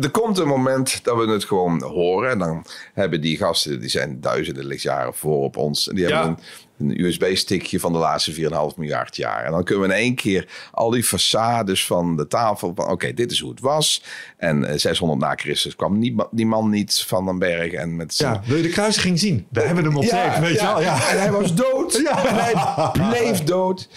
er 0.00 0.10
komt 0.10 0.38
een 0.38 0.46
moment 0.48 1.04
dat 1.04 1.16
we 1.16 1.30
het 1.32 1.44
gewoon 1.44 1.82
horen. 1.82 2.30
En 2.30 2.38
dan 2.38 2.64
hebben 2.94 3.20
die 3.20 3.36
gasten, 3.36 3.80
die 3.80 3.88
zijn 3.88 4.20
duizenden 4.20 4.64
lichtjaren 4.64 5.14
voor 5.14 5.42
op 5.44 5.56
ons. 5.56 5.88
En 5.88 5.94
die 5.94 6.08
Ja. 6.08 6.16
hebben 6.16 6.38
een, 6.78 6.90
een 6.90 7.04
USB-stickje 7.04 7.80
van 7.80 7.92
de 7.92 7.98
laatste 7.98 8.32
4,5 8.32 8.76
miljard 8.76 9.16
jaar. 9.16 9.44
En 9.44 9.50
dan 9.50 9.64
kunnen 9.64 9.88
we 9.88 9.94
in 9.94 10.00
één 10.00 10.14
keer 10.14 10.48
al 10.72 10.90
die 10.90 11.04
façades 11.04 11.86
van 11.86 12.16
de 12.16 12.26
tafel. 12.26 12.72
Oké, 12.76 13.14
dit 13.14 13.30
is 13.32 13.40
hoe 13.40 13.50
het 13.50 13.60
was. 13.60 14.02
En 14.36 14.64
eh, 14.64 14.78
600 14.78 15.20
na 15.20 15.34
Christus 15.34 15.76
kwam 15.76 16.00
die, 16.00 16.14
die 16.30 16.46
man 16.46 16.70
niet 16.70 17.04
van 17.06 17.24
den 17.26 17.38
berg. 17.38 17.72
En 17.72 17.96
met 17.96 18.14
zijn 18.14 18.32
Ja, 18.32 18.40
wil 18.46 18.56
je 18.56 18.62
de 18.62 18.68
kruisiging 18.68 19.18
zien? 19.18 19.46
We 19.50 19.60
hebben 19.60 19.84
hem 19.84 19.96
op 19.96 20.04
tape, 20.04 20.40
weet 20.40 20.60
je 20.60 20.66
wel. 20.66 20.80
Ja. 20.80 21.08
en 21.10 21.20
hij 21.20 21.30
was 21.32 21.54
dood. 21.54 22.00
Ja. 22.04 22.24
En 22.26 22.34
hij 22.34 22.90
bleef 23.10 23.44
dood. 23.44 23.88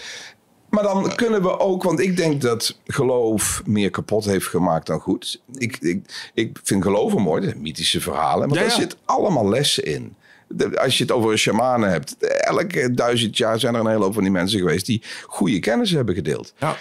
Maar 0.74 0.82
dan 0.82 1.14
kunnen 1.14 1.42
we 1.42 1.58
ook, 1.58 1.82
want 1.82 2.00
ik 2.00 2.16
denk 2.16 2.40
dat 2.40 2.78
geloof 2.86 3.62
meer 3.66 3.90
kapot 3.90 4.24
heeft 4.24 4.46
gemaakt 4.46 4.86
dan 4.86 5.00
goed. 5.00 5.42
Ik, 5.54 5.76
ik, 5.80 6.30
ik 6.34 6.58
vind 6.62 6.82
geloven 6.82 7.22
mooi, 7.22 7.46
de 7.46 7.54
mythische 7.56 8.00
verhalen, 8.00 8.48
maar 8.48 8.58
Ja, 8.58 8.64
daar 8.64 8.72
ja. 8.72 8.80
zit 8.80 8.96
allemaal 9.04 9.48
lessen 9.48 9.84
in. 9.84 10.14
De- 10.48 10.80
Als 10.80 10.96
je 10.98 11.02
het 11.04 11.12
over 11.12 11.30
een 11.30 11.38
shamanen 11.38 11.90
hebt, 11.90 12.16
elke 12.26 12.94
duizend 12.94 13.36
jaar 13.36 13.60
zijn 13.60 13.74
er 13.74 13.80
een 13.80 13.86
hele 13.90 14.04
hoop 14.04 14.14
van 14.14 14.22
die 14.22 14.32
mensen 14.32 14.58
geweest 14.58 14.86
die 14.86 15.02
goede 15.26 15.58
kennis 15.58 15.90
hebben 15.90 16.14
gedeeld. 16.14 16.54
Ja. 16.58 16.76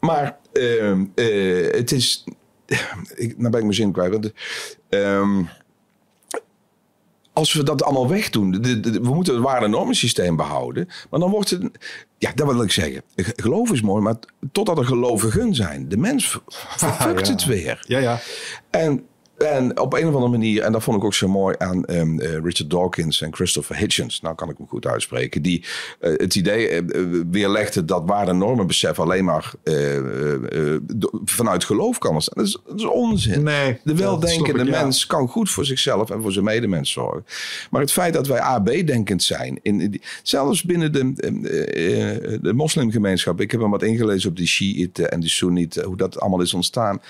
Maar 0.00 0.38
ehm, 0.52 1.04
eh, 1.14 1.72
het 1.72 1.92
is. 1.92 2.24
Ik, 3.14 3.38
nou 3.38 3.50
ben 3.50 3.54
ik 3.60 3.62
mijn 3.66 3.74
zin 3.74 3.92
kwijt. 3.92 4.10
want, 4.10 4.32
ehm, 4.88 5.42
als 7.32 7.52
we 7.52 7.62
dat 7.62 7.82
allemaal 7.82 8.08
wegdoen, 8.08 8.50
de, 8.50 8.80
de- 8.80 8.90
we 8.90 9.14
moeten 9.14 9.34
het 9.34 9.42
waarde 9.42 9.66
normensysteem 9.68 10.36
behouden. 10.36 10.88
Maar 11.10 11.20
dan 11.20 11.30
wordt 11.30 11.50
het. 11.50 11.68
Ja, 12.18 12.32
dat 12.34 12.46
wil 12.52 12.62
ik 12.62 12.72
zeggen. 12.72 13.02
Geloof 13.16 13.72
is 13.72 13.82
mooi, 13.82 14.02
maar 14.02 14.14
totdat 14.52 14.78
er 14.78 14.84
gelovigen 14.84 15.54
zijn. 15.54 15.88
De 15.88 15.96
mens 15.96 16.28
ver- 16.28 16.40
verfukt 16.88 17.26
Ja. 17.26 17.32
het 17.32 17.44
weer. 17.44 17.84
Ja, 17.86 17.98
ja. 17.98 18.20
En, 18.70 19.04
en 19.38 19.80
op 19.80 19.92
een 19.92 20.06
of 20.06 20.14
andere 20.14 20.30
manier, 20.30 20.62
en 20.62 20.72
dat 20.72 20.82
vond 20.82 20.96
ik 20.96 21.04
ook 21.04 21.14
zo 21.14 21.28
mooi 21.28 21.54
aan 21.58 21.84
ehm, 21.84 22.18
eh, 22.20 22.32
Richard 22.32 22.70
Dawkins 22.70 23.20
en 23.20 23.34
Christopher 23.34 23.76
Hitchens, 23.76 24.20
nou 24.20 24.34
kan 24.34 24.50
ik 24.50 24.56
hem 24.56 24.66
goed 24.68 24.86
uitspreken, 24.86 25.42
die 25.42 25.64
eh, 26.00 26.12
het 26.16 26.34
idee 26.34 26.68
eh, 26.68 26.82
weerlegde 27.30 27.84
dat 27.84 28.02
waar 28.06 28.26
de 28.26 28.32
normenbesef 28.32 29.00
alleen 29.00 29.24
maar 29.24 29.52
vanuit 31.24 31.64
geloof 31.64 31.98
kan 31.98 32.12
ontstaan. 32.14 32.36
Dat 32.36 32.46
is, 32.46 32.58
dat 32.66 32.78
is 32.78 32.84
onzin. 32.86 33.42
Nee, 33.42 33.80
De 33.84 33.94
weldenkende 33.94 34.60
ik, 34.62 34.68
ja. 34.68 34.82
mens 34.82 35.06
kan 35.06 35.28
goed 35.28 35.50
voor 35.50 35.64
zichzelf 35.64 36.10
en 36.10 36.22
voor 36.22 36.32
zijn 36.32 36.44
medemens 36.44 36.92
zorgen. 36.92 37.24
Maar 37.70 37.80
het 37.80 37.92
feit 37.92 38.12
dat 38.14 38.26
wij 38.26 38.40
AB-denkend 38.40 39.22
zijn, 39.22 39.58
in, 39.62 39.80
in 39.80 39.90
die- 39.90 40.02
zelfs 40.22 40.62
binnen 40.62 40.92
de, 40.92 41.12
eh, 41.16 42.34
eh, 42.34 42.42
de 42.42 42.52
moslimgemeenschap, 42.52 43.40
ik 43.40 43.50
heb 43.50 43.60
hem 43.60 43.70
wat 43.70 43.82
ingelezen 43.82 44.30
op 44.30 44.36
die 44.36 44.46
Shiiten 44.46 45.10
en 45.10 45.20
die 45.20 45.30
Soenieten, 45.30 45.84
hoe 45.84 45.96
dat 45.96 46.20
allemaal 46.20 46.40
is 46.40 46.54
ontstaan. 46.54 47.00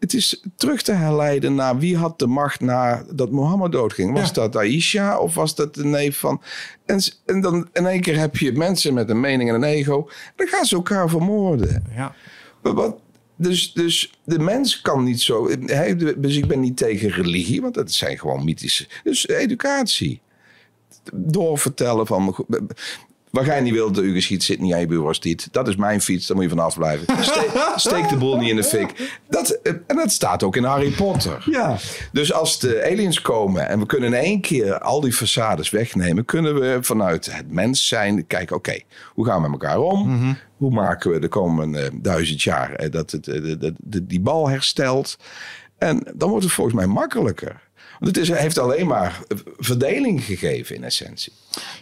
Het 0.00 0.14
is 0.14 0.44
terug 0.56 0.82
te 0.82 0.92
herleiden 0.92 1.54
naar 1.54 1.78
wie 1.78 1.96
had 1.96 2.18
de 2.18 2.26
macht 2.26 2.60
nadat 2.60 3.30
Mohammed 3.30 3.72
doodging. 3.72 4.12
Was 4.12 4.26
Ja. 4.28 4.32
dat 4.34 4.56
Aisha 4.56 5.18
of 5.18 5.34
was 5.34 5.54
dat 5.54 5.74
de 5.74 5.84
neef 5.84 6.18
van... 6.18 6.42
En, 6.86 7.00
en 7.26 7.40
dan 7.40 7.68
in 7.72 7.86
één 7.86 8.00
keer 8.00 8.18
heb 8.18 8.36
je 8.36 8.52
mensen 8.52 8.94
met 8.94 9.10
een 9.10 9.20
mening 9.20 9.48
en 9.48 9.54
een 9.54 9.64
ego. 9.64 10.08
Dan 10.36 10.46
gaan 10.46 10.64
ze 10.64 10.74
elkaar 10.74 11.08
vermoorden. 11.08 11.84
ja. 11.94 12.14
Maar 12.62 12.74
Wat, 12.74 12.96
dus, 13.36 13.72
dus 13.72 14.20
de 14.24 14.38
mens 14.38 14.80
kan 14.80 15.04
niet 15.04 15.20
zo. 15.20 15.50
Dus 16.16 16.36
ik 16.36 16.46
ben 16.46 16.60
niet 16.60 16.76
tegen 16.76 17.10
religie, 17.10 17.60
want 17.60 17.74
dat 17.74 17.92
zijn 17.92 18.18
gewoon 18.18 18.44
mythische. 18.44 18.88
Dus 19.04 19.28
educatie. 19.28 20.20
Doorvertellen 21.12 22.06
van. 22.06 22.46
Waar 23.30 23.44
jij 23.46 23.60
niet 23.60 23.72
wilt 23.72 23.94
dat 23.94 24.04
je 24.04 24.12
geschiet, 24.12 24.42
zit 24.42 24.60
niet 24.60 24.72
aan 24.72 24.80
je 24.80 24.86
bureaustiet. 24.86 25.48
Dat 25.52 25.68
is 25.68 25.76
mijn 25.76 26.00
fiets, 26.00 26.26
daar 26.26 26.36
moet 26.36 26.44
je 26.44 26.50
vanaf 26.50 26.74
blijven. 26.76 27.06
Ste- 27.20 27.72
steek 27.76 28.08
de 28.08 28.16
boel 28.16 28.36
niet 28.36 28.50
in 28.50 28.56
de 28.56 28.64
fik. 28.64 29.18
Dat, 29.28 29.50
en 29.62 29.96
dat 29.96 30.10
staat 30.12 30.42
ook 30.42 30.56
in 30.56 30.64
Harry 30.64 30.90
Potter. 30.90 31.44
Ja. 31.50 31.76
Dus 32.12 32.32
als 32.32 32.58
de 32.58 32.84
aliens 32.90 33.20
komen 33.20 33.68
en 33.68 33.78
we 33.78 33.86
kunnen 33.86 34.12
in 34.12 34.20
één 34.20 34.40
keer 34.40 34.78
al 34.78 35.00
die 35.00 35.14
façades 35.14 35.70
wegnemen, 35.70 36.24
kunnen 36.24 36.54
we 36.60 36.78
vanuit 36.80 37.32
het 37.32 37.52
mens 37.52 37.88
zijn 37.88 38.26
kijken, 38.26 38.56
oké, 38.56 38.78
hoe 39.14 39.26
gaan 39.26 39.42
we 39.42 39.48
met 39.48 39.60
elkaar 39.62 39.78
om? 39.78 40.36
Hoe 40.56 40.70
maken 40.70 41.10
we 41.10 41.18
de 41.18 41.28
komende 41.28 41.80
eh, 41.80 41.90
duizend 41.92 42.42
jaar 42.42 42.72
eh, 42.72 42.90
dat 42.90 43.10
het, 43.10 43.28
eh, 43.28 43.56
dat 43.60 44.08
die 44.08 44.20
bal 44.20 44.48
herstelt? 44.48 45.16
En 45.78 46.06
dan 46.14 46.28
wordt 46.28 46.44
het 46.44 46.52
volgens 46.54 46.76
mij 46.76 46.86
makkelijker. 46.86 47.60
Want 48.00 48.16
het 48.16 48.24
is, 48.24 48.28
heeft 48.38 48.58
alleen 48.58 48.86
maar 48.86 49.20
verdeling 49.58 50.24
gegeven 50.24 50.76
in 50.76 50.84
essentie. 50.84 51.32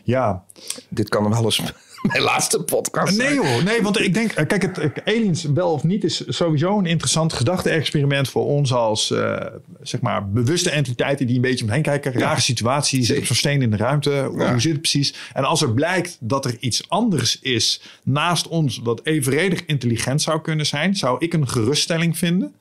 Ja. 0.04 0.44
Dit 0.88 1.08
kan 1.08 1.30
wel 1.30 1.44
eens 1.44 1.60
mijn 2.02 2.22
laatste 2.22 2.62
podcast 2.62 3.16
Nee 3.16 3.26
zijn. 3.26 3.46
hoor, 3.46 3.62
nee, 3.64 3.82
want 3.82 4.00
ik 4.00 4.14
denk, 4.14 4.32
eh, 4.32 4.46
kijk, 4.46 4.62
het 4.62 5.04
aliens 5.04 5.42
wel 5.42 5.70
of 5.72 5.84
niet 5.84 6.04
is 6.04 6.22
sowieso 6.28 6.78
een 6.78 6.86
interessant 6.86 7.32
gedachte-experiment 7.32 8.28
voor 8.28 8.44
ons 8.44 8.72
als, 8.72 9.10
eh, 9.10 9.46
zeg 9.82 10.00
maar, 10.00 10.30
bewuste 10.30 10.70
entiteiten 10.70 11.26
die 11.26 11.36
een 11.36 11.40
beetje 11.42 11.64
omheen 11.64 11.82
kijken. 11.82 12.12
Rare 12.12 12.40
situatie, 12.40 12.98
je 12.98 13.04
zit 13.04 13.18
op 13.18 13.24
zo'n 13.24 13.36
steen 13.36 13.62
in 13.62 13.70
de 13.70 13.76
ruimte, 13.76 14.10
hoe, 14.30 14.38
Ja. 14.40 14.50
hoe 14.50 14.60
zit 14.60 14.72
het 14.72 14.80
precies? 14.80 15.14
En 15.32 15.44
als 15.44 15.62
er 15.62 15.72
blijkt 15.74 16.16
dat 16.20 16.44
er 16.44 16.56
iets 16.60 16.88
anders 16.88 17.38
is 17.40 17.80
naast 18.02 18.48
ons 18.48 18.78
wat 18.82 19.00
evenredig 19.04 19.64
intelligent 19.66 20.22
zou 20.22 20.40
kunnen 20.40 20.66
zijn, 20.66 20.96
zou 20.96 21.16
ik 21.18 21.32
een 21.32 21.48
geruststelling 21.48 22.18
vinden, 22.18 22.54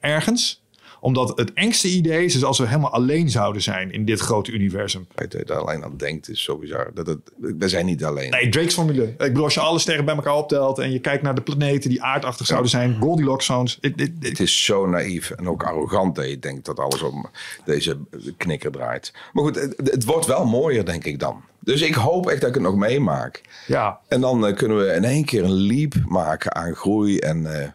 ergens. 0.00 0.62
Omdat 1.00 1.38
het 1.38 1.52
engste 1.52 1.88
idee 1.88 2.24
is, 2.24 2.34
is 2.34 2.44
als 2.44 2.58
we 2.58 2.66
helemaal 2.66 2.92
alleen 2.92 3.30
zouden 3.30 3.62
zijn 3.62 3.92
in 3.92 4.04
dit 4.04 4.20
grote 4.20 4.52
universum. 4.52 5.06
Dat 5.14 5.32
je 5.32 5.44
daar 5.44 5.58
alleen 5.58 5.84
aan 5.84 5.96
denkt 5.96 6.28
is 6.28 6.42
sowieso. 6.42 6.78
Dat 6.94 7.06
het, 7.06 7.18
we 7.58 7.68
zijn 7.68 7.86
niet 7.86 8.04
alleen. 8.04 8.30
Nee, 8.30 8.48
Drake's 8.48 8.74
formule. 8.74 9.02
Ik 9.02 9.18
bedoel, 9.18 9.44
als 9.44 9.54
je 9.54 9.60
alle 9.60 9.78
sterren 9.78 10.04
bij 10.04 10.14
elkaar 10.14 10.36
optelt 10.36 10.78
en 10.78 10.92
je 10.92 10.98
kijkt 10.98 11.22
naar 11.22 11.34
de 11.34 11.40
planeten 11.40 11.90
die 11.90 12.02
aardachtig 12.02 12.46
zouden 12.46 12.70
zijn, 12.70 12.96
Goldilocks 13.00 13.46
zones. 13.46 13.78
Het 14.20 14.40
is 14.40 14.64
zo 14.64 14.86
naïef 14.86 15.30
en 15.30 15.48
ook 15.48 15.62
arrogant 15.62 16.14
dat 16.14 16.28
je 16.28 16.38
denkt 16.38 16.64
dat 16.64 16.78
alles 16.78 17.02
om 17.02 17.26
deze 17.64 17.98
knikker 18.36 18.70
draait. 18.70 19.12
Maar 19.32 19.44
goed, 19.44 19.54
het, 19.54 19.90
het 19.90 20.04
wordt 20.04 20.26
wel 20.26 20.46
mooier, 20.46 20.84
denk 20.84 21.04
ik 21.04 21.18
dan. 21.18 21.42
Dus 21.60 21.82
ik 21.82 21.94
hoop 21.94 22.28
echt 22.28 22.40
dat 22.40 22.48
ik 22.48 22.54
het 22.54 22.64
nog 22.64 22.76
meemaak. 22.76 23.40
Ja, 23.66 23.98
En 24.08 24.20
dan 24.20 24.46
eh, 24.46 24.56
kunnen 24.56 24.78
we 24.78 24.92
in 24.92 25.04
één 25.04 25.24
keer 25.24 25.44
een 25.44 25.50
leap 25.50 25.94
maken 26.06 26.54
aan 26.54 26.74
groei. 26.74 27.18
En 27.18 27.60
eh, 27.60 27.68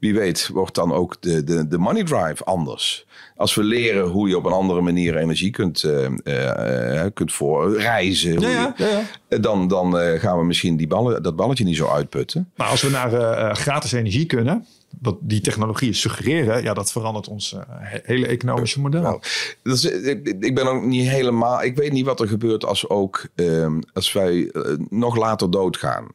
wie 0.00 0.14
weet 0.14 0.48
wordt 0.52 0.74
dan 0.74 0.92
ook 0.92 1.16
de, 1.20 1.44
de, 1.44 1.68
de 1.68 1.78
money 1.78 2.04
drive 2.04 2.44
anders. 2.44 3.06
Als 3.36 3.54
we 3.54 3.62
leren 3.62 4.06
hoe 4.08 4.28
je 4.28 4.36
op 4.36 4.44
een 4.44 4.52
andere 4.52 4.80
manier 4.80 5.16
energie 5.16 5.50
kunt, 5.50 5.82
eh, 5.82 7.04
kunt 7.14 7.32
voor 7.32 7.78
reizen. 7.78 8.36
hoe 8.36 8.46
ja, 8.46 8.74
je- 8.76 8.84
ja, 8.84 8.88
ja. 8.90 9.02
Eh, 9.28 9.40
Dan, 9.40 9.68
dan 9.68 9.94
gaan 10.18 10.38
we 10.38 10.44
misschien 10.44 10.76
die 10.76 10.86
ballen, 10.86 11.22
dat 11.22 11.36
balletje 11.36 11.64
niet 11.64 11.76
zo 11.76 11.86
uitputten. 11.88 12.50
Maar 12.56 12.66
als 12.68 12.82
we 12.82 12.90
naar 12.90 13.56
gratis 13.56 13.92
energie 13.92 14.26
kunnen, 14.26 14.66
wat 15.00 15.16
die 15.20 15.40
technologieën 15.40 15.94
suggereren, 15.94 16.62
ja, 16.62 16.74
dat 16.74 16.92
verandert 16.92 17.28
ons 17.28 17.54
he- 17.68 17.98
hele 18.02 18.26
economische 18.26 18.80
model. 18.80 19.02
Nou, 19.02 19.20
dat 19.62 19.74
is, 19.76 19.84
ik, 19.84 20.36
ik 20.40 20.54
ben 20.54 20.66
ook 20.66 20.82
niet 20.84 21.08
helemaal. 21.08 21.62
Ik 21.62 21.76
weet 21.76 21.92
niet 21.92 22.04
wat 22.06 22.20
er 22.20 22.28
gebeurt 22.28 22.64
als 22.64 22.88
ook 22.88 23.26
ehm, 23.34 23.80
als 23.92 24.12
wij 24.12 24.50
nog 24.90 25.16
later 25.16 25.50
doodgaan. 25.50 26.06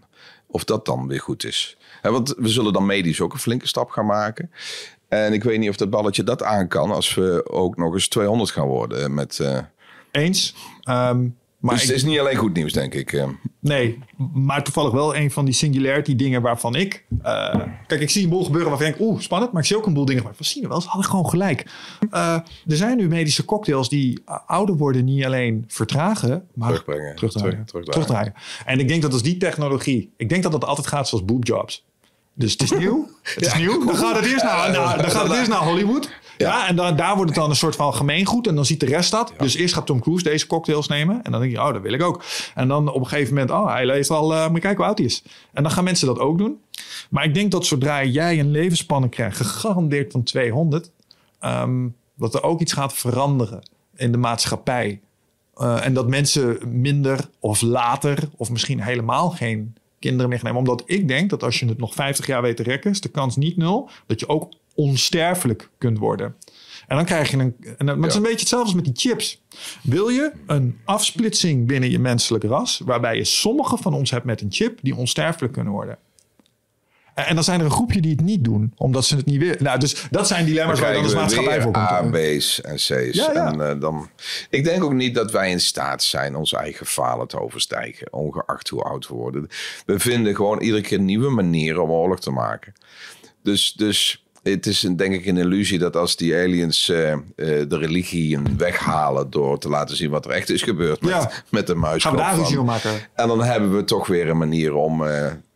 Of 0.47 0.63
dat 0.63 0.85
dan 0.85 1.07
weer 1.07 1.19
goed 1.19 1.45
is. 1.45 1.77
Want 2.11 2.33
we 2.37 2.47
zullen 2.49 2.73
dan 2.73 2.85
medisch 2.85 3.21
ook 3.21 3.33
een 3.33 3.39
flinke 3.39 3.67
stap 3.67 3.89
gaan 3.89 4.05
maken. 4.05 4.51
En 5.07 5.33
ik 5.33 5.43
weet 5.43 5.59
niet 5.59 5.69
of 5.69 5.75
dat 5.77 5.89
balletje 5.89 6.23
dat 6.23 6.43
aan 6.43 6.67
kan 6.67 6.91
als 6.91 7.13
we 7.15 7.45
ook 7.49 7.77
nog 7.77 7.93
eens 7.93 8.07
200 8.07 8.51
gaan 8.51 8.67
worden. 8.67 9.13
Met, 9.13 9.39
eh, 9.39 9.57
Eens. 10.11 10.55
Ehm, 10.81 11.27
maar 11.59 11.73
dus 11.73 11.81
ik- 11.83 11.87
het 11.87 11.97
is 11.97 12.03
niet 12.03 12.19
alleen 12.19 12.35
goed 12.35 12.53
nieuws, 12.53 12.73
denk 12.73 12.93
ik. 12.93 13.13
eh. 13.13 13.27
Nee, 13.59 13.99
maar 14.33 14.63
toevallig 14.63 14.91
wel 14.91 15.15
een 15.15 15.31
van 15.31 15.45
die 15.45 15.53
singularity 15.53 16.15
dingen 16.15 16.41
waarvan 16.41 16.75
ik... 16.75 17.05
eh, 17.21 17.59
kijk, 17.87 18.01
ik 18.01 18.09
zie 18.09 18.23
een 18.23 18.29
boel 18.29 18.43
gebeuren 18.43 18.69
waarvan 18.69 18.87
ik 18.87 18.97
denk, 18.97 19.09
oeh, 19.09 19.19
spannend. 19.21 19.51
Maar 19.51 19.61
ik 19.61 19.67
zie 19.67 19.77
ook 19.77 19.85
een 19.85 19.93
boel 19.93 20.05
dingen 20.05 20.23
waarvan 20.23 20.45
zie 20.45 20.61
je 20.61 20.67
wel, 20.67 20.81
ze 20.81 20.87
hadden 20.87 21.09
gewoon 21.09 21.29
gelijk. 21.29 21.65
Er 22.11 22.43
zijn 22.65 22.97
nu 22.97 23.07
medische 23.07 23.45
cocktails 23.45 23.89
die 23.89 24.21
ouder 24.45 24.75
worden 24.77 25.05
niet 25.05 25.25
alleen 25.25 25.63
vertragen, 25.67 26.47
maar 26.53 26.67
Terugbrengen. 26.69 27.15
terugdraaien. 27.15 27.51
Terug- 27.65 27.65
terugdraaien. 27.85 28.05
terugdraaien. 28.05 28.33
En 28.65 28.79
ik 28.79 28.87
denk 28.87 29.01
dat 29.01 29.13
als 29.13 29.23
die 29.23 29.37
technologie, 29.37 30.13
ik 30.17 30.29
denk 30.29 30.43
dat 30.43 30.51
dat 30.51 30.65
altijd 30.65 30.87
gaat 30.87 31.07
zoals 31.07 31.25
boobjobs. 31.25 31.85
Dus 32.34 32.51
het 32.51 32.61
is 32.61 32.71
nieuw, 32.81 33.09
het 33.21 33.45
is 33.45 33.53
nieuw. 33.53 33.86
Dan 33.86 33.95
gaat 33.95 34.15
het 34.15 34.25
eerst 34.25 34.43
naar, 34.43 34.71
naar- 34.71 35.01
dan 35.01 35.11
gaat 35.11 35.27
het 35.27 35.38
eerst 35.38 35.49
naar 35.49 35.63
Hollywood. 35.63 36.09
Ja, 36.38 36.67
en 36.67 36.75
dan, 36.75 36.95
daar 36.95 37.15
wordt 37.15 37.29
het 37.31 37.39
dan 37.39 37.49
een 37.49 37.55
soort 37.55 37.75
van 37.75 37.93
gemeengoed. 37.93 38.47
En 38.47 38.55
dan 38.55 38.65
ziet 38.65 38.79
de 38.79 38.86
rest 38.86 39.11
dat. 39.11 39.34
Dus 39.38 39.55
eerst 39.55 39.73
gaat 39.73 39.86
Tom 39.86 40.01
Cruise 40.01 40.23
deze 40.23 40.47
cocktails 40.47 40.88
nemen. 40.88 41.23
En 41.23 41.31
dan 41.31 41.41
denk 41.41 41.53
je, 41.53 41.61
oh, 41.61 41.73
dat 41.73 41.81
wil 41.81 41.93
ik 41.93 42.01
ook. 42.01 42.23
En 42.55 42.67
dan 42.67 42.91
op 42.91 43.01
een 43.01 43.07
gegeven 43.07 43.34
moment, 43.34 43.51
oh, 43.51 43.71
hij 43.71 43.86
leeft 43.86 44.09
al, 44.09 44.34
uh, 44.34 44.45
moet 44.45 44.55
je 44.55 44.61
kijken 44.61 44.77
hoe 44.77 44.88
oud 44.88 44.97
hij 44.97 45.07
is. 45.07 45.23
En 45.53 45.63
dan 45.63 45.71
gaan 45.71 45.84
mensen 45.84 46.07
dat 46.07 46.19
ook 46.19 46.38
doen. 46.38 46.59
Maar 47.09 47.23
ik 47.23 47.34
denk 47.34 47.51
dat 47.51 47.65
zodra 47.65 48.03
jij 48.03 48.39
een 48.39 48.51
levensspanne 48.51 49.09
krijgt, 49.09 49.38
gegarandeerd 49.38 50.11
van 50.11 50.23
200, 50.23 50.91
ehm, 51.39 51.88
dat 52.17 52.34
er 52.34 52.43
ook 52.43 52.61
iets 52.61 52.73
gaat 52.73 52.93
veranderen 52.93 53.61
in 53.95 54.11
de 54.11 54.17
maatschappij. 54.17 55.01
Uh, 55.57 55.86
en 55.86 55.93
dat 55.93 56.07
mensen 56.07 56.57
minder 56.65 57.29
of 57.39 57.61
later, 57.61 58.29
of 58.38 58.49
misschien 58.49 58.81
helemaal 58.81 59.29
geen 59.29 59.75
kinderen 60.09 60.39
nemen. 60.43 60.55
Omdat 60.55 60.83
ik 60.85 61.07
denk 61.07 61.29
dat 61.29 61.43
als 61.43 61.59
je 61.59 61.65
het 61.65 61.77
nog 61.77 61.93
50 61.93 62.25
jaar 62.25 62.41
weet 62.41 62.55
te 62.57 62.63
rekken, 62.63 62.91
is 62.91 63.01
de 63.01 63.09
kans 63.09 63.35
niet 63.35 63.57
nul 63.57 63.89
dat 64.05 64.19
je 64.19 64.27
ook 64.27 64.53
onsterfelijk 64.75 65.69
kunt 65.77 65.97
worden. 65.97 66.35
En 66.87 66.95
dan 66.95 67.05
krijg 67.05 67.31
je 67.31 67.37
een. 67.37 67.55
En, 67.77 67.85
maar 67.85 67.95
het 67.95 68.05
is 68.05 68.15
een 68.15 68.21
beetje 68.21 68.39
hetzelfde 68.39 68.65
als 68.65 68.75
met 68.75 68.85
die 68.85 69.09
chips. 69.09 69.41
Wil 69.83 70.09
je 70.09 70.31
een 70.47 70.77
afsplitsing 70.85 71.67
binnen 71.67 71.89
je 71.89 71.99
menselijk 71.99 72.43
ras, 72.43 72.81
waarbij 72.85 73.15
je 73.15 73.23
sommige 73.23 73.77
van 73.77 73.93
ons 73.93 74.11
hebt 74.11 74.25
met 74.25 74.41
een 74.41 74.51
chip 74.51 74.79
die 74.81 74.95
onsterfelijk 74.95 75.53
kunnen 75.53 75.73
worden? 75.73 75.97
En 77.16 77.36
dan 77.36 77.43
zijn 77.43 77.59
er 77.59 77.66
een 77.66 77.72
groepje 77.72 78.01
die 78.01 78.11
het 78.11 78.22
niet 78.22 78.43
doen, 78.43 78.74
omdat 78.78 79.05
ze 79.05 79.16
het 79.16 79.26
niet 79.26 79.39
willen. 79.39 79.64
Nou, 79.64 79.80
dus 79.80 80.07
dat 80.11 80.28
zijn 80.28 80.45
dilemma's 80.45 80.80
waar 80.80 80.89
je 80.89 80.95
dan 80.95 81.03
als 81.03 81.14
maatschappij 81.14 81.61
voor 81.61 81.72
komt. 81.72 81.86
A, 81.86 82.01
B's 82.01 82.61
en 82.61 82.76
C's. 82.76 82.88
Ja, 82.88 83.32
ja. 83.34 83.51
En, 83.51 83.59
uh, 83.59 83.82
dan, 83.82 84.09
ik 84.49 84.64
denk 84.64 84.84
ook 84.84 84.93
niet 84.93 85.16
dat 85.16 85.32
wij 85.32 85.51
in 85.51 85.61
staat 85.61 86.03
zijn 86.03 86.36
onze 86.36 86.57
eigen 86.57 86.86
falen 86.86 87.28
te 87.28 87.39
overstijgen, 87.39 88.14
ongeacht 88.14 88.70
hoe 88.70 88.84
oud 88.84 89.07
we 89.07 89.14
worden. 89.14 89.47
We 89.86 89.99
vinden 89.99 90.36
gewoon 90.36 90.61
iedere 90.61 90.82
keer 90.82 90.99
nieuwe 90.99 91.30
manieren 91.30 91.84
om 91.84 91.89
oorlog 91.89 92.20
te 92.20 92.32
maken. 92.32 92.74
Dus, 93.43 93.74
dus 93.74 94.24
het 94.43 94.66
is 94.66 94.84
een, 94.84 94.95
denk 94.95 95.14
ik 95.14 95.26
een 95.26 95.38
illusie 95.38 95.80
dat 95.80 95.95
als 95.95 96.16
die 96.16 96.36
aliens 96.36 96.89
uh, 96.89 97.11
uh, 97.11 97.18
de 97.36 97.78
religie 97.78 98.39
weghalen 98.57 99.30
door 99.30 99.59
te 99.59 99.70
laten 99.70 99.95
zien 99.95 100.09
wat 100.09 100.26
er 100.26 100.32
echt 100.32 100.49
is 100.49 100.61
gebeurd 100.61 101.01
met, 101.01 101.11
ja. 101.11 101.32
met 101.49 101.68
de 101.68 101.76
muis. 101.76 102.03
Gaan 102.03 102.11
we 102.11 102.18
daar 102.18 102.36
ruzie 102.36 102.59
maken? 102.59 102.91
En 103.14 103.28
dan 103.28 103.43
hebben 103.43 103.76
we 103.76 103.84
toch 103.84 104.07
weer 104.07 104.30
een 104.30 104.38
manier 104.38 104.74
om 104.74 105.03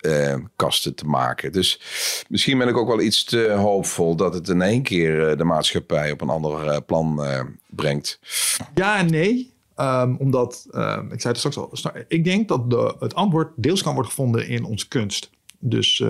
uh, 0.08 0.36
kasten 0.55 0.95
te 0.95 1.05
maken. 1.05 1.51
Dus 1.51 1.82
misschien 2.30 2.58
ben 2.58 2.68
ik 2.68 2.78
ook 2.78 2.88
wel 2.88 3.01
iets 3.01 3.24
te 3.24 3.49
hoopvol 3.49 4.16
dat 4.16 4.34
het 4.34 4.49
in 4.49 4.62
één 4.62 4.84
keer 4.84 5.38
de 5.38 5.43
maatschappij 5.43 6.12
op 6.12 6.22
een 6.22 6.30
ander 6.30 6.82
plan 6.82 7.22
brengt. 7.68 8.20
Ja 8.76 8.97
en 8.97 9.10
nee. 9.10 9.53
Um, 9.76 10.16
omdat, 10.20 10.68
um, 10.72 11.12
ik 11.12 11.22
zei 11.22 11.34
het 11.34 11.38
straks 11.38 11.58
al, 11.58 11.72
ik 12.08 12.24
denk 12.24 12.47
dat 12.47 12.70
de, 12.70 12.95
het 12.99 13.16
antwoord 13.16 13.51
deels 13.55 13.84
kan 13.84 13.93
worden 13.93 14.12
gevonden 14.12 14.47
in 14.47 14.64
onze 14.64 14.88
kunst. 14.88 15.30
Dus 15.60 16.03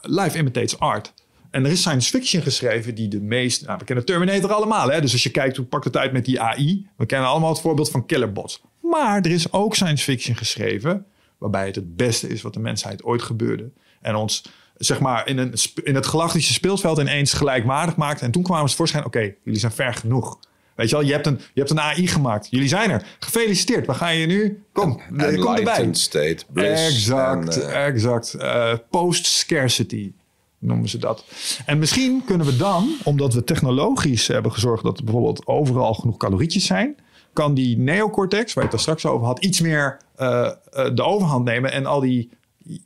life 0.00 0.38
imitates 0.38 0.78
art. 0.78 1.12
En 1.50 1.64
er 1.64 1.70
is 1.70 1.80
science 1.80 2.10
fiction 2.10 2.42
geschreven 2.42 2.94
die 2.94 3.08
de 3.08 3.20
meest... 3.20 3.66
Nou, 3.66 3.78
we 3.78 3.84
kennen 3.84 4.04
Terminator 4.04 4.52
allemaal. 4.52 4.90
Hè? 4.90 5.00
Dus 5.00 5.12
als 5.12 5.22
je 5.22 5.30
kijkt, 5.30 5.56
hoe 5.56 5.66
pakt 5.66 5.84
het 5.84 5.96
uit 5.96 6.12
met 6.12 6.24
die 6.24 6.40
AI? 6.40 6.86
We 6.96 7.06
kennen 7.06 7.28
allemaal 7.28 7.50
het 7.50 7.60
voorbeeld 7.60 7.90
van 7.90 8.06
killerbots. 8.06 8.62
Maar 8.80 9.20
er 9.20 9.30
is 9.30 9.52
ook 9.52 9.74
science 9.74 10.04
fiction 10.04 10.36
geschreven... 10.36 11.06
waarbij 11.38 11.66
het 11.66 11.74
het 11.74 11.96
beste 11.96 12.28
is 12.28 12.42
wat 12.42 12.54
de 12.54 12.60
mensheid 12.60 13.04
ooit 13.04 13.22
gebeurde. 13.22 13.70
En 14.00 14.14
ons, 14.14 14.44
zeg 14.76 15.00
maar, 15.00 15.28
in, 15.28 15.38
een, 15.38 15.54
in 15.82 15.94
het 15.94 16.06
galactische 16.06 16.52
speelveld 16.52 16.98
ineens 16.98 17.32
gelijkwaardig 17.32 17.96
maakt. 17.96 18.22
En 18.22 18.30
toen 18.30 18.42
kwamen 18.42 18.70
ze 18.70 18.76
voorschijn... 18.76 19.04
oké, 19.04 19.34
jullie 19.44 19.60
zijn 19.60 19.72
ver 19.72 19.94
genoeg. 19.94 20.38
Weet 20.74 20.88
je 20.88 20.96
wel, 20.96 21.04
je 21.04 21.12
hebt, 21.12 21.26
een, 21.26 21.40
je 21.54 21.60
hebt 21.60 21.70
een 21.70 21.80
AI 21.80 22.06
gemaakt. 22.06 22.46
Jullie 22.50 22.68
zijn 22.68 22.90
er. 22.90 23.06
Gefeliciteerd. 23.18 23.86
Waar 23.86 23.96
ga 23.96 24.08
je 24.08 24.26
nu? 24.26 24.62
Kom, 24.72 25.00
kom 25.08 25.54
erbij. 25.54 25.88
State, 25.92 26.38
bliss 26.52 26.86
exact, 26.86 27.56
en, 27.56 27.68
uh... 27.68 27.86
exact. 27.86 28.34
Uh, 28.38 28.72
Post-scarcity 28.90 30.12
noemen 30.58 30.88
ze 30.88 30.98
dat. 30.98 31.24
En 31.66 31.78
misschien 31.78 32.22
kunnen 32.24 32.46
we 32.46 32.56
dan, 32.56 32.96
omdat 33.04 33.34
we 33.34 33.44
technologisch 33.44 34.26
hebben 34.26 34.52
gezorgd 34.52 34.82
dat 34.82 34.98
er 34.98 35.04
bijvoorbeeld 35.04 35.46
overal 35.46 35.94
genoeg 35.94 36.16
calorietjes 36.16 36.66
zijn, 36.66 36.96
kan 37.38 37.54
die 37.54 37.78
neocortex, 37.78 38.54
waar 38.54 38.64
je 38.64 38.70
het 38.70 38.78
er 38.78 38.84
straks 38.84 39.06
over 39.06 39.26
had, 39.26 39.44
iets 39.44 39.60
meer 39.60 40.00
uh, 40.18 40.50
uh, 40.76 40.94
de 40.94 41.02
overhand 41.02 41.44
nemen 41.44 41.72
en 41.72 41.86
al 41.86 42.00
die, 42.00 42.30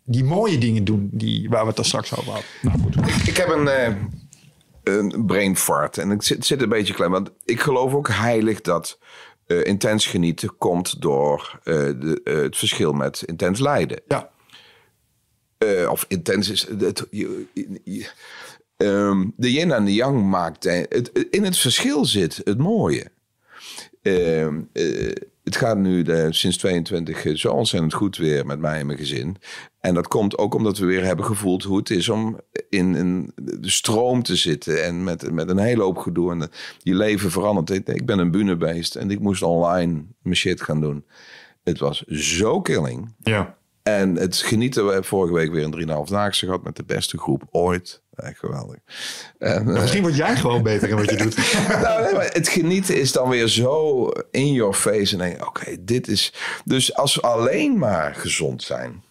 die 0.04 0.24
mooie 0.24 0.58
dingen 0.58 0.84
doen 0.84 1.08
die, 1.12 1.48
waar 1.48 1.62
we 1.62 1.68
het 1.68 1.78
er 1.78 1.84
straks 1.84 2.16
over 2.18 2.32
hadden. 2.32 2.50
Nou, 2.62 2.78
goed. 2.80 2.96
Ik, 2.96 3.14
ik 3.26 3.36
heb 3.36 3.48
een, 3.48 3.66
uh, 3.66 3.96
een 4.82 5.26
brain 5.26 5.56
fart 5.56 5.98
en 5.98 6.10
ik 6.10 6.22
zit, 6.22 6.46
zit 6.46 6.62
een 6.62 6.68
beetje 6.68 6.94
klein, 6.94 7.10
want 7.10 7.30
ik 7.44 7.60
geloof 7.60 7.94
ook 7.94 8.08
heilig 8.08 8.60
dat 8.60 8.98
intens 9.46 10.06
genieten 10.06 10.56
komt 10.58 11.00
door 11.00 11.60
de, 11.64 12.20
het 12.24 12.56
verschil 12.56 12.92
met 12.92 13.22
intens 13.26 13.60
lijden. 13.60 14.00
Ja. 14.08 14.30
Uh, 15.64 15.90
of 15.90 16.04
intens 16.08 16.50
is. 16.50 16.66
Het, 16.78 17.06
je, 17.10 17.46
je, 17.84 18.10
um, 18.76 19.32
de 19.36 19.52
yin 19.52 19.72
en 19.72 19.84
de 19.84 19.94
yang 19.94 20.24
maakt. 20.30 20.64
Het, 20.64 21.26
in 21.30 21.44
het 21.44 21.58
verschil 21.58 22.04
zit 22.04 22.40
het 22.44 22.58
mooie. 22.58 23.10
Uh, 24.02 24.46
uh, 24.72 25.12
het 25.44 25.56
gaat 25.56 25.76
nu 25.76 26.02
de, 26.02 26.26
sinds 26.30 26.56
22 26.56 27.38
zo 27.38 27.52
ontzettend 27.52 27.94
goed 27.94 28.16
weer 28.16 28.46
met 28.46 28.58
mij 28.58 28.78
en 28.78 28.86
mijn 28.86 28.98
gezin. 28.98 29.36
En 29.80 29.94
dat 29.94 30.08
komt 30.08 30.38
ook 30.38 30.54
omdat 30.54 30.78
we 30.78 30.86
weer 30.86 31.04
hebben 31.04 31.24
gevoeld 31.24 31.62
hoe 31.62 31.76
het 31.76 31.90
is 31.90 32.08
om 32.08 32.40
in, 32.68 32.94
in 32.94 33.32
de 33.34 33.70
stroom 33.70 34.22
te 34.22 34.36
zitten. 34.36 34.84
En 34.84 35.04
met, 35.04 35.32
met 35.32 35.48
een 35.48 35.58
hele 35.58 35.82
hoop 35.82 35.96
gedoe. 35.96 36.32
En 36.32 36.50
je 36.78 36.94
leven 36.94 37.30
verandert. 37.30 37.70
Ik, 37.70 37.88
ik 37.88 38.06
ben 38.06 38.18
een 38.18 38.30
bunebeest 38.30 38.94
en 38.94 39.10
ik 39.10 39.20
moest 39.20 39.42
online 39.42 40.04
mijn 40.22 40.36
shit 40.36 40.62
gaan 40.62 40.80
doen. 40.80 41.04
Het 41.62 41.78
was 41.78 42.02
zo 42.06 42.60
killing. 42.60 43.14
Ja. 43.18 43.56
En 43.82 44.16
het 44.16 44.36
genieten, 44.36 44.84
we 44.84 44.90
hebben 44.90 45.08
vorige 45.08 45.34
week 45.34 45.52
weer 45.52 45.64
een 45.64 46.06
3,5 46.06 46.10
daagse 46.10 46.44
gehad 46.44 46.62
met 46.62 46.76
de 46.76 46.84
beste 46.84 47.18
groep 47.18 47.42
ooit. 47.50 48.01
Echt 48.14 48.38
geweldig. 48.38 48.78
En, 49.38 49.64
Misschien 49.64 50.02
word 50.02 50.16
jij 50.16 50.36
gewoon 50.36 50.62
beter 50.62 50.88
in 50.88 50.96
wat 50.96 51.10
je 51.10 51.16
doet. 51.16 51.36
nou, 51.82 52.02
nee, 52.02 52.12
maar 52.12 52.30
het 52.32 52.48
genieten 52.48 53.00
is 53.00 53.12
dan 53.12 53.28
weer 53.28 53.48
zo 53.48 54.08
in 54.30 54.52
your 54.52 54.74
face. 54.74 55.12
En 55.12 55.18
denk 55.18 55.46
oké, 55.46 55.76
dit 55.80 56.08
is... 56.08 56.32
Dus 56.64 56.94
als 56.94 57.14
we 57.14 57.20
alleen 57.20 57.78
maar 57.78 58.14
gezond 58.14 58.62
zijn... 58.62 59.02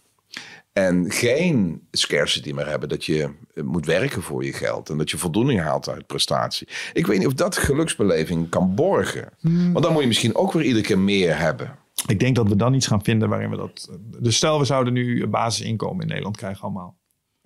En 0.73 1.11
geen 1.11 1.87
scarcity 1.91 2.51
meer 2.51 2.67
hebben. 2.67 2.89
Dat 2.89 3.05
je 3.05 3.29
moet 3.63 3.85
werken 3.85 4.21
voor 4.21 4.45
je 4.45 4.53
geld. 4.53 4.89
En 4.89 4.97
dat 4.97 5.09
je 5.09 5.17
voldoening 5.17 5.61
haalt 5.61 5.89
uit 5.89 6.07
prestatie. 6.07 6.67
Ik 6.93 7.07
weet 7.07 7.17
niet 7.17 7.27
of 7.27 7.33
dat 7.33 7.57
geluksbeleving 7.57 8.49
kan 8.49 8.75
borgen. 8.75 9.29
Hmm. 9.39 9.71
Want 9.71 9.83
dan 9.83 9.93
moet 9.93 10.01
je 10.01 10.07
misschien 10.07 10.35
ook 10.35 10.51
weer 10.53 10.63
iedere 10.63 10.83
keer 10.83 10.99
meer 10.99 11.37
hebben. 11.37 11.75
Ik 12.07 12.19
denk 12.19 12.35
dat 12.35 12.47
we 12.47 12.55
dan 12.55 12.73
iets 12.73 12.87
gaan 12.87 13.03
vinden 13.03 13.29
waarin 13.29 13.49
we 13.49 13.55
dat. 13.55 13.89
Dus 14.19 14.35
stel, 14.35 14.59
we 14.59 14.65
zouden 14.65 14.93
nu 14.93 15.21
een 15.21 15.29
basisinkomen 15.29 16.01
in 16.01 16.07
Nederland 16.07 16.37
krijgen, 16.37 16.61
allemaal. 16.61 16.99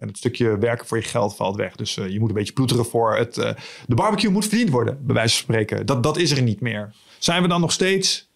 Het 0.07 0.17
stukje 0.17 0.57
werken 0.57 0.87
voor 0.87 0.97
je 0.97 1.03
geld 1.03 1.35
valt 1.35 1.55
weg. 1.55 1.75
Dus 1.75 1.97
uh, 1.97 2.09
je 2.09 2.19
moet 2.19 2.29
een 2.29 2.35
beetje 2.35 2.53
ploeteren 2.53 2.85
voor 2.85 3.15
het. 3.15 3.37
Uh, 3.37 3.49
de 3.87 3.95
barbecue 3.95 4.31
moet 4.31 4.47
verdiend 4.47 4.69
worden, 4.69 5.05
bij 5.05 5.15
wijze 5.15 5.35
van 5.35 5.43
spreken. 5.43 5.85
Dat, 5.85 6.03
dat 6.03 6.17
is 6.17 6.31
er 6.31 6.41
niet 6.41 6.61
meer. 6.61 6.93
Zijn 7.19 7.41
we 7.41 7.47
dan 7.47 7.61
nog 7.61 7.71
steeds. 7.71 8.29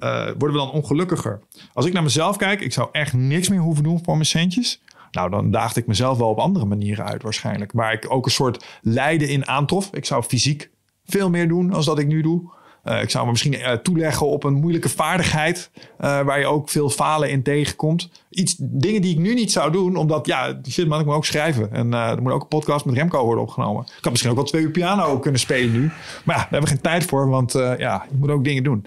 Uh, 0.00 0.24
worden 0.24 0.52
we 0.52 0.64
dan 0.64 0.70
ongelukkiger? 0.70 1.40
Als 1.72 1.86
ik 1.86 1.92
naar 1.92 2.02
mezelf 2.02 2.36
kijk, 2.36 2.60
ik 2.60 2.72
zou 2.72 2.88
echt 2.92 3.12
niks 3.12 3.48
meer 3.48 3.60
hoeven 3.60 3.84
doen 3.84 4.00
voor 4.04 4.14
mijn 4.14 4.26
centjes. 4.26 4.82
Nou, 5.10 5.30
dan 5.30 5.50
daagde 5.50 5.80
ik 5.80 5.86
mezelf 5.86 6.18
wel 6.18 6.28
op 6.28 6.38
andere 6.38 6.64
manieren 6.64 7.04
uit, 7.04 7.22
waarschijnlijk. 7.22 7.72
Waar 7.72 7.92
ik 7.92 8.12
ook 8.12 8.24
een 8.24 8.30
soort 8.30 8.64
lijden 8.82 9.28
in 9.28 9.46
aantrof. 9.46 9.88
Ik 9.92 10.04
zou 10.04 10.22
fysiek 10.22 10.70
veel 11.04 11.30
meer 11.30 11.48
doen 11.48 11.72
als 11.72 11.84
dat 11.84 11.98
ik 11.98 12.06
nu 12.06 12.22
doe. 12.22 12.50
Uh, 12.88 13.02
ik 13.02 13.10
zou 13.10 13.24
me 13.24 13.30
misschien 13.30 13.54
uh, 13.54 13.72
toeleggen 13.72 14.26
op 14.26 14.44
een 14.44 14.54
moeilijke 14.54 14.88
vaardigheid. 14.88 15.70
Uh, 15.74 15.84
waar 16.22 16.38
je 16.38 16.46
ook 16.46 16.68
veel 16.68 16.90
falen 16.90 17.30
in 17.30 17.42
tegenkomt. 17.42 18.10
Iets, 18.30 18.56
dingen 18.58 19.02
die 19.02 19.12
ik 19.12 19.18
nu 19.18 19.34
niet 19.34 19.52
zou 19.52 19.72
doen. 19.72 19.96
Omdat, 19.96 20.26
ja, 20.26 20.60
shit 20.68 20.88
man, 20.88 21.00
ik 21.00 21.06
moet 21.06 21.14
ook 21.14 21.24
schrijven. 21.24 21.72
En 21.72 21.92
er 21.92 22.22
moet 22.22 22.32
ook 22.32 22.42
een 22.42 22.48
podcast 22.48 22.84
met 22.84 22.94
Remco 22.94 23.24
worden 23.24 23.42
opgenomen. 23.42 23.82
Ik 23.82 23.92
had 24.00 24.10
misschien 24.10 24.30
ook 24.30 24.36
wel 24.36 24.46
twee 24.46 24.62
uur 24.62 24.70
piano 24.70 25.18
kunnen 25.18 25.40
spelen 25.40 25.72
nu. 25.72 25.90
Maar 26.24 26.36
ja, 26.36 26.42
daar 26.42 26.50
hebben 26.50 26.60
we 26.60 26.74
geen 26.74 26.80
tijd 26.80 27.04
voor. 27.04 27.28
Want 27.28 27.52
ja, 27.52 28.06
je 28.10 28.16
moet 28.16 28.30
ook 28.30 28.44
dingen 28.44 28.62
doen. 28.62 28.86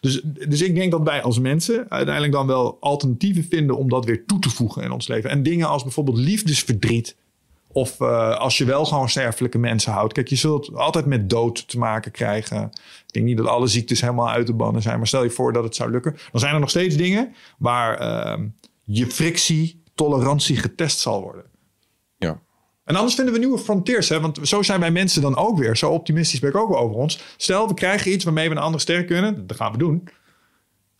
Dus, 0.00 0.20
dus 0.48 0.62
ik 0.62 0.74
denk 0.74 0.90
dat 0.90 1.02
wij 1.02 1.22
als 1.22 1.38
mensen 1.38 1.86
uiteindelijk 1.88 2.32
dan 2.32 2.46
wel 2.46 2.76
alternatieven 2.80 3.46
vinden 3.50 3.76
om 3.76 3.88
dat 3.88 4.04
weer 4.04 4.26
toe 4.26 4.38
te 4.38 4.50
voegen 4.50 4.82
in 4.82 4.90
ons 4.90 5.08
leven. 5.08 5.30
En 5.30 5.42
dingen 5.42 5.68
als 5.68 5.82
bijvoorbeeld 5.82 6.18
liefdesverdriet 6.18 7.16
of 7.72 8.00
uh, 8.00 8.36
als 8.36 8.58
je 8.58 8.64
wel 8.64 8.84
gewoon 8.84 9.08
sterfelijke 9.08 9.58
mensen 9.58 9.92
houdt. 9.92 10.12
Kijk, 10.12 10.28
je 10.28 10.36
zult 10.36 10.74
altijd 10.74 11.06
met 11.06 11.30
dood 11.30 11.68
te 11.68 11.78
maken 11.78 12.10
krijgen. 12.10 12.62
Ik 13.06 13.12
denk 13.12 13.26
niet 13.26 13.36
dat 13.36 13.46
alle 13.46 13.66
ziektes 13.66 14.00
helemaal 14.00 14.30
uit 14.30 14.46
te 14.46 14.54
bannen 14.54 14.82
zijn. 14.82 14.98
Maar 14.98 15.06
stel 15.06 15.22
je 15.22 15.30
voor 15.30 15.52
dat 15.52 15.64
het 15.64 15.76
zou 15.76 15.90
lukken. 15.90 16.16
Dan 16.32 16.40
zijn 16.40 16.54
er 16.54 16.60
nog 16.60 16.70
steeds 16.70 16.96
dingen 16.96 17.34
waar 17.58 18.00
uh, 18.00 18.44
je 18.84 19.06
frictie, 19.06 19.82
tolerantie 19.94 20.56
getest 20.56 20.98
zal 20.98 21.22
worden. 21.22 21.44
Ja. 22.16 22.40
En 22.84 22.96
anders 22.96 23.14
vinden 23.14 23.34
we 23.34 23.40
nieuwe 23.40 23.58
frontiers. 23.58 24.08
Hè? 24.08 24.20
Want 24.20 24.38
zo 24.42 24.62
zijn 24.62 24.80
wij 24.80 24.90
mensen 24.90 25.22
dan 25.22 25.36
ook 25.36 25.58
weer. 25.58 25.76
Zo 25.76 25.90
optimistisch 25.90 26.40
ben 26.40 26.50
ik 26.50 26.56
ook 26.56 26.76
over 26.76 26.96
ons. 26.96 27.20
Stel, 27.36 27.68
we 27.68 27.74
krijgen 27.74 28.12
iets 28.12 28.24
waarmee 28.24 28.48
we 28.48 28.54
een 28.54 28.62
andere 28.62 28.82
ster 28.82 29.04
kunnen. 29.04 29.46
Dat 29.46 29.56
gaan 29.56 29.72
we 29.72 29.78
doen. 29.78 30.08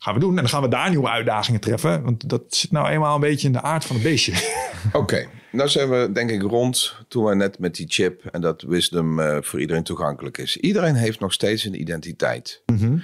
Gaan 0.03 0.15
we 0.15 0.21
doen. 0.21 0.31
En 0.31 0.37
dan 0.37 0.49
gaan 0.49 0.63
we 0.63 0.69
daar 0.69 0.91
nieuwe 0.91 1.09
uitdagingen 1.09 1.61
treffen. 1.61 2.03
Want 2.03 2.29
dat 2.29 2.43
zit 2.49 2.71
nou 2.71 2.89
eenmaal 2.89 3.15
een 3.15 3.21
beetje 3.21 3.47
in 3.47 3.53
de 3.53 3.63
aard 3.63 3.85
van 3.85 3.97
het 3.97 4.05
beestje. 4.05 4.33
Oké. 4.93 5.29
Nou 5.53 5.69
zijn 5.69 5.91
we 5.91 6.13
denk 6.13 6.31
ik 6.31 6.43
rond 6.43 6.97
toen 7.09 7.25
we 7.25 7.35
net 7.35 7.59
met 7.59 7.75
die 7.75 7.87
chip 7.89 8.25
en 8.25 8.41
dat 8.41 8.63
wisdom 8.63 9.19
uh, 9.19 9.37
voor 9.41 9.61
iedereen 9.61 9.83
toegankelijk 9.83 10.39
is. 10.39 10.57
Iedereen 10.57 10.95
heeft 10.95 11.21
nog 11.21 11.33
steeds 11.33 11.65
een 11.65 11.81
identiteit. 11.81 12.63
Mm 12.67 12.77
-hmm. 12.77 13.03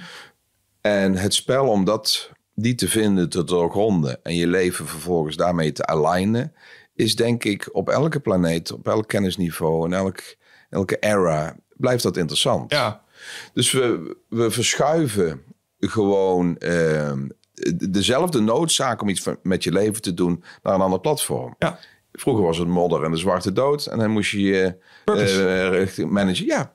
En 0.81 1.15
het 1.15 1.33
spel 1.33 1.67
om 1.67 1.85
dat, 1.85 2.31
die 2.53 2.75
te 2.75 2.87
vinden, 2.87 3.29
te 3.29 3.43
doorgronden 3.43 4.23
en 4.23 4.35
je 4.35 4.47
leven 4.47 4.87
vervolgens 4.87 5.35
daarmee 5.35 5.71
te 5.71 5.85
alignen, 5.85 6.53
is 6.95 7.15
denk 7.15 7.43
ik 7.43 7.69
op 7.71 7.89
elke 7.89 8.19
planeet, 8.19 8.71
op 8.71 8.87
elk 8.87 9.07
kennisniveau 9.07 9.85
en 9.85 9.93
elk, 9.93 10.35
elke 10.69 10.97
era 10.99 11.55
blijft 11.75 12.03
dat 12.03 12.17
interessant. 12.17 12.71
Ja. 12.71 13.01
Dus 13.53 13.71
we, 13.71 14.17
we 14.29 14.51
verschuiven 14.51 15.43
gewoon 15.79 16.57
ehm, 16.57 17.27
dezelfde 17.75 18.39
noodzaak 18.39 19.01
om 19.01 19.09
iets 19.09 19.27
met 19.41 19.63
je 19.63 19.71
leven 19.71 20.01
te 20.01 20.13
doen 20.13 20.43
naar 20.63 20.73
een 20.73 20.81
ander 20.81 20.99
platform. 20.99 21.55
Ja. 21.59 21.79
Vroeger 22.11 22.43
was 22.43 22.57
het 22.57 22.67
modder 22.67 23.03
en 23.03 23.11
de 23.11 23.17
zwarte 23.17 23.53
dood. 23.53 23.85
En 23.85 23.97
dan 23.97 24.11
moest 24.11 24.31
je 24.31 24.41
je 24.41 24.77
richting 25.69 26.11
managen. 26.11 26.45
Ja, 26.45 26.71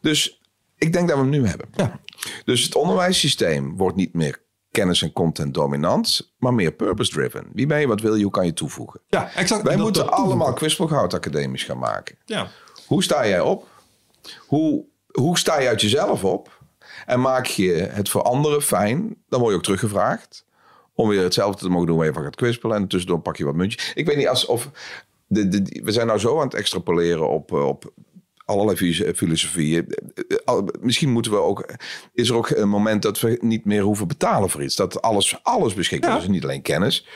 dus 0.00 0.40
ik 0.76 0.92
denk 0.92 1.08
dat 1.08 1.16
we 1.16 1.22
hem 1.22 1.30
nu 1.30 1.46
hebben. 1.46 1.68
Ja. 1.72 2.00
Dus 2.44 2.62
het 2.62 2.74
onderwijssysteem 2.74 3.76
wordt 3.76 3.96
niet 3.96 4.14
meer 4.14 4.44
kennis 4.70 5.02
en 5.02 5.12
content 5.12 5.54
dominant, 5.54 6.34
maar 6.38 6.54
meer 6.54 6.72
purpose 6.72 7.10
driven. 7.10 7.46
Wie 7.52 7.66
ben 7.66 7.80
je, 7.80 7.86
wat 7.86 8.00
wil 8.00 8.14
je, 8.14 8.22
hoe 8.22 8.32
kan 8.32 8.46
je 8.46 8.52
toevoegen? 8.52 9.00
Ja, 9.08 9.30
exact. 9.34 9.62
Wij 9.62 9.76
moeten 9.76 10.04
dat 10.04 10.12
allemaal 10.12 10.52
kwispelgoud 10.52 11.14
academisch 11.14 11.64
gaan 11.64 11.78
maken. 11.78 12.18
Ja. 12.24 12.48
Hoe 12.86 13.02
sta 13.02 13.26
jij 13.26 13.40
op? 13.40 13.66
Hoe, 14.38 14.84
hoe 15.06 15.38
sta 15.38 15.60
je 15.60 15.68
uit 15.68 15.80
jezelf 15.80 16.24
op? 16.24 16.64
En 17.06 17.20
maak 17.20 17.46
je 17.46 17.72
het 17.72 18.08
voor 18.08 18.22
anderen 18.22 18.62
fijn? 18.62 19.16
Dan 19.28 19.40
word 19.40 19.50
je 19.52 19.56
ook 19.58 19.64
teruggevraagd. 19.64 20.44
Om 20.94 21.08
weer 21.08 21.22
hetzelfde 21.22 21.58
te 21.64 21.68
mogen 21.68 21.86
doen 21.86 21.96
waar 21.96 22.06
je 22.06 22.12
van 22.12 22.22
gaat 22.22 22.36
kwispelen. 22.36 22.76
En 22.76 22.88
tussendoor 22.88 23.20
pak 23.20 23.36
je 23.36 23.44
wat 23.44 23.54
muntjes. 23.54 23.92
Ik 23.94 24.06
weet 24.06 24.16
niet 24.16 24.28
alsof... 24.28 24.70
De, 25.28 25.48
de, 25.48 25.80
we 25.84 25.92
zijn 25.92 26.06
nou 26.06 26.18
zo 26.18 26.38
aan 26.38 26.44
het 26.44 26.54
extrapoleren 26.54 27.28
op, 27.30 27.52
eh, 27.52 27.66
op 27.66 27.92
allerlei 28.44 28.94
filosofieën. 29.14 29.86
Eh, 30.44 30.58
Misschien 30.80 31.10
moeten 31.12 31.32
we 31.32 31.38
ook... 31.38 31.66
Is 32.14 32.28
er 32.28 32.34
ook 32.34 32.50
een 32.50 32.68
moment 32.68 33.02
dat 33.02 33.20
we 33.20 33.38
niet 33.40 33.64
meer 33.64 33.82
hoeven 33.82 34.08
betalen 34.08 34.50
voor 34.50 34.62
iets? 34.62 34.76
Dat 34.76 35.02
alles, 35.02 35.38
alles 35.42 35.74
beschikbaar 35.74 36.10
Ja. 36.10 36.16
is, 36.18 36.28
niet 36.28 36.42
alleen 36.42 36.62
kennis. 36.62 37.06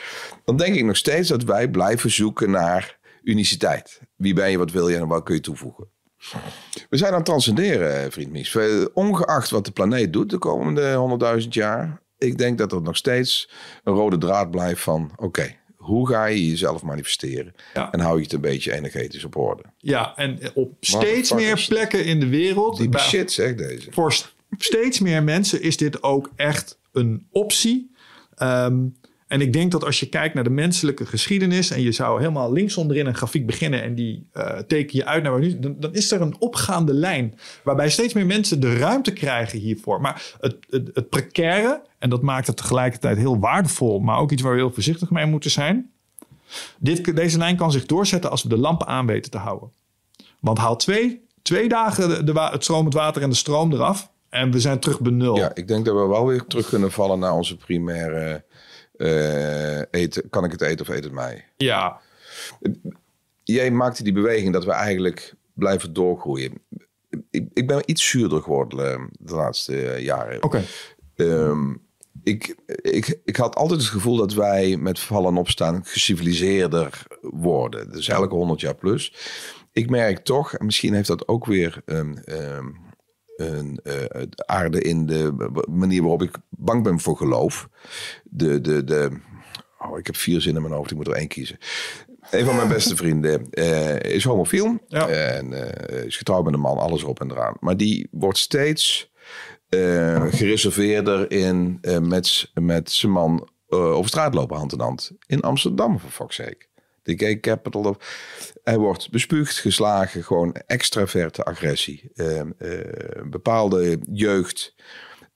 Dan 0.45 0.57
denk 0.57 0.75
ik 0.75 0.83
nog 0.85 0.97
steeds 0.97 1.29
dat 1.29 1.43
wij 1.43 1.69
blijven 1.69 2.11
zoeken 2.11 2.51
naar 2.51 2.97
uniciteit. 3.23 4.01
Wie 4.15 4.33
ben 4.33 4.51
je, 4.51 4.57
wat 4.57 4.71
wil 4.71 4.87
je 4.89 4.97
en 4.97 5.07
wat 5.07 5.23
kun 5.23 5.35
je 5.35 5.41
toevoegen? 5.41 5.87
We 6.89 6.97
zijn 6.97 7.09
aan 7.11 7.15
het 7.17 7.25
transcenderen, 7.25 8.03
eh, 8.03 8.11
vriend 8.11 8.31
Mies. 8.31 8.57
Ongeacht 8.93 9.49
wat 9.49 9.65
de 9.65 9.71
planeet 9.71 10.13
doet 10.13 10.29
de 10.29 10.37
komende 10.37 10.93
100.000 11.41 11.53
jaar. 11.53 12.01
Ik 12.17 12.37
denk 12.37 12.57
dat 12.57 12.71
er 12.71 12.81
nog 12.81 12.97
steeds 12.97 13.49
een 13.83 13.93
rode 13.93 14.17
draad 14.17 14.51
blijft 14.51 14.81
van... 14.81 15.11
Oké, 15.15 15.55
hoe 15.75 16.07
ga 16.07 16.25
je 16.25 16.49
jezelf 16.49 16.81
manifesteren? 16.83 17.55
Ja. 17.73 17.91
En 17.91 17.99
hou 17.99 18.17
je 18.17 18.23
het 18.23 18.33
een 18.33 18.41
beetje 18.41 18.73
energetisch 18.73 19.23
op 19.23 19.35
orde? 19.35 19.63
ja, 19.77 20.15
en 20.15 20.39
op 20.53 20.73
steeds 20.79 21.33
meer 21.33 21.65
plekken 21.69 22.05
in 22.05 22.19
de 22.19 22.27
wereld... 22.27 22.77
Die 22.77 22.97
shit, 22.99 23.31
zeg 23.31 23.55
deze. 23.55 23.91
voor 23.91 24.13
st- 24.13 24.35
steeds 24.57 24.99
meer 24.99 25.23
mensen 25.23 25.61
is 25.61 25.77
dit 25.77 26.03
ook 26.03 26.29
echt 26.35 26.79
een 26.91 27.27
optie. 27.31 27.91
Ehm, 28.35 28.85
en 29.31 29.41
ik 29.41 29.53
denk 29.53 29.71
dat 29.71 29.85
als 29.85 29.99
je 29.99 30.09
kijkt 30.09 30.33
naar 30.33 30.43
de 30.43 30.49
menselijke 30.49 31.05
geschiedenis 31.05 31.71
en 31.71 31.81
je 31.81 31.91
zou 31.91 32.19
helemaal 32.19 32.51
links 32.51 32.77
onderin 32.77 33.05
een 33.05 33.15
grafiek 33.15 33.45
beginnen 33.45 33.83
en 33.83 33.95
die 33.95 34.27
eh, 34.31 34.57
teken 34.57 34.97
je 34.97 35.05
uit 35.05 35.23
naar 35.23 35.39
nu, 35.39 35.59
dan, 35.59 35.93
is 35.93 36.11
er 36.11 36.21
een 36.21 36.35
opgaande 36.39 36.93
lijn 36.93 37.39
waarbij 37.63 37.89
steeds 37.89 38.13
meer 38.13 38.25
mensen 38.25 38.59
de 38.59 38.77
ruimte 38.77 39.13
krijgen 39.13 39.59
hiervoor. 39.59 40.01
Maar 40.01 40.33
het, 40.39 40.57
het, 40.69 41.09
precaire, 41.09 41.81
en 41.99 42.09
dat 42.09 42.21
maakt 42.21 42.47
het 42.47 42.57
tegelijkertijd 42.57 43.17
heel 43.17 43.39
waardevol, 43.39 43.99
maar 43.99 44.17
ook 44.17 44.31
iets 44.31 44.41
waar 44.41 44.51
we 44.51 44.57
heel 44.57 44.71
voorzichtig 44.73 45.09
mee 45.09 45.25
moeten 45.25 45.51
zijn. 45.51 45.91
Dit, 46.79 47.15
deze 47.15 47.37
lijn 47.37 47.55
kan 47.55 47.71
zich 47.71 47.85
doorzetten 47.85 48.31
als 48.31 48.43
we 48.43 48.49
de 48.49 48.57
lampen 48.57 48.87
aan 48.87 49.05
weten 49.05 49.31
te 49.31 49.37
houden. 49.37 49.71
Want 50.39 50.57
haal 50.57 50.75
twee, 50.75 51.25
twee 51.41 51.69
dagen 51.69 52.25
de, 52.25 52.39
het 52.39 52.63
stromend 52.63 52.93
water 52.93 53.21
en 53.21 53.29
de 53.29 53.35
stroom 53.35 53.73
eraf. 53.73 54.09
En 54.29 54.51
we 54.51 54.59
zijn 54.59 54.79
terug 54.79 54.99
bij 54.99 55.11
nul. 55.11 55.35
Ja, 55.35 55.51
ik 55.53 55.67
denk 55.67 55.85
dat 55.85 55.95
we 55.95 56.07
wel 56.07 56.25
weer 56.25 56.45
terug 56.45 56.69
kunnen 56.69 56.91
vallen 56.91 57.19
naar 57.19 57.33
onze 57.33 57.57
primaire... 57.57 58.43
eh, 59.01 60.01
eten, 60.01 60.29
kan 60.29 60.43
ik 60.43 60.51
het 60.51 60.61
eten 60.61 60.87
of 60.87 60.95
eet 60.95 61.03
het 61.03 61.13
mij? 61.13 61.45
Ja. 61.57 61.99
jij 63.43 63.71
maakte 63.71 64.03
die 64.03 64.13
beweging 64.13 64.53
dat 64.53 64.65
we 64.65 64.71
eigenlijk 64.71 65.33
blijven 65.53 65.93
doorgroeien. 65.93 66.53
Ik, 67.29 67.49
ik 67.53 67.67
ben 67.67 67.81
iets 67.85 68.09
zuurder 68.09 68.41
geworden 68.41 68.93
eh, 68.93 69.03
de 69.11 69.35
laatste 69.35 69.91
eh, 69.91 70.03
jaren. 70.03 70.43
Oké. 70.43 70.63
Ehm, 71.15 71.73
ik, 72.23 72.55
ik, 72.81 73.19
ik 73.25 73.35
had 73.35 73.55
altijd 73.55 73.79
het 73.79 73.89
gevoel 73.89 74.17
dat 74.17 74.33
wij 74.33 74.77
met 74.77 74.99
vallen 74.99 75.31
en 75.31 75.37
opstaan 75.37 75.85
geciviliseerder 75.85 77.07
worden. 77.21 77.91
Dus 77.91 78.07
elke 78.07 78.35
100 78.35 78.61
jaar 78.61 78.75
plus. 78.75 79.13
Ik 79.71 79.89
merk 79.89 80.19
toch, 80.19 80.53
en 80.53 80.65
misschien 80.65 80.93
heeft 80.93 81.07
dat 81.07 81.27
ook 81.27 81.45
weer 81.45 81.81
ehm, 81.85 82.13
een 83.35 83.79
eh, 83.83 84.21
aarde 84.45 84.81
in 84.81 85.05
de 85.05 85.51
manier 85.69 86.01
waarop 86.01 86.21
ik 86.21 86.35
bang 86.49 86.83
ben 86.83 86.99
voor 86.99 87.17
geloof. 87.17 87.69
De, 88.23 88.61
de, 88.61 88.83
de, 88.83 89.09
oh, 89.79 89.97
ik 89.97 90.05
heb 90.05 90.15
vier 90.15 90.41
zinnen 90.41 90.61
in 90.61 90.67
mijn 90.67 90.79
hoofd, 90.79 90.91
ik 90.91 90.97
moet 90.97 91.07
er 91.07 91.13
één 91.13 91.27
kiezen. 91.27 91.57
Een 92.31 92.45
van 92.45 92.55
mijn 92.55 92.67
beste 92.67 92.95
vrienden 92.95 93.49
eh, 93.49 93.99
is 93.99 94.23
homofiel. 94.23 94.77
Ja. 94.87 95.07
En 95.07 95.53
eh, 95.53 96.05
is 96.05 96.17
getrouwd 96.17 96.43
met 96.43 96.53
een 96.53 96.59
man, 96.59 96.77
alles 96.77 97.01
erop 97.01 97.19
en 97.19 97.31
eraan. 97.31 97.57
Maar 97.59 97.77
die 97.77 98.07
wordt 98.11 98.37
steeds 98.37 99.09
gereserveerder 100.29 101.31
in 101.31 101.79
met, 102.01 102.51
met 102.53 102.91
zijn 102.91 103.11
man 103.11 103.49
over 103.67 104.07
straat 104.07 104.33
lopen, 104.33 104.57
hand 104.57 104.73
in 104.73 104.79
hand. 104.79 105.11
In 105.27 105.41
Amsterdam, 105.41 105.99
voor 105.99 106.09
fuck's 106.09 106.35
sake. 106.35 106.69
De 107.03 107.17
gay 107.17 107.39
capital 107.39 107.83
of... 107.83 107.97
Hij 108.63 108.77
wordt 108.77 109.11
bespuugd, 109.11 109.57
geslagen, 109.57 110.23
gewoon 110.23 110.53
extraverte 110.53 111.43
agressie. 111.43 112.11
Eh, 112.13 112.39
eh, 112.39 112.45
bepaalde 113.29 113.99
jeugd. 114.11 114.75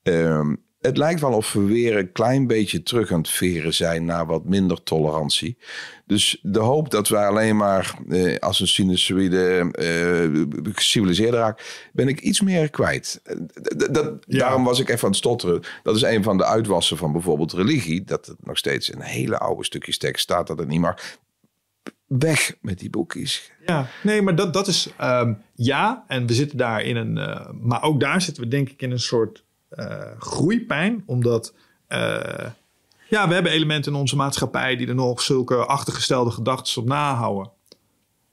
Eh, 0.01 0.49
het 0.85 0.97
lijkt 0.97 1.21
wel 1.21 1.33
of 1.33 1.53
we 1.53 1.63
weer 1.63 1.97
een 1.97 2.11
klein 2.11 2.47
beetje 2.47 2.83
terug 2.83 3.11
aan 3.11 3.17
het 3.17 3.29
veren 3.29 3.73
zijn 3.73 4.05
naar 4.05 4.25
wat 4.25 4.45
minder 4.45 4.83
tolerantie. 4.83 5.57
Dus 6.05 6.39
de 6.41 6.59
hoop 6.59 6.89
dat 6.91 7.07
wij 7.07 7.27
alleen 7.27 7.57
maar 7.57 7.95
eh, 8.09 8.37
als 8.37 8.59
een 8.59 8.67
sinusoïde 8.67 9.69
eh 9.71 10.73
geciviliseerd 10.73 11.33
raken, 11.33 11.65
ben 11.93 12.07
ik 12.07 12.19
iets 12.19 12.41
meer 12.41 12.69
kwijt. 12.69 13.19
Eh, 13.23 13.35
dat, 13.91 14.17
Ja. 14.27 14.39
Daarom 14.39 14.63
was 14.63 14.79
ik 14.79 14.89
even 14.89 15.03
aan 15.03 15.09
het 15.09 15.17
stotteren. 15.17 15.63
Dat 15.83 15.95
is 15.95 16.01
een 16.01 16.23
van 16.23 16.37
de 16.37 16.45
uitwassen 16.45 16.97
van 16.97 17.11
bijvoorbeeld 17.11 17.53
religie. 17.53 18.03
Dat 18.03 18.25
het 18.25 18.45
nog 18.45 18.57
steeds 18.57 18.89
in 18.89 18.99
hele 18.99 19.37
oude 19.37 19.63
stukjes 19.63 19.97
tekst 19.97 20.23
staat 20.23 20.47
dat 20.47 20.59
het 20.59 20.67
niet 20.67 20.79
mag. 20.79 20.95
Weg 22.07 22.55
met 22.61 22.79
die 22.79 22.89
boekjes. 22.89 23.51
Ja, 23.65 23.87
nee, 24.03 24.21
maar 24.21 24.35
dat, 24.35 24.53
dat 24.53 24.67
is 24.67 24.89
ehm, 24.97 25.33
ja. 25.55 26.03
En 26.07 26.25
we 26.25 26.33
zitten 26.33 26.57
daar 26.57 26.81
in 26.81 26.95
een. 26.95 27.17
eh, 27.17 27.49
maar 27.61 27.83
ook 27.83 27.99
daar 27.99 28.21
zitten 28.21 28.43
we 28.43 28.49
denk 28.49 28.69
ik 28.69 28.81
in 28.81 28.91
een 28.91 28.99
soort 28.99 29.43
eh, 29.69 30.11
groeipijn. 30.19 31.03
Omdat. 31.05 31.53
eh, 31.87 32.45
ja, 33.09 33.27
we 33.27 33.33
hebben 33.33 33.51
elementen 33.51 33.93
in 33.93 33.99
onze 33.99 34.15
maatschappij 34.15 34.75
die 34.75 34.87
er 34.87 34.95
nog 34.95 35.21
zulke 35.21 35.55
achtergestelde 35.55 36.31
gedachten 36.31 36.81
op 36.81 36.87
nahouden. 36.87 37.51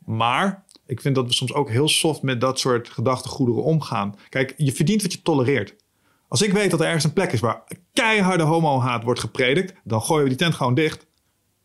Maar 0.04 0.64
ik 0.86 1.00
vind 1.00 1.14
dat 1.14 1.26
we 1.26 1.32
soms 1.32 1.52
ook 1.52 1.70
heel 1.70 1.88
soft 1.88 2.22
met 2.22 2.40
dat 2.40 2.58
soort 2.58 2.88
gedachtegoederen 2.88 3.62
omgaan. 3.62 4.14
Kijk, 4.28 4.54
je 4.56 4.72
verdient 4.72 5.02
wat 5.02 5.12
je 5.12 5.22
tolereert. 5.22 5.74
Als 6.28 6.42
ik 6.42 6.52
weet 6.52 6.70
dat 6.70 6.80
er 6.80 6.86
ergens 6.86 7.04
een 7.04 7.12
plek 7.12 7.32
is 7.32 7.40
waar 7.40 7.62
keiharde 7.92 8.42
homo-haat 8.42 9.04
wordt 9.04 9.20
gepredikt, 9.20 9.74
dan 9.84 10.02
gooien 10.02 10.22
we 10.22 10.28
die 10.28 10.38
tent 10.38 10.54
gewoon 10.54 10.74
dicht. 10.74 11.06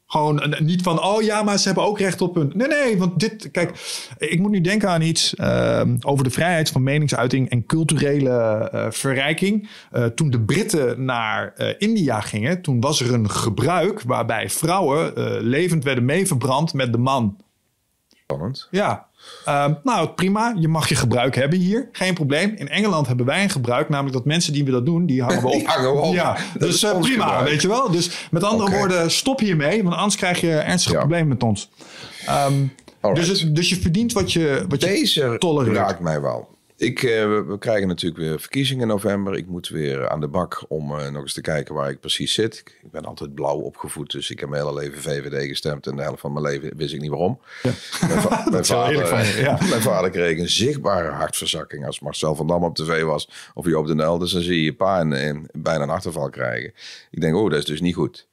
Gewoon 0.07 0.39
eh, 0.39 0.59
niet 0.59 0.81
van, 0.81 1.03
oh 1.03 1.21
ja, 1.21 1.43
maar 1.43 1.57
ze 1.57 1.65
hebben 1.67 1.85
ook 1.85 1.99
recht 1.99 2.21
op 2.21 2.35
hun. 2.35 2.51
Nee, 2.55 2.67
nee, 2.67 2.97
want 2.97 3.19
dit, 3.19 3.51
kijk, 3.51 3.71
ik 4.17 4.39
moet 4.39 4.51
nu 4.51 4.61
denken 4.61 4.89
aan 4.89 5.01
iets 5.01 5.35
ehm, 5.35 5.97
over 6.01 6.23
de 6.23 6.29
vrijheid 6.29 6.69
van 6.69 6.83
meningsuiting 6.83 7.49
en 7.49 7.65
culturele 7.65 8.29
eh, 8.29 8.85
verrijking. 8.89 9.69
Eh, 9.91 10.05
toen 10.05 10.29
de 10.29 10.41
Britten 10.41 11.05
naar 11.05 11.53
India 11.77 12.21
gingen, 12.21 12.61
toen 12.61 12.81
was 12.81 12.99
er 12.99 13.13
een 13.13 13.29
gebruik 13.29 14.01
waarbij 14.01 14.49
vrouwen 14.49 15.13
levend 15.43 15.83
werden 15.83 16.05
meeverbrand 16.05 16.73
met 16.73 16.91
de 16.91 16.97
man. 16.97 17.37
Spannend. 18.23 18.67
Ja, 18.71 19.06
Ehm, 19.45 19.73
nou 19.83 20.07
prima, 20.09 20.55
je 20.59 20.67
mag 20.67 20.89
je 20.89 20.95
gebruik 20.95 21.35
hebben 21.35 21.59
hier, 21.59 21.89
geen 21.91 22.13
probleem. 22.13 22.53
In 22.55 22.69
Engeland 22.69 23.07
hebben 23.07 23.25
wij 23.25 23.43
een 23.43 23.49
gebruik, 23.49 23.89
namelijk 23.89 24.15
dat 24.15 24.25
mensen 24.25 24.53
die 24.53 24.63
we 24.65 24.71
dat 24.71 24.85
doen, 24.85 25.05
die 25.05 25.21
hangen 25.21 25.41
we 25.41 25.47
op. 25.53 25.53
Die 25.53 25.67
hangen 25.67 25.91
we 25.93 25.99
op. 25.99 26.13
Ja, 26.13 26.37
Dat 26.53 26.69
dus 26.69 26.83
eh, 26.83 26.99
prima, 26.99 27.23
gebruik. 27.25 27.49
weet 27.49 27.61
je 27.61 27.67
wel. 27.67 27.91
Dus 27.91 28.27
met 28.31 28.43
andere 28.43 28.71
woorden, 28.71 29.11
stop 29.11 29.39
hiermee, 29.39 29.83
want 29.83 29.95
anders 29.95 30.15
krijg 30.15 30.41
je 30.41 30.51
ernstige 30.57 30.93
Ja. 30.93 30.99
problemen 30.99 31.27
met 31.27 31.43
ons. 31.43 31.69
Ehm, 32.25 32.53
dus, 33.13 33.27
het- 33.27 33.55
dus 33.55 33.69
je 33.69 33.75
verdient 33.75 34.13
wat 34.13 34.31
je, 34.33 34.65
wat 34.69 34.81
je 34.81 34.87
Deze 34.87 35.35
tolereert. 35.37 35.75
raakt 35.77 35.99
mij 35.99 36.21
wel. 36.21 36.55
Ik, 36.77 37.03
eh, 37.03 37.09
we, 37.47 37.55
krijgen 37.59 37.87
natuurlijk 37.87 38.21
weer 38.21 38.39
verkiezingen 38.39 38.81
in 38.81 38.87
november. 38.87 39.35
Ik 39.37 39.47
moet 39.47 39.67
weer 39.67 40.09
aan 40.09 40.19
de 40.19 40.27
bak 40.27 40.65
om 40.67 40.99
eh, 40.99 41.09
nog 41.09 41.21
eens 41.21 41.33
te 41.33 41.41
kijken 41.41 41.75
waar 41.75 41.89
ik 41.89 41.99
precies 41.99 42.33
zit. 42.33 42.63
Ik, 42.83 42.91
ben 42.91 43.05
altijd 43.05 43.33
blauw 43.35 43.57
opgevoed, 43.57 44.11
dus 44.11 44.29
ik 44.29 44.39
heb 44.39 44.49
mijn 44.49 44.61
hele 44.65 44.79
leven 44.79 45.01
VVD 45.01 45.47
gestemd. 45.47 45.87
En 45.87 45.95
de 45.95 46.01
helft 46.01 46.19
van 46.19 46.33
mijn 46.33 46.45
leven 46.45 46.77
wist 46.77 46.93
ik 46.93 47.01
niet 47.01 47.09
waarom. 47.09 47.39
Mijn, 47.63 47.73
va- 48.21 48.43
mijn 48.51 48.65
vader, 48.65 48.91
eerlijk 48.91 49.07
van 49.07 49.25
je, 49.25 49.41
ja. 49.41 49.57
mijn 49.69 49.81
vader 49.81 50.09
kreeg 50.09 50.37
een 50.39 50.49
zichtbare 50.49 51.09
hartverzakking 51.09 51.85
als 51.85 51.99
Marcel 51.99 52.35
van 52.35 52.47
Dam 52.47 52.63
op 52.63 52.75
tv 52.75 53.03
was. 53.03 53.29
Of 53.53 53.65
Joop 53.65 53.87
de 53.87 53.95
Nel. 53.95 54.17
Dus 54.17 54.31
dan 54.31 54.41
zie 54.41 54.55
je 54.55 54.63
je 54.63 54.73
pa 54.73 54.99
in- 55.01 55.49
bijna 55.53 55.83
een 55.83 55.89
achterval 55.89 56.29
krijgen. 56.29 56.73
Ik 57.11 57.21
denk, 57.21 57.35
oh, 57.35 57.49
dat 57.49 57.59
is 57.59 57.65
dus 57.65 57.81
niet 57.81 57.95
goed. 57.95 58.27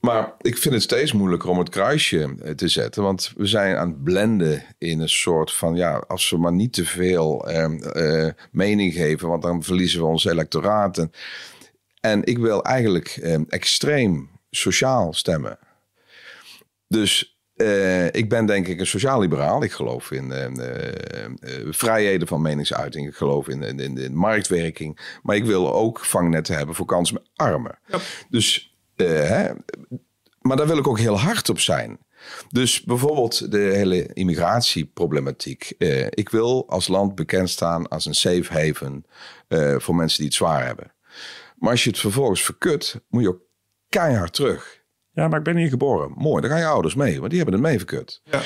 Maar 0.00 0.34
ik 0.40 0.58
vind 0.58 0.74
het 0.74 0.82
steeds 0.82 1.12
moeilijker 1.12 1.48
om 1.48 1.58
het 1.58 1.68
kruisje 1.68 2.34
eh, 2.42 2.52
te 2.52 2.68
zetten. 2.68 3.02
Want 3.02 3.32
we 3.36 3.46
zijn 3.46 3.76
aan 3.76 3.88
het 3.88 4.04
blenden 4.04 4.64
in 4.78 5.00
een 5.00 5.08
soort 5.08 5.52
van... 5.52 5.76
ja, 5.76 6.04
als 6.08 6.30
we 6.30 6.38
maar 6.38 6.52
niet 6.52 6.72
te 6.72 6.84
veel 6.84 7.48
ehm, 7.48 7.82
eh, 7.82 8.30
mening 8.50 8.92
geven... 8.92 9.28
want 9.28 9.42
dan 9.42 9.62
verliezen 9.62 10.00
we 10.00 10.06
ons 10.06 10.24
electoraat. 10.24 10.98
En, 10.98 11.12
en 12.00 12.24
ik 12.24 12.38
wil 12.38 12.64
eigenlijk 12.64 13.18
ehm, 13.22 13.42
extreem 13.48 14.30
sociaal 14.50 15.12
stemmen. 15.12 15.58
Dus 16.88 17.38
eh, 17.60 18.06
ik 18.06 18.28
ben 18.28 18.46
denk 18.46 18.66
ik 18.66 18.80
een 18.80 18.86
sociaal-liberaal. 18.86 19.62
Ik 19.62 19.72
geloof 19.72 20.10
in 20.10 20.32
uh, 20.32 21.26
vrijheden 21.70 22.28
van 22.28 22.42
meningsuiting. 22.42 23.06
Ik 23.06 23.14
geloof 23.14 23.48
in, 23.48 23.62
in, 23.62 23.98
in, 23.98 24.14
marktwerking. 24.14 25.18
Maar 25.22 25.36
ik 25.36 25.44
wil 25.44 25.74
ook 25.74 26.04
vangnetten 26.04 26.56
hebben 26.56 26.74
voor 26.74 26.86
kansarmen. 26.86 27.78
Ja. 27.86 27.98
Dus, 28.28 28.69
hè, 29.04 29.50
maar 30.40 30.56
daar 30.56 30.66
wil 30.66 30.78
ik 30.78 30.88
ook 30.88 30.98
heel 30.98 31.18
hard 31.18 31.48
op 31.48 31.60
zijn. 31.60 31.98
Dus 32.48 32.82
bijvoorbeeld 32.82 33.50
de 33.50 33.58
hele 33.58 34.12
immigratieproblematiek. 34.12 35.74
ik 36.10 36.28
wil 36.28 36.68
als 36.68 36.88
land 36.88 37.14
bekend 37.14 37.50
staan 37.50 37.88
als 37.88 38.06
een 38.06 38.14
safe 38.14 38.52
haven 38.52 39.04
voor 39.80 39.94
mensen 39.94 40.18
die 40.18 40.26
het 40.26 40.34
zwaar 40.34 40.66
hebben. 40.66 40.92
Maar 41.56 41.70
als 41.70 41.84
je 41.84 41.90
het 41.90 41.98
vervolgens 41.98 42.42
verkut, 42.42 43.00
moet 43.08 43.22
je 43.22 43.28
ook 43.28 43.42
keihard 43.88 44.32
terug. 44.32 44.80
Ja, 45.12 45.28
maar 45.28 45.38
ik 45.38 45.44
ben 45.44 45.56
hier 45.56 45.68
geboren. 45.68 46.12
Mooi, 46.14 46.40
dan 46.40 46.50
gaan 46.50 46.60
je 46.60 46.66
ouders 46.66 46.94
mee, 46.94 47.18
want 47.18 47.30
die 47.30 47.40
hebben 47.40 47.60
het 47.60 47.68
meeverkut. 47.68 48.20
Ja. 48.24 48.40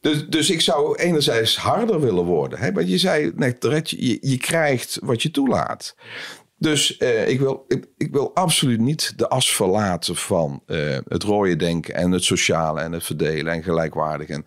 Dus, 0.00 0.26
dus 0.28 0.50
ik 0.50 0.60
zou 0.60 0.96
enerzijds 0.96 1.56
harder 1.56 2.00
willen 2.00 2.24
worden. 2.24 2.58
Hè? 2.58 2.72
Want 2.72 2.88
je 2.88 2.98
zei 2.98 3.32
net 3.34 3.60
terecht, 3.60 3.90
je, 3.90 4.18
je 4.20 4.36
krijgt 4.36 4.98
wat 5.02 5.22
je 5.22 5.30
toelaat. 5.30 5.94
Dus 6.58 6.96
eh, 6.96 7.28
ik, 7.28 7.40
wil, 7.40 7.64
ik, 7.68 7.86
ik, 7.96 8.12
wil 8.12 8.34
absoluut 8.34 8.80
niet 8.80 9.12
de 9.16 9.28
as 9.28 9.54
verlaten 9.54 10.16
van 10.16 10.62
uh, 10.66 10.98
het 11.08 11.22
rode 11.22 11.56
denken 11.56 11.94
en 11.94 12.12
het 12.12 12.24
sociale 12.24 12.80
en 12.80 12.92
het 12.92 13.04
verdelen 13.04 13.52
en 13.52 13.62
gelijkwaardig. 13.62 14.28
En 14.28 14.46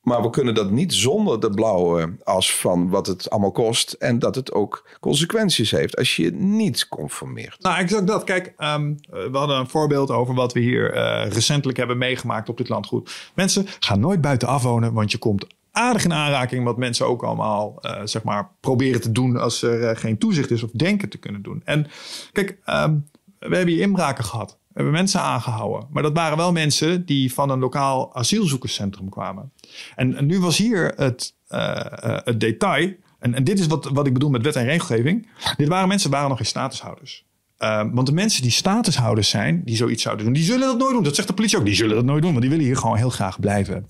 maar 0.00 0.22
we 0.22 0.30
kunnen 0.30 0.54
dat 0.54 0.70
niet 0.70 0.94
zonder 0.94 1.40
de 1.40 1.50
blauwe 1.50 2.16
as 2.24 2.56
van 2.56 2.88
wat 2.88 3.06
het 3.06 3.30
allemaal 3.30 3.52
kost. 3.52 3.92
En 3.92 4.18
dat 4.18 4.34
het 4.34 4.52
ook 4.52 4.88
consequenties 5.00 5.70
heeft 5.70 5.96
als 5.96 6.16
je 6.16 6.32
niet 6.32 6.88
conformeert. 6.88 7.62
Nou, 7.62 7.78
exact 7.78 8.06
dat. 8.06 8.24
Kijk, 8.24 8.54
um, 8.58 8.98
we 9.10 9.30
hadden 9.32 9.58
een 9.58 9.68
voorbeeld 9.68 10.10
over 10.10 10.34
wat 10.34 10.52
we 10.52 10.60
hier 10.60 10.94
uh, 10.94 11.32
recentelijk 11.32 11.78
hebben 11.78 11.98
meegemaakt 11.98 12.48
op 12.48 12.56
dit 12.56 12.68
landgoed. 12.68 13.30
Mensen 13.34 13.66
gaan 13.80 14.00
nooit 14.00 14.20
buiten 14.20 14.60
wonen, 14.60 14.92
want 14.92 15.10
je 15.10 15.18
komt 15.18 15.46
aardig 15.72 16.04
in 16.04 16.12
aanraking 16.12 16.64
wat 16.64 16.76
mensen 16.76 17.06
ook 17.06 17.22
allemaal 17.22 17.78
uh, 17.80 18.00
zeg 18.04 18.22
maar 18.22 18.50
proberen 18.60 19.00
te 19.00 19.12
doen 19.12 19.36
als 19.36 19.62
er 19.62 19.80
uh, 19.80 19.90
geen 19.96 20.18
toezicht 20.18 20.50
is 20.50 20.62
of 20.62 20.70
denken 20.70 21.08
te 21.08 21.18
kunnen 21.18 21.42
doen. 21.42 21.62
En 21.64 21.86
kijk, 22.32 22.58
um, 22.66 23.08
we 23.38 23.56
hebben 23.56 23.74
hier 23.74 23.82
inbraken 23.82 24.24
gehad 24.24 24.58
hebben 24.74 24.92
mensen 24.92 25.20
aangehouden. 25.20 25.88
Maar 25.90 26.02
dat 26.02 26.12
waren 26.12 26.36
wel 26.36 26.52
mensen 26.52 27.06
die 27.06 27.32
van 27.32 27.50
een 27.50 27.58
lokaal 27.58 28.14
asielzoekerscentrum 28.14 29.08
kwamen. 29.08 29.52
En, 29.96 30.26
nu 30.26 30.40
was 30.40 30.56
hier 30.56 30.92
het, 30.96 31.34
uh, 31.48 31.80
het 32.02 32.40
detail. 32.40 32.94
En, 33.18 33.34
en, 33.34 33.44
dit 33.44 33.58
is 33.58 33.66
wat, 33.66 33.84
wat 33.84 34.06
ik 34.06 34.12
bedoel 34.12 34.30
met 34.30 34.42
wet 34.42 34.56
en 34.56 34.64
regelgeving. 34.64 35.28
Dit 35.56 35.68
waren 35.68 35.88
mensen, 35.88 36.10
waren 36.10 36.28
nog 36.28 36.36
geen 36.36 36.46
statushouders. 36.46 37.24
Uh, 37.62 37.82
want 37.92 38.06
de 38.06 38.12
mensen 38.12 38.42
die 38.42 38.50
statushouders 38.50 39.28
zijn, 39.28 39.62
die 39.64 39.76
zoiets 39.76 40.02
zouden 40.02 40.24
doen, 40.24 40.34
die 40.34 40.44
zullen 40.44 40.66
dat 40.66 40.78
nooit 40.78 40.92
doen. 40.92 41.02
Dat 41.02 41.14
zegt 41.14 41.28
de 41.28 41.34
politie 41.34 41.58
ook. 41.58 41.64
Die 41.64 41.74
zullen 41.74 41.94
dat 41.94 42.04
nooit 42.04 42.22
doen, 42.22 42.30
want 42.30 42.42
die 42.42 42.50
willen 42.50 42.66
hier 42.66 42.76
gewoon 42.76 42.96
heel 42.96 43.10
graag 43.10 43.40
blijven. 43.40 43.86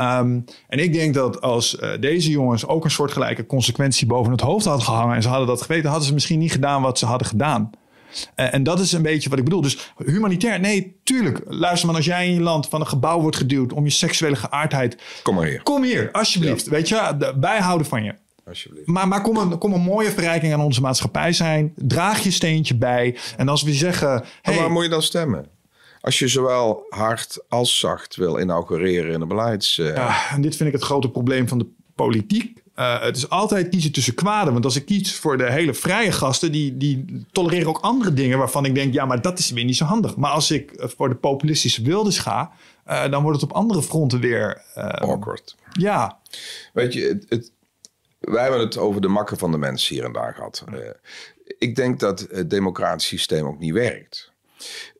Um, 0.00 0.44
en 0.68 0.78
ik 0.78 0.92
denk 0.92 1.14
dat 1.14 1.40
als 1.40 1.78
uh, 1.80 1.90
deze 2.00 2.30
jongens 2.30 2.66
ook 2.66 2.84
een 2.84 2.90
soortgelijke 2.90 3.46
consequentie 3.46 4.06
boven 4.06 4.32
het 4.32 4.40
hoofd 4.40 4.64
hadden 4.64 4.84
gehangen 4.84 5.16
en 5.16 5.22
ze 5.22 5.28
hadden 5.28 5.46
dat 5.46 5.62
geweten, 5.62 5.88
hadden 5.88 6.06
ze 6.06 6.14
misschien 6.14 6.38
niet 6.38 6.52
gedaan 6.52 6.82
wat 6.82 6.98
ze 6.98 7.06
hadden 7.06 7.26
gedaan. 7.26 7.70
Uh, 8.36 8.54
en 8.54 8.62
dat 8.62 8.80
is 8.80 8.92
een 8.92 9.02
beetje 9.02 9.28
wat 9.28 9.38
ik 9.38 9.44
bedoel. 9.44 9.60
Dus 9.60 9.92
humanitair, 10.04 10.60
nee, 10.60 11.00
tuurlijk. 11.04 11.40
Luister 11.46 11.86
maar, 11.86 11.96
als 11.96 12.04
jij 12.04 12.26
in 12.26 12.34
je 12.34 12.40
land 12.40 12.68
van 12.68 12.80
een 12.80 12.86
gebouw 12.86 13.20
wordt 13.20 13.36
geduwd 13.36 13.72
om 13.72 13.84
je 13.84 13.90
seksuele 13.90 14.36
geaardheid. 14.36 15.02
Kom 15.22 15.34
maar 15.34 15.46
hier. 15.46 15.62
Kom 15.62 15.82
hier, 15.82 16.08
alsjeblieft. 16.12 16.68
Weet 16.68 16.88
je, 16.88 17.34
wij 17.40 17.58
houden 17.58 17.86
van 17.86 18.04
je. 18.04 18.14
Alsjeblieft. 18.46 18.86
Maar, 18.86 19.08
maar 19.08 19.22
kom, 19.22 19.36
een, 19.36 19.58
kom 19.58 19.72
een 19.72 19.80
mooie 19.80 20.10
verrijking 20.10 20.52
aan 20.52 20.60
onze 20.60 20.80
maatschappij 20.80 21.32
zijn. 21.32 21.72
Draag 21.76 22.22
je 22.22 22.30
steentje 22.30 22.76
bij. 22.76 23.16
En 23.36 23.48
als 23.48 23.62
we 23.62 23.72
zeggen. 23.72 24.24
Hey, 24.42 24.56
waar 24.56 24.70
moet 24.70 24.82
je 24.82 24.88
dan 24.88 25.02
stemmen? 25.02 25.46
Als 26.00 26.18
je 26.18 26.28
zowel 26.28 26.86
hard 26.88 27.44
als 27.48 27.78
zacht 27.78 28.16
wil 28.16 28.38
inaugureren 28.38 29.12
in 29.12 29.20
de 29.20 29.26
beleids. 29.26 29.78
Uh... 29.78 29.94
Ja, 29.94 30.30
en 30.30 30.40
dit 30.40 30.56
vind 30.56 30.68
ik 30.68 30.74
het 30.74 30.84
grote 30.84 31.10
probleem 31.10 31.48
van 31.48 31.58
de 31.58 31.66
politiek. 31.94 32.58
Uh, 32.76 33.02
het 33.02 33.16
is 33.16 33.28
altijd 33.28 33.68
kiezen 33.68 33.92
tussen 33.92 34.14
kwaden. 34.14 34.52
Want 34.52 34.64
als 34.64 34.76
ik 34.76 34.84
kies 34.84 35.14
voor 35.14 35.38
de 35.38 35.50
hele 35.50 35.74
vrije 35.74 36.12
gasten, 36.12 36.52
die, 36.52 36.76
die 36.76 37.26
tolereren 37.32 37.68
ook 37.68 37.78
andere 37.78 38.12
dingen 38.12 38.38
waarvan 38.38 38.64
ik 38.64 38.74
denk, 38.74 38.94
ja, 38.94 39.04
maar 39.04 39.22
dat 39.22 39.38
is 39.38 39.50
weer 39.50 39.64
niet 39.64 39.76
zo 39.76 39.84
handig. 39.84 40.16
Maar 40.16 40.30
als 40.30 40.50
ik 40.50 40.70
eh, 40.70 40.88
voor 40.96 41.08
de 41.08 41.14
populistische 41.14 41.82
wildes 41.82 42.18
ga, 42.18 42.52
uh, 42.88 43.10
dan 43.10 43.22
wordt 43.22 43.40
het 43.40 43.50
op 43.50 43.56
andere 43.56 43.82
fronten 43.82 44.20
weer. 44.20 44.62
Awkward. 44.74 45.56
Ja. 45.72 46.18
Weet 46.72 46.92
je, 46.92 47.00
het, 47.00 47.26
het, 47.28 47.52
wij 48.20 48.42
hebben 48.42 48.60
het 48.60 48.76
over 48.76 49.00
de 49.00 49.08
makken 49.08 49.38
van 49.38 49.50
de 49.50 49.58
mensen 49.58 49.94
hier 49.94 50.04
en 50.04 50.12
daar 50.12 50.34
gehad. 50.34 50.64
ik 51.58 51.76
denk 51.76 52.00
dat 52.00 52.26
het 52.30 52.50
democratisch 52.50 53.06
systeem 53.06 53.46
ook 53.46 53.58
niet 53.58 53.72
werkt. 53.72 54.32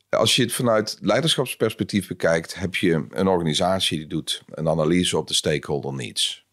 Als 0.09 0.37
je 0.37 0.43
het 0.43 0.53
vanuit 0.53 0.99
leiderschapsperspectief 1.01 2.09
bekijkt, 2.09 2.55
heb 2.55 2.75
je 2.75 3.07
een 3.11 3.29
organisatie 3.29 3.99
die 3.99 4.07
doet 4.07 4.43
een 4.51 4.69
analyse 4.69 5.19
op 5.19 5.29
de 5.29 5.35
stakeholder 5.35 5.93
needs 5.93 6.49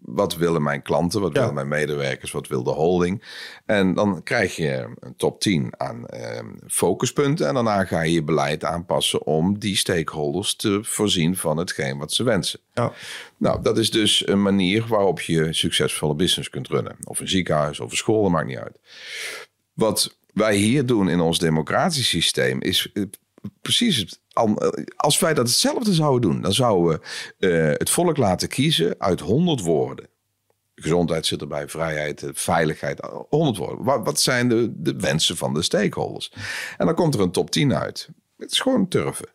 wat 0.00 0.36
willen 0.36 0.62
mijn 0.62 0.82
klanten, 0.82 1.20
wat 1.20 1.32
willen 1.32 1.54
mijn 1.54 1.68
medewerkers, 1.68 2.30
wat 2.30 2.48
wil 2.48 2.62
de 2.62 2.70
holding. 2.70 3.22
En 3.66 3.94
dan 3.94 4.22
krijg 4.22 4.56
je 4.56 4.94
een 5.00 5.16
top 5.16 5.40
10 5.40 5.72
aan 5.76 6.06
eh, 6.06 6.44
focuspunten. 6.66 7.48
En 7.48 7.54
daarna 7.54 7.84
ga 7.84 8.02
je 8.02 8.12
je 8.12 8.22
beleid 8.22 8.64
aanpassen 8.64 9.26
om 9.26 9.58
die 9.58 9.76
stakeholders 9.76 10.56
te 10.56 10.78
voorzien 10.82 11.36
van 11.36 11.56
hetgeen 11.56 11.98
wat 11.98 12.12
ze 12.12 12.22
wensen. 12.22 12.60
Ja. 12.72 12.92
Nou, 13.36 13.62
dat 13.62 13.78
is 13.78 13.90
dus 13.90 14.26
een 14.28 14.42
manier 14.42 14.86
waarop 14.86 15.20
je 15.20 15.52
succesvolle 15.52 16.14
business 16.14 16.50
kunt 16.50 16.68
runnen. 16.68 16.96
Of 17.04 17.20
een 17.20 17.28
ziekenhuis 17.28 17.80
of 17.80 17.90
een 17.90 17.96
school, 17.96 18.22
dat 18.22 18.30
maakt 18.30 18.46
niet 18.46 18.58
uit. 18.58 18.78
Wat 19.72 20.16
wij 20.32 20.56
hier 20.56 20.86
doen 20.86 21.08
in 21.08 21.20
ons 21.20 21.38
democratisch 21.38 22.08
systeem 22.08 22.60
is 22.60 22.92
precies 23.62 23.96
het 23.96 24.20
als 24.96 25.18
wij 25.18 25.34
dat 25.34 25.46
hetzelfde 25.46 25.94
zouden 25.94 26.30
doen, 26.30 26.42
dan 26.42 26.52
zouden 26.52 27.00
we 27.38 27.48
uh, 27.48 27.78
het 27.78 27.90
volk 27.90 28.16
laten 28.16 28.48
kiezen 28.48 28.94
uit 28.98 29.20
100 29.20 29.60
woorden. 29.60 30.08
Gezondheid 30.74 31.26
zit 31.26 31.40
erbij, 31.40 31.68
vrijheid, 31.68 32.24
veiligheid, 32.32 33.00
100 33.28 33.56
woorden. 33.56 33.84
Wat, 33.84 34.04
wat 34.04 34.20
zijn 34.20 34.48
de, 34.48 34.72
de 34.74 34.96
wensen 34.96 35.36
van 35.36 35.54
de 35.54 35.62
stakeholders? 35.62 36.32
En 36.76 36.86
dan 36.86 36.94
komt 36.94 37.14
er 37.14 37.20
een 37.20 37.30
top 37.30 37.50
10 37.50 37.74
uit. 37.74 38.08
Het 38.36 38.50
is 38.50 38.60
gewoon 38.60 38.88
turven. 38.88 39.28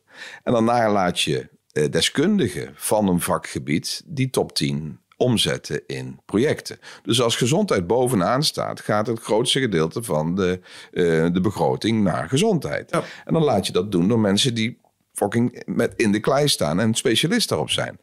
En 0.43 0.53
daarna 0.53 0.91
laat 0.91 1.21
je 1.21 1.49
uh, 1.73 1.89
deskundigen 1.89 2.73
van 2.75 3.07
een 3.07 3.21
vakgebied 3.21 4.01
die 4.05 4.29
top 4.29 4.55
10 4.55 4.99
omzetten 5.17 5.81
in 5.87 6.19
projecten. 6.25 6.79
Dus 7.03 7.21
als 7.21 7.35
gezondheid 7.35 7.87
bovenaan 7.87 8.43
staat, 8.43 8.81
gaat 8.81 9.07
het 9.07 9.19
grootste 9.19 9.59
gedeelte 9.59 10.03
van 10.03 10.35
de, 10.35 10.59
uh, 10.91 11.27
de 11.33 11.41
begroting 11.41 12.03
naar 12.03 12.29
gezondheid. 12.29 12.91
En 13.25 13.33
dan 13.33 13.43
laat 13.43 13.67
je 13.67 13.73
dat 13.73 13.91
doen 13.91 14.07
door 14.07 14.19
mensen 14.19 14.53
die 14.53 14.77
fucking 15.19 15.61
met 15.65 15.93
in 15.95 16.11
de 16.11 16.19
klei 16.19 16.47
staan 16.47 16.79
en 16.79 16.93
specialist 16.93 17.49
daarop 17.49 17.69
zijn. 17.69 17.99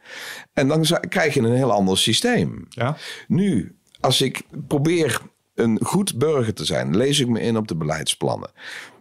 En 0.52 0.68
dan 0.68 0.84
krijg 1.08 1.34
je 1.34 1.40
een 1.40 1.54
heel 1.54 1.72
ander 1.72 1.98
systeem. 1.98 2.66
Ja. 2.68 2.96
Nu, 3.28 3.76
als 4.00 4.20
ik 4.20 4.42
probeer 4.66 5.20
een 5.54 5.78
goed 5.82 6.18
burger 6.18 6.54
te 6.54 6.64
zijn, 6.64 6.96
lees 6.96 7.20
ik 7.20 7.28
me 7.28 7.40
in 7.40 7.56
op 7.56 7.68
de 7.68 7.76
beleidsplannen. 7.76 8.50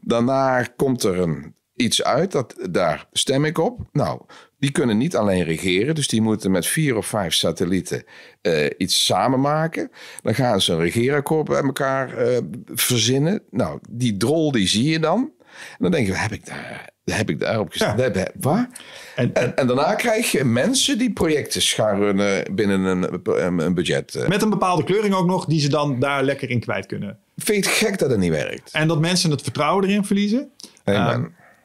Daarna 0.01 0.63
komt 0.63 1.03
er 1.03 1.19
een, 1.19 1.55
iets 1.75 2.03
uit, 2.03 2.31
dat, 2.31 2.55
daar 2.71 3.07
stem 3.11 3.45
ik 3.45 3.57
op. 3.57 3.79
Nou, 3.91 4.21
die 4.59 4.71
kunnen 4.71 4.97
niet 4.97 5.15
alleen 5.15 5.43
regeren, 5.43 5.95
dus 5.95 6.07
die 6.07 6.21
moeten 6.21 6.51
met 6.51 6.65
vier 6.65 6.97
of 6.97 7.05
vijf 7.05 7.33
satellieten 7.33 8.03
uh, 8.41 8.69
iets 8.77 9.05
samen 9.05 9.41
maken. 9.41 9.91
Dan 10.21 10.35
gaan 10.35 10.61
ze 10.61 10.73
een 10.73 10.79
regeerakkoord 10.79 11.47
bij 11.47 11.61
elkaar 11.61 12.27
uh, 12.27 12.37
verzinnen. 12.73 13.41
Nou, 13.49 13.79
die 13.89 14.17
drol 14.17 14.51
die 14.51 14.67
zie 14.67 14.89
je 14.89 14.99
dan. 14.99 15.31
En 15.55 15.77
dan 15.79 15.91
denk 15.91 16.07
je, 16.07 16.13
heb 16.13 16.31
ik 16.31 16.45
daar 16.45 16.93
heb 17.13 17.29
ik 17.29 17.39
daarop 17.39 17.71
gezet. 17.71 18.15
Ja. 18.15 18.27
Waar? 18.39 18.69
En, 19.15 19.33
en, 19.33 19.55
en, 19.55 19.67
daarna 19.67 19.95
krijg 19.95 20.31
je 20.31 20.43
mensen 20.43 20.97
die 20.97 21.13
projecten 21.13 21.61
runnen 21.97 22.55
binnen 22.55 22.83
een, 22.83 23.19
een, 23.65 23.73
budget. 23.73 24.15
Eh. 24.15 24.27
Met 24.27 24.41
een 24.41 24.49
bepaalde 24.49 24.83
kleuring 24.83 25.13
ook 25.13 25.27
nog, 25.27 25.45
die 25.45 25.59
ze 25.59 25.69
dan 25.69 25.99
daar 25.99 26.23
lekker 26.23 26.49
in 26.49 26.59
kwijt 26.59 26.85
kunnen. 26.85 27.17
Vind 27.37 27.65
je 27.65 27.69
het 27.69 27.79
gek 27.79 27.99
dat 27.99 28.09
het 28.09 28.19
niet 28.19 28.31
werkt? 28.31 28.71
En 28.71 28.87
dat 28.87 28.99
mensen 28.99 29.31
het 29.31 29.41
vertrouwen 29.41 29.83
erin 29.83 30.05
verliezen. 30.05 30.49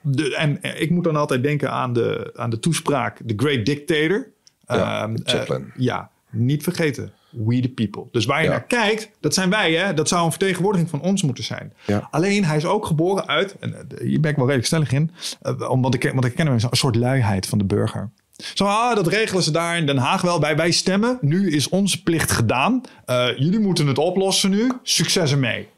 De, 0.02 0.36
en 0.36 0.58
ik 0.62 0.90
moet 0.90 1.04
dan 1.04 1.16
altijd 1.16 1.42
denken 1.42 1.70
aan 1.70 1.92
de, 1.92 2.32
aan 2.36 2.50
de 2.50 2.58
toespraak 2.58 3.18
The 3.26 3.34
Great 3.36 3.66
Dictator. 3.66 4.26
Ja, 4.66 5.02
um, 5.02 5.16
Chaplin. 5.24 5.60
Uh, 5.60 5.84
ja, 5.84 6.10
niet 6.30 6.62
vergeten. 6.62 7.12
We 7.30 7.60
the 7.60 7.68
people. 7.68 8.04
Dus 8.10 8.24
waar 8.24 8.42
je 8.42 8.48
naar 8.48 8.64
kijkt, 8.64 9.10
dat 9.20 9.34
zijn 9.34 9.50
wij. 9.50 9.72
Hè? 9.72 9.94
Dat 9.94 10.08
zou 10.08 10.24
een 10.24 10.30
vertegenwoordiging 10.30 10.90
van 10.90 11.00
ons 11.00 11.22
moeten 11.22 11.44
zijn. 11.44 11.72
Ja. 11.86 12.08
Alleen 12.10 12.44
hij 12.44 12.56
is 12.56 12.64
ook 12.64 12.86
geboren 12.86 13.26
uit, 13.26 13.56
en 13.60 13.74
eh, 13.74 14.00
hier 14.06 14.20
ben 14.20 14.30
ik 14.30 14.36
wel 14.36 14.46
redelijk 14.46 14.66
stellig 14.66 14.92
in, 14.92 15.10
uh, 15.42 15.70
omdat 15.70 15.94
ik, 15.94 16.10
want 16.12 16.24
ik 16.24 16.34
ken 16.34 16.46
hem 16.46 16.54
een 16.54 16.68
soort 16.70 16.96
luiheid 16.96 17.46
van 17.46 17.58
de 17.58 17.64
burger. 17.64 18.10
Zo, 18.54 18.64
ah, 18.64 18.94
dat 18.94 19.06
regelen 19.06 19.42
ze 19.42 19.50
daar 19.50 19.76
in 19.76 19.86
Den 19.86 19.96
Haag 19.96 20.22
wel. 20.22 20.38
Bij 20.38 20.56
wij 20.56 20.70
stemmen. 20.70 21.18
Nu 21.20 21.50
is 21.50 21.68
onze 21.68 22.02
plicht 22.02 22.30
gedaan. 22.30 22.80
Uh, 23.06 23.38
jullie 23.38 23.58
moeten 23.58 23.86
het 23.86 23.98
oplossen 23.98 24.50
nu. 24.50 24.72
Succes 24.82 25.32
ermee. 25.32 25.68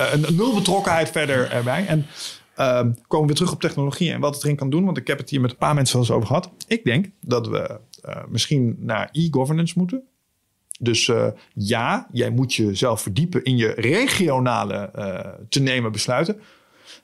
Uh, 0.00 0.12
een 0.12 0.36
nul 0.36 0.54
betrokkenheid 0.54 1.10
verder 1.10 1.50
erbij. 1.50 1.86
En 1.86 2.06
uh, 2.58 2.80
komen 3.06 3.28
we 3.28 3.34
terug 3.34 3.52
op 3.52 3.60
technologie 3.60 4.12
en 4.12 4.20
wat 4.20 4.34
het 4.34 4.44
erin 4.44 4.56
kan 4.56 4.70
doen. 4.70 4.84
Want 4.84 4.96
ik 4.96 5.06
heb 5.06 5.18
het 5.18 5.30
hier 5.30 5.40
met 5.40 5.50
een 5.50 5.56
paar 5.56 5.74
mensen 5.74 5.96
wel 5.96 6.04
eens 6.04 6.14
over 6.14 6.26
gehad. 6.26 6.50
Ik 6.66 6.84
denk 6.84 7.06
dat 7.20 7.48
we 7.48 7.80
misschien 8.28 8.76
naar 8.78 9.08
e-governance 9.12 9.74
moeten. 9.76 10.02
Dus 10.78 11.06
uh, 11.06 11.26
ja, 11.54 12.08
jij 12.12 12.30
moet 12.30 12.54
jezelf 12.54 13.02
verdiepen 13.02 13.44
in 13.44 13.56
je 13.56 13.68
regionale 13.68 14.90
uh, 14.96 15.18
te 15.48 15.60
nemen 15.60 15.92
besluiten. 15.92 16.40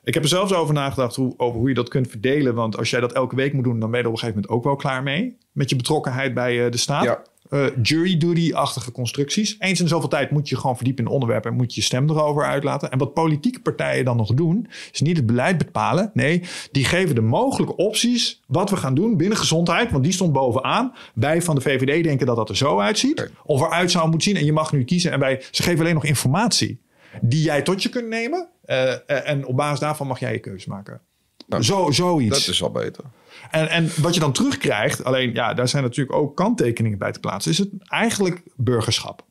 Ik 0.03 0.13
heb 0.13 0.23
er 0.23 0.29
zelfs 0.29 0.53
over 0.53 0.73
nagedacht 0.73 1.15
hoe, 1.15 1.33
over 1.37 1.59
hoe 1.59 1.69
je 1.69 1.75
dat 1.75 1.89
kunt 1.89 2.07
verdelen. 2.07 2.55
Want 2.55 2.77
als 2.77 2.89
jij 2.89 2.99
dat 2.99 3.13
elke 3.13 3.35
week 3.35 3.53
moet 3.53 3.63
doen, 3.63 3.79
dan 3.79 3.89
ben 3.89 3.99
je 3.99 4.05
er 4.05 4.11
op 4.11 4.15
een 4.15 4.19
gegeven 4.19 4.41
moment 4.41 4.57
ook 4.57 4.63
wel 4.63 4.75
klaar 4.75 5.03
mee. 5.03 5.37
Met 5.51 5.69
je 5.69 5.75
betrokkenheid 5.75 6.33
bij 6.33 6.65
eh, 6.65 6.71
de 6.71 6.77
staat. 6.77 7.03
Ja. 7.03 7.21
Eh, 7.55 7.65
jury 7.81 8.17
duty-achtige 8.17 8.91
constructies. 8.91 9.55
Eens 9.59 9.79
in 9.79 9.87
zoveel 9.87 10.09
tijd 10.09 10.31
moet 10.31 10.49
je 10.49 10.57
gewoon 10.57 10.75
verdiepen 10.75 11.03
in 11.03 11.09
een 11.09 11.15
onderwerp 11.15 11.45
en 11.45 11.53
moet 11.53 11.73
je 11.73 11.79
je 11.79 11.85
stem 11.85 12.09
erover 12.09 12.43
uitlaten. 12.43 12.91
En 12.91 12.97
wat 12.97 13.13
politieke 13.13 13.61
partijen 13.61 14.05
dan 14.05 14.17
nog 14.17 14.33
doen, 14.33 14.67
is 14.91 15.01
niet 15.01 15.17
het 15.17 15.25
beleid 15.25 15.57
bepalen. 15.57 16.11
Nee, 16.13 16.43
die 16.71 16.85
geven 16.85 17.15
de 17.15 17.21
mogelijke 17.21 17.75
opties 17.75 18.41
wat 18.47 18.69
we 18.69 18.77
gaan 18.77 18.95
doen 18.95 19.17
binnen 19.17 19.37
gezondheid. 19.37 19.91
Want 19.91 20.03
die 20.03 20.13
stond 20.13 20.33
bovenaan. 20.33 20.93
Wij 21.13 21.41
van 21.41 21.55
de 21.55 21.61
VVD 21.61 22.03
denken 22.03 22.25
dat 22.25 22.35
dat 22.35 22.49
er 22.49 22.57
zo 22.57 22.79
uitziet. 22.79 23.31
Of 23.43 23.61
eruit 23.61 23.91
zou 23.91 24.09
moeten 24.09 24.29
zien. 24.29 24.39
En 24.39 24.45
je 24.45 24.53
mag 24.53 24.71
nu 24.71 24.83
kiezen. 24.83 25.11
En 25.11 25.19
wij, 25.19 25.43
ze 25.51 25.63
geven 25.63 25.79
alleen 25.79 25.93
nog 25.93 26.05
informatie 26.05 26.81
die 27.21 27.41
jij 27.41 27.61
tot 27.61 27.83
je 27.83 27.89
kunt 27.89 28.07
nemen. 28.07 28.47
Eh, 28.65 28.91
eh, 28.91 28.99
en 29.07 29.45
op 29.45 29.55
basis 29.55 29.79
daarvan 29.79 30.07
mag 30.07 30.19
jij 30.19 30.31
je 30.31 30.39
keuze 30.39 30.69
maken. 30.69 31.01
Nou, 31.47 31.63
Zo, 31.63 31.91
zoiets. 31.91 32.45
Dat 32.45 32.53
is 32.53 32.63
al 32.63 32.71
beter. 32.71 33.03
En, 33.51 33.69
en 33.69 33.89
wat 34.01 34.13
je 34.13 34.19
dan 34.19 34.31
terugkrijgt, 34.31 35.03
alleen 35.03 35.33
ja, 35.33 35.53
daar 35.53 35.67
zijn 35.67 35.83
natuurlijk 35.83 36.17
ook 36.17 36.35
kanttekeningen 36.35 36.97
bij 36.97 37.11
te 37.11 37.19
plaatsen, 37.19 37.51
is 37.51 37.57
het 37.57 37.69
eigenlijk 37.79 38.41
burgerschap. 38.55 39.25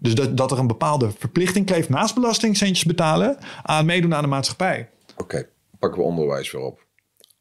Dus 0.00 0.14
dat, 0.14 0.36
dat 0.36 0.50
er 0.50 0.58
een 0.58 0.66
bepaalde 0.66 1.10
verplichting 1.18 1.66
kleeft 1.66 1.88
naast 1.88 2.14
belastingcentjes 2.14 2.84
betalen 2.84 3.38
aan 3.62 3.86
meedoen 3.86 4.14
aan 4.14 4.22
de 4.22 4.28
maatschappij. 4.28 4.90
Oké, 5.16 5.48
pakken 5.78 6.00
we 6.00 6.06
onderwijs 6.06 6.50
weer 6.50 6.62
op. 6.62 6.86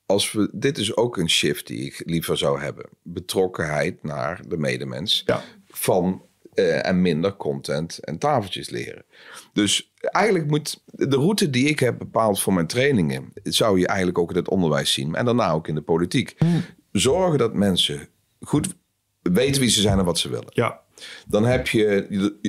Als 0.06 0.32
we, 0.32 0.50
dit 0.52 0.78
is 0.78 0.96
ook 0.96 1.18
een 1.18 1.30
shift 1.30 1.68
die 1.68 1.86
ik 1.86 2.02
liever 2.06 2.38
zou 2.38 2.62
hebben. 2.62 2.90
Betrokkenheid 3.02 4.04
naar 4.04 4.42
de 4.48 4.58
medemens. 4.58 5.24
Ja. 5.26 5.44
Van 5.68 6.22
eh, 6.58 6.86
en 6.86 7.02
minder 7.02 7.36
content 7.36 7.98
en 7.98 8.18
tafeltjes 8.18 8.70
leren. 8.70 9.06
Dus 9.54 9.94
eigenlijk 10.00 10.48
moet 10.48 10.84
de 10.86 11.16
route 11.16 11.50
die 11.50 11.68
ik 11.68 11.80
heb 11.80 11.98
bepaald 11.98 12.42
voor 12.42 12.54
mijn 12.54 12.68
trainingen, 12.68 13.34
zou 13.44 13.80
je 13.80 13.88
eigenlijk 13.88 14.18
ook 14.18 14.30
in 14.30 14.36
het 14.36 14.50
onderwijs 14.50 14.94
zien. 14.94 15.16
En 15.16 15.26
daarna 15.26 15.52
ook 15.52 15.68
in 15.68 15.76
de 15.76 15.82
politiek. 15.82 16.38
Zorgen 16.92 17.38
dat 17.38 17.54
mensen 17.54 18.08
goed 18.40 18.76
weten 19.22 19.62
wie 19.62 19.70
ze 19.70 19.82
zijn 19.82 20.00
en 20.00 20.06
wat 20.06 20.18
ze 20.18 20.30
willen. 20.30 20.50
Ja, 20.50 20.82
Dan 21.28 21.46
heb 21.46 21.68
je 21.68 22.06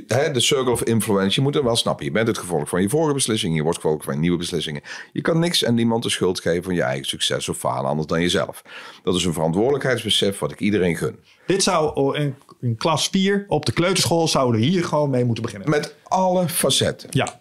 de, 0.07 0.41
circle 0.41 0.73
of 0.73 0.83
influence. 0.83 1.35
Je 1.35 1.41
moet 1.41 1.57
er 1.57 1.65
wel 1.65 1.77
snappen. 1.77 2.05
Je 2.05 2.11
bent 2.11 2.27
het 2.27 2.39
gevolg 2.39 2.69
van 2.69 2.83
je 2.83 2.89
vorige 2.89 3.15
beslissingen. 3.15 3.57
Je 3.57 3.62
wordt 3.62 3.77
het 3.77 3.87
gevolg 3.87 4.05
van 4.05 4.20
nieuwe 4.20 4.37
beslissingen. 4.37 4.83
Je 5.12 5.20
kan 5.20 5.39
niks 5.39 5.62
en 5.62 5.75
niemand 5.75 6.03
de 6.03 6.11
schuld 6.11 6.41
geven 6.41 6.62
van 6.62 6.75
je 6.75 6.83
eigen 6.83 7.07
succes 7.07 7.49
of 7.49 7.59
falen 7.59 7.91
anders 7.91 8.07
dan 8.07 8.20
jezelf. 8.20 8.62
Dat 9.03 9.15
is 9.15 9.25
een 9.25 9.33
verantwoordelijkheidsbesef 9.33 10.39
wat 10.39 10.53
ik 10.53 10.61
iedereen 10.61 10.97
gun. 10.97 11.19
dit 11.47 11.62
zou 11.62 12.16
in, 12.19 12.35
in 12.61 12.77
klas 12.77 13.09
4 13.09 13.45
op 13.49 13.66
de 13.66 13.73
kleuterschool 13.73 14.29
zouden 14.29 14.61
hier 14.61 14.85
gewoon 14.85 15.11
mee 15.11 15.25
moeten 15.25 15.45
beginnen. 15.45 15.70
Met 15.70 15.95
alle 16.03 16.49
facetten. 16.49 17.09
Ja, 17.12 17.41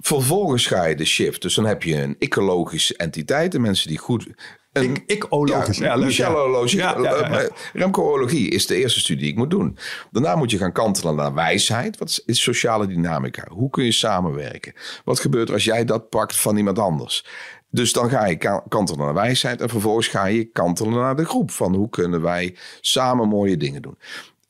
Vervolgens 0.00 0.66
ga 0.66 0.84
je 0.84 0.96
de 0.96 1.04
shift. 1.04 1.42
Dus 1.42 1.54
dan 1.54 1.66
heb 1.66 1.82
je 1.82 2.02
een 2.02 2.16
ecologische 2.18 2.96
entiteit. 2.96 3.52
De 3.52 3.58
mensen 3.58 3.88
die 3.88 3.98
goed... 3.98 4.26
Een, 4.72 4.82
ik, 4.94 5.02
ik 5.06 5.26
ologisch. 5.28 5.78
Ja. 5.78 5.94
Ja, 6.78 6.94
ja, 7.02 7.16
ja, 7.28 7.40
ja. 7.42 7.48
Remco-ologie 7.72 8.48
is 8.50 8.66
de 8.66 8.76
eerste 8.76 9.00
studie 9.00 9.22
die 9.22 9.30
ik 9.32 9.38
moet 9.38 9.50
doen. 9.50 9.76
Daarna 10.10 10.36
moet 10.36 10.50
je 10.50 10.58
gaan 10.58 10.72
kantelen 10.72 11.14
naar 11.14 11.34
wijsheid. 11.34 11.98
Wat 11.98 12.22
is, 12.26 12.42
sociale 12.42 12.86
dynamica? 12.86 13.44
Hoe 13.50 13.70
kun 13.70 13.84
je 13.84 13.92
samenwerken? 13.92 14.72
Wat 15.04 15.20
gebeurt 15.20 15.48
er 15.48 15.54
als 15.54 15.64
jij 15.64 15.84
dat 15.84 16.08
pakt 16.08 16.36
van 16.36 16.56
iemand 16.56 16.78
anders? 16.78 17.24
Dus 17.70 17.92
dan 17.92 18.10
ga 18.10 18.26
je 18.26 18.36
ka- 18.36 18.64
kantelen 18.68 19.04
naar 19.04 19.14
wijsheid. 19.14 19.60
En 19.60 19.68
vervolgens 19.68 20.06
ga 20.08 20.24
je 20.24 20.44
kantelen 20.44 20.92
naar 20.92 21.16
de 21.16 21.24
groep. 21.24 21.50
Van 21.50 21.74
hoe 21.74 21.88
kunnen 21.88 22.22
wij 22.22 22.56
samen 22.80 23.28
mooie 23.28 23.56
dingen 23.56 23.82
doen? 23.82 23.98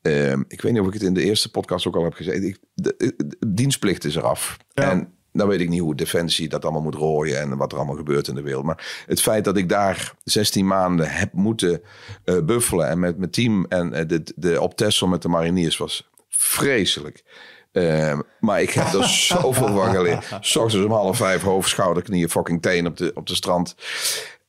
Ehm, 0.03 0.43
ik 0.49 0.61
weet 0.61 0.73
niet 0.73 0.81
of 0.81 0.87
ik 0.87 0.93
het 0.93 1.03
in 1.03 1.15
de 1.15 1.23
eerste 1.25 1.51
podcast 1.51 1.87
ook 1.87 1.97
al 1.97 2.05
heb 2.05 2.15
gezegd. 2.15 2.43
Ik, 2.43 2.59
de, 2.75 2.95
de- 2.99 3.15
de 3.39 3.53
dienstplicht 3.53 4.05
is 4.05 4.17
eraf. 4.17 4.57
Ja. 4.73 4.91
En 4.91 5.15
dan 5.33 5.49
weet 5.49 5.61
ik 5.61 5.69
niet 5.69 5.81
hoe 5.81 5.95
Defensie 5.95 6.49
dat 6.49 6.63
allemaal 6.63 6.83
moet 6.83 6.95
rooien 6.95 7.41
en 7.41 7.57
wat 7.57 7.73
er 7.73 7.79
allemaal 7.79 7.97
gebeurt 7.97 8.29
in 8.29 8.35
de 8.35 8.43
wereld. 8.43 8.65
Maar 8.65 9.05
het 9.07 9.21
feit 9.21 9.45
dat 9.45 9.57
ik 9.57 9.69
daar 9.69 10.13
16 10.25 10.67
maanden 10.67 11.11
heb 11.11 11.33
moeten 11.33 11.83
eh, 12.25 12.39
buffelen 12.45 12.89
en 12.89 12.99
met 12.99 13.19
mijn 13.19 13.31
team 13.31 13.67
en 13.69 13.93
eh, 13.93 14.09
de, 14.09 14.23
de, 14.37 14.61
op 14.61 14.77
Texel 14.77 15.07
met 15.07 15.23
de 15.23 15.29
mariniers 15.29 15.77
was 15.77 16.11
vreselijk. 16.29 17.25
Ehm, 17.73 18.21
maar 18.41 18.63
ik 18.63 18.71
heb 18.71 18.93
er 18.93 19.05
zoveel 19.33 19.69
van 19.69 19.91
geleerd. 19.91 20.33
Ochtends 20.33 20.75
om 20.75 20.93
half 20.93 21.17
vijf, 21.17 21.43
hoofd, 21.43 21.69
schouder, 21.69 22.03
knieën, 22.03 22.31
fucking 22.31 22.63
teen 22.63 22.87
op 22.87 22.97
de, 22.97 23.11
op 23.15 23.27
de 23.27 23.35
strand. 23.35 23.75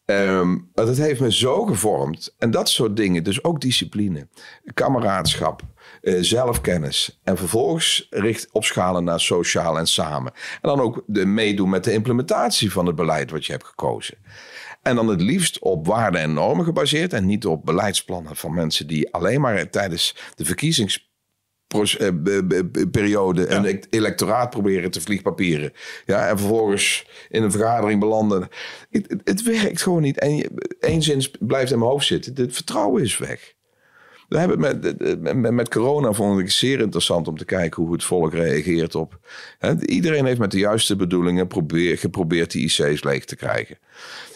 Maar 0.06 0.86
dat 0.86 0.98
heeft 0.98 1.20
me 1.20 1.34
zo 1.34 1.66
gevormd. 1.66 2.36
En 2.38 2.52
dat 2.52 2.70
soort 2.70 2.96
dingen. 2.96 3.24
Dus 3.24 3.44
ook 3.44 3.62
discipline, 3.62 4.28
kameraadschap, 4.74 5.62
eh, 6.02 6.16
zelfkennis. 6.20 7.20
En 7.24 7.38
vervolgens 7.38 8.08
richt 8.10 8.52
opschalen 8.52 9.04
naar 9.04 9.20
sociaal 9.20 9.78
en 9.78 9.88
samen. 9.88 10.32
En 10.34 10.70
dan 10.70 10.80
ook 10.80 11.04
de 11.08 11.26
meedoen 11.26 11.70
met 11.70 11.84
de 11.84 11.94
implementatie 11.94 12.72
van 12.72 12.86
het 12.86 12.96
beleid 12.96 13.32
wat 13.32 13.46
je 13.46 13.52
hebt 13.52 13.66
gekozen. 13.66 14.18
En 14.82 14.96
dan 14.96 15.08
het 15.08 15.22
liefst 15.22 15.60
op 15.60 15.88
waarden 15.88 16.22
en 16.22 16.34
normen 16.34 16.66
gebaseerd. 16.66 17.14
En 17.14 17.26
niet 17.26 17.46
op 17.46 17.66
beleidsplannen 17.66 18.36
van 18.36 18.54
mensen 18.54 18.88
die 18.88 19.14
alleen 19.14 19.42
maar 19.42 19.70
tijdens 19.70 20.16
de 20.36 20.46
verkiezings 20.46 21.12
pros- 21.72 21.98
eh, 21.98 22.10
be- 22.14 22.46
be- 22.46 22.66
be- 22.66 22.88
periode 22.88 23.48
een 23.48 23.66
e- 23.66 23.80
electoraat 23.90 24.50
proberen 24.50 24.92
te 24.92 25.02
vliegpapieren. 25.02 25.74
Ja, 26.06 26.28
en 26.28 26.38
vervolgens 26.38 27.06
in 27.30 27.44
een 27.44 27.52
vergadering 27.52 28.00
belanden. 28.00 28.48
Het, 28.90 29.06
het, 29.10 29.22
het 29.24 29.44
werkt 29.44 29.82
gewoon 29.82 30.02
niet. 30.02 30.20
En 30.20 30.36
je, 30.36 30.76
één 30.80 31.02
zin 31.02 31.26
blijft 31.40 31.72
in 31.72 31.80
mijn 31.80 31.92
hoofd 31.92 32.06
zitten. 32.06 32.34
Het 32.36 32.54
vertrouwen 32.54 33.04
is 33.04 33.18
weg. 33.18 33.54
We 34.32 34.40
hebben 34.40 34.64
het 34.64 35.22
met, 35.22 35.36
met, 35.36 35.52
met- 35.52 35.70
corona 35.70 36.14
vond 36.14 36.40
ik 36.40 36.52
zeer 36.52 36.80
interessant 36.80 37.28
om 37.28 37.38
te 37.38 37.46
kijken 37.46 37.84
hoe 37.84 37.94
het 37.94 38.04
volk 38.04 38.34
reageert 38.34 38.96
op. 38.96 39.20
Hè, 39.60 39.86
iedereen 39.86 40.26
heeft 40.26 40.40
met 40.40 40.52
de 40.52 40.60
juiste 40.60 40.96
bedoelingen 40.96 41.48
probeer, 41.48 41.98
geprobeerd 41.98 42.52
die 42.52 42.64
IC's 42.64 43.04
leeg 43.04 43.26
te 43.26 43.36
krijgen. 43.36 43.78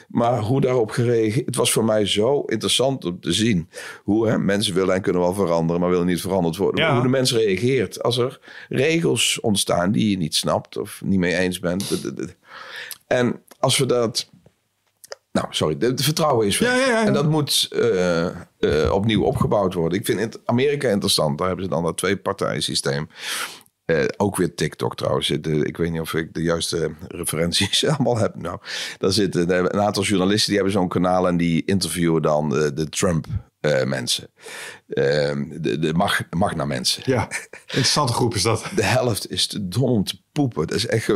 Maar 0.08 0.40
hoe 0.40 0.62
daarop 0.62 0.92
gereageerd... 0.92 1.46
Het 1.46 1.56
was 1.56 1.72
voor 1.72 1.86
mij 1.86 2.06
zo 2.06 2.42
interessant 2.42 3.06
om 3.06 3.20
te 3.20 3.32
zien... 3.32 3.70
hoe 4.04 4.28
hè, 4.28 4.38
mensen 4.38 4.74
willen 4.74 4.96
en 4.96 5.02
kunnen 5.02 5.22
wel 5.22 5.34
veranderen... 5.34 5.82
maar 5.82 5.90
willen 5.90 6.06
niet 6.06 6.22
veranderd 6.22 6.58
worden. 6.58 6.86
Ja. 6.86 6.94
Hoe 6.94 7.02
de 7.02 7.10
mens 7.10 7.34
reageert 7.34 8.04
als 8.04 8.18
er 8.18 8.40
regels 8.70 9.40
ontstaan... 9.40 9.92
die 9.92 10.10
je 10.10 10.18
niet 10.18 10.36
snapt 10.36 10.78
of 10.78 11.02
niet 11.06 11.20
mee 11.20 11.36
eens 11.36 11.60
bent. 11.60 12.02
En 13.08 13.42
als 13.60 13.78
we 13.78 13.86
dat... 13.86 14.30
Nou, 15.36 15.48
sorry, 15.50 15.76
het 15.80 16.04
vertrouwen 16.04 16.48
is 16.48 16.58
weg. 16.58 16.70
Ja, 16.70 16.86
ja. 16.86 17.06
En 17.06 17.14
dat 17.14 17.30
moet 17.30 17.68
eh, 17.72 18.26
eh, 18.26 18.92
opnieuw 18.92 19.24
opgebouwd 19.24 19.74
worden. 19.74 20.00
Ik 20.00 20.06
vind 20.06 20.20
het 20.20 20.40
Amerika 20.46 20.90
interessant. 20.90 21.38
Daar 21.38 21.48
hebben 21.48 21.66
ze 21.66 21.72
dan 21.72 21.84
dat 21.84 21.98
twee-partijen 21.98 22.64
systeem. 22.64 23.10
Eh, 23.86 24.04
ook 24.18 24.36
weer 24.36 24.56
TikTok 24.56 24.96
trouwens. 24.96 25.28
De- 25.28 25.66
ik 25.66 25.78
weet 25.78 25.92
niet 25.92 26.02
of 26.02 26.14
ik 26.14 26.34
de 26.34 26.42
juiste 26.42 26.92
referenties 27.08 27.86
allemaal 27.88 28.18
heb. 28.18 28.36
Nou, 28.36 28.60
daar 28.98 29.12
zitten 29.12 29.50
een 29.76 29.82
aantal 29.82 30.04
journalisten 30.04 30.48
die 30.48 30.56
hebben 30.56 30.74
zo'n 30.74 30.88
kanaal 30.90 31.28
en 31.28 31.38
die 31.38 31.66
interviewen 31.66 32.22
dan 32.22 32.50
de 32.50 32.88
Trump 32.90 33.26
eh, 33.72 33.86
mensen. 33.86 34.28
Ehm, 34.88 35.44
de, 35.62 35.80
de 35.80 35.94
mag, 35.94 36.22
magna 36.30 36.66
mensen. 36.66 37.04
ja. 37.06 37.28
Interessante 37.66 38.14
groep 38.14 38.36
is 38.36 38.42
dat. 38.42 38.66
De 38.76 38.84
helft 38.84 39.32
is 39.32 39.48
te 39.48 39.68
dom 39.68 39.84
om 39.90 40.04
te 40.04 40.20
poepen. 40.32 40.68
Dat 40.68 40.76
is 40.78 40.88
echt. 40.88 41.10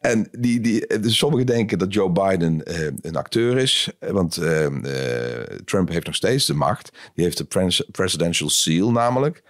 En 0.00 0.28
die, 0.38 0.60
die, 0.60 0.98
dus 1.00 1.16
sommigen 1.16 1.46
denken 1.46 1.78
dat 1.78 1.92
Joe 1.94 2.10
Biden 2.10 2.64
eh, 2.64 2.86
een 3.00 3.16
acteur 3.16 3.58
is. 3.58 3.88
Want 3.98 4.36
eh, 4.36 4.64
eh, 4.66 5.42
Trump 5.64 5.88
heeft 5.88 6.06
nog 6.06 6.14
steeds 6.14 6.46
de 6.46 6.54
macht. 6.54 6.90
Die 7.14 7.24
heeft 7.24 7.36
de 7.38 7.44
pres- 7.44 7.88
presidential 7.90 8.48
seal 8.50 8.90
namelijk. 8.90 9.42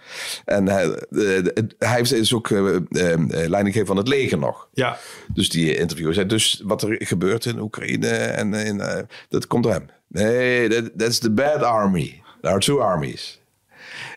En 0.45 0.67
hij, 0.67 0.85
de- 1.09 1.75
hij 1.77 1.95
heeft 1.95 2.13
is 2.13 2.33
ook 2.33 2.49
eh, 2.51 2.75
eh, 2.75 3.13
eh, 3.13 3.19
leidinggever 3.49 3.87
van 3.87 3.97
het 3.97 4.07
leger 4.07 4.37
nog. 4.37 4.67
Ja, 4.73 4.97
Dus 5.33 5.49
die 5.49 5.77
interviewer 5.77 6.13
zei, 6.13 6.25
dus 6.25 6.61
wat 6.63 6.81
er 6.83 6.95
gebeurt 7.05 7.45
in 7.45 7.59
Oekraïne 7.59 8.07
en 8.09 8.53
in, 8.53 9.05
dat 9.29 9.47
komt 9.47 9.63
door 9.63 9.71
hem. 9.73 9.85
Nee, 10.07 10.69
that, 10.69 10.91
that's 10.97 11.19
the 11.19 11.31
bad 11.31 11.61
army. 11.63 12.21
There 12.45 12.55
are 12.55 12.59
two 12.59 12.79
armies. 12.79 13.39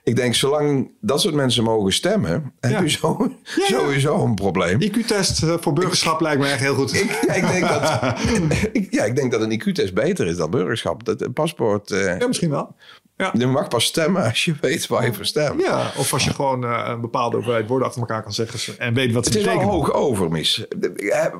Ik 0.05 0.17
denk, 0.17 0.35
zolang 0.35 0.91
dat 1.01 1.21
soort 1.21 1.35
mensen 1.35 1.65
mogen 1.65 1.93
stemmen, 1.93 2.53
heb 2.61 2.71
Ja. 2.71 2.81
je 2.81 2.89
zo, 2.89 3.17
ja. 3.57 3.65
sowieso 3.67 4.25
een 4.25 4.35
probleem. 4.35 4.81
IQ-test 4.83 5.43
eh, 5.43 5.55
voor 5.61 5.73
burgerschap 5.73 6.21
lijkt 6.21 6.41
me 6.41 6.47
echt 6.49 6.61
heel 6.61 6.75
goed. 6.75 6.95
Ik, 6.95 7.19
ja, 7.27 7.33
ik 7.35 7.47
denk 7.49 7.69
dat, 7.69 7.83
ja, 8.91 9.05
ik 9.05 9.17
denk 9.17 9.33
dat 9.33 9.41
een 9.41 9.61
IQ-test 9.61 9.95
beter 9.95 10.27
is 10.27 10.37
dan 10.37 10.51
burgerschap. 10.51 11.05
Dat 11.05 11.21
een 11.23 11.33
paspoort, 11.33 11.91
eh, 11.91 12.19
ja, 12.19 12.27
misschien 12.27 12.51
wel. 12.51 12.75
Ja. 13.17 13.31
je 13.39 13.47
mag 13.47 13.69
pas 13.69 13.85
stemmen 13.85 14.23
als 14.25 14.45
je 14.45 14.55
weet 14.61 14.87
waar 14.87 15.05
je 15.05 15.13
voor 15.15 15.25
stemt. 15.25 15.61
Ja, 15.63 15.93
of 15.97 16.13
als 16.13 16.25
je 16.25 16.35
gewoon 16.35 16.65
eh, 16.65 16.85
een 16.89 17.01
bepaalde 17.01 17.37
hoeveelheid 17.37 17.69
woorden 17.69 17.87
achter 17.87 18.03
elkaar 18.03 18.23
kan 18.23 18.33
zeggen 18.33 18.79
en 18.79 18.95
weet 18.95 19.13
wat 19.13 19.25
ze 19.27 19.31
Het 19.31 19.39
is 19.41 19.45
wel 19.45 19.55
betekenen. 19.55 19.81
hoog 19.81 19.93
over, 19.93 20.31
mis. 20.31 20.65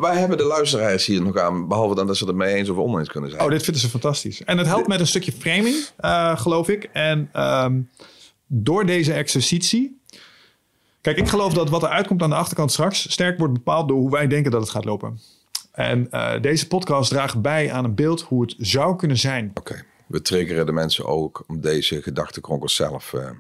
Wij 0.01 0.17
hebben 0.17 0.37
de 0.39 0.45
luisteraars 0.45 1.07
hier 1.07 1.23
nog 1.23 1.37
aan, 1.37 1.69
behalve 1.69 1.95
dan 1.95 2.07
dat 2.07 2.17
ze 2.17 2.25
het 2.25 2.35
mee 2.35 2.55
eens 2.55 2.69
of 2.69 2.77
oneens 2.77 3.09
kunnen 3.09 3.31
zijn. 3.31 3.43
Oh, 3.43 3.49
dit 3.51 3.63
vinden 3.63 3.83
ze 3.83 3.89
fantastisch. 3.89 4.45
En 4.45 4.59
het 4.59 4.67
helpt 4.67 4.87
met 4.89 5.01
een 5.01 5.07
stukje 5.07 5.33
framing, 5.33 5.77
eh, 5.97 6.39
geloof 6.39 6.69
ik. 6.69 6.89
En 6.93 7.29
ehm, 7.33 7.81
door 8.49 8.87
deze 8.87 9.13
exercitie. 9.13 10.01
Kijk, 11.01 11.17
ik 11.17 11.29
geloof 11.29 11.55
dat 11.55 11.71
wat 11.71 11.83
er 11.83 11.89
uitkomt 11.89 12.23
aan 12.23 12.31
de 12.31 12.37
achterkant 12.37 12.73
straks 12.73 13.13
sterk 13.13 13.39
wordt 13.39 13.55
bepaald 13.55 13.89
door 13.89 13.99
hoe 13.99 14.11
wij 14.11 14.27
denken 14.27 14.51
dat 14.51 14.61
het 14.61 14.71
gaat 14.71 14.85
lopen. 14.85 15.19
En 15.73 16.11
eh, 16.11 16.41
deze 16.41 16.67
podcast 16.67 17.11
draagt 17.11 17.41
bij 17.43 17.73
aan 17.73 17.85
een 17.85 17.95
beeld 17.95 18.21
hoe 18.23 18.43
het 18.43 18.55
zou 18.59 18.97
kunnen 18.97 19.17
zijn. 19.19 19.51
Oké, 19.55 19.85
we 20.07 20.23
triggeren 20.23 20.67
de 20.67 20.73
mensen 20.73 21.07
ook 21.07 21.45
om 21.47 21.61
deze 21.61 22.03
gedachtenkronkels 22.03 22.75
zelf. 22.75 23.13
eh, 23.13 23.31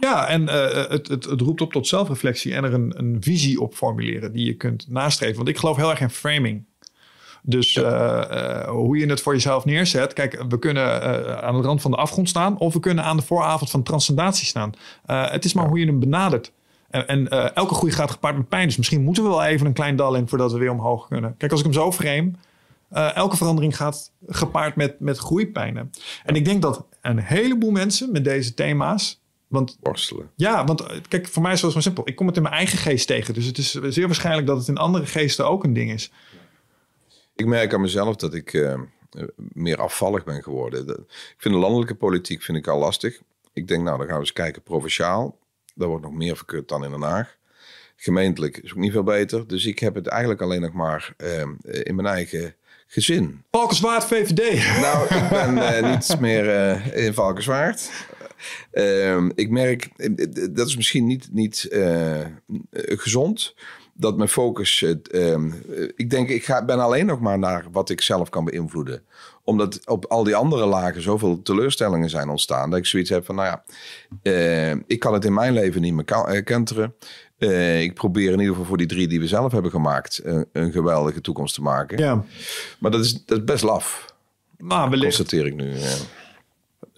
Ja, 0.00 0.26
en 0.28 0.48
eh, 0.48 0.88
het, 0.90 1.08
het, 1.08 1.24
het 1.24 1.40
roept 1.40 1.60
op 1.60 1.72
tot 1.72 1.86
zelfreflectie 1.86 2.54
en 2.54 2.64
er 2.64 2.74
een, 2.74 2.98
een 2.98 3.16
visie 3.20 3.60
op 3.60 3.74
formuleren 3.74 4.32
die 4.32 4.46
je 4.46 4.54
kunt 4.54 4.86
nastreven. 4.88 5.36
Want 5.36 5.48
ik 5.48 5.56
geloof 5.58 5.76
heel 5.76 5.90
erg 5.90 6.00
in 6.00 6.10
framing. 6.10 6.64
Dus 7.48 7.74
uh, 7.74 8.68
hoe 8.68 8.98
je 8.98 9.06
het 9.06 9.20
voor 9.20 9.32
jezelf 9.32 9.64
neerzet. 9.64 10.12
Kijk, 10.12 10.44
we 10.48 10.58
kunnen 10.58 10.84
uh, 10.84 11.36
aan 11.38 11.60
de 11.60 11.66
rand 11.66 11.80
van 11.80 11.90
de 11.90 11.96
afgrond 11.96 12.28
staan. 12.28 12.58
Of 12.58 12.72
we 12.72 12.80
kunnen 12.80 13.04
aan 13.04 13.16
de 13.16 13.22
vooravond 13.22 13.70
van 13.70 13.82
transcendatie 13.82 14.46
staan. 14.46 14.72
het 15.06 15.44
is 15.44 15.52
maar 15.52 15.64
ja. 15.64 15.70
hoe 15.70 15.78
je 15.78 15.86
hem 15.86 16.00
benadert. 16.00 16.52
En, 16.90 17.06
en 17.08 17.28
elke 17.54 17.74
groei 17.74 17.92
gaat 17.92 18.10
gepaard 18.10 18.36
met 18.36 18.48
pijn. 18.48 18.66
Dus 18.66 18.76
misschien 18.76 19.02
moeten 19.02 19.22
we 19.22 19.28
wel 19.28 19.44
even 19.44 19.66
een 19.66 19.72
klein 19.72 19.96
dal 19.96 20.14
in 20.14 20.28
voordat 20.28 20.52
we 20.52 20.58
weer 20.58 20.70
omhoog 20.70 21.08
kunnen. 21.08 21.34
Kijk, 21.36 21.50
als 21.50 21.60
ik 21.60 21.66
hem 21.66 21.74
zo 21.74 21.92
frame. 21.92 22.30
elke 23.14 23.36
verandering 23.36 23.76
gaat 23.76 24.12
gepaard 24.26 24.76
met, 24.76 25.00
met 25.00 25.18
groeipijnen. 25.18 25.90
En 26.24 26.34
ik 26.34 26.44
denk 26.44 26.62
dat 26.62 26.86
een 27.00 27.18
heleboel 27.18 27.70
mensen 27.70 28.12
met 28.12 28.24
deze 28.24 28.54
thema's 28.54 29.20
want, 29.48 29.78
Worstelen. 29.82 30.30
Ja, 30.36 30.64
want 30.64 30.86
kijk, 31.08 31.28
voor 31.28 31.42
mij 31.42 31.52
is 31.52 31.62
het 31.62 31.72
zo 31.72 31.80
simpel. 31.80 32.08
Ik 32.08 32.16
kom 32.16 32.26
het 32.26 32.36
in 32.36 32.42
mijn 32.42 32.54
eigen 32.54 32.78
geest 32.78 33.06
tegen. 33.06 33.34
Dus 33.34 33.44
het 33.44 33.58
is 33.58 33.70
zeer 33.70 34.06
waarschijnlijk 34.06 34.46
dat 34.46 34.58
het 34.58 34.68
in 34.68 34.76
andere 34.76 35.06
geesten 35.06 35.48
ook 35.48 35.64
een 35.64 35.72
ding 35.72 35.92
is. 35.92 36.10
Ik 37.36 37.46
merk 37.46 37.74
aan 37.74 37.80
mezelf 37.80 38.16
dat 38.16 38.34
ik 38.34 38.52
uh, 38.52 38.74
meer 39.36 39.80
afvallig 39.80 40.24
ben 40.24 40.42
geworden. 40.42 40.88
Ik 40.88 41.36
vind 41.36 41.54
de 41.54 41.60
landelijke 41.60 41.94
politiek 41.94 42.42
vind 42.42 42.58
ik 42.58 42.66
al 42.66 42.78
lastig. 42.78 43.20
Ik 43.52 43.68
denk, 43.68 43.82
nou, 43.82 43.98
dan 43.98 44.06
gaan 44.06 44.14
we 44.14 44.20
eens 44.20 44.32
kijken 44.32 44.62
provinciaal. 44.62 45.38
Daar 45.74 45.88
wordt 45.88 46.04
nog 46.04 46.14
meer 46.14 46.36
verkeerd 46.36 46.68
dan 46.68 46.84
in 46.84 46.90
Den 46.90 47.02
Haag. 47.02 47.36
Gemeentelijk 47.96 48.56
is 48.56 48.70
ook 48.70 48.78
niet 48.78 48.92
veel 48.92 49.02
beter. 49.02 49.46
Dus 49.46 49.66
ik 49.66 49.78
heb 49.78 49.94
het 49.94 50.06
eigenlijk 50.06 50.40
alleen 50.40 50.60
nog 50.60 50.72
maar 50.72 51.14
uh, 51.18 51.42
in 51.82 51.94
mijn 51.94 52.08
eigen 52.08 52.54
gezin. 52.86 53.42
Valkenswaard 53.50 54.04
VVD. 54.04 54.80
Nou, 54.80 55.14
ik 55.14 55.28
ben 55.28 55.56
uh, 55.56 55.90
niet 55.90 56.20
meer 56.20 56.44
uh, 56.44 57.04
in 57.04 57.14
Valkenswaard. 57.14 57.90
Uh, 58.72 59.28
ik 59.34 59.50
merk, 59.50 59.88
dat 60.54 60.66
is 60.66 60.76
misschien 60.76 61.06
niet, 61.06 61.28
niet 61.32 61.68
gezond 62.72 63.54
dat 63.96 64.16
mijn 64.16 64.28
focus. 64.28 64.80
Uh, 64.82 65.36
ik 65.96 66.10
denk, 66.10 66.28
ik 66.28 66.44
ga, 66.44 66.64
ben 66.64 66.80
alleen 66.80 67.06
nog 67.06 67.20
maar 67.20 67.38
naar 67.38 67.64
wat 67.72 67.90
ik 67.90 68.00
zelf 68.00 68.28
kan 68.28 68.44
beïnvloeden. 68.44 69.02
Omdat 69.44 69.86
op 69.86 70.04
al 70.04 70.24
die 70.24 70.36
andere 70.36 70.66
lagen 70.66 71.02
zoveel 71.02 71.42
teleurstellingen 71.42 72.10
zijn 72.10 72.28
ontstaan. 72.28 72.70
Dat 72.70 72.78
ik 72.78 72.86
zoiets 72.86 73.10
heb 73.10 73.24
van, 73.24 73.34
nou 73.34 73.46
ja, 73.46 73.64
uh, 74.22 74.76
ik 74.86 74.98
kan 74.98 75.12
het 75.12 75.24
in 75.24 75.34
mijn 75.34 75.52
leven 75.52 75.80
niet 75.80 75.94
meer 75.94 76.42
kenteren. 76.42 76.94
Uh, 77.38 77.82
ik 77.82 77.94
probeer 77.94 78.32
in 78.32 78.38
ieder 78.38 78.48
geval 78.52 78.64
voor 78.64 78.76
die 78.76 78.86
drie 78.86 79.08
die 79.08 79.20
we 79.20 79.26
zelf 79.26 79.52
hebben 79.52 79.70
gemaakt. 79.70 80.20
een 80.52 80.72
geweldige 80.72 81.20
toekomst 81.20 81.54
te 81.54 81.62
maken. 81.62 81.98
Ja. 81.98 82.24
Maar 82.78 82.90
dat 82.90 83.04
is, 83.04 83.24
dat 83.24 83.38
is 83.38 83.44
best 83.44 83.62
laf. 83.62 84.14
Maar 84.58 84.90
wellicht. 84.90 85.16
Constateer 85.16 85.46
ik 85.46 85.54
nu. 85.54 85.74
Ja. 85.74 85.94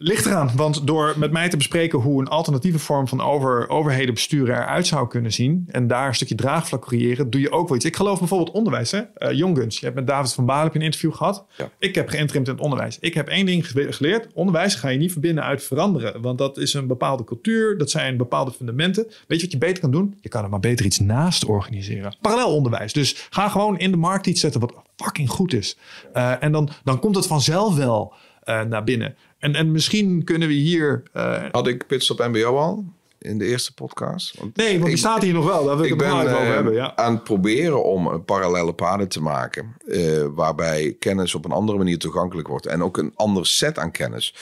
Ligt 0.00 0.26
eraan, 0.26 0.50
want 0.56 0.86
door 0.86 1.14
met 1.16 1.32
mij 1.32 1.48
te 1.48 1.56
bespreken 1.56 1.98
hoe 1.98 2.20
een 2.20 2.28
alternatieve 2.28 2.78
vorm 2.78 3.08
van 3.08 3.20
over, 3.20 3.68
overheden 3.68 4.14
besturen 4.14 4.54
eruit 4.54 4.86
zou 4.86 5.08
kunnen 5.08 5.32
zien 5.32 5.64
en 5.68 5.86
daar 5.86 6.08
een 6.08 6.14
stukje 6.14 6.34
draagvlak 6.34 6.86
creëren, 6.86 7.30
doe 7.30 7.40
je 7.40 7.50
ook 7.50 7.68
wel 7.68 7.76
iets. 7.76 7.86
Ik 7.86 7.96
geloof 7.96 8.18
bijvoorbeeld 8.18 8.50
onderwijs. 8.50 8.90
Hè? 8.90 8.98
Uh, 8.98 9.32
je 9.32 9.76
hebt 9.80 9.94
met 9.94 10.06
David 10.06 10.32
van 10.32 10.46
Baal 10.46 10.68
een 10.72 10.82
interview 10.82 11.14
gehad. 11.14 11.46
Ja. 11.56 11.70
Ik 11.78 11.94
heb 11.94 12.08
geïnterimd 12.08 12.46
in 12.46 12.52
het 12.52 12.62
onderwijs. 12.62 12.98
Ik 13.00 13.14
heb 13.14 13.28
één 13.28 13.46
ding 13.46 13.66
geleerd. 13.70 14.32
Onderwijs 14.34 14.74
ga 14.74 14.88
je 14.88 14.98
niet 14.98 15.12
verbinden 15.12 15.44
uit 15.44 15.62
veranderen, 15.62 16.20
want 16.20 16.38
dat 16.38 16.58
is 16.58 16.74
een 16.74 16.86
bepaalde 16.86 17.24
cultuur, 17.24 17.78
dat 17.78 17.90
zijn 17.90 18.16
bepaalde 18.16 18.52
fundamenten. 18.52 19.04
Weet 19.04 19.38
je 19.38 19.44
wat 19.44 19.52
je 19.52 19.58
beter 19.58 19.80
kan 19.80 19.90
doen? 19.90 20.18
Je 20.20 20.28
kan 20.28 20.44
er 20.44 20.50
maar 20.50 20.60
beter 20.60 20.84
iets 20.86 20.98
naast 20.98 21.44
organiseren. 21.44 22.16
Parallel 22.20 22.54
onderwijs. 22.54 22.92
Dus 22.92 23.26
ga 23.30 23.48
gewoon 23.48 23.78
in 23.78 23.90
de 23.90 23.96
markt 23.96 24.26
iets 24.26 24.40
zetten 24.40 24.60
wat 24.60 24.74
fucking 24.96 25.30
goed 25.30 25.52
is. 25.52 25.76
Uh, 26.14 26.42
en 26.42 26.52
dan, 26.52 26.68
dan 26.84 26.98
komt 26.98 27.16
het 27.16 27.26
vanzelf 27.26 27.76
wel 27.76 28.14
uh, 28.44 28.62
naar 28.62 28.84
binnen. 28.84 29.16
En, 29.38 29.54
en 29.54 29.72
misschien 29.72 30.24
kunnen 30.24 30.48
we 30.48 30.54
hier. 30.54 31.02
Uh, 31.16 31.44
Had 31.50 31.66
ik 31.66 31.86
Pitstop 31.86 32.18
MBO 32.18 32.56
al 32.56 32.84
in 33.18 33.38
de 33.38 33.44
eerste 33.44 33.74
podcast? 33.74 34.38
Want 34.38 34.56
nee, 34.56 34.72
want 34.72 34.82
die 34.84 34.92
ik, 34.92 34.98
staat 34.98 35.22
hier 35.22 35.32
nog 35.32 35.46
wel. 35.46 35.64
Daar 35.64 35.76
wil 35.76 35.84
ik, 35.84 35.92
ik 35.92 36.00
het 36.00 36.08
ben, 36.08 36.20
over 36.20 36.46
uh, 36.46 36.54
hebben. 36.54 36.72
Ja. 36.72 36.96
aan 36.96 37.14
het 37.14 37.24
proberen 37.24 37.84
om 37.84 38.24
parallele 38.24 38.72
paden 38.72 39.08
te 39.08 39.22
maken. 39.22 39.76
Uh, 39.86 40.26
waarbij 40.34 40.96
kennis 40.98 41.34
op 41.34 41.44
een 41.44 41.52
andere 41.52 41.78
manier 41.78 41.98
toegankelijk 41.98 42.48
wordt. 42.48 42.66
En 42.66 42.82
ook 42.82 42.96
een 42.96 43.12
ander 43.14 43.46
set 43.46 43.78
aan 43.78 43.90
kennis. 43.90 44.34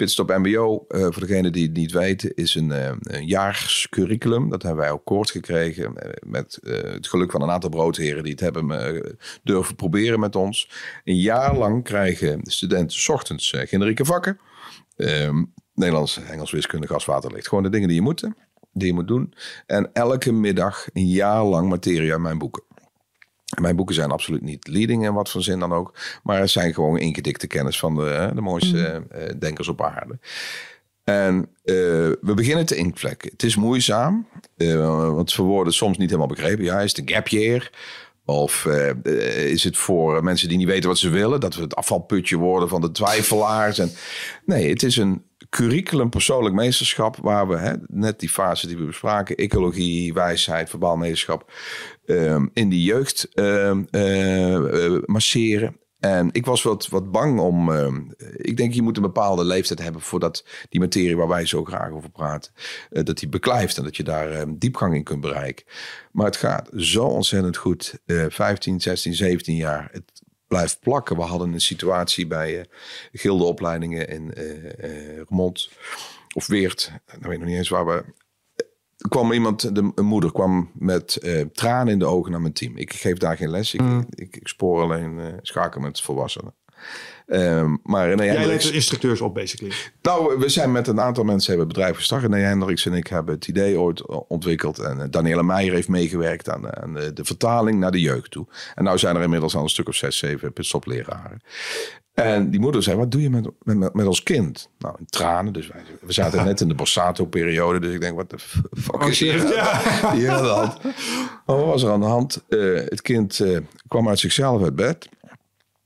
Pitstop 0.00 0.28
MBO, 0.28 0.84
uh, 0.88 1.00
voor 1.00 1.26
degenen 1.26 1.52
die 1.52 1.66
het 1.66 1.76
niet 1.76 1.92
weten, 1.92 2.34
is 2.34 2.54
een, 2.54 2.68
uh, 2.68 2.90
een 3.00 3.26
jaars 3.26 3.86
curriculum. 3.90 4.48
Dat 4.48 4.62
hebben 4.62 4.80
wij 4.80 4.90
ook 4.90 5.04
koord 5.04 5.30
gekregen. 5.30 5.84
Uh, 5.84 6.10
met 6.26 6.58
het 6.62 7.08
geluk 7.08 7.30
van 7.30 7.42
een 7.42 7.50
aantal 7.50 7.70
broodheren 7.70 8.22
die 8.22 8.32
het 8.32 8.40
hebben 8.40 9.16
durven 9.42 9.74
proberen 9.74 10.20
met 10.20 10.36
ons. 10.36 10.70
Een 11.04 11.16
jaar 11.16 11.56
lang 11.56 11.84
krijgen 11.84 12.40
studenten 12.42 12.98
s 12.98 13.08
ochtends 13.08 13.54
generieke 13.56 14.04
vakken. 14.04 14.38
Ehm, 14.96 15.44
Nederlands, 15.74 16.20
Engels, 16.22 16.50
wiskunde, 16.50 16.86
gas, 16.86 17.04
water, 17.04 17.32
licht. 17.32 17.48
Gewoon 17.48 17.64
de 17.64 17.70
dingen 17.70 17.88
die 17.88 17.96
je 17.96 18.02
moet, 18.02 18.28
die 18.72 18.86
je 18.86 18.92
moet 18.92 19.08
doen. 19.08 19.34
En 19.66 19.90
elke 19.92 20.32
middag 20.32 20.86
een 20.92 21.08
jaar 21.08 21.44
lang 21.44 21.68
materie 21.68 22.12
uit 22.12 22.20
mijn 22.20 22.38
boeken. 22.38 22.62
Mijn 23.58 23.76
boeken 23.76 23.94
zijn 23.94 24.10
absoluut 24.10 24.42
niet 24.42 24.68
leading 24.68 25.04
in 25.04 25.12
wat 25.12 25.30
voor 25.30 25.42
zin 25.42 25.58
dan 25.58 25.72
ook. 25.72 25.94
Maar 26.22 26.40
het 26.40 26.50
zijn 26.50 26.74
gewoon 26.74 26.98
ingedikte 26.98 27.46
kennis 27.46 27.78
van 27.78 27.94
de, 27.94 28.30
de 28.34 28.40
mooiste 28.40 29.02
mm. 29.08 29.20
uh, 29.20 29.28
denkers 29.38 29.68
op 29.68 29.82
aarde. 29.82 30.18
En 31.04 31.36
uh, 31.38 31.46
we 32.20 32.32
beginnen 32.34 32.66
te 32.66 32.76
inkvlekken. 32.76 33.30
Het 33.30 33.42
is 33.42 33.56
moeizaam, 33.56 34.26
uh, 34.56 35.14
want 35.14 35.34
we 35.34 35.42
worden 35.42 35.72
soms 35.72 35.98
niet 35.98 36.08
helemaal 36.10 36.34
begrepen. 36.34 36.64
Ja, 36.64 36.80
is 36.80 36.96
het 36.96 37.00
een 37.00 37.14
gap 37.14 37.28
year? 37.28 37.70
Of 38.24 38.64
is 39.44 39.64
het 39.64 39.76
voor 39.76 40.24
mensen 40.24 40.48
die 40.48 40.58
niet 40.58 40.66
weten 40.66 40.88
wat 40.88 40.98
ze 40.98 41.08
willen, 41.08 41.40
dat 41.40 41.54
we 41.54 41.62
het 41.62 41.74
afvalputje 41.74 42.36
worden 42.36 42.68
van 42.68 42.80
de 42.80 42.90
twijfelaars? 42.90 43.78
En, 43.78 43.90
nee, 44.44 44.68
het 44.68 44.82
is 44.82 44.96
een 44.96 45.24
curriculum 45.48 46.10
persoonlijk 46.10 46.54
meesterschap, 46.54 47.16
waar 47.16 47.48
we 47.48 47.56
hè, 47.56 47.72
net 47.86 48.20
die 48.20 48.28
fase 48.28 48.66
die 48.66 48.76
we 48.76 48.84
bespraken, 48.84 49.36
ecologie, 49.36 50.12
wijsheid, 50.12 50.70
verbaal 50.70 50.96
meesterschap, 50.96 51.52
um, 52.10 52.50
in 52.52 52.68
die 52.68 52.84
jeugd 52.84 53.28
um, 53.38 53.86
uh, 53.90 54.50
uh, 54.50 55.02
masseren. 55.04 55.78
En 55.98 56.28
ik 56.32 56.46
was 56.46 56.62
wat, 56.62 56.88
wat 56.88 57.10
bang 57.10 57.40
om. 57.40 57.70
Uh, 57.70 57.88
ik 58.36 58.56
denk, 58.56 58.72
je 58.72 58.82
moet 58.82 58.96
een 58.96 59.02
bepaalde 59.02 59.44
leeftijd 59.44 59.82
hebben 59.82 60.00
voordat 60.00 60.44
die 60.68 60.80
materie 60.80 61.16
waar 61.16 61.28
wij 61.28 61.46
zo 61.46 61.64
graag 61.64 61.90
over 61.90 62.10
praten, 62.10 62.52
uh, 62.90 63.04
dat 63.04 63.18
die 63.18 63.28
beklijft 63.28 63.78
en 63.78 63.84
dat 63.84 63.96
je 63.96 64.02
daar 64.02 64.44
diepgang 64.58 64.94
in 64.94 65.04
kunt 65.04 65.20
bereiken. 65.20 65.66
Maar 66.12 66.26
het 66.26 66.36
gaat 66.36 66.68
zo 66.76 67.04
ontzettend 67.04 67.56
goed. 67.56 67.98
15, 68.06 68.80
16, 68.80 69.14
17 69.14 69.56
jaar. 69.56 69.88
Het 69.92 70.22
blijft 70.46 70.80
plakken. 70.80 71.16
We 71.16 71.22
hadden 71.22 71.52
een 71.52 71.60
situatie 71.60 72.26
bij 72.26 72.66
gildeopleidingen 73.12 74.08
in 74.08 74.30
Remond 75.28 75.70
of 76.34 76.46
Weert. 76.46 76.92
Dan 77.06 77.20
weet 77.20 77.32
ik 77.32 77.38
nog 77.38 77.48
niet 77.48 77.58
eens 77.58 77.68
waar 77.68 77.86
we. 77.86 78.04
Kwam 79.08 79.32
iemand, 79.32 79.74
de, 79.74 79.92
een 79.94 80.04
moeder 80.04 80.32
kwam 80.32 80.70
met 80.74 81.18
uh, 81.22 81.44
tranen 81.52 81.92
in 81.92 81.98
de 81.98 82.04
ogen 82.04 82.30
naar 82.30 82.40
mijn 82.40 82.52
team. 82.52 82.76
Ik 82.76 82.92
geef 82.92 83.16
daar 83.16 83.36
geen 83.36 83.50
les. 83.50 83.74
Ik, 83.74 83.80
mm. 83.80 84.06
ik, 84.10 84.36
ik, 84.36 84.48
spoor 84.48 84.82
alleen 84.82 85.18
uh, 85.18 85.26
schaken 85.42 85.80
met 85.80 86.00
volwassenen. 86.00 86.54
Um, 87.26 87.80
maar 87.82 88.08
René 88.08 88.24
Jij 88.24 88.36
Hendricks, 88.36 88.66
de 88.66 88.72
instructeurs 88.72 89.20
op, 89.20 89.34
basically. 89.34 89.74
Nou, 90.02 90.38
we 90.38 90.48
zijn 90.48 90.72
met 90.72 90.86
een 90.86 91.00
aantal 91.00 91.24
mensen 91.24 91.50
hebben 91.50 91.68
bedrijf 91.68 91.96
gestart. 91.96 92.22
René 92.22 92.36
Hendricks 92.36 92.86
en 92.86 92.94
ik 92.94 93.06
hebben 93.06 93.34
het 93.34 93.48
idee 93.48 93.78
ooit 93.78 94.06
ontwikkeld. 94.06 94.78
En 94.78 94.98
uh, 94.98 95.04
Daniela 95.10 95.42
Meijer 95.42 95.74
heeft 95.74 95.88
meegewerkt 95.88 96.48
aan, 96.48 96.76
aan 96.76 96.94
de, 96.94 97.12
de, 97.12 97.24
vertaling 97.24 97.78
naar 97.78 97.90
de 97.90 98.00
jeugd 98.00 98.30
toe. 98.30 98.46
En 98.74 98.84
nou 98.84 98.98
zijn 98.98 99.16
er 99.16 99.22
inmiddels 99.22 99.56
al 99.56 99.62
een 99.62 99.68
stuk 99.68 99.88
of 99.88 99.94
zes, 99.94 100.18
zeven 100.18 100.52
pitstopleraren. 100.52 101.42
En 102.20 102.50
die 102.50 102.60
moeder 102.60 102.82
zei, 102.82 102.96
wat 102.96 103.10
doe 103.10 103.22
je 103.22 103.30
met, 103.30 103.48
met, 103.62 103.94
met 103.94 104.06
ons 104.06 104.22
kind? 104.22 104.68
Nou, 104.78 104.94
in 104.98 105.06
tranen. 105.06 105.52
Dus 105.52 105.66
wij, 105.66 105.82
we 106.00 106.12
zaten 106.12 106.44
net 106.44 106.60
in 106.60 106.68
de 106.68 106.74
Borsato-periode. 106.74 107.80
Dus 107.80 107.94
ik 107.94 108.00
denk, 108.00 108.16
wat 108.16 108.30
de 108.30 108.38
fuck 108.78 109.02
is 109.02 109.20
hier, 109.20 109.54
ja. 109.54 110.12
hier 110.14 110.30
aan 110.30 110.42
de 110.42 110.48
hand? 110.48 110.82
Maar 111.46 111.56
wat 111.56 111.64
was 111.64 111.82
er 111.82 111.90
aan 111.90 112.00
de 112.00 112.06
hand? 112.06 112.44
Uh, 112.48 112.74
het 112.74 113.02
kind 113.02 113.38
uh, 113.38 113.58
kwam 113.88 114.08
uit 114.08 114.18
zichzelf 114.18 114.62
uit 114.62 114.76
bed. 114.76 115.08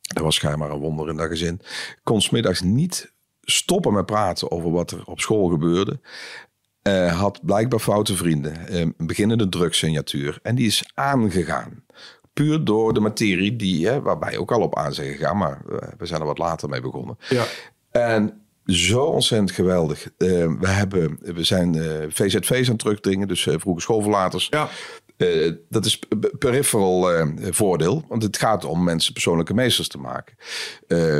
Dat 0.01 0.23
was 0.23 0.35
schijnbaar 0.35 0.71
een 0.71 0.79
wonder 0.79 1.09
in 1.09 1.17
dat 1.17 1.29
gezin. 1.29 1.61
Kon 2.03 2.21
smiddags 2.21 2.61
niet 2.61 3.13
stoppen 3.41 3.93
met 3.93 4.07
praten 4.07 4.51
over 4.51 4.71
wat 4.71 4.91
er 4.91 5.05
op 5.05 5.21
school 5.21 5.49
gebeurde. 5.49 6.01
Uh, 6.89 7.21
had 7.21 7.41
blijkbaar 7.45 7.81
foute 7.81 8.17
vrienden. 8.17 8.81
een 8.81 8.95
beginnende 8.97 9.49
drugssignatuur. 9.49 10.39
En 10.43 10.55
die 10.55 10.67
is 10.67 10.91
aangegaan 10.95 11.85
puur 12.35 12.65
door 12.65 12.95
de 12.95 13.01
materie 13.01 13.57
die, 13.57 13.87
hè, 13.87 14.01
waarbij 14.01 14.39
ook 14.39 14.53
al 14.53 14.61
op 14.61 14.77
aan 14.77 14.95
zijn 14.95 15.13
gegaan, 15.13 15.37
maar 15.37 15.63
we 15.99 16.07
zijn 16.07 16.21
er 16.21 16.27
wat 16.27 16.39
later 16.39 16.69
mee 16.69 16.81
begonnen. 16.81 17.19
Ja. 17.29 17.45
En 17.91 18.45
zo 18.67 19.05
ontzettend 19.05 19.51
geweldig. 19.51 20.05
Uh, 20.05 20.29
we, 20.61 20.69
hebben, 20.69 21.19
we 21.21 21.45
zijn 21.45 21.75
uh, 21.75 21.85
VZV's 22.09 22.67
aan 22.67 22.73
het 22.73 22.79
terugdringen, 22.79 23.29
dus 23.29 23.47
uh, 23.47 23.55
vroege 23.59 23.81
schoolverlaters. 23.81 24.47
Ja. 24.51 24.69
dat 25.69 25.85
is 25.85 25.99
peripheral 26.39 27.27
voordeel, 27.39 28.05
want 28.09 28.23
het 28.23 28.37
gaat 28.37 28.65
om 28.65 28.85
mensen 28.85 29.13
persoonlijke 29.13 29.55
meesters 29.55 29.89
te 29.89 29.99
maken. 29.99 30.37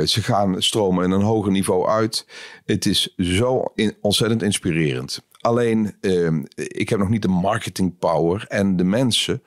ze 0.07 0.21
gaan 0.21 0.61
stromen 0.61 1.03
in 1.03 1.11
een 1.11 1.21
hoger 1.21 1.51
niveau 1.51 1.87
uit. 1.87 2.27
Het 2.65 2.85
is 2.85 3.13
zo 3.17 3.63
in, 3.75 3.97
ontzettend 4.01 4.43
inspirerend. 4.43 5.21
Alleen, 5.39 5.95
ik 6.55 6.89
heb 6.89 6.99
nog 6.99 7.09
niet 7.09 7.21
de 7.21 7.27
marketing 7.27 7.99
power 7.99 8.45
en 8.47 8.75
de 8.75 8.83
mensen 8.83 9.43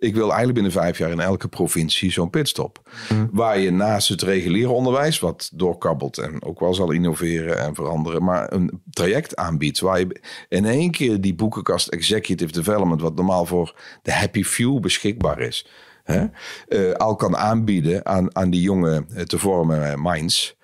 ik 0.00 0.14
wil 0.14 0.24
eigenlijk 0.24 0.54
binnen 0.54 0.72
vijf 0.72 0.98
jaar 0.98 1.10
in 1.10 1.20
elke 1.20 1.48
provincie 1.48 2.12
zo'n 2.12 2.30
pitstop. 2.30 2.90
Mm. 3.12 3.28
Waar 3.32 3.58
je 3.58 3.70
naast 3.70 4.08
het 4.08 4.22
reguliere 4.22 4.70
onderwijs, 4.70 5.18
wat 5.18 5.50
doorkabbelt 5.54 6.18
en 6.18 6.42
ook 6.42 6.60
wel 6.60 6.74
zal 6.74 6.90
innoveren 6.90 7.58
en 7.58 7.74
veranderen, 7.74 8.24
maar 8.24 8.52
een 8.52 8.82
traject 8.90 9.36
aanbiedt 9.36 9.80
waar 9.80 9.98
je 9.98 10.20
in 10.48 10.64
één 10.64 10.90
keer 10.90 11.20
die 11.20 11.34
boekenkast 11.34 11.88
executive 11.88 12.52
development, 12.52 13.00
wat 13.00 13.14
normaal 13.14 13.46
voor 13.46 13.74
de 14.02 14.12
happy 14.12 14.42
few 14.42 14.80
beschikbaar 14.80 15.40
is, 15.40 15.66
hè, 16.04 16.26
eh, 16.68 16.92
al 16.92 17.16
kan 17.16 17.36
aanbieden 17.36 18.06
aan, 18.06 18.36
aan 18.36 18.50
die 18.50 18.62
jonge 18.62 19.04
eh, 19.14 19.22
te 19.22 19.38
vormen 19.38 19.90
eh, 19.90 19.94
minds. 19.96 20.58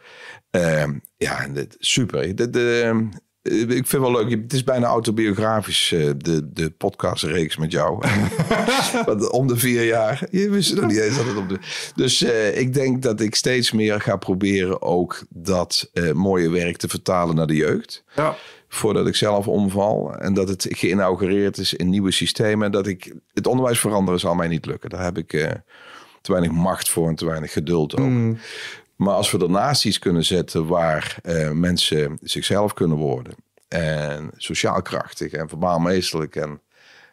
Ehm, 0.51 0.99
ja, 1.17 1.47
super. 1.79 2.37
De, 2.37 2.51
de, 2.51 3.09
ik 3.51 3.87
vind 3.87 3.91
het 3.91 4.01
wel 4.01 4.13
leuk. 4.13 4.31
Het 4.31 4.53
is 4.53 4.65
bijna 4.65 4.87
autobiografisch, 4.87 5.93
eh, 5.93 6.11
de, 6.17 6.53
de 6.53 6.71
podcastreeks 6.71 7.57
met 7.57 7.73
jou. 7.73 7.99
Want 9.07 9.31
om 9.31 9.47
de 9.47 9.57
vier 9.57 9.85
jaar. 9.85 10.27
Je 10.31 10.51
wist 10.51 10.75
nog 10.75 10.87
niet 10.87 10.99
eens 10.99 11.17
dat 11.17 11.27
het 11.27 11.37
om 11.37 11.49
de. 11.49 11.59
Dus 11.95 12.23
eh, 12.23 12.59
ik 12.59 12.75
denk 12.75 13.03
dat 13.03 13.21
ik 13.21 13.35
steeds 13.35 13.73
meer 13.73 14.01
ga 14.01 14.17
proberen 14.17 14.83
ook 14.83 15.25
dat 15.29 15.91
eh, 15.93 16.13
mooie 16.13 16.51
werk 16.51 16.77
te 16.77 16.89
vertalen 16.89 17.35
naar 17.35 17.47
de 17.47 17.57
jeugd. 17.57 18.05
Ja. 18.15 18.37
Voordat 18.69 19.07
ik 19.07 19.15
zelf 19.15 19.49
omval. 19.49 20.15
En 20.15 20.35
dat 20.35 20.49
het 20.49 20.67
geïnaugureerd 20.69 21.59
is 21.59 21.75
in 21.75 21.89
nieuwe 21.89 22.11
systemen. 22.11 22.73
Dat 22.73 22.87
ik 22.87 23.15
het 23.33 23.47
onderwijs 23.47 23.79
veranderen 23.79 24.21
zal 24.21 24.35
mij 24.35 24.49
niet 24.49 24.67
lukken. 24.67 24.91
Daar 24.91 25.05
heb 25.05 25.19
ik 25.19 25.33
eh, 25.33 25.51
te 26.21 26.33
weinig 26.33 26.53
macht 26.53 26.89
voor 26.89 27.09
en 27.09 27.15
te 27.15 27.27
weinig 27.27 27.53
geduld 27.53 27.97
over. 27.97 28.39
Maar 28.97 29.15
als 29.15 29.31
we 29.31 29.39
ernaast 29.39 29.85
iets 29.85 29.99
kunnen 29.99 30.25
zetten 30.25 30.67
waar 30.67 31.17
eh, 31.23 31.51
mensen 31.51 32.19
zichzelf 32.23 32.73
kunnen 32.73 32.97
worden. 32.97 33.35
En 33.69 34.31
sociaal 34.37 34.83
krachtig 34.83 35.33
en 35.33 35.49
verbaal 35.49 35.79
meesterlijk. 35.79 36.37
En 36.37 36.61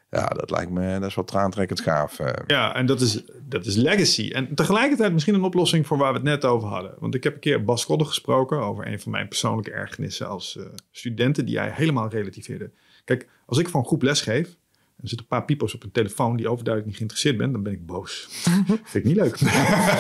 ja, 0.09 0.25
dat 0.27 0.51
lijkt 0.51 0.71
me, 0.71 0.99
dat 0.99 1.09
is 1.09 1.15
wel 1.15 1.25
traantrekkend 1.25 1.81
gaaf. 1.81 2.19
eh. 2.19 2.43
Ja, 2.47 2.75
en 2.75 2.85
dat 2.85 3.01
is, 3.01 3.23
dat 3.41 3.65
is 3.65 3.75
legacy. 3.75 4.29
En 4.31 4.55
tegelijkertijd 4.55 5.13
misschien 5.13 5.33
een 5.33 5.43
oplossing 5.43 5.87
voor 5.87 5.97
waar 5.97 6.11
we 6.11 6.17
het 6.17 6.27
net 6.27 6.45
over 6.45 6.67
hadden. 6.67 6.93
Want 6.99 7.15
ik 7.15 7.23
heb 7.23 7.33
een 7.33 7.39
keer 7.39 7.63
Bas 7.63 7.85
Kodde 7.85 8.05
gesproken 8.05 8.57
over 8.57 8.87
een 8.87 8.99
van 8.99 9.11
mijn 9.11 9.27
persoonlijke 9.27 9.71
ergernissen 9.71 10.27
als 10.27 10.57
eh, 10.57 10.65
studenten 10.91 11.45
die 11.45 11.57
hij 11.57 11.71
helemaal 11.73 12.09
relativeerde. 12.09 12.71
Kijk, 13.03 13.27
als 13.45 13.57
ik 13.57 13.73
een 13.73 13.85
groep 13.85 14.01
les 14.01 14.21
geef 14.21 14.57
er 15.01 15.09
zitten 15.09 15.27
een 15.29 15.37
paar 15.37 15.45
piepers 15.45 15.75
op 15.75 15.83
een 15.83 15.91
telefoon 15.91 16.35
die 16.35 16.47
overduidelijk 16.47 16.85
niet 16.85 16.95
geïnteresseerd 16.95 17.37
ben, 17.37 17.51
dan 17.51 17.63
ben 17.63 17.73
ik 17.73 17.85
boos. 17.85 18.27
Vind 18.65 18.93
ik 18.93 19.03
niet 19.03 19.15
leuk. 19.15 19.35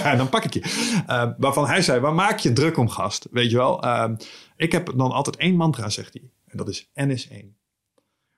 en 0.03 0.17
dan 0.21 0.29
pak 0.29 0.43
ik 0.43 0.53
je. 0.53 0.61
Eh, 1.07 1.29
waarvan 1.37 1.65
hij 1.65 1.81
zei, 1.81 1.99
waar 1.99 2.13
maak 2.13 2.39
je 2.39 2.53
druk 2.53 2.77
om 2.77 2.89
gast? 2.89 3.27
Weet 3.31 3.51
je 3.51 3.57
wel? 3.57 3.83
Eh, 3.83 4.11
ik 4.57 4.71
heb 4.71 4.93
dan 4.95 5.11
altijd 5.11 5.35
één 5.35 5.55
mantra, 5.55 5.89
zegt 5.89 6.13
hij. 6.13 6.23
En 6.47 6.57
dat 6.57 6.69
is 6.69 6.89
N 6.93 7.09
is 7.09 7.27
één. 7.27 7.55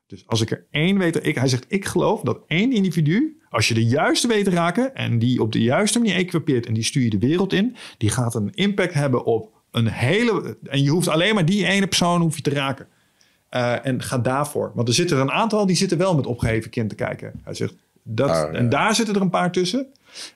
Dus 0.07 0.27
als 0.27 0.41
ik 0.41 0.51
er 0.51 0.65
één 0.71 0.97
weet, 0.97 1.25
ik, 1.25 1.35
hij 1.35 1.47
zegt, 1.47 1.65
ik 1.67 1.85
geloof 1.85 2.21
dat 2.21 2.43
één 2.47 2.71
individu, 2.71 3.41
als 3.49 3.67
je 3.67 3.73
de 3.73 3.85
juiste 3.85 4.27
weet 4.27 4.43
te 4.43 4.49
raken 4.49 4.95
en 4.95 5.19
die 5.19 5.41
op 5.41 5.51
de 5.51 5.61
juiste 5.61 5.99
manier 5.99 6.15
equipeert 6.15 6.65
en 6.65 6.73
die 6.73 6.83
stuur 6.83 7.03
je 7.03 7.09
de 7.09 7.27
wereld 7.27 7.53
in, 7.53 7.75
die 7.97 8.09
gaat 8.09 8.35
een 8.35 8.53
impact 8.53 8.93
hebben 8.93 9.25
op 9.25 9.53
een 9.71 9.87
hele, 9.87 10.57
en 10.63 10.83
je 10.83 10.89
hoeft 10.89 11.07
alleen 11.07 11.33
maar 11.33 11.45
die 11.45 11.65
ene 11.65 11.87
persoon 11.87 12.21
hoef 12.21 12.35
je 12.35 12.41
te 12.41 12.49
raken. 12.49 12.87
Eh, 13.55 13.85
en 13.85 14.01
ga 14.01 14.17
daarvoor. 14.17 14.71
Want 14.75 14.87
er 14.87 14.93
zitten 14.93 15.17
er 15.17 15.23
een 15.23 15.31
aantal 15.31 15.65
die 15.65 15.75
zitten 15.75 15.97
wel 15.97 16.15
met 16.15 16.25
opgeheven 16.25 16.69
kin 16.69 16.87
te 16.87 16.95
kijken. 16.95 17.41
Hij 17.43 17.53
zegt, 17.53 17.73
dat, 18.03 18.29
Ah, 18.29 18.35
ja. 18.35 18.57
en 18.59 18.69
daar 18.69 18.95
zitten 18.95 19.15
er 19.15 19.21
een 19.21 19.29
paar 19.29 19.51
tussen. 19.51 19.87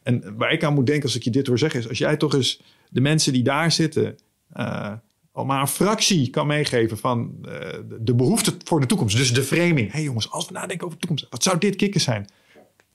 En 0.04 0.38
waar 0.38 0.52
ik 0.52 0.64
aan 0.64 0.74
moet 0.74 0.86
denken 0.86 1.04
als 1.04 1.16
ik 1.16 1.24
je 1.24 1.30
dit 1.30 1.48
hoor 1.48 1.58
zeggen 1.60 1.80
is, 1.80 1.90
als 1.90 1.98
jij 1.98 2.18
toch 2.18 2.34
eens 2.34 2.62
de 2.90 3.02
mensen 3.02 3.34
die 3.34 3.44
daar 3.44 3.72
zitten, 3.72 4.18
eh, 4.54 4.92
al 5.32 5.46
maar 5.46 5.62
een 5.62 5.68
fractie 5.68 6.30
kan 6.30 6.48
meegeven 6.48 6.98
van 6.98 7.36
eh, 7.46 7.52
de- 8.00 8.16
behoefte 8.16 8.54
voor 8.64 8.80
de 8.80 8.86
toekomst. 8.86 9.18
Dus 9.18 9.34
de 9.34 9.44
framing. 9.44 9.80
Hé 9.88 9.92
hey 9.92 10.04
jongens, 10.04 10.32
als 10.32 10.48
we 10.48 10.54
nadenken 10.54 10.86
over 10.86 11.00
de 11.00 11.08
toekomst, 11.08 11.28
wat 11.30 11.44
zou 11.44 11.58
dit 11.58 11.76
kicken 11.76 12.02
zijn? 12.02 12.26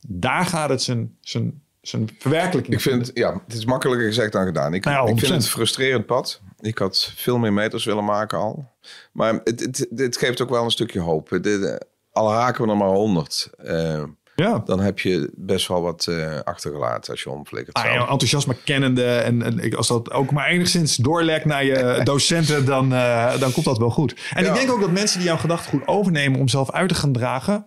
Daar 0.06 0.44
gaat 0.46 0.68
het 0.70 0.82
zijn, 0.82 1.16
zijn, 1.20 1.62
zijn 1.88 2.10
verwerkelijking. 2.18 2.74
Ik 2.74 2.80
vind, 2.80 3.10
ja, 3.14 3.40
het 3.46 3.56
is 3.56 3.64
makkelijker 3.64 4.06
gezegd 4.06 4.32
dan 4.32 4.44
gedaan. 4.44 4.74
Ik, 4.74 4.84
Nou 4.84 5.06
ja, 5.06 5.12
ik 5.12 5.18
vind 5.18 5.32
100%. 5.32 5.34
het 5.34 5.44
een 5.44 5.50
frustrerend 5.50 6.06
pad. 6.06 6.40
Ik 6.60 6.78
had 6.78 7.12
veel 7.16 7.38
meer 7.38 7.52
meters 7.52 7.84
willen 7.84 8.04
maken 8.04 8.38
al. 8.38 8.72
Maar 9.12 9.40
het, 9.44 9.60
het, 9.60 9.86
het 9.96 10.16
geeft 10.16 10.40
ook 10.40 10.50
wel 10.50 10.64
een 10.64 10.70
stukje 10.70 11.00
hoop. 11.00 11.38
Dit, 11.40 11.86
al 12.12 12.32
raken 12.32 12.64
we 12.64 12.70
er 12.70 12.76
maar 12.76 12.88
honderd. 12.88 13.50
eh, 13.58 14.02
Ja. 14.36 14.62
dan 14.64 14.80
heb 14.80 14.98
je 14.98 15.30
best 15.34 15.68
wel 15.68 15.82
wat 15.82 16.06
eh, 16.06 16.38
achtergelaten 16.40 17.10
als 17.12 17.22
je 17.22 17.30
omflikkert. 17.30 17.76
Ah, 17.76 17.84
ja, 17.84 18.00
enthousiasme 18.08 18.56
kennende. 18.64 19.04
En, 19.06 19.42
en 19.42 19.76
als 19.76 19.88
dat 19.88 20.10
ook 20.10 20.30
maar 20.30 20.46
enigszins 20.48 20.96
doorlekt 20.96 21.44
naar 21.44 21.64
je 21.64 22.00
docenten, 22.04 22.64
dan, 22.64 22.92
eh, 22.94 23.38
dan 23.40 23.52
komt 23.52 23.64
dat 23.64 23.78
wel 23.78 23.90
goed. 23.90 24.14
En 24.34 24.42
Ja. 24.44 24.48
ik 24.48 24.54
denk 24.54 24.70
ook 24.70 24.80
dat 24.80 24.90
mensen 24.90 25.18
die 25.18 25.28
jouw 25.28 25.36
gedachtegoed 25.36 25.86
overnemen 25.86 26.40
om 26.40 26.48
zelf 26.48 26.70
uit 26.70 26.88
te 26.88 26.94
gaan 26.94 27.12
dragen. 27.12 27.66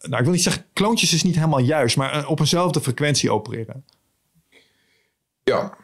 Nou, 0.00 0.16
ik 0.16 0.22
wil 0.22 0.32
niet 0.32 0.42
zeggen, 0.42 0.64
kloontjes 0.72 1.14
is 1.14 1.22
niet 1.22 1.34
helemaal 1.34 1.60
juist, 1.60 1.96
maar 1.96 2.12
eh, 2.12 2.30
op 2.30 2.40
eenzelfde 2.40 2.80
frequentie 2.80 3.30
opereren. 3.30 3.84
Ja. 5.42 5.76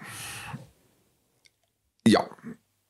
Ja. 2.02 2.28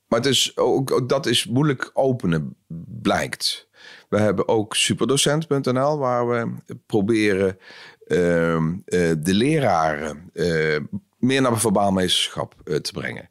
Maar 0.07 0.19
het 0.19 0.25
is 0.25 0.57
ook, 0.57 1.09
dat 1.09 1.25
is 1.25 1.45
moeilijk 1.45 1.91
openen, 1.93 2.55
blijkt. 3.01 3.67
We 4.09 4.19
hebben 4.19 4.47
ook 4.47 4.75
superdocent.nl, 4.75 5.97
waar 5.97 6.27
we 6.27 6.53
proberen 6.85 7.57
ehm, 8.07 8.73
eh, 8.85 9.11
de 9.17 9.33
leraren 9.33 10.29
eh, 10.33 10.79
meer 11.17 11.41
naar 11.41 11.59
verbaalmeesterschap 11.59 12.55
te 12.63 12.91
brengen. 12.93 13.29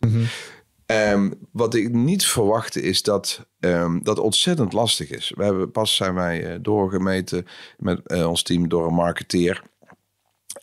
Ehm, 0.87 1.31
wat 1.53 1.75
ik 1.75 1.93
niet 1.93 2.27
verwachtte 2.27 2.83
is 2.83 3.03
dat 3.03 3.47
ehm, 3.61 3.99
dat 4.03 4.19
ontzettend 4.19 4.73
lastig 4.73 5.11
is. 5.11 5.33
We 5.37 5.45
hebben 5.45 5.71
pas 5.71 5.97
zijn 5.97 6.15
wij 6.15 6.45
eh, 6.45 6.59
doorgemeten 6.61 7.47
met 7.79 8.07
eh, 8.07 8.29
ons 8.29 8.43
team 8.43 8.69
door 8.69 8.87
een 8.87 8.95
marketeer. 8.95 9.63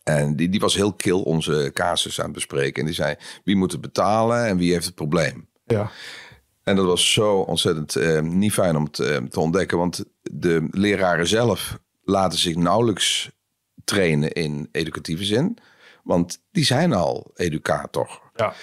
En 0.03 0.35
die, 0.35 0.49
die 0.49 0.59
was 0.59 0.75
heel 0.75 0.93
kil 0.93 1.21
onze 1.21 1.71
casus 1.73 2.19
aan 2.19 2.25
het 2.25 2.33
bespreken. 2.33 2.79
En 2.79 2.85
die 2.85 2.95
zei, 2.95 3.15
wie 3.43 3.55
moet 3.55 3.71
het 3.71 3.81
betalen 3.81 4.45
en 4.45 4.57
wie 4.57 4.71
heeft 4.71 4.85
het 4.85 4.95
probleem? 4.95 5.47
Ja. 5.65 5.91
En 6.63 6.75
dat 6.75 6.85
was 6.85 7.13
zo 7.13 7.37
ontzettend 7.37 7.95
eh, 7.95 8.21
niet 8.21 8.53
fijn 8.53 8.75
om 8.75 8.91
te, 8.91 9.25
te 9.29 9.39
ontdekken. 9.39 9.77
Want 9.77 10.05
de 10.21 10.67
leraren 10.71 11.27
zelf 11.27 11.79
laten 12.03 12.39
zich 12.39 12.55
nauwelijks 12.55 13.31
trainen 13.83 14.31
in 14.31 14.69
educatieve 14.71 15.23
zin. 15.23 15.57
Want 16.03 16.41
die 16.51 16.65
zijn 16.65 16.93
al 16.93 17.31
educator. 17.35 18.21
Ja. 18.35 18.53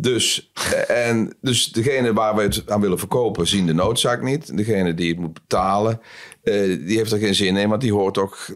Dus, 0.00 0.50
en, 0.88 1.36
dus 1.40 1.72
degene 1.72 2.12
waar 2.12 2.36
we 2.36 2.42
het 2.42 2.70
aan 2.70 2.80
willen 2.80 2.98
verkopen 2.98 3.46
zien 3.46 3.66
de 3.66 3.72
noodzaak 3.72 4.22
niet. 4.22 4.56
Degene 4.56 4.94
die 4.94 5.08
het 5.08 5.18
moet 5.18 5.32
betalen, 5.32 6.00
eh, 6.42 6.54
die 6.86 6.96
heeft 6.96 7.12
er 7.12 7.18
geen 7.18 7.34
zin 7.34 7.56
in, 7.56 7.68
want 7.68 7.80
die 7.80 7.92
hoort 7.92 8.18
ook. 8.18 8.46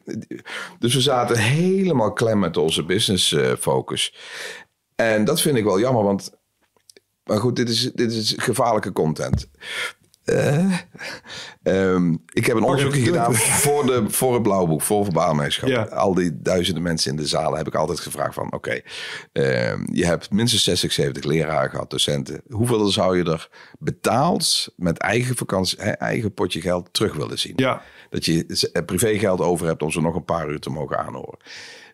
Dus 0.78 0.94
we 0.94 1.00
zaten 1.00 1.38
helemaal 1.38 2.12
klem 2.12 2.38
met 2.38 2.56
onze 2.56 2.84
business 2.84 3.32
eh, 3.32 3.52
focus. 3.58 4.14
En 4.94 5.24
dat 5.24 5.40
vind 5.40 5.56
ik 5.56 5.64
wel 5.64 5.80
jammer, 5.80 6.04
want. 6.04 6.32
Maar 7.24 7.38
goed, 7.38 7.56
dit 7.56 7.68
is, 7.68 7.92
dit 7.94 8.12
is 8.12 8.34
gevaarlijke 8.36 8.92
content. 8.92 9.48
Eh, 10.24 10.78
ehm, 11.62 12.16
ik 12.32 12.46
heb 12.46 12.56
een 12.56 12.62
onderzoekje 12.62 13.00
gedaan 13.00 13.34
voor, 13.34 13.86
de, 13.86 14.04
voor 14.08 14.34
het 14.34 14.42
blauwboek, 14.42 14.82
voor 14.82 15.04
verbaalmeesterschap. 15.04 15.68
Ja. 15.68 15.96
Al 15.96 16.14
die 16.14 16.42
duizenden 16.42 16.82
mensen 16.82 17.10
in 17.10 17.16
de 17.16 17.26
zalen 17.26 17.58
heb 17.58 17.66
ik 17.66 17.74
altijd 17.74 18.00
gevraagd 18.00 18.34
van... 18.34 18.52
oké, 18.52 18.80
ehm, 19.32 19.80
je 19.92 20.06
hebt 20.06 20.30
minstens 20.30 20.64
60, 20.64 20.92
70 20.92 21.24
leraren 21.24 21.70
gehad, 21.70 21.90
docenten. 21.90 22.42
Hoeveel 22.50 22.86
zou 22.86 23.18
je 23.18 23.24
er 23.24 23.48
betaald 23.78 24.68
met 24.76 24.98
eigen 24.98 25.36
vakantie, 25.36 25.78
eigen 25.78 26.34
potje 26.34 26.60
geld 26.60 26.88
terug 26.92 27.14
willen 27.14 27.38
zien? 27.38 27.52
Ja. 27.56 27.82
Dat 28.10 28.24
je 28.24 28.68
eh, 28.72 28.84
privégeld 28.84 29.40
over 29.40 29.66
hebt 29.66 29.82
om 29.82 29.90
ze 29.90 30.00
nog 30.00 30.14
een 30.14 30.24
paar 30.24 30.50
uur 30.50 30.60
te 30.60 30.70
mogen 30.70 30.98
aanhoren. 30.98 31.38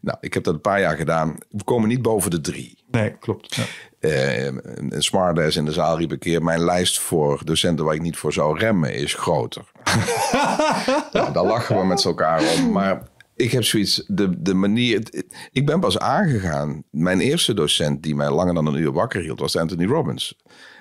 Nou, 0.01 0.19
ik 0.21 0.35
heb 0.35 0.45
dat 0.45 0.55
een 0.55 0.61
paar 0.61 0.81
jaar 0.81 0.97
gedaan. 0.97 1.37
We 1.49 1.65
komen 1.65 1.89
niet 1.89 2.03
boven 2.03 2.31
de 2.31 2.41
drie. 2.41 2.79
Nee, 2.91 3.19
klopt. 3.19 3.55
Ja. 3.55 3.65
Eh, 3.99 4.45
een 4.45 5.03
smartass 5.03 5.57
in 5.57 5.65
de 5.65 5.73
zaal 5.73 5.99
riep 5.99 6.11
een 6.11 6.19
keer... 6.19 6.43
mijn 6.43 6.65
lijst 6.65 6.99
voor 6.99 7.45
docenten 7.45 7.85
waar 7.85 7.95
ik 7.95 8.01
niet 8.01 8.17
voor 8.17 8.33
zou 8.33 8.59
remmen 8.59 8.95
is 8.95 9.15
groter. 9.15 9.65
nou, 11.13 11.33
daar 11.33 11.45
lachen 11.45 11.79
we 11.79 11.87
met 11.87 12.05
elkaar 12.05 12.43
om. 12.57 12.73
Maar 12.73 13.09
ik 13.37 13.51
heb 13.51 13.65
zoiets... 13.65 14.05
De, 14.07 14.43
de 14.43 14.55
manier... 14.55 15.25
Ik 15.53 15.67
ben 15.67 15.81
pas 15.81 15.99
aangegaan. 15.99 16.83
Mijn 16.91 17.21
eerste 17.21 17.55
docent 17.55 18.03
die 18.03 18.15
mij 18.15 18.31
langer 18.31 18.55
dan 18.55 18.67
een 18.67 18.81
uur 18.81 18.93
wakker 18.93 19.21
hield... 19.21 19.41
was 19.41 19.57
Anthony 19.57 19.87
Robbins. 19.87 20.37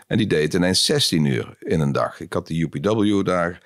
En 0.07 0.17
die 0.17 0.27
deed 0.27 0.53
ineens 0.53 0.85
16 0.85 1.25
uur 1.25 1.55
in 1.59 1.79
een 1.79 1.91
dag. 1.91 2.19
Ik 2.19 2.33
had 2.33 2.47
de 2.47 2.59
UPW 2.59 3.25
daar... 3.25 3.61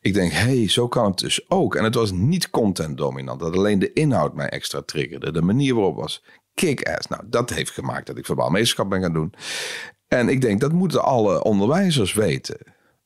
Ik 0.00 0.14
denk, 0.14 0.32
hé, 0.32 0.58
hey, 0.58 0.68
zo 0.68 0.88
kan 0.88 1.04
het 1.04 1.18
dus 1.18 1.50
ook. 1.50 1.74
En 1.74 1.84
het 1.84 1.94
was 1.94 2.12
niet 2.12 2.50
content 2.50 2.96
dominant. 2.96 3.40
Dat 3.40 3.56
alleen 3.56 3.78
de 3.78 3.92
inhoud 3.92 4.34
mij 4.34 4.48
extra 4.48 4.82
triggerde. 4.82 5.32
De 5.32 5.42
manier 5.42 5.74
waarop 5.74 5.96
was 5.96 6.22
kick-ass. 6.58 7.08
Nou, 7.08 7.22
dat 7.26 7.50
heeft 7.50 7.70
gemaakt 7.70 8.06
dat 8.06 8.18
ik 8.18 8.26
verbaal 8.26 8.50
meesterschap 8.50 8.90
ben 8.90 9.00
gaan 9.02 9.12
doen. 9.12 9.34
En 10.08 10.28
ik 10.28 10.40
denk, 10.40 10.60
dat 10.60 10.72
moeten 10.72 11.04
alle 11.04 11.42
onderwijzers 11.44 12.12
weten. 12.12 12.58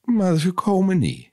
Maar 0.05 0.39
ze 0.39 0.53
komen 0.53 0.99
niet. 0.99 1.31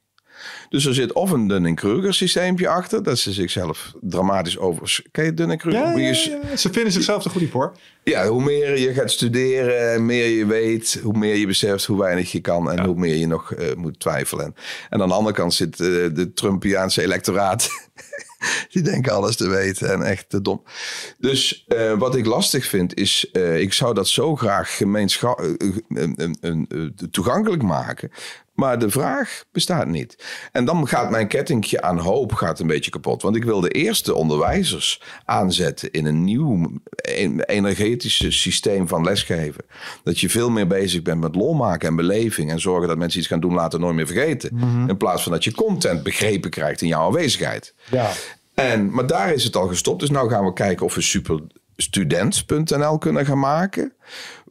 Dus 0.70 0.86
er 0.86 0.94
zit 0.94 1.14
of 1.14 1.32
een 1.32 1.48
Dunning-Kruger 1.48 2.14
systeempje 2.14 2.68
achter. 2.68 3.04
Dat 3.04 3.18
ze 3.18 3.34
zichzelf 3.34 3.94
dramatisch 4.02 4.58
over... 4.58 5.04
Ken 5.12 5.26
je 5.26 5.34
Dunning-Kruger? 5.34 5.80
Ja, 5.80 5.98
ja, 5.98 6.08
ja. 6.08 6.56
Ze 6.56 6.72
vinden 6.72 6.92
zichzelf 6.92 7.24
er 7.24 7.32
goed 7.32 7.74
ja, 8.04 8.28
hoe 8.28 8.44
meer 8.44 8.80
je 8.80 8.94
gaat 8.94 9.12
studeren, 9.12 9.94
en 9.94 10.06
meer 10.06 10.28
je 10.28 10.46
weet, 10.46 11.00
hoe 11.04 11.18
meer 11.18 11.36
je 11.36 11.48
beseft 11.48 11.86
hoe 11.86 12.00
weinig 12.00 12.32
je 12.32 12.40
kan 12.40 12.72
en 12.72 12.86
hoe 12.86 12.96
meer 12.96 13.16
je 13.16 13.28
nog 13.28 13.54
eh, 13.54 13.76
moet 13.76 14.00
twijfelen. 14.00 14.56
En 14.90 15.02
aan 15.02 15.08
de 15.08 15.14
andere 15.14 15.36
kant 15.36 15.54
zit 15.54 15.80
eh, 15.80 15.88
de 15.88 16.32
Trumpiaanse 16.34 17.02
electoraat. 17.02 17.70
Die 18.72 18.82
denken 18.82 19.14
alles 19.14 19.36
te 19.36 19.48
weten 19.48 19.92
en 19.92 20.02
echt 20.02 20.30
te 20.30 20.42
dom. 20.42 20.64
Dus 21.18 21.66
eh, 21.68 21.98
wat 21.98 22.16
ik 22.16 22.26
lastig 22.26 22.66
vind 22.66 22.96
is, 22.96 23.30
eh, 23.32 23.60
ik 23.60 23.74
zou 23.74 23.94
dat 23.94 24.08
zo 24.08 24.36
graag 24.36 24.78
gemeenschap, 24.78 25.40
eh, 25.40 26.08
eh, 26.42 26.90
toegankelijk 27.12 27.64
maken. 27.64 28.12
Maar 28.60 28.80
de 28.80 28.90
vraag 28.90 29.44
bestaat 29.52 29.88
niet. 29.88 30.26
En 30.52 30.66
dan 30.66 30.88
gaat 30.88 31.10
mijn 31.10 31.28
kettingje 31.28 31.82
aan 31.82 31.98
hoop 31.98 32.34
gaat 32.34 32.60
een 32.60 32.68
beetje 32.68 32.92
kapot. 32.92 33.22
Want 33.22 33.36
ik 33.36 33.44
wil 33.44 33.60
de 33.62 33.70
eerste 33.70 34.14
onderwijzers 34.14 35.02
aanzetten 35.26 35.92
in 35.92 36.06
een 36.06 36.24
nieuw 36.24 36.72
energetisch 37.46 38.42
systeem 38.42 38.88
van 38.88 39.04
lesgeven. 39.04 39.66
Dat 40.04 40.20
je 40.20 40.30
veel 40.30 40.50
meer 40.50 40.68
bezig 40.68 41.02
bent 41.02 41.20
met 41.22 41.36
lol 41.36 41.54
maken 41.54 41.88
en 41.88 41.96
beleving. 41.96 42.52
En 42.52 42.60
zorgen 42.60 42.88
dat 42.88 42.98
mensen 42.98 43.20
iets 43.20 43.28
gaan 43.28 43.40
doen 43.40 43.54
later 43.54 43.80
nooit 43.80 43.96
meer 43.96 44.08
vergeten. 44.08 44.60
In 44.88 44.98
plaats 44.98 45.24
van 45.24 45.32
dat 45.32 45.44
je 45.44 45.54
content 45.54 46.04
begrepen 46.04 46.50
krijgt 46.50 46.82
in 46.82 46.88
jouw 46.88 47.06
aanwezigheid. 47.06 47.74
Ja. 47.92 48.10
En, 48.54 48.90
maar 48.90 49.08
daar 49.08 49.34
is 49.34 49.44
het 49.44 49.56
al 49.56 49.68
gestopt. 49.68 50.00
Dus 50.00 50.10
nu 50.10 50.18
gaan 50.18 50.46
we 50.46 50.54
kijken 50.54 50.86
of 50.86 50.96
we 50.96 51.02
superstudent.nl 51.02 52.98
kunnen 52.98 53.26
gaan 53.26 53.40
maken. 53.40 53.94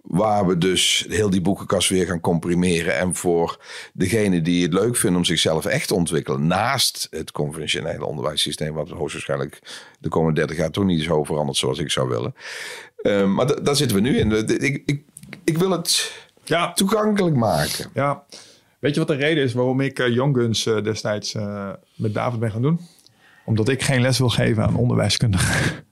Waar 0.08 0.46
we 0.46 0.58
dus 0.58 1.06
heel 1.08 1.30
die 1.30 1.40
boekenkast 1.40 1.88
weer 1.88 2.06
gaan 2.06 2.20
comprimeren. 2.20 2.96
En 2.96 3.14
voor 3.14 3.64
degene 3.92 4.42
die 4.42 4.62
het 4.62 4.72
leuk 4.72 4.96
vinden 4.96 5.18
om 5.18 5.24
zichzelf 5.24 5.64
echt 5.64 5.88
te 5.88 5.94
ontwikkelen. 5.94 6.46
Naast 6.46 7.06
het 7.10 7.32
conventionele 7.32 8.04
onderwijssysteem. 8.04 8.74
Wat 8.74 8.88
hoogstwaarschijnlijk 8.88 9.58
de 9.98 10.08
komende 10.08 10.40
30 10.40 10.56
jaar 10.56 10.70
toch 10.70 10.84
niet 10.84 11.02
zo 11.02 11.24
verandert 11.24 11.56
zoals 11.56 11.78
ik 11.78 11.90
zou 11.90 12.08
willen. 12.08 12.34
Um, 13.02 13.34
maar 13.34 13.62
daar 13.62 13.76
zitten 13.76 13.96
we 13.96 14.02
nu 14.02 14.18
in. 14.18 14.32
Ik, 14.62 14.82
ik, 14.86 15.02
ik 15.44 15.58
wil 15.58 15.70
het 15.70 16.12
ja. 16.44 16.72
toegankelijk 16.72 17.36
maken. 17.36 17.90
Ja. 17.94 18.24
Weet 18.78 18.94
je 18.94 19.00
wat 19.00 19.08
de 19.08 19.14
reden 19.14 19.44
is 19.44 19.52
waarom 19.52 19.80
ik 19.80 19.98
uh, 19.98 20.08
Young 20.14 20.36
Guns 20.36 20.66
uh, 20.66 20.82
destijds 20.82 21.34
uh, 21.34 21.70
met 21.94 22.14
David 22.14 22.40
ben 22.40 22.50
gaan 22.50 22.62
doen? 22.62 22.80
Omdat 23.44 23.68
ik 23.68 23.82
geen 23.82 24.00
les 24.00 24.18
wil 24.18 24.28
geven 24.28 24.62
aan 24.62 24.76
onderwijskundigen 24.76 25.86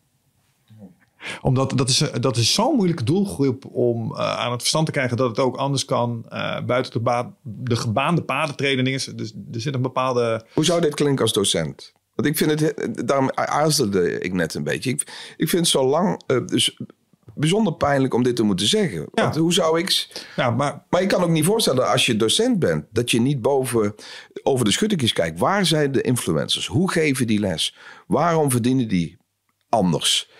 omdat 1.40 1.72
dat 1.76 1.88
is, 1.88 2.02
dat 2.20 2.36
is 2.36 2.54
zo'n 2.54 2.76
moeilijke 2.76 3.04
doelgroep 3.04 3.64
om 3.64 4.12
uh, 4.12 4.18
aan 4.18 4.50
het 4.50 4.60
verstand 4.60 4.86
te 4.86 4.92
krijgen 4.92 5.16
dat 5.16 5.28
het 5.28 5.38
ook 5.38 5.56
anders 5.56 5.84
kan. 5.84 6.26
Uh, 6.32 6.60
buiten 6.60 6.92
de, 6.92 7.00
ba 7.00 7.34
de 7.42 7.76
gebaande 7.76 8.22
paden 8.22 8.56
treden. 8.56 8.84
Dus 8.84 9.32
er 9.52 9.60
zit 9.60 9.74
een 9.74 9.82
bepaalde. 9.82 10.44
Hoe 10.54 10.64
zou 10.64 10.80
dit 10.80 10.94
klinken 10.94 11.22
als 11.22 11.32
docent? 11.32 11.92
Want 12.14 12.28
ik 12.28 12.36
vind 12.36 12.60
het, 12.60 13.06
daarom 13.06 13.30
aarzelde 13.34 14.18
ik 14.18 14.32
net 14.32 14.54
een 14.54 14.64
beetje. 14.64 14.90
Ik, 14.90 15.00
ik 15.36 15.48
vind 15.48 15.62
het 15.62 15.70
zo 15.70 15.86
lang, 15.86 16.22
uh, 16.26 16.46
dus 16.46 16.76
bijzonder 17.34 17.74
pijnlijk 17.74 18.14
om 18.14 18.22
dit 18.22 18.36
te 18.36 18.42
moeten 18.42 18.66
zeggen. 18.66 19.00
Ja. 19.00 19.22
Want 19.22 19.36
hoe 19.36 19.52
zou 19.52 19.78
ik. 19.78 20.08
Ja, 20.36 20.50
maar, 20.50 20.84
maar 20.90 21.02
ik 21.02 21.08
kan 21.08 21.22
ook 21.22 21.30
niet 21.30 21.44
voorstellen 21.44 21.90
als 21.90 22.06
je 22.06 22.16
docent 22.16 22.58
bent, 22.58 22.84
dat 22.90 23.10
je 23.10 23.20
niet 23.20 23.42
boven 23.42 23.94
over 24.42 24.64
de 24.64 24.70
schuttingjes 24.70 25.12
kijkt. 25.12 25.38
Waar 25.38 25.66
zijn 25.66 25.92
de 25.92 26.00
influencers? 26.00 26.66
Hoe 26.66 26.90
geven 26.90 27.26
die 27.26 27.40
les? 27.40 27.76
Waarom 28.06 28.50
verdienen 28.50 28.88
die 28.88 29.16
anders? 29.68 30.30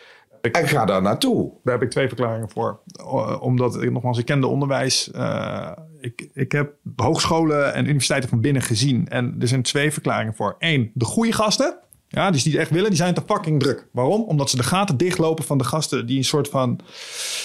En 0.55 0.69
ga 0.69 0.85
daar 0.85 1.03
naartoe. 1.03 1.53
Daar 1.65 1.75
heb 1.75 1.83
ik 1.83 1.91
twee 1.91 2.09
verklaringen 2.09 2.51
voor. 2.51 2.81
Omdat, 3.41 3.83
ik, 3.83 3.93
nogmaals, 3.93 4.19
ik 4.19 4.25
ken 4.25 4.41
de 4.41 4.47
onderwijs. 4.47 5.11
Uh, 5.15 5.71
ik, 6.01 6.29
ik 6.33 6.53
heb 6.53 6.75
hogescholen 6.97 7.75
en 7.75 7.85
universiteiten 7.85 8.29
van 8.29 8.41
binnen 8.41 8.63
gezien. 8.63 9.09
En 9.09 9.37
er 9.41 9.49
zijn 9.49 9.63
twee 9.63 9.93
verklaringen 9.93 10.35
voor. 10.35 10.57
Eén, 10.59 10.91
de 10.95 11.05
goede 11.05 11.33
gasten. 11.33 11.79
Ja, 12.09 12.31
dus 12.31 12.43
die 12.43 12.53
het 12.53 12.61
echt 12.61 12.71
willen, 12.71 12.89
die 12.89 12.99
zijn 12.99 13.15
te 13.15 13.23
fucking 13.27 13.61
druk. 13.61 13.87
Waarom? 13.93 14.23
Omdat 14.23 14.51
ze 14.51 14.57
de 14.57 14.63
gaten 14.63 14.97
dichtlopen 14.97 15.45
van 15.45 15.59
de 15.59 15.65
gasten 15.65 16.07
die 16.07 16.17
een 16.17 16.25
soort 16.25 16.49
van... 16.49 16.81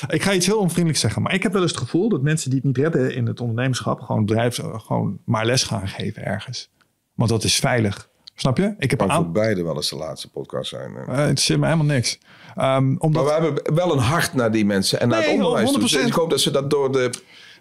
Ik 0.08 0.22
ga 0.22 0.34
iets 0.34 0.46
heel 0.46 0.60
onvriendelijks 0.60 1.02
zeggen, 1.02 1.22
maar 1.22 1.34
ik 1.34 1.44
heb 1.44 1.54
wel 1.54 1.62
eens 1.62 1.72
het 1.72 1.80
gevoel 1.80 2.10
dat 2.10 2.22
mensen 2.22 2.50
die 2.50 2.60
het 2.60 2.68
niet 2.68 2.78
redden 2.78 3.16
in 3.16 3.26
het 3.28 3.40
ondernemerschap... 3.40 4.02
gewoon 4.02 4.26
bedrijf, 4.26 4.60
gewoon 4.74 5.20
maar 5.26 5.46
les 5.46 5.64
gaan 5.64 5.88
geven 5.88 6.26
ergens. 6.26 6.72
Want 7.16 7.30
dat 7.30 7.44
is 7.44 7.56
veilig. 7.56 8.10
Snap 8.36 8.58
je? 8.58 8.76
Ik 8.78 8.90
heb 8.90 9.02
aan... 9.02 9.24
voor 9.24 9.32
beide 9.32 9.64
wel 9.64 9.76
eens 9.76 9.90
de 9.90 9.96
laatste 9.96 10.32
podcast 10.32 10.70
zijn. 10.70 10.92
Uh, 10.92 11.16
het 11.16 11.40
zit 11.40 11.58
me 11.58 11.66
helemaal 11.66 11.86
niks. 11.86 12.20
Um, 12.58 12.96
omdat... 13.00 13.26
Maar 13.26 13.40
we 13.40 13.46
hebben 13.46 13.76
wel 13.76 13.92
een 13.92 14.00
hart 14.00 14.34
naar 14.34 14.52
die 14.52 14.66
mensen 14.66 15.00
en 15.00 15.10
naar 15.10 15.22
het 15.22 15.32
onderwijs. 15.32 15.76
100%. 15.78 15.80
Dus 15.80 15.94
ik 15.94 16.14
hoop 16.14 16.30
dat 16.30 16.42
ze 16.42 16.52
dat 16.52 16.70
door 16.70 16.92
de 16.92 17.10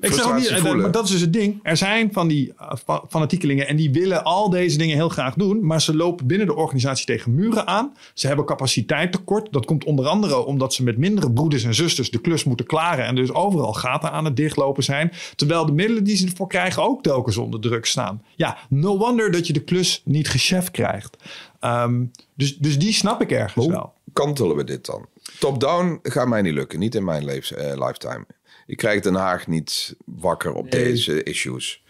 ik 0.00 0.12
zeg 0.12 0.34
niet, 0.34 0.46
eh, 0.46 0.74
maar 0.74 0.90
dat 0.90 1.04
is 1.04 1.10
dus 1.10 1.20
het 1.20 1.32
ding. 1.32 1.60
Er 1.62 1.76
zijn 1.76 2.12
van 2.12 2.28
die 2.28 2.52
uh, 2.60 2.98
fanatiekelingen 3.08 3.68
en 3.68 3.76
die 3.76 3.90
willen 3.90 4.24
al 4.24 4.50
deze 4.50 4.78
dingen 4.78 4.96
heel 4.96 5.08
graag 5.08 5.34
doen. 5.34 5.66
Maar 5.66 5.80
ze 5.80 5.96
lopen 5.96 6.26
binnen 6.26 6.46
de 6.46 6.54
organisatie 6.54 7.06
tegen 7.06 7.34
muren 7.34 7.66
aan. 7.66 7.96
Ze 8.14 8.26
hebben 8.26 8.44
capaciteit 8.44 9.12
tekort. 9.12 9.52
Dat 9.52 9.66
komt 9.66 9.84
onder 9.84 10.06
andere 10.06 10.44
omdat 10.44 10.74
ze 10.74 10.82
met 10.82 10.98
mindere 10.98 11.32
broeders 11.32 11.64
en 11.64 11.74
zusters 11.74 12.10
de 12.10 12.20
klus 12.20 12.44
moeten 12.44 12.66
klaren. 12.66 13.04
En 13.04 13.14
dus 13.14 13.32
overal 13.32 13.72
gaten 13.72 14.12
aan 14.12 14.24
het 14.24 14.36
dichtlopen 14.36 14.82
zijn. 14.82 15.12
Terwijl 15.36 15.66
de 15.66 15.72
middelen 15.72 16.04
die 16.04 16.16
ze 16.16 16.26
ervoor 16.26 16.48
krijgen 16.48 16.82
ook 16.82 17.02
telkens 17.02 17.36
onder 17.36 17.60
druk 17.60 17.86
staan. 17.86 18.22
Ja, 18.36 18.58
no 18.68 18.98
wonder 18.98 19.30
dat 19.30 19.46
je 19.46 19.52
de 19.52 19.64
klus 19.64 20.02
niet 20.04 20.28
gechef 20.28 20.70
krijgt. 20.70 21.16
Um, 21.60 22.10
dus, 22.34 22.56
dus 22.58 22.78
die 22.78 22.92
snap 22.92 23.22
ik 23.22 23.30
ergens 23.30 23.66
wel. 23.66 23.92
Kantelen 24.12 24.56
we 24.56 24.64
dit 24.64 24.86
dan? 24.86 25.06
Top-down 25.38 25.98
gaat 26.02 26.28
mij 26.28 26.42
niet 26.42 26.54
lukken. 26.54 26.78
Niet 26.78 26.94
in 26.94 27.04
mijn 27.04 27.24
levens, 27.24 27.52
uh, 27.52 27.86
lifetime. 27.86 28.26
Ik 28.66 28.76
krijg 28.76 29.00
Den 29.00 29.14
Haag 29.14 29.46
niet 29.46 29.96
wakker 30.04 30.52
op 30.52 30.70
deze 30.70 31.22
issues. 31.22 31.82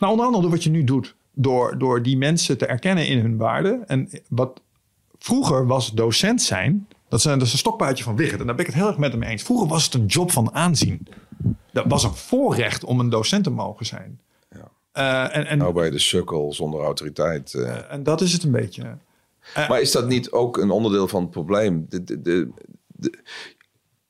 Nou, 0.00 0.12
onder 0.12 0.26
andere 0.26 0.42
door 0.42 0.52
wat 0.52 0.64
je 0.64 0.70
nu 0.70 0.84
doet. 0.84 1.14
Door, 1.32 1.78
door 1.78 2.02
die 2.02 2.16
mensen 2.16 2.58
te 2.58 2.66
erkennen 2.66 3.06
in 3.06 3.18
hun 3.18 3.36
waarde. 3.36 3.82
En 3.86 4.10
wat 4.28 4.60
vroeger 5.18 5.66
was 5.66 5.92
docent 5.92 6.42
zijn. 6.42 6.88
Dat 7.08 7.18
is, 7.18 7.24
een, 7.24 7.38
dat 7.38 7.46
is 7.46 7.52
een 7.52 7.58
stokpaardje 7.58 8.04
van 8.04 8.16
Wigert. 8.16 8.40
En 8.40 8.46
daar 8.46 8.54
ben 8.54 8.64
ik 8.64 8.70
het 8.70 8.80
heel 8.80 8.90
erg 8.90 8.98
met 8.98 9.12
hem 9.12 9.22
eens. 9.22 9.42
Vroeger 9.42 9.68
was 9.68 9.84
het 9.84 9.94
een 9.94 10.06
job 10.06 10.30
van 10.30 10.54
aanzien. 10.54 11.06
Dat 11.72 11.84
was 11.88 12.04
een 12.04 12.14
voorrecht 12.14 12.84
om 12.84 13.00
een 13.00 13.08
docent 13.08 13.44
te 13.44 13.50
mogen 13.50 13.86
zijn. 13.86 14.20
Ja. 14.50 14.70
Uh, 14.94 15.36
en, 15.36 15.46
en, 15.46 15.58
nou 15.58 15.72
bij 15.72 15.90
de 15.90 15.98
sukkel 15.98 16.52
zonder 16.52 16.80
autoriteit. 16.80 17.52
Uh. 17.52 17.92
en 17.92 18.02
dat 18.02 18.20
is 18.20 18.32
het 18.32 18.42
een 18.42 18.50
beetje. 18.50 18.96
Maar 19.54 19.80
is 19.80 19.92
dat 19.92 20.08
niet 20.08 20.30
ook 20.30 20.56
een 20.56 20.70
onderdeel 20.70 21.08
van 21.08 21.22
het 21.22 21.30
probleem? 21.30 21.86
De, 21.88 22.04
de, 22.04 22.20
de, 22.22 22.50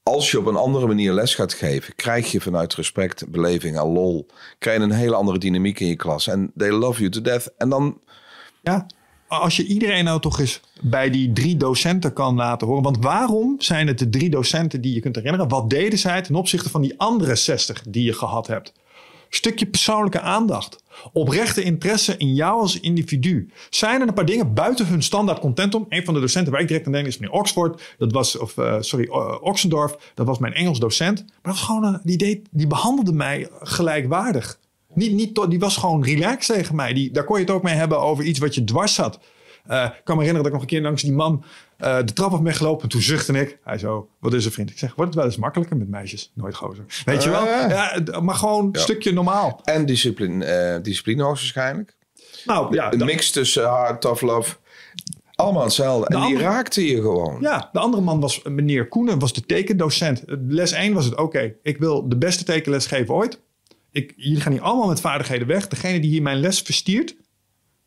als 0.03 0.31
je 0.31 0.39
op 0.39 0.47
een 0.47 0.57
andere 0.57 0.87
manier 0.87 1.13
les 1.13 1.35
gaat 1.35 1.53
geven, 1.53 1.95
krijg 1.95 2.33
je 2.33 2.41
vanuit 2.41 2.75
respect, 2.75 3.31
beleving 3.31 3.79
en 3.79 3.87
lol, 3.87 4.27
krijg 4.59 4.79
je 4.79 4.85
een 4.85 4.91
hele 4.91 5.15
andere 5.15 5.39
dynamiek 5.39 5.81
in 5.81 5.87
je 5.87 5.97
klas. 5.97 6.27
En 6.27 6.53
they 6.57 6.71
love 6.71 6.99
you 6.99 7.11
to 7.11 7.21
death. 7.21 7.53
En 7.57 7.69
dan... 7.69 8.01
Ja, 8.63 8.87
als 9.29 9.57
je 9.57 9.67
iedereen 9.67 10.05
nou 10.05 10.21
toch 10.21 10.41
eens 10.41 10.61
bij 10.81 11.11
die 11.11 11.33
drie 11.33 11.57
docenten 11.57 12.13
kan 12.13 12.35
laten 12.35 12.67
horen. 12.67 12.83
Want 12.83 12.99
waarom 13.01 13.55
zijn 13.59 13.87
het 13.87 13.99
de 13.99 14.09
drie 14.09 14.31
docenten 14.31 14.81
die 14.81 14.95
je 14.95 15.01
kunt 15.01 15.17
herinneren? 15.17 15.49
Wat 15.49 15.71
deden 15.71 15.99
zij 15.99 16.23
ten 16.23 16.35
opzichte 16.35 16.71
van 16.71 16.83
die 16.83 16.99
andere 16.99 17.35
60 17.35 17.83
die 17.89 18.05
je 18.05 18.13
gehad 18.13 18.47
hebt? 18.47 18.73
Stukje 19.31 19.67
persoonlijke 19.67 20.21
aandacht. 20.21 20.83
Oprechte 21.13 21.63
interesse 21.63 22.17
in 22.17 22.35
jou 22.35 22.61
als 22.61 22.81
individu. 22.81 23.51
Zijn 23.71 24.01
er 24.01 24.09
een 24.09 24.15
paar 24.15 24.25
dingen 24.25 24.55
buiten 24.55 24.87
hun 24.87 25.03
standaard 25.03 25.41
content 25.41 25.75
om? 25.75 25.87
Een 25.89 26.05
van 26.05 26.15
de 26.15 26.21
docenten 26.21 26.53
waar 26.53 26.61
ik 26.61 26.69
direct 26.69 26.87
aan 26.87 26.93
denk 26.93 27.07
is 27.07 27.19
meneer 27.19 27.37
Oxford. 27.37 27.95
Dat 27.99 28.13
was, 28.13 28.39
of 28.39 28.57
uh, 28.57 28.77
sorry, 28.81 29.07
uh, 29.07 29.37
Oxendorf. 29.41 29.97
Dat 30.15 30.27
was 30.27 30.39
mijn 30.39 30.55
Engels 30.55 30.79
docent. 30.79 31.19
Maar 31.19 31.39
dat 31.43 31.53
was 31.53 31.63
gewoon, 31.63 31.85
een, 31.85 32.01
die, 32.03 32.17
deed, 32.17 32.49
die 32.51 32.67
behandelde 32.67 33.13
mij 33.13 33.49
gelijkwaardig. 33.61 34.59
Niet, 34.95 35.13
niet, 35.13 35.47
die 35.49 35.59
was 35.59 35.77
gewoon 35.77 36.05
relaxed 36.05 36.57
tegen 36.57 36.77
mij. 36.77 36.93
Die, 36.93 37.11
daar 37.11 37.25
kon 37.25 37.37
je 37.37 37.45
het 37.45 37.53
ook 37.53 37.63
mee 37.63 37.75
hebben 37.75 38.01
over 38.01 38.25
iets 38.25 38.39
wat 38.39 38.55
je 38.55 38.65
dwars 38.65 38.95
zat. 38.95 39.15
Ik 39.65 40.01
kan 40.05 40.17
me 40.17 40.23
herinneren 40.23 40.35
dat 40.35 40.47
ik 40.47 40.53
nog 40.53 40.61
een 40.63 40.67
keer 40.67 40.83
langs 40.83 41.03
die 41.03 41.13
man 41.13 41.45
uh, 41.83 41.97
de 41.97 42.13
trap 42.13 42.33
af 42.33 42.43
ben 42.43 42.55
gelopen. 42.55 42.89
Toen 42.89 43.01
zuchtte 43.01 43.33
ik. 43.33 43.59
Hij 43.65 43.79
zo, 43.79 44.09
wat 44.19 44.35
is 44.35 44.45
er 44.45 44.53
vriend? 44.53 44.71
Ik 44.71 44.79
zeg, 44.79 44.95
wordt 44.95 45.11
het 45.11 45.21
wel 45.21 45.31
eens 45.31 45.41
makkelijker 45.41 45.77
met 45.77 45.89
meisjes? 45.89 46.33
Nooit 46.35 46.55
gozer. 46.55 46.85
Weet 47.05 47.23
je 47.23 47.31
wel? 47.31 47.47
Uh, 47.47 47.69
ja, 47.69 48.21
maar 48.21 48.35
gewoon 48.35 48.69
een 48.73 48.81
stukje 48.81 49.13
normaal. 49.13 49.61
En 49.65 49.87
discipline, 49.87 50.75
uh, 50.77 50.83
discipline 50.83 51.23
hoogstwaarschijnlijk. 51.23 51.97
Nou 52.45 52.75
ja. 52.75 52.93
Een 52.93 53.05
mix 53.05 53.31
tussen 53.31 53.69
hard, 53.69 54.01
tough 54.01 54.23
love. 54.23 54.57
Allemaal 55.35 55.65
hetzelfde. 55.65 56.09
De 56.09 56.15
en 56.15 56.27
die 56.27 56.39
raakte 56.39 56.87
je 56.87 57.01
gewoon. 57.01 57.37
Ja, 57.41 57.69
de 57.73 57.79
andere 57.79 58.03
man 58.03 58.21
was 58.21 58.43
meneer 58.43 58.89
Koenen, 58.89 59.19
was 59.19 59.33
de 59.33 59.41
tekendocent. 59.41 60.23
Les 60.27 60.73
1 60.73 60.95
was 60.95 61.05
het, 61.05 61.17
oké, 61.17 61.55
ik 61.63 61.79
wil 61.79 62.09
de 62.09 62.17
beste 62.17 62.45
tekenles 62.45 62.87
geven 62.87 63.15
ooit. 63.15 63.41
Ik, 63.93 64.13
jullie 64.17 64.41
gaan 64.41 64.53
hier 64.53 64.63
allemaal 64.63 64.89
met 64.89 65.01
vaardigheden 65.01 65.47
weg. 65.47 65.69
Degene 65.69 66.01
die 66.01 66.11
hier 66.11 66.23
mijn 66.23 66.41
les 66.41 66.61
verstiert, 66.61 67.17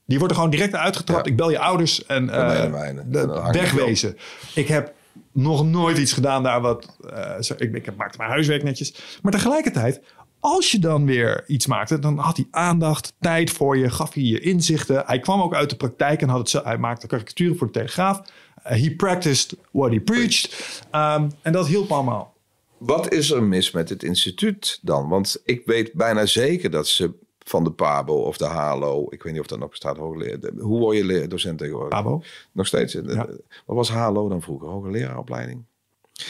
die 0.06 0.18
wordt 0.18 0.34
er 0.34 0.40
gewoon 0.40 0.56
direct 0.56 0.76
uitgetrapt. 0.76 1.28
Ik 1.28 1.36
bel 1.36 1.50
je 1.50 1.60
ouders 1.60 2.06
en 2.06 2.24
uh, 2.24 3.52
wegwezen. 3.52 4.18
Ik 4.56 4.68
heb 4.68 4.94
nog 5.32 5.66
nooit 5.66 5.98
iets 5.98 6.14
gedaan 6.14 6.44
daar 6.44 6.62
wat... 6.62 6.98
Uh, 7.14 7.58
ik, 7.58 7.76
ik 7.76 7.96
maakte 7.96 8.18
mijn 8.18 8.30
huiswerk 8.30 8.64
netjes. 8.64 9.20
Maar 9.22 9.32
tegelijkertijd, 9.32 10.02
als 10.40 10.72
je 10.72 10.80
dan 10.80 11.06
weer 11.06 11.44
iets 11.48 11.68
maakte... 11.68 12.00
dan 12.00 12.18
had 12.18 12.38
hij 12.38 12.48
aandacht, 12.52 13.14
tijd 13.20 13.52
voor 13.52 13.78
je, 13.78 13.90
gaf 13.90 14.14
hij 14.14 14.24
je 14.24 14.40
inzichten. 14.40 15.04
Hij 15.06 15.20
kwam 15.20 15.42
ook 15.42 15.56
uit 15.56 15.70
de 15.70 15.76
praktijk 15.76 16.22
en 16.22 16.30
had 16.30 16.52
het, 16.52 16.64
hij 16.64 16.78
maakte 16.78 17.08
karikaturen 17.08 17.58
voor 17.58 17.68
de 17.68 17.74
Telegraaf. 17.74 18.20
Uh, 18.20 18.72
he 18.72 18.96
practiced 18.96 19.56
what 19.72 19.92
he 19.92 20.00
preached. 20.00 20.82
Um, 20.92 21.32
en 21.42 21.52
dat 21.52 21.68
hielp 21.68 21.92
allemaal. 21.92 22.34
Wat 22.78 23.14
is 23.14 23.32
er 23.32 23.44
mis 23.44 23.72
met 23.72 23.90
het 23.90 24.04
instituut 24.04 24.80
dan? 24.82 25.10
Want 25.10 25.42
ik 25.46 25.62
weet 25.66 25.94
bijna 25.94 26.26
zeker 26.26 26.70
dat 26.70 26.88
ze 26.88 27.12
van 27.44 27.64
de 27.64 27.72
PABO 27.72 28.14
of 28.14 28.38
de 28.38 28.46
HALO. 28.46 29.06
Ik 29.10 29.24
weet 29.24 29.34
niet 29.34 29.42
of 29.42 29.48
dat 29.48 29.60
nog 29.60 29.70
bestaat. 29.70 29.98
Hoe 29.98 30.80
word 30.80 30.98
je 30.98 31.28
docent 31.28 31.58
tegenwoordig? 31.58 31.90
PABO. 31.90 32.24
Nog 32.52 32.68
steeds. 32.68 32.94
Wat 32.94 33.76
was 33.76 33.90
HALO 33.90 34.30
dan 34.30 34.42
vroeger? 34.42 34.68
Hoge 34.68 34.90
leraaropleiding? 34.90 35.64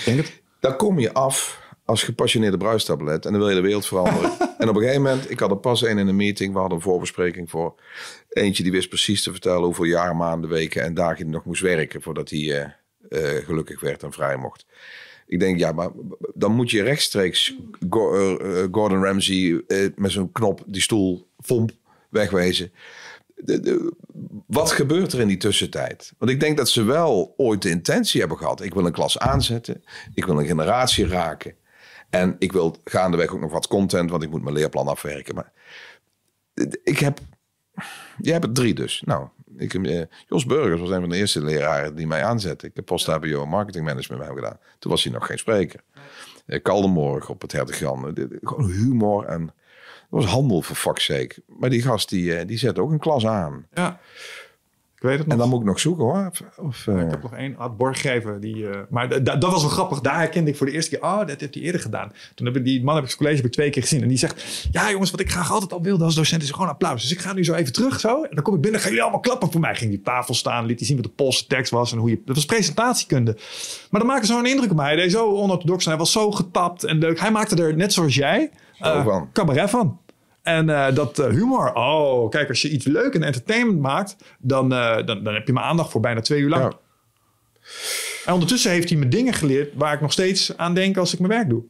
Denk 0.06 0.18
het. 0.18 0.41
Daar 0.60 0.76
kom 0.76 0.99
je 0.99 1.14
af 1.14 1.61
als 1.85 2.03
gepassioneerde 2.03 2.57
bruistablet 2.57 3.26
en 3.26 3.31
dan 3.31 3.41
wil 3.41 3.49
je 3.49 3.56
de 3.56 3.61
wereld 3.61 3.85
veranderen. 3.85 4.31
en 4.57 4.69
op 4.69 4.76
een 4.76 4.81
gegeven 4.81 5.02
moment, 5.02 5.30
ik 5.30 5.40
had 5.40 5.49
er 5.49 5.57
pas 5.57 5.81
een 5.81 5.98
in 5.98 6.07
een 6.07 6.15
meeting. 6.15 6.53
We 6.53 6.60
hadden 6.60 6.77
een 6.77 6.84
voorbespreking 6.84 7.49
voor 7.49 7.76
eentje 8.30 8.64
die 8.64 8.72
wist 8.72 8.90
precies 8.90 9.23
te 9.23 9.31
vertellen 9.31 9.64
hoeveel 9.64 9.85
jaar, 9.85 10.15
maanden, 10.15 10.49
weken 10.49 10.84
en 10.84 10.94
dagen 10.94 11.23
hij 11.23 11.31
nog 11.31 11.45
moest 11.45 11.61
werken 11.61 12.02
voordat 12.02 12.30
hij 12.30 12.40
uh, 12.40 12.65
uh, 13.10 13.45
gelukkig 13.45 13.80
werd 13.80 14.03
en 14.03 14.11
vrij 14.11 14.38
mocht. 14.38 14.65
Ik 15.34 15.39
denk, 15.39 15.60
ja, 15.60 15.72
maar 15.72 15.89
dan 16.34 16.55
moet 16.55 16.72
je 16.72 16.84
rechtstreeks 16.84 17.55
eh, 17.89 18.31
eh, 18.31 18.68
Gordon 18.72 19.03
Ramsay 19.03 19.64
uh, 19.68 19.89
met 19.95 20.11
zo'n 20.11 20.31
knop 20.31 20.64
die 20.65 20.81
stoel 20.81 21.27
vomp 21.39 21.72
wegwezen. 22.10 22.72
De, 23.35 23.93
wat 24.47 24.72
gebeurt 24.72 25.14
er 25.14 25.19
in 25.19 25.27
die 25.27 25.38
tussentijd? 25.38 26.14
Want 26.18 26.31
ik 26.31 26.39
denk 26.39 26.57
dat 26.57 26.69
ze 26.69 26.84
wel 26.84 27.34
ooit 27.38 27.61
de 27.61 27.69
intentie 27.69 28.19
hebben 28.19 28.38
gehad. 28.38 28.61
Ik 28.61 28.73
wil 28.73 28.85
een 28.85 28.91
klas 28.91 29.19
aanzetten. 29.19 29.84
Ik 30.14 30.26
wil 30.26 30.39
een 30.39 30.45
generatie 30.45 31.07
raken. 31.07 31.55
En 32.10 32.35
ik 32.39 32.51
wil 32.51 32.76
gaandeweg 32.84 33.34
ook 33.34 33.41
nog 33.41 33.51
wat 33.51 33.68
content, 33.68 34.10
want 34.10 34.23
ik 34.23 34.30
moet 34.30 34.43
mijn 34.43 34.55
leerplan 34.55 34.88
afwerken. 34.88 35.35
Maar 35.35 35.51
ik 36.84 36.99
heb. 36.99 37.19
Jij 38.18 38.34
hebt 38.34 38.45
er 38.45 38.53
drie 38.53 38.73
dus. 38.73 39.01
Nou, 39.05 39.27
ik, 39.57 39.73
eh, 39.73 40.01
Jos 40.27 40.45
Burgers 40.45 40.81
was 40.81 40.89
een 40.89 40.99
van 40.99 41.09
de 41.09 41.17
eerste 41.17 41.43
leraren 41.43 41.95
die 41.95 42.07
mij 42.07 42.23
aanzette. 42.23 42.67
Ik 42.67 42.75
heb 42.75 42.85
post-HBO 42.85 43.45
marketing 43.45 43.85
management 43.85 44.21
met 44.21 44.30
hem 44.30 44.39
gedaan. 44.39 44.59
Toen 44.80 44.91
was 44.91 45.03
hij 45.03 45.13
nog 45.13 45.25
geen 45.25 45.38
spreker. 45.38 45.80
Eh, 46.45 46.61
Kaldenmorgen 46.61 47.34
op 47.34 47.41
het 47.41 47.51
Hertog 47.51 47.77
Gewoon 47.77 48.69
humor 48.69 49.25
en... 49.25 49.53
Dat 50.09 50.21
was 50.21 50.31
handel 50.31 50.61
voor 50.61 50.75
fuck's 50.75 51.05
sake. 51.05 51.35
Maar 51.47 51.69
die 51.69 51.81
gast 51.81 52.09
die, 52.09 52.35
eh, 52.35 52.47
die 52.47 52.57
zet 52.57 52.80
ook 52.80 52.91
een 52.91 52.99
klas 52.99 53.25
aan. 53.25 53.67
Ja. 53.73 53.99
Ik 55.03 55.09
weet 55.09 55.17
het 55.17 55.27
nog. 55.27 55.35
En 55.35 55.41
dan 55.41 55.49
moet 55.49 55.59
ik 55.59 55.65
nog 55.65 55.80
zoeken 55.80 56.03
hoor. 56.03 56.31
Of, 56.57 56.88
uh... 56.88 57.01
Ik 57.01 57.09
heb 57.09 57.21
nog 57.21 57.34
één, 57.34 57.57
Ad 57.57 57.77
Borggever. 57.77 58.39
Die, 58.39 58.55
uh, 58.55 58.69
maar 58.89 59.23
dat 59.23 59.43
was 59.43 59.61
wel 59.61 59.69
grappig. 59.69 60.01
Daar 60.01 60.17
herkende 60.17 60.49
ik 60.49 60.57
voor 60.57 60.65
de 60.65 60.71
eerste 60.71 60.89
keer. 60.89 61.03
Oh, 61.03 61.17
dat 61.17 61.39
heeft 61.39 61.53
hij 61.53 61.63
eerder 61.63 61.81
gedaan. 61.81 62.11
Toen 62.35 62.45
heb 62.45 62.55
ik 62.55 62.63
die 62.63 62.84
man 62.84 62.95
heb 62.95 63.03
ik 63.03 63.09
het 63.09 63.17
college 63.19 63.35
heb 63.35 63.45
ik 63.45 63.51
twee 63.51 63.69
keer 63.69 63.81
gezien. 63.81 64.01
En 64.01 64.07
die 64.07 64.17
zegt, 64.17 64.67
ja 64.71 64.91
jongens, 64.91 65.11
wat 65.11 65.19
ik 65.19 65.31
graag 65.31 65.51
altijd 65.51 65.73
al 65.73 65.81
wilde 65.81 66.03
als 66.03 66.15
docent 66.15 66.43
is 66.43 66.51
gewoon 66.51 66.67
applaus. 66.67 67.01
Dus 67.01 67.11
ik 67.11 67.19
ga 67.19 67.34
nu 67.34 67.43
zo 67.43 67.53
even 67.53 67.73
terug 67.73 67.99
zo. 67.99 68.23
En 68.23 68.35
dan 68.35 68.43
kom 68.43 68.55
ik 68.55 68.61
binnen, 68.61 68.80
gaan 68.80 68.89
jullie 68.89 69.03
allemaal 69.03 69.21
klappen 69.21 69.51
voor 69.51 69.61
mij. 69.61 69.75
Ging 69.75 69.89
die 69.89 70.01
tafel 70.01 70.34
staan, 70.34 70.65
liet 70.65 70.77
hij 70.77 70.88
zien 70.88 70.97
wat 70.97 71.05
de 71.05 71.11
Poolse 71.11 71.47
tekst 71.47 71.71
was. 71.71 71.91
En 71.91 71.97
hoe 71.97 72.09
je, 72.09 72.21
dat 72.25 72.35
was 72.35 72.45
presentatiekunde. 72.45 73.38
Maar 73.89 73.99
dan 73.99 74.09
maakte 74.09 74.27
zo'n 74.27 74.45
indruk 74.45 74.71
op 74.71 74.77
mij. 74.77 74.85
Hij 74.85 74.95
deed 74.95 75.11
zo 75.11 75.35
onorthodox 75.35 75.84
en 75.84 75.89
hij 75.89 75.99
was 75.99 76.11
zo 76.11 76.31
getapt 76.31 76.84
en 76.84 76.97
leuk. 76.97 77.19
Hij 77.19 77.31
maakte 77.31 77.55
er, 77.55 77.75
net 77.75 77.93
zoals 77.93 78.15
jij, 78.15 78.51
uh, 78.81 79.03
van. 79.05 79.30
cabaret 79.34 79.69
van. 79.69 79.99
En 80.44 80.70
uh, 80.70 80.94
dat 80.94 81.20
uh, 81.20 81.28
humor, 81.28 81.74
oh, 81.74 82.30
kijk, 82.30 82.49
als 82.49 82.61
je 82.61 82.70
iets 82.70 82.86
leuk 82.86 83.14
en 83.14 83.24
entertainment 83.24 83.80
maakt, 83.80 84.15
dan, 84.40 84.74
uh, 84.74 84.95
dan, 85.06 85.24
dan 85.24 85.34
heb 85.34 85.48
je 85.48 85.53
mijn 85.53 85.65
aandacht 85.65 85.91
voor 85.91 86.02
bijna 86.02 86.22
twee 86.22 86.40
uur 86.40 86.49
lang. 86.49 86.64
Ja. 86.64 86.80
En 88.26 88.34
ondertussen 88.34 88.72
heeft 88.72 88.90
hij 88.90 88.98
me 88.98 89.07
dingen 89.07 89.34
geleerd 89.34 89.74
waar 89.76 89.94
ik 89.94 90.02
nog 90.02 90.11
steeds 90.11 90.57
aan 90.57 90.74
denk 90.74 90.98
als 90.98 91.14
ik 91.14 91.20
mijn 91.20 91.32
werk 91.32 91.49
doe. 91.49 91.64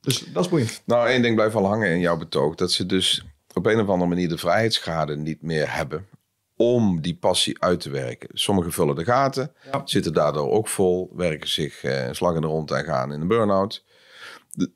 Dus 0.00 0.32
dat 0.32 0.44
is 0.44 0.50
boeiend. 0.50 0.82
Nou, 0.86 1.08
één 1.08 1.22
ding 1.22 1.34
blijft 1.34 1.54
wel 1.54 1.66
hangen 1.66 1.90
in 1.90 2.00
jouw 2.00 2.16
betoog. 2.16 2.54
Dat 2.54 2.72
ze 2.72 2.86
dus 2.86 3.24
op 3.52 3.66
een 3.66 3.80
of 3.80 3.88
andere 3.88 4.08
manier 4.08 4.28
de 4.28 4.38
vrijheidsgraden 4.38 5.22
niet 5.22 5.42
meer 5.42 5.74
hebben 5.74 6.06
om 6.56 7.00
die 7.00 7.16
passie 7.16 7.62
uit 7.62 7.80
te 7.80 7.90
werken. 7.90 8.28
Sommigen 8.32 8.72
vullen 8.72 8.94
de 8.94 9.04
gaten, 9.04 9.52
ja. 9.72 9.82
zitten 9.84 10.12
daardoor 10.12 10.50
ook 10.50 10.68
vol, 10.68 11.10
werken 11.14 11.48
zich 11.48 11.82
een 11.82 12.14
slag 12.14 12.34
in 12.34 12.40
de 12.40 12.46
rond 12.46 12.70
en 12.70 12.84
gaan 12.84 13.12
in 13.12 13.20
een 13.20 13.28
burn-out. 13.28 13.84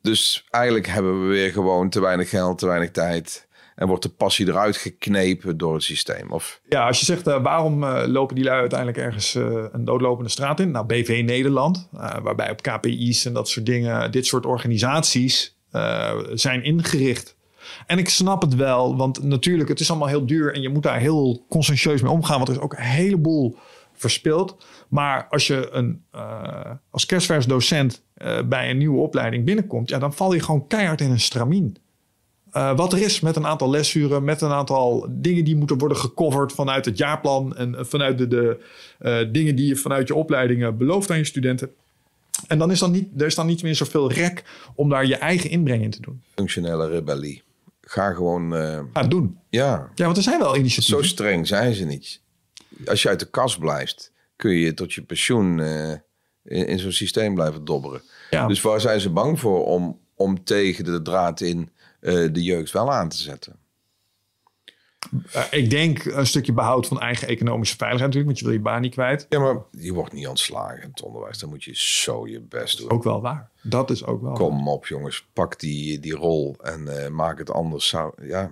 Dus 0.02 0.46
eigenlijk 0.50 0.86
hebben 0.86 1.22
we 1.22 1.26
weer 1.26 1.52
gewoon 1.52 1.88
te 1.88 2.00
weinig 2.00 2.28
geld, 2.28 2.58
te 2.58 2.66
weinig 2.66 2.90
tijd. 2.90 3.48
En 3.74 3.86
wordt 3.86 4.02
de 4.02 4.08
passie 4.08 4.48
eruit 4.48 4.76
geknepen 4.76 5.56
door 5.56 5.74
het 5.74 5.82
systeem? 5.82 6.32
Of... 6.32 6.60
Ja, 6.68 6.86
als 6.86 6.98
je 6.98 7.04
zegt 7.04 7.28
uh, 7.28 7.42
waarom 7.42 7.82
uh, 7.82 8.02
lopen 8.06 8.34
die 8.34 8.44
lui 8.44 8.60
uiteindelijk 8.60 8.98
ergens 8.98 9.34
uh, 9.34 9.64
een 9.72 9.84
doodlopende 9.84 10.30
straat 10.30 10.60
in? 10.60 10.70
Nou, 10.70 10.86
BV 10.86 11.22
Nederland, 11.24 11.88
waarbij 12.22 12.50
op 12.50 12.62
KPI's 12.62 13.24
en 13.24 13.32
dat 13.32 13.48
soort 13.48 13.66
dingen, 13.66 14.10
dit 14.10 14.26
soort 14.26 14.46
organisaties 14.46 15.56
zijn 16.32 16.64
ingericht. 16.64 17.36
En 17.86 17.98
ik 17.98 18.08
snap 18.08 18.42
het 18.42 18.54
wel, 18.54 18.96
want 18.96 19.22
natuurlijk, 19.22 19.68
het 19.68 19.80
is 19.80 19.90
allemaal 19.90 20.08
heel 20.08 20.26
duur 20.26 20.54
en 20.54 20.62
je 20.62 20.68
moet 20.68 20.82
daar 20.82 20.98
heel 20.98 21.44
conscientieus 21.48 22.02
mee 22.02 22.12
omgaan, 22.12 22.36
want 22.36 22.48
er 22.48 22.54
is 22.54 22.60
ook 22.60 22.72
een 22.72 22.82
heleboel 22.82 23.58
verspild. 23.96 24.56
Maar 24.88 25.26
als 25.30 25.46
je 25.46 25.68
een, 25.70 26.04
als 26.90 27.06
kerstvers 27.06 27.46
docent 27.46 28.02
uh, 28.22 28.42
bij 28.42 28.70
een 28.70 28.78
nieuwe 28.78 29.00
opleiding 29.00 29.44
binnenkomt, 29.44 29.88
ja, 29.88 29.98
dan 29.98 30.14
val 30.14 30.32
je 30.34 30.40
gewoon 30.40 30.66
keihard 30.66 31.00
in 31.00 31.10
een 31.10 31.20
stramien. 31.20 31.76
Uh, 32.52 32.76
wat 32.76 32.92
er 32.92 32.98
is 32.98 33.20
met 33.20 33.36
een 33.36 33.46
aantal 33.46 33.70
lesuren, 33.70 34.24
met 34.24 34.40
een 34.40 34.50
aantal 34.50 35.06
dingen 35.10 35.44
die 35.44 35.56
moeten 35.56 35.78
worden 35.78 35.96
gecoverd 35.96 36.52
vanuit 36.52 36.84
het 36.84 36.98
jaarplan 36.98 37.56
en 37.56 37.86
vanuit 37.86 38.18
de, 38.18 38.28
de 38.28 38.64
uh, 39.00 39.32
dingen 39.32 39.56
die 39.56 39.66
je 39.66 39.76
vanuit 39.76 40.08
je 40.08 40.14
opleidingen 40.14 40.76
belooft 40.76 41.10
aan 41.10 41.18
je 41.18 41.24
studenten. 41.24 41.70
En 42.46 42.58
dan 42.58 42.70
is 42.70 42.78
dan 42.78 42.90
niet, 42.90 43.08
er 43.20 43.26
is 43.26 43.34
dan 43.34 43.46
niet 43.46 43.62
meer 43.62 43.74
zoveel 43.74 44.12
rek 44.12 44.44
om 44.74 44.88
daar 44.88 45.06
je 45.06 45.16
eigen 45.16 45.50
inbreng 45.50 45.82
in 45.82 45.90
te 45.90 46.00
doen. 46.00 46.22
Functionele 46.34 46.88
rebellie. 46.88 47.42
Ga 47.80 48.12
gewoon. 48.12 48.52
Ga 48.52 49.00
het 49.00 49.10
doen. 49.10 49.38
Ja. 49.48 49.90
Ja, 49.94 50.04
want 50.04 50.16
er 50.16 50.22
zijn 50.22 50.38
wel 50.38 50.56
initiatieven. 50.56 51.04
Zo 51.04 51.10
streng 51.10 51.46
zijn 51.46 51.74
ze 51.74 51.84
niet. 51.84 52.20
Als 52.86 53.02
je 53.02 53.08
uit 53.08 53.20
de 53.20 53.30
kast 53.30 53.58
blijft, 53.58 54.12
kun 54.36 54.54
je 54.54 54.74
tot 54.74 54.92
je 54.92 55.02
pensioen 55.02 55.60
in, 55.60 56.66
in 56.66 56.78
zo'n 56.78 56.92
systeem 56.92 57.34
blijven 57.34 57.64
dobberen. 57.64 58.02
Ja. 58.30 58.46
Dus 58.46 58.60
waar 58.60 58.80
zijn 58.80 59.00
ze 59.00 59.10
bang 59.10 59.40
voor 59.40 59.66
om, 59.66 60.00
om 60.14 60.44
tegen 60.44 60.84
de 60.84 61.02
draad 61.02 61.40
in 61.40 61.70
uh, 62.00 62.32
de 62.32 62.42
jeugd 62.42 62.72
wel 62.72 62.92
aan 62.92 63.08
te 63.08 63.16
zetten? 63.16 63.56
Uh, 65.36 65.44
ik 65.50 65.70
denk 65.70 66.04
een 66.04 66.26
stukje 66.26 66.52
behoud 66.52 66.86
van 66.86 67.00
eigen 67.00 67.28
economische 67.28 67.76
veiligheid 67.76 68.14
natuurlijk, 68.14 68.26
want 68.26 68.38
je 68.38 68.44
wil 68.44 68.54
je 68.54 68.70
baan 68.72 68.80
niet 68.80 68.92
kwijt. 68.92 69.26
Ja, 69.28 69.38
maar 69.38 69.56
je 69.70 69.92
wordt 69.92 70.12
niet 70.12 70.26
ontslagen 70.26 70.82
in 70.82 70.88
het 70.88 71.02
onderwijs. 71.02 71.38
Dan 71.38 71.48
moet 71.48 71.64
je 71.64 71.72
zo 71.74 72.26
je 72.26 72.40
best 72.40 72.78
doen. 72.78 72.90
Ook 72.90 73.02
wel 73.02 73.20
waar. 73.20 73.50
Dat 73.62 73.90
is 73.90 74.04
ook 74.04 74.22
wel 74.22 74.32
Kom 74.32 74.64
waar. 74.64 74.74
op 74.74 74.86
jongens, 74.86 75.26
pak 75.32 75.60
die, 75.60 76.00
die 76.00 76.14
rol 76.14 76.56
en 76.62 76.80
uh, 76.80 77.08
maak 77.08 77.38
het 77.38 77.50
anders. 77.50 77.94
Ja, 78.22 78.50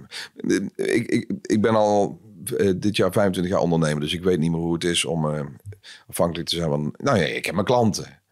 ik, 0.77 1.07
ik, 1.07 1.31
ik 1.43 1.61
ben 1.61 1.75
al 1.75 2.21
dit 2.77 2.97
jaar 2.97 3.13
25 3.13 3.53
jaar 3.53 3.63
ondernemer, 3.63 4.01
dus 4.01 4.15
ik 4.15 4.23
weet 4.23 4.39
niet 4.39 4.51
meer 4.51 4.61
hoe 4.61 4.75
het 4.75 4.85
is 4.85 5.05
om 5.05 5.27
afhankelijk 6.09 6.49
te 6.49 6.57
zijn 6.57 6.69
van... 6.69 6.95
Nou 6.97 7.19
ja, 7.19 7.25
ik 7.25 7.45
heb 7.45 7.55
mijn 7.55 7.67
klanten. 7.67 8.23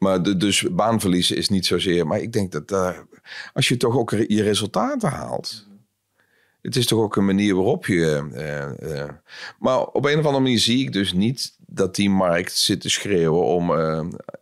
Maar 0.00 0.22
dus 0.38 0.66
baanverliezen 0.70 1.36
is 1.36 1.48
niet 1.48 1.66
zozeer. 1.66 2.06
Maar 2.06 2.20
ik 2.20 2.32
denk 2.32 2.52
dat 2.52 2.72
uh, 2.72 2.98
als 3.52 3.68
je 3.68 3.76
toch 3.76 3.96
ook 3.96 4.10
je 4.10 4.42
resultaten 4.42 5.08
haalt. 5.08 5.68
Het 6.62 6.76
is 6.76 6.86
toch 6.86 7.00
ook 7.00 7.16
een 7.16 7.24
manier 7.24 7.54
waarop 7.54 7.86
je. 7.86 8.28
Uh, 8.82 9.08
maar 9.58 9.84
op 9.86 10.04
een 10.04 10.18
of 10.18 10.24
andere 10.24 10.42
manier 10.42 10.58
zie 10.58 10.84
ik 10.84 10.92
dus 10.92 11.12
niet 11.12 11.56
dat 11.66 11.94
die 11.94 12.10
markt 12.10 12.56
zit 12.56 12.80
te 12.80 12.90
schreeuwen 12.90 13.44
om 13.44 13.70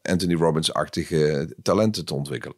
Anthony 0.02 0.34
Robbins-achtige 0.34 1.54
talenten 1.62 2.04
te 2.04 2.14
ontwikkelen. 2.14 2.56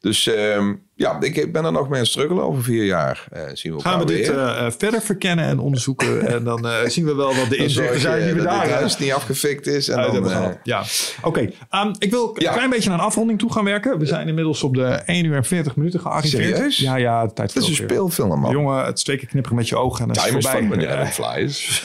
Dus 0.00 0.26
uh, 0.26 0.68
ja, 0.94 1.20
ik 1.20 1.52
ben 1.52 1.64
er 1.64 1.72
nog 1.72 1.88
mee 1.88 2.00
aan 2.00 2.06
struggelen 2.06 2.44
over 2.44 2.62
vier 2.62 2.84
jaar. 2.84 3.26
Uh, 3.32 3.42
zien 3.52 3.74
we 3.74 3.80
Gaan 3.80 3.98
we 3.98 4.04
dit 4.04 4.28
uh, 4.28 4.66
verder 4.78 5.02
verkennen 5.02 5.44
en 5.44 5.58
onderzoeken. 5.58 6.26
en 6.34 6.44
dan 6.44 6.66
uh, 6.66 6.76
zien 6.86 7.04
we 7.04 7.14
wel 7.14 7.34
wat 7.34 7.48
de 7.48 7.56
inzichten 7.56 8.00
zijn 8.00 8.24
die 8.24 8.34
we 8.34 8.42
daar... 8.42 8.62
Het 8.62 8.70
huis 8.70 8.98
niet 8.98 9.12
afgefikt 9.12 9.66
is. 9.66 9.88
En 9.88 10.12
dan, 10.12 10.22
dan 10.22 10.58
ja, 10.62 10.84
oké. 11.22 11.40
Um, 11.40 11.94
ik 11.98 12.10
wil 12.10 12.28
een 12.34 12.52
klein 12.52 12.70
beetje 12.70 12.88
naar 12.88 12.98
een 12.98 13.04
afronding 13.04 13.38
toe 13.38 13.52
gaan 13.52 13.64
werken. 13.64 13.98
We 13.98 14.06
zijn 14.06 14.28
inmiddels 14.28 14.62
op 14.62 14.74
de 14.74 14.84
1 14.84 15.24
uur 15.24 15.36
en 15.36 15.44
40 15.44 15.76
minuten 15.76 16.00
gearriveerd. 16.00 16.56
Serieus? 16.56 16.78
Ja, 16.78 16.96
ja, 16.96 17.26
de 17.26 17.32
tijd 17.32 17.54
Dat 17.54 17.62
is 17.62 17.68
een 17.68 17.74
speelfilm, 17.74 18.40
man. 18.40 18.52
Jongen, 18.52 18.84
het 18.84 19.02
keer 19.02 19.26
knipperen 19.26 19.56
met 19.56 19.68
je 19.68 19.76
ogen 19.76 20.00
en 20.00 20.06
dan 20.06 20.16
is 20.16 20.44
Time 20.44 20.68
voorbij. 20.68 21.00
Is 21.08 21.14
flies. 21.14 21.84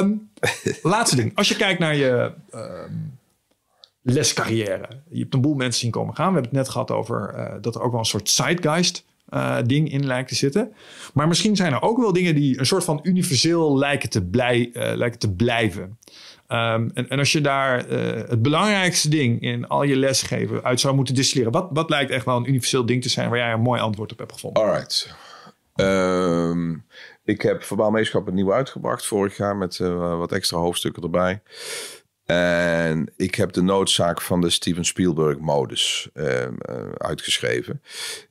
um, 0.00 0.30
laatste 0.82 1.16
ding. 1.16 1.32
Als 1.34 1.48
je 1.48 1.56
kijkt 1.56 1.78
naar 1.78 1.96
je... 1.96 2.32
Lescarrière. 4.12 4.88
Je 5.08 5.20
hebt 5.20 5.34
een 5.34 5.40
boel 5.40 5.54
mensen 5.54 5.80
zien 5.80 5.90
komen 5.90 6.14
gaan. 6.14 6.26
We 6.26 6.32
hebben 6.32 6.50
het 6.50 6.60
net 6.60 6.68
gehad 6.68 6.90
over 6.90 7.34
uh, 7.36 7.54
dat 7.60 7.74
er 7.74 7.82
ook 7.82 7.90
wel 7.90 8.00
een 8.00 8.06
soort 8.06 8.28
zeitgeist 8.28 9.04
uh, 9.30 9.56
ding 9.66 9.92
in 9.92 10.06
lijkt 10.06 10.28
te 10.28 10.34
zitten. 10.34 10.72
Maar 11.14 11.28
misschien 11.28 11.56
zijn 11.56 11.72
er 11.72 11.82
ook 11.82 11.98
wel 11.98 12.12
dingen 12.12 12.34
die 12.34 12.58
een 12.58 12.66
soort 12.66 12.84
van 12.84 13.00
universeel 13.02 13.78
lijken 13.78 14.10
te, 14.10 14.24
blij, 14.24 14.70
uh, 14.72 14.92
lijken 14.94 15.18
te 15.18 15.32
blijven. 15.32 15.98
Um, 16.48 16.90
en, 16.94 17.18
als 17.18 17.32
je 17.32 17.40
daar 17.40 17.88
het 18.28 18.42
belangrijkste 18.42 19.08
ding 19.08 19.40
in 19.40 19.68
al 19.68 19.82
je 19.82 19.96
lesgeven 19.96 20.62
uit 20.62 20.80
zou 20.80 20.94
moeten 20.94 21.14
distilleren. 21.14 21.52
Wat, 21.52 21.68
wat 21.72 21.90
lijkt 21.90 22.10
echt 22.10 22.24
wel 22.24 22.36
een 22.36 22.48
universeel 22.48 22.86
ding 22.86 23.02
te 23.02 23.08
zijn 23.08 23.28
waar 23.28 23.38
jij 23.38 23.52
een 23.52 23.60
mooi 23.60 23.80
antwoord 23.80 24.12
op 24.12 24.18
hebt 24.18 24.32
gevonden? 24.32 24.62
Alright. 24.62 25.14
Um, 25.76 26.84
ik 27.24 27.42
heb 27.42 27.62
Verbaal 27.62 27.90
Meeschap 27.90 28.30
nieuw 28.30 28.52
uitgebracht 28.52 29.06
vorig 29.06 29.36
jaar 29.36 29.56
met 29.56 29.78
wat 29.78 30.32
extra 30.32 30.58
hoofdstukken 30.58 31.02
erbij. 31.02 31.42
En 32.30 33.12
ik 33.16 33.34
heb 33.34 33.52
de 33.52 33.62
noodzaak 33.62 34.20
van 34.20 34.40
de 34.40 34.50
Steven 34.50 34.84
Spielberg-modus 34.84 36.08
uh, 36.14 36.40
uh, 36.42 36.48
uitgeschreven. 36.96 37.82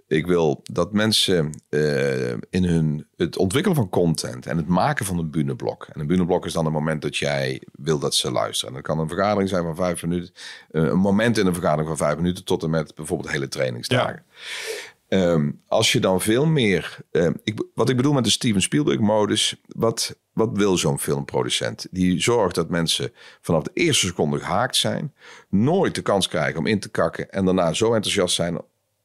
Ik 0.08 0.28
wil 0.28 0.62
dat 0.64 0.94
mensen 0.94 1.62
uh, 1.70 2.32
in 2.32 2.64
hun, 2.64 3.08
het 3.18 3.38
ontwikkelen 3.38 3.78
van 3.78 3.90
content 3.90 4.46
en 4.46 4.58
het 4.58 4.68
maken 4.68 5.06
van 5.06 5.18
een 5.18 5.32
buneblok. 5.32 5.88
En 5.94 6.00
een 6.00 6.08
buneblok 6.08 6.46
is 6.46 6.54
dan 6.54 6.66
het 6.66 6.74
moment 6.74 7.02
dat 7.02 7.18
jij 7.18 7.62
wil 7.72 8.00
dat 8.00 8.16
ze 8.16 8.32
luisteren. 8.32 8.76
En 8.76 8.82
dat 8.82 8.90
kan 8.90 9.00
een 9.00 9.08
vergadering 9.08 9.50
zijn 9.50 9.64
van 9.64 9.76
vijf 9.76 10.02
minuten. 10.02 10.34
een 10.72 10.98
moment 10.98 11.38
in 11.38 11.46
een 11.46 11.54
vergadering 11.54 11.88
van 11.88 11.98
vijf 11.98 12.16
minuten 12.16 12.44
tot 12.44 12.64
en 12.64 12.70
met 12.70 12.96
bijvoorbeeld 12.96 13.32
hele 13.32 13.48
trainingsdagen. 13.48 14.24
Ja. 14.28 14.98
Um, 15.10 15.62
als 15.68 15.92
je 15.92 16.00
dan 16.00 16.22
veel 16.22 16.46
meer. 16.46 16.98
Um, 17.12 17.40
ik, 17.44 17.64
wat 17.74 17.90
ik 17.90 17.96
bedoel 17.96 18.14
met 18.14 18.24
de 18.24 18.30
Steven 18.30 18.62
Spielberg-modus. 18.62 19.56
Wat, 19.68 20.16
wat 20.34 20.50
wil 20.54 20.78
zo'n 20.78 21.00
filmproducent? 21.00 21.88
Die 21.92 22.22
zorgt 22.22 22.56
dat 22.56 22.70
mensen 22.70 23.14
vanaf 23.42 23.64
de 23.64 23.72
eerste 23.74 24.06
seconde 24.06 24.40
gehaakt 24.40 24.76
zijn. 24.76 25.14
Nooit 25.50 25.96
de 25.96 26.02
kans 26.02 26.28
krijgen 26.28 26.60
om 26.60 26.66
in 26.66 26.80
te 26.80 26.90
kakken. 26.90 27.30
En 27.30 27.46
daarna 27.46 27.74
zo 27.74 27.94
enthousiast 27.94 28.36
zijn. 28.36 28.62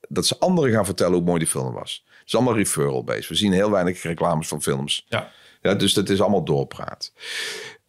dat 0.09 0.27
ze 0.27 0.39
anderen 0.39 0.73
gaan 0.73 0.85
vertellen 0.85 1.15
hoe 1.15 1.25
mooi 1.25 1.39
die 1.39 1.49
film 1.49 1.73
was. 1.73 2.05
Het 2.09 2.27
is 2.27 2.35
allemaal 2.35 2.57
referral-based. 2.57 3.29
We 3.29 3.35
zien 3.35 3.53
heel 3.53 3.71
weinig 3.71 4.03
reclames 4.03 4.49
van 4.49 4.63
films. 4.63 5.07
Ja. 5.09 5.31
Ja, 5.63 5.75
dus 5.75 5.93
dat 5.93 6.09
is 6.09 6.21
allemaal 6.21 6.45
doorpraat. 6.45 7.13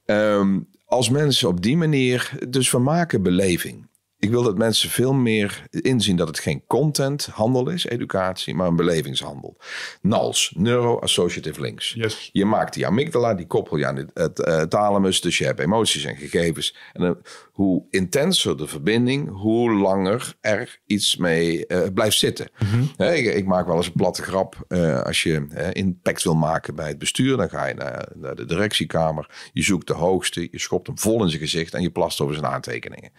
Um, 0.05 0.67
als 0.85 1.09
mensen 1.09 1.47
op 1.47 1.61
die 1.61 1.77
manier. 1.77 2.31
Dus 2.47 2.71
we 2.71 2.79
maken 2.79 3.23
beleving. 3.23 3.87
Ik 4.19 4.29
wil 4.29 4.43
dat 4.43 4.57
mensen 4.57 4.89
veel 4.89 5.13
meer 5.13 5.63
inzien 5.69 6.15
dat 6.15 6.27
het 6.27 6.39
geen 6.39 6.63
contenthandel 6.67 7.69
is, 7.69 7.85
educatie, 7.85 8.55
maar 8.55 8.67
een 8.67 8.75
belevingshandel. 8.75 9.57
NALS, 10.01 10.53
Neuro-Associative 10.57 11.61
Links. 11.61 11.93
Yes. 11.93 12.29
Je 12.31 12.45
maakt 12.45 12.73
die 12.73 12.87
amygdala, 12.87 13.33
die 13.33 13.47
koppel 13.47 13.77
je 13.77 13.85
aan 13.85 13.95
het, 13.95 14.11
het, 14.13 14.39
eh, 14.39 14.61
thalamus, 14.61 15.21
dus 15.21 15.37
je 15.37 15.45
hebt 15.45 15.59
emoties 15.59 16.03
en 16.03 16.15
gegevens. 16.15 16.75
En 16.93 17.01
dan, 17.01 17.17
hoe 17.51 17.83
intenser 17.89 18.57
de 18.57 18.67
verbinding, 18.67 19.29
hoe 19.29 19.71
langer 19.71 20.35
er 20.41 20.79
iets 20.85 21.15
mee 21.15 21.67
eh, 21.67 21.93
blijft 21.93 22.17
zitten. 22.17 22.49
Hè, 22.95 23.13
ik, 23.13 23.33
ik 23.35 23.45
maak 23.45 23.65
wel 23.67 23.75
eens 23.75 23.85
een 23.87 23.93
platte 23.93 24.21
grap. 24.23 24.65
eh, 24.67 25.01
als 25.01 25.23
je 25.23 25.47
eh, 25.49 25.67
impact 25.73 26.23
wil 26.23 26.35
maken 26.35 26.75
bij 26.75 26.87
het 26.87 26.97
bestuur, 26.97 27.37
dan 27.37 27.49
ga 27.49 27.65
je 27.65 27.73
naar, 27.73 28.07
naar 28.15 28.35
de 28.35 28.45
directiekamer. 28.45 29.49
Je 29.53 29.63
zoekt 29.63 29.87
de 29.87 29.93
hoogste, 29.93 30.47
je 30.51 30.59
schopt 30.59 30.87
hem 30.87 30.99
vol 30.99 31.23
in 31.23 31.29
zijn 31.29 31.41
gezicht 31.41 31.73
en 31.73 31.81
je 31.81 31.91
plast 31.91 32.21
over 32.21 32.35
zijn 32.35 32.47
aantekeningen. 32.47 33.11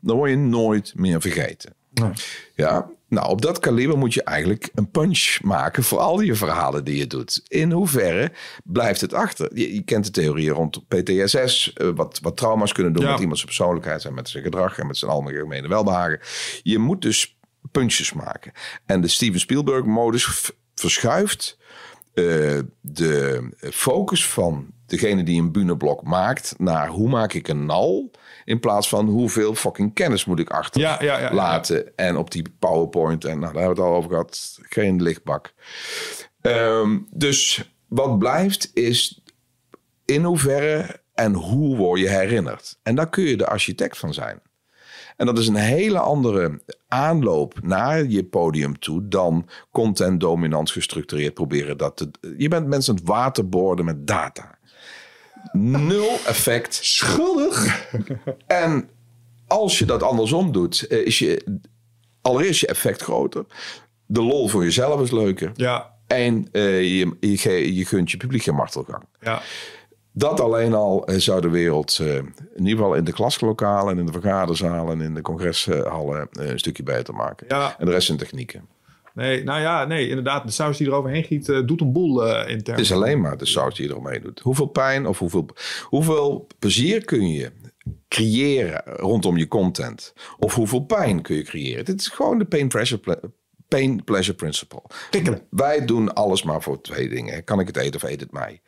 Dan 0.00 0.16
word 0.16 0.30
je 0.30 0.36
nooit 0.36 0.92
meer 0.96 1.20
vergeten. 1.20 1.74
Ja, 2.54 2.90
nou 3.08 3.28
op 3.28 3.42
dat 3.42 3.58
kaliber 3.58 3.98
moet 3.98 4.14
je 4.14 4.22
eigenlijk 4.22 4.70
een 4.74 4.90
punch 4.90 5.38
maken 5.42 5.82
voor 5.82 5.98
al 5.98 6.20
je 6.20 6.34
verhalen 6.34 6.84
die 6.84 6.96
je 6.96 7.06
doet. 7.06 7.40
In 7.48 7.70
hoeverre 7.70 8.32
blijft 8.64 9.00
het 9.00 9.12
achter? 9.12 9.50
Je, 9.58 9.74
je 9.74 9.82
kent 9.82 10.04
de 10.04 10.10
theorieën 10.10 10.52
rond 10.52 10.88
PTSS, 10.88 11.72
eh, 11.72 11.88
wat, 11.94 12.18
wat 12.22 12.36
trauma's 12.36 12.72
kunnen 12.72 12.92
doen 12.92 13.02
Ja. 13.04 13.10
met 13.10 13.20
iemands 13.20 13.44
persoonlijkheid 13.44 14.04
en 14.04 14.14
met 14.14 14.28
zijn 14.28 14.42
gedrag 14.44 14.78
en 14.78 14.86
met 14.86 14.96
zijn 14.96 15.10
algemene 15.10 15.68
welbehagen. 15.68 16.20
Je 16.62 16.78
moet 16.78 17.02
dus 17.02 17.36
punches 17.70 18.12
maken. 18.12 18.52
En 18.86 19.00
de 19.00 19.08
Steven 19.08 19.40
Spielberg-modus 19.40 20.50
verschuift 20.74 21.58
eh, 22.14 22.24
de 22.80 23.42
focus 23.72 24.26
van 24.28 24.66
degene 24.86 25.22
die 25.22 25.40
een 25.40 25.52
buneblok 25.52 26.02
maakt 26.02 26.54
naar 26.58 26.88
hoe 26.88 27.08
maak 27.08 27.32
ik 27.32 27.48
een 27.48 27.66
nal 27.66 28.10
in 28.46 28.60
plaats 28.60 28.88
van 28.88 29.06
hoeveel 29.08 29.54
fucking 29.54 29.94
kennis 29.94 30.24
moet 30.24 30.38
ik 30.38 30.50
achter 30.50 30.80
Ja, 30.80 30.96
ja, 31.00 31.18
ja, 31.18 31.18
ja. 31.18 31.34
laten 31.34 31.96
en 31.96 32.16
op 32.16 32.30
die 32.30 32.54
PowerPoint 32.58 33.24
en 33.24 33.38
nou, 33.38 33.52
daar 33.52 33.62
hebben 33.62 33.76
we 33.76 33.82
het 33.82 33.90
al 33.90 33.96
over 33.96 34.10
gehad, 34.10 34.58
geen 34.62 35.02
lichtbak. 35.02 35.54
Ehm, 36.40 36.98
dus 37.10 37.70
wat 37.88 38.18
blijft 38.18 38.70
is 38.74 39.22
in 40.04 40.24
hoeverre 40.24 41.00
en 41.14 41.32
hoe 41.32 41.76
word 41.76 42.00
je 42.00 42.08
herinnerd? 42.08 42.78
En 42.82 42.94
daar 42.94 43.08
kun 43.08 43.24
je 43.24 43.36
de 43.36 43.46
architect 43.46 43.98
van 43.98 44.14
zijn. 44.14 44.40
En 45.16 45.26
dat 45.26 45.38
is 45.38 45.48
een 45.48 45.54
hele 45.54 45.98
andere 45.98 46.60
aanloop 46.88 47.62
naar 47.62 48.04
je 48.04 48.24
podium 48.24 48.78
toe 48.78 49.08
dan 49.08 49.48
content 49.70 50.20
dominant 50.20 50.70
gestructureerd 50.70 51.34
proberen 51.34 51.78
dat 51.78 51.96
te. 51.96 52.10
Je 52.36 52.48
bent 52.48 52.66
mensen 52.66 52.92
aan 52.92 52.98
het 52.98 53.08
waterboorden 53.08 53.84
met 53.84 54.06
data. 54.06 54.55
Nul 55.52 56.10
effect. 56.26 56.78
Schuldig. 56.82 57.86
En 58.46 58.88
als 59.46 59.78
je 59.78 59.84
dat 59.84 60.02
andersom 60.02 60.52
doet, 60.52 60.86
eh, 60.86 61.06
is 61.06 61.18
je 61.18 61.58
allereerst 62.22 62.60
je 62.60 62.66
effect 62.66 63.02
groter. 63.02 63.44
De 64.06 64.22
lol 64.22 64.48
voor 64.48 64.62
jezelf 64.64 65.00
is 65.00 65.10
leuker. 65.10 65.50
Ja, 65.54 65.94
En 66.06 66.48
eh, 66.52 66.80
je, 66.98 67.16
je, 67.20 67.74
je 67.74 67.84
gunt 67.84 68.10
je 68.10 68.16
publiek 68.16 68.42
geen 68.42 68.54
martelgang. 68.54 69.04
ja. 69.20 69.42
Dat 70.18 70.40
alleen 70.40 70.74
al 70.74 71.06
eh, 71.06 71.16
zou 71.18 71.40
de 71.40 71.48
wereld, 71.48 71.98
eh, 72.00 72.14
in 72.16 72.34
ieder 72.56 72.76
geval 72.76 72.94
in 72.94 73.04
de 73.04 73.12
klaslokalen 73.12 73.92
en 73.92 73.98
in 73.98 74.06
de 74.06 74.12
vergaderzalen 74.12 75.00
en 75.00 75.06
in 75.06 75.14
de 75.14 75.20
congreshallen, 75.20 76.28
een 76.30 76.58
stukje 76.58 76.82
beter 76.82 77.14
maken. 77.14 77.46
Ja. 77.48 77.78
En 77.78 77.86
de 77.86 77.92
rest 77.92 78.06
zijn 78.06 78.18
technieken. 78.18 78.68
Nee, 79.16 79.44
nou 79.44 79.60
ja, 79.60 79.84
nee, 79.84 80.08
inderdaad. 80.08 80.46
De 80.46 80.52
saus 80.52 80.76
die 80.76 80.86
er 80.86 80.92
overheen 80.92 81.24
giet, 81.24 81.48
eh, 81.48 81.60
doet 81.66 81.80
een 81.80 81.92
boel 81.92 82.26
eh 82.26 82.50
intern. 82.50 82.76
Het 82.76 82.86
is 82.86 82.92
alleen 82.92 83.20
maar 83.20 83.36
de 83.36 83.46
saus 83.46 83.74
die 83.74 83.88
eromheen 83.88 84.22
doet. 84.22 84.40
Hoeveel 84.40 84.66
pijn 84.66 85.06
of 85.06 85.18
hoeveel, 85.18 85.48
hoeveel 85.82 86.46
plezier 86.58 87.04
kun 87.04 87.30
je 87.30 87.52
creëren 88.08 88.82
rondom 88.84 89.36
je 89.36 89.48
content? 89.48 90.12
Of 90.38 90.54
hoeveel 90.54 90.84
pijn 90.84 91.22
kun 91.22 91.36
je 91.36 91.42
creëren? 91.42 91.84
Dit 91.84 92.00
is 92.00 92.08
gewoon 92.08 92.38
de 92.38 92.44
pain 92.44 92.68
pressure, 92.68 93.20
pain 93.68 94.04
pleasure 94.04 94.36
principle. 94.36 94.82
Wij 95.50 95.84
doen 95.84 96.14
alles 96.14 96.42
maar 96.42 96.62
voor 96.62 96.80
twee 96.80 97.08
dingen. 97.08 97.44
Kan 97.44 97.60
ik 97.60 97.66
het 97.66 97.76
eten 97.76 98.02
of 98.02 98.08
eet 98.08 98.20
het 98.20 98.32
mij? 98.32 98.62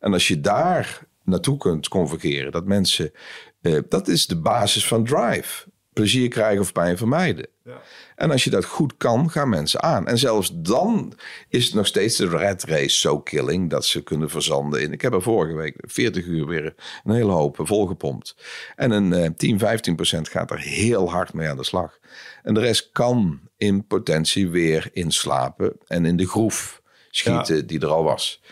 En 0.00 0.12
als 0.12 0.28
je 0.28 0.40
daar 0.40 1.06
naartoe 1.22 1.56
kunt 1.56 1.88
convergeren, 1.88 2.52
dat 2.52 2.66
mensen, 2.66 3.12
eh, 3.60 3.78
dat 3.88 4.08
is 4.08 4.26
de 4.26 4.40
basis 4.40 4.86
van 4.86 5.04
drive. 5.04 5.66
Plezier 5.92 6.28
krijgen 6.28 6.60
of 6.60 6.72
pijn 6.72 6.96
vermijden. 6.96 7.46
Ja. 7.64 7.80
En 8.16 8.30
als 8.30 8.44
je 8.44 8.50
dat 8.50 8.64
goed 8.64 8.96
kan, 8.96 9.30
gaan 9.30 9.48
mensen 9.48 9.82
aan. 9.82 10.06
En 10.06 10.18
zelfs 10.18 10.50
dan 10.54 11.12
is 11.48 11.64
het 11.64 11.74
nog 11.74 11.86
steeds 11.86 12.16
de 12.16 12.28
red 12.28 12.64
race 12.64 12.98
zo 12.98 13.20
killing 13.20 13.70
dat 13.70 13.84
ze 13.84 14.02
kunnen 14.02 14.30
verzanden 14.30 14.82
in. 14.82 14.92
Ik 14.92 15.02
heb 15.02 15.12
er 15.12 15.22
vorige 15.22 15.54
week 15.54 15.76
40 15.78 16.24
uur 16.26 16.46
weer 16.46 16.74
een 17.04 17.14
hele 17.14 17.32
hoop 17.32 17.56
volgepompt. 17.60 18.36
En 18.76 18.90
een 18.90 19.12
eh, 19.12 19.30
10, 19.36 19.58
15 19.58 19.94
procent 19.94 20.28
gaat 20.28 20.50
er 20.50 20.60
heel 20.60 21.10
hard 21.10 21.32
mee 21.32 21.48
aan 21.48 21.56
de 21.56 21.64
slag. 21.64 21.98
En 22.42 22.54
de 22.54 22.60
rest 22.60 22.88
kan 22.92 23.40
in 23.56 23.86
potentie 23.86 24.48
weer 24.48 24.88
inslapen 24.92 25.76
en 25.86 26.04
in 26.04 26.16
de 26.16 26.26
groef 26.26 26.82
schieten 27.10 27.66
die 27.66 27.80
er 27.80 27.88
al 27.88 28.04
was. 28.04 28.42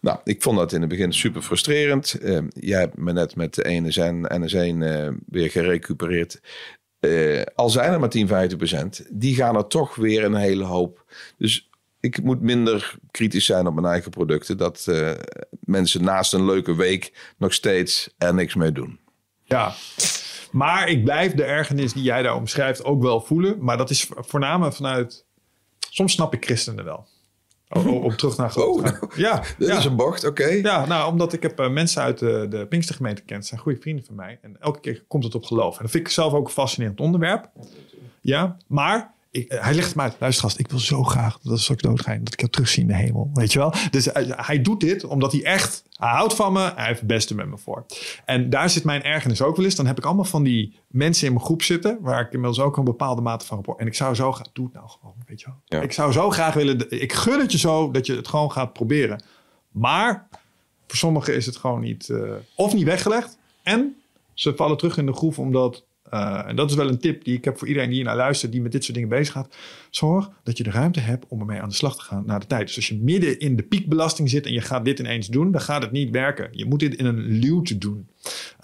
Nou, 0.00 0.18
ik 0.24 0.42
vond 0.42 0.58
dat 0.58 0.72
in 0.72 0.80
het 0.80 0.88
begin 0.88 1.12
super 1.12 1.42
frustrerend. 1.42 2.14
Eh, 2.14 2.38
jij 2.48 2.80
hebt 2.80 2.96
me 2.96 3.12
net 3.12 3.36
met 3.36 3.54
de 3.54 3.64
ene 3.64 3.90
zijn 3.90 4.26
en 4.26 4.40
de 4.40 4.48
zijn 4.48 4.82
eh, 4.82 5.08
weer 5.26 5.50
gerecupereerd. 5.50 6.40
Eh, 7.00 7.42
al 7.54 7.70
zijn 7.70 7.92
er 7.92 8.00
maar 8.00 8.08
10, 8.08 8.26
15 8.26 8.58
procent, 8.58 9.04
die 9.10 9.34
gaan 9.34 9.56
er 9.56 9.66
toch 9.66 9.94
weer 9.94 10.24
een 10.24 10.34
hele 10.34 10.64
hoop. 10.64 11.04
Dus 11.38 11.70
ik 12.00 12.22
moet 12.22 12.40
minder 12.40 12.96
kritisch 13.10 13.44
zijn 13.44 13.66
op 13.66 13.74
mijn 13.74 13.86
eigen 13.86 14.10
producten. 14.10 14.56
Dat 14.56 14.86
eh, 14.86 15.10
mensen 15.60 16.04
naast 16.04 16.32
een 16.32 16.44
leuke 16.44 16.76
week 16.76 17.32
nog 17.38 17.52
steeds 17.52 18.14
er 18.18 18.34
niks 18.34 18.54
mee 18.54 18.72
doen. 18.72 18.98
Ja. 19.44 19.74
Maar 20.50 20.88
ik 20.88 21.04
blijf 21.04 21.34
de 21.34 21.44
ergernis 21.44 21.92
die 21.92 22.02
jij 22.02 22.22
daar 22.22 22.34
omschrijft 22.34 22.84
ook 22.84 23.02
wel 23.02 23.20
voelen. 23.20 23.64
Maar 23.64 23.76
dat 23.76 23.90
is 23.90 24.08
voornamelijk 24.10 24.76
vanuit... 24.76 25.26
Soms 25.90 26.12
snap 26.12 26.34
ik 26.34 26.44
christenen 26.44 26.84
wel. 26.84 27.06
Om, 27.70 27.86
om- 27.86 28.02
om 28.04 28.16
terug 28.16 28.36
naar 28.36 28.50
geloof 28.50 28.82
te 28.82 28.88
gaan. 28.88 29.08
Ja, 29.16 29.42
Dit 29.58 29.68
ja. 29.68 29.78
is 29.78 29.84
een 29.84 29.96
bocht, 29.96 30.24
oké. 30.24 30.46
Ja, 30.46 30.86
nou, 30.86 31.10
omdat 31.12 31.32
ik 31.32 31.42
heb 31.42 31.58
eh, 31.60 31.70
mensen 31.70 32.02
uit 32.02 32.18
de, 32.18 32.46
de 32.50 32.66
Pinkstergemeente 32.66 33.20
gekend. 33.20 33.46
zijn 33.46 33.60
goede 33.60 33.80
vrienden 33.80 34.04
van 34.04 34.14
mij. 34.14 34.38
En 34.42 34.56
elke 34.60 34.80
keer 34.80 35.04
komt 35.08 35.24
het 35.24 35.34
op 35.34 35.44
geloof. 35.44 35.76
En 35.76 35.82
dat 35.82 35.90
vind 35.90 36.06
ik 36.06 36.12
zelf 36.12 36.32
ook 36.32 36.46
een 36.46 36.52
fascinerend 36.52 37.00
onderwerp. 37.00 37.50
Ja, 38.20 38.56
maar 38.66 39.14
ik, 39.30 39.48
eh, 39.48 39.62
hij 39.62 39.74
legt 39.74 39.86
het 39.86 39.96
me 39.96 40.02
uit. 40.02 40.16
Luister 40.18 40.44
gast, 40.44 40.58
ik 40.58 40.70
wil 40.70 40.78
zo 40.78 41.04
graag 41.04 41.38
dat 41.38 41.68
ik 41.68 41.82
doodga, 41.82 42.16
dat 42.16 42.32
ik 42.32 42.40
jou 42.40 42.52
terugzie 42.52 42.82
in 42.82 42.88
de 42.88 42.94
hemel. 42.94 43.30
Weet 43.34 43.52
je 43.52 43.58
wel? 43.58 43.74
Dus 43.90 44.12
eh, 44.12 44.46
hij 44.46 44.62
doet 44.62 44.80
dit 44.80 45.04
omdat 45.04 45.32
hij 45.32 45.44
echt... 45.44 45.86
Hij 45.92 46.08
houdt 46.08 46.34
van 46.34 46.52
me. 46.52 46.72
Hij 46.74 46.86
heeft 46.86 46.98
het 46.98 47.08
beste 47.08 47.34
met 47.34 47.46
me 47.46 47.58
voor. 47.58 47.86
En 48.24 48.50
daar 48.50 48.70
zit 48.70 48.84
mijn 48.84 49.02
ergernis 49.02 49.42
ook 49.42 49.56
wel 49.56 49.64
eens. 49.64 49.74
Dan 49.74 49.86
heb 49.86 49.98
ik 49.98 50.04
allemaal 50.04 50.24
van 50.24 50.42
die 50.42 50.78
mensen 50.88 51.26
in 51.26 51.32
mijn 51.32 51.44
groep 51.44 51.62
zitten... 51.62 51.98
waar 52.00 52.20
ik 52.20 52.32
inmiddels 52.32 52.60
ook 52.60 52.76
een 52.76 52.84
bepaalde 52.84 53.22
mate 53.22 53.46
van 53.46 53.56
rapport... 53.56 53.78
En 53.78 53.86
ik 53.86 53.94
zou 53.94 54.14
zo 54.14 54.32
graag... 54.32 54.52
Doe 54.52 54.64
het 54.64 54.74
nou 54.74 54.88
gewoon, 54.88 55.14
weet 55.26 55.40
je 55.40 55.46
wel. 55.46 55.56
Ja. 55.64 55.80
Ik 55.80 55.92
zou 55.92 56.12
zo 56.12 56.30
graag 56.30 56.54
willen... 56.54 57.00
Ik 57.00 57.12
gun 57.12 57.40
het 57.40 57.52
je 57.52 57.58
zo 57.58 57.90
dat 57.90 58.06
je 58.06 58.16
het 58.16 58.28
gewoon 58.28 58.52
gaat 58.52 58.72
proberen. 58.72 59.22
Maar 59.70 60.28
voor 60.86 60.96
sommigen 60.96 61.34
is 61.34 61.46
het 61.46 61.56
gewoon 61.56 61.80
niet... 61.80 62.08
eh, 62.08 62.32
of 62.54 62.74
niet 62.74 62.84
weggelegd. 62.84 63.38
En 63.62 63.96
ze 64.34 64.56
vallen 64.56 64.76
terug 64.76 64.96
in 64.96 65.06
de 65.06 65.12
groef 65.12 65.38
omdat... 65.38 65.84
eh, 66.10 66.42
en 66.46 66.56
dat 66.56 66.70
is 66.70 66.76
wel 66.76 66.88
een 66.88 66.98
tip 66.98 67.24
die 67.24 67.36
ik 67.36 67.44
heb 67.44 67.58
voor 67.58 67.68
iedereen 67.68 67.90
die 67.90 68.04
naar 68.04 68.16
luistert... 68.16 68.52
die 68.52 68.60
met 68.60 68.72
dit 68.72 68.82
soort 68.82 68.94
dingen 68.94 69.10
bezig 69.10 69.32
gaat. 69.32 69.56
Zorg 69.90 70.30
dat 70.42 70.56
je 70.56 70.62
de 70.62 70.70
ruimte 70.70 71.00
hebt 71.00 71.24
om 71.28 71.40
ermee 71.40 71.60
aan 71.60 71.68
de 71.68 71.74
slag 71.74 71.96
te 71.96 72.02
gaan 72.02 72.22
na 72.26 72.38
de 72.38 72.46
tijd. 72.46 72.66
Dus 72.66 72.76
als 72.76 72.88
je 72.88 72.96
midden 72.96 73.38
in 73.38 73.56
de 73.56 73.62
piekbelasting 73.62 74.30
zit... 74.30 74.46
en 74.46 74.52
je 74.52 74.60
gaat 74.60 74.84
dit 74.84 74.98
ineens 74.98 75.26
doen, 75.26 75.52
dan 75.52 75.60
gaat 75.60 75.82
het 75.82 75.92
niet 75.92 76.10
werken. 76.10 76.48
Je 76.52 76.64
moet 76.64 76.80
dit 76.80 76.94
in 76.94 77.06
een 77.06 77.20
luwte 77.20 77.78
doen. 77.78 78.08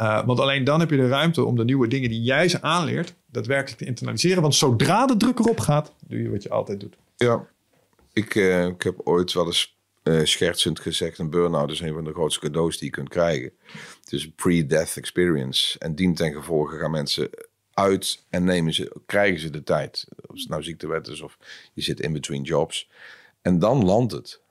Uh, 0.00 0.26
want 0.26 0.40
alleen 0.40 0.64
dan 0.64 0.80
heb 0.80 0.90
je 0.90 0.96
de 0.96 1.08
ruimte 1.08 1.44
om 1.44 1.56
de 1.56 1.64
nieuwe 1.64 1.88
dingen 1.88 2.08
die 2.08 2.22
jij 2.22 2.48
ze 2.48 2.62
aanleert... 2.62 3.14
daadwerkelijk 3.30 3.78
te 3.78 3.86
internaliseren. 3.86 4.42
Want 4.42 4.54
zodra 4.54 5.06
de 5.06 5.16
druk 5.16 5.38
erop 5.38 5.60
gaat, 5.60 5.92
doe 6.08 6.22
je 6.22 6.30
wat 6.30 6.42
je 6.42 6.50
altijd 6.50 6.80
doet. 6.80 6.96
Ja, 7.16 7.46
ik, 8.12 8.34
eh, 8.34 8.66
ik 8.66 8.82
heb 8.82 9.00
ooit 9.04 9.32
wel 9.32 9.46
eens 9.46 9.76
eh, 10.04 10.24
schertsend 10.24 10.80
gezegd: 10.80 11.18
een 11.18 11.30
burn-out 11.30 11.70
is 11.70 11.80
een 11.80 11.94
van 11.94 12.04
de 12.04 12.12
grootste 12.12 12.40
cadeaus 12.40 12.78
die 12.78 12.86
je 12.86 12.94
kunt 12.94 13.08
krijgen. 13.08 13.52
Het 14.00 14.12
is 14.12 14.24
een 14.24 14.34
pre-death 14.34 14.96
experience. 14.96 15.78
En 15.78 15.94
dien 15.94 16.14
ten 16.14 16.32
gevolge 16.32 16.78
gaan 16.78 16.90
mensen 16.90 17.30
uit 17.70 18.24
en 18.30 18.44
nemen 18.44 18.74
ze, 18.74 19.00
krijgen 19.06 19.40
ze 19.40 19.50
de 19.50 19.62
tijd. 19.62 20.06
Of 20.26 20.38
het 20.38 20.48
nou 20.48 20.62
ziektewet 20.62 21.06
is 21.06 21.20
of 21.20 21.38
je 21.72 21.82
zit 21.82 22.00
in 22.00 22.12
between 22.12 22.42
jobs. 22.42 22.90
En 23.42 23.58
dan 23.58 23.84
landt 23.84 24.12
het. 24.12 24.42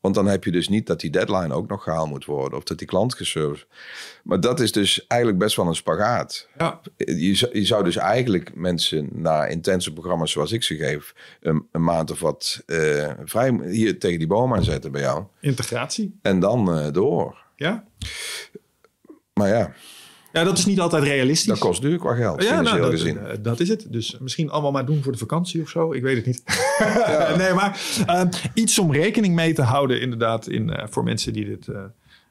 Want 0.00 0.14
dan 0.14 0.26
heb 0.26 0.44
je 0.44 0.50
dus 0.50 0.68
niet 0.68 0.86
dat 0.86 1.00
die 1.00 1.10
deadline 1.10 1.54
ook 1.54 1.68
nog 1.68 1.82
gehaald 1.82 2.08
moet 2.08 2.24
worden. 2.24 2.58
Of 2.58 2.64
dat 2.64 2.78
die 2.78 2.86
klant 2.86 3.14
geserved. 3.14 3.66
Maar 4.24 4.40
dat 4.40 4.60
is 4.60 4.72
dus 4.72 5.06
eigenlijk 5.06 5.40
best 5.40 5.56
wel 5.56 5.66
een 5.66 5.74
spagaat. 5.74 6.48
Ja. 6.58 6.80
Je, 6.96 7.34
zou- 7.34 7.58
je 7.58 7.64
zou 7.64 7.84
dus 7.84 7.96
eigenlijk 7.96 8.54
mensen 8.54 9.08
na 9.12 9.46
intense 9.46 9.92
programma's 9.92 10.30
zoals 10.30 10.52
ik 10.52 10.62
ze 10.62 10.76
geef... 10.76 11.14
een, 11.40 11.66
een 11.72 11.84
maand 11.84 12.10
of 12.10 12.20
wat 12.20 12.62
eh, 12.66 13.10
vrij 13.24 13.60
hier 13.68 13.98
tegen 13.98 14.18
die 14.18 14.26
boom 14.28 14.54
aan 14.54 14.64
zetten 14.64 14.92
bij 14.92 15.00
jou. 15.00 15.24
Integratie. 15.40 16.18
En 16.22 16.40
dan 16.40 16.72
eh, 16.78 16.92
door. 16.92 17.36
Ja. 17.56 17.84
Maar 19.32 19.48
ja, 19.48 19.72
ja, 20.32 20.44
dat 20.44 20.58
is 20.58 20.66
niet 20.66 20.80
altijd 20.80 21.02
realistisch. 21.04 21.46
dat 21.48 21.58
kost 21.58 21.80
duur 21.82 21.98
qua 21.98 22.14
geld, 22.14 22.42
Ja, 22.42 22.48
financieel 22.48 22.78
nou, 22.78 22.90
dat, 22.90 23.00
gezien. 23.00 23.18
eh, 23.18 23.36
dat 23.40 23.60
is 23.60 23.68
het. 23.68 23.86
Dus 23.92 24.18
misschien 24.20 24.50
allemaal 24.50 24.70
maar 24.72 24.86
doen 24.86 25.02
voor 25.02 25.12
de 25.12 25.18
vakantie 25.18 25.62
of 25.62 25.68
zo. 25.68 25.92
Ik 25.92 26.02
weet 26.02 26.16
het 26.16 26.26
niet. 26.26 26.42
nee, 27.42 27.52
maar 27.52 27.80
eh, 28.06 28.22
iets 28.54 28.78
om 28.78 28.92
rekening 28.92 29.34
mee 29.34 29.52
te 29.52 29.62
houden 29.62 30.00
inderdaad 30.00 30.46
in, 30.48 30.70
eh, 30.70 30.86
voor 30.90 31.04
mensen 31.04 31.32
die 31.32 31.44
dit 31.44 31.66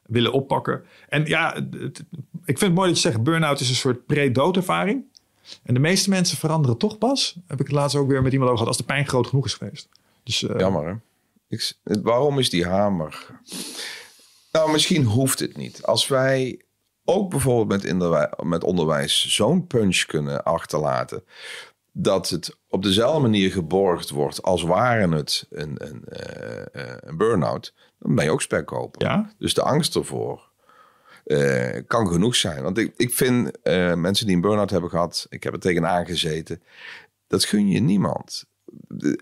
willen 0.06 0.32
oppakken. 0.32 0.84
En 1.10 1.26
ja, 1.26 1.54
het- 1.54 2.04
ik 2.46 2.58
vind 2.58 2.62
het 2.62 2.74
mooi 2.74 2.88
dat 2.88 3.02
je 3.02 3.10
zegt 3.10 3.24
burn-out 3.24 3.60
is 3.60 3.70
een 3.70 3.76
soort 3.76 4.06
pre-doodervaring. 4.06 5.04
En 5.64 5.74
de 5.74 5.80
meeste 5.80 6.10
mensen 6.10 6.38
veranderen 6.38 6.78
toch 6.78 6.98
pas. 6.98 7.36
Heb 7.48 7.60
ik 7.60 7.66
het 7.68 7.76
laatst 7.76 7.96
ook 7.96 8.08
weer 8.08 8.22
met 8.22 8.32
iemand 8.34 8.52
over 8.52 8.64
gehad. 8.64 8.78
Als 8.78 8.88
de 8.88 8.94
pijn 8.94 9.08
groot 9.08 9.28
genoeg 9.28 9.46
is 9.46 9.54
geweest. 9.54 9.90
Dus, 10.24 10.42
uh, 10.42 10.56
Jammer 10.58 10.88
hè? 10.88 10.94
Ik, 11.50 11.74
waarom 12.04 12.40
is 12.40 12.50
die 12.50 12.66
hamer? 12.66 13.26
Nou, 14.52 14.72
misschien 14.72 15.04
hoeft 15.04 15.40
het 15.40 15.58
niet. 15.58 15.84
Als 15.84 16.08
wij 16.08 16.62
ook 17.08 17.30
bijvoorbeeld 17.30 17.84
met, 17.84 18.44
met 18.44 18.64
onderwijs 18.64 19.28
zo'n 19.28 19.68
punch 19.68 20.06
kunnen 20.06 20.44
achterlaten. 20.44 21.24
Dat 21.92 22.30
het 22.30 22.58
op 22.70 22.84
dezelfde 22.84 23.22
manier 23.22 23.52
geborgd 23.52 24.10
wordt 24.10 24.42
als 24.42 24.64
waren 24.64 25.12
het 25.12 25.46
een, 25.50 25.76
een, 25.78 26.06
uh, 26.10 26.94
een 27.00 27.18
burn-out. 27.18 27.74
Dan 28.00 28.16
ben 28.16 28.24
je 28.24 28.32
ook 28.32 28.42
spekkoper. 28.42 29.02
Ja? 29.02 29.32
Dus 29.38 29.54
de 29.54 29.62
angst 29.62 29.96
ervoor 29.96 30.50
uh, 31.26 31.78
kan 31.88 32.08
genoeg 32.08 32.36
zijn. 32.36 32.64
Want 32.64 32.78
ik, 32.78 32.94
ik 32.98 33.14
vind 33.14 33.52
mensen 33.96 34.26
die 34.26 34.36
een 34.36 34.42
burn-out 34.42 34.70
hebben 34.70 34.90
gehad. 34.90 35.26
Ik 35.30 35.44
heb 35.44 35.54
er 35.54 35.60
tegenaan 35.60 36.06
gezeten. 36.06 36.62
Dat 37.28 37.44
gun 37.44 37.70
je 37.70 37.80
niemand 37.80 38.46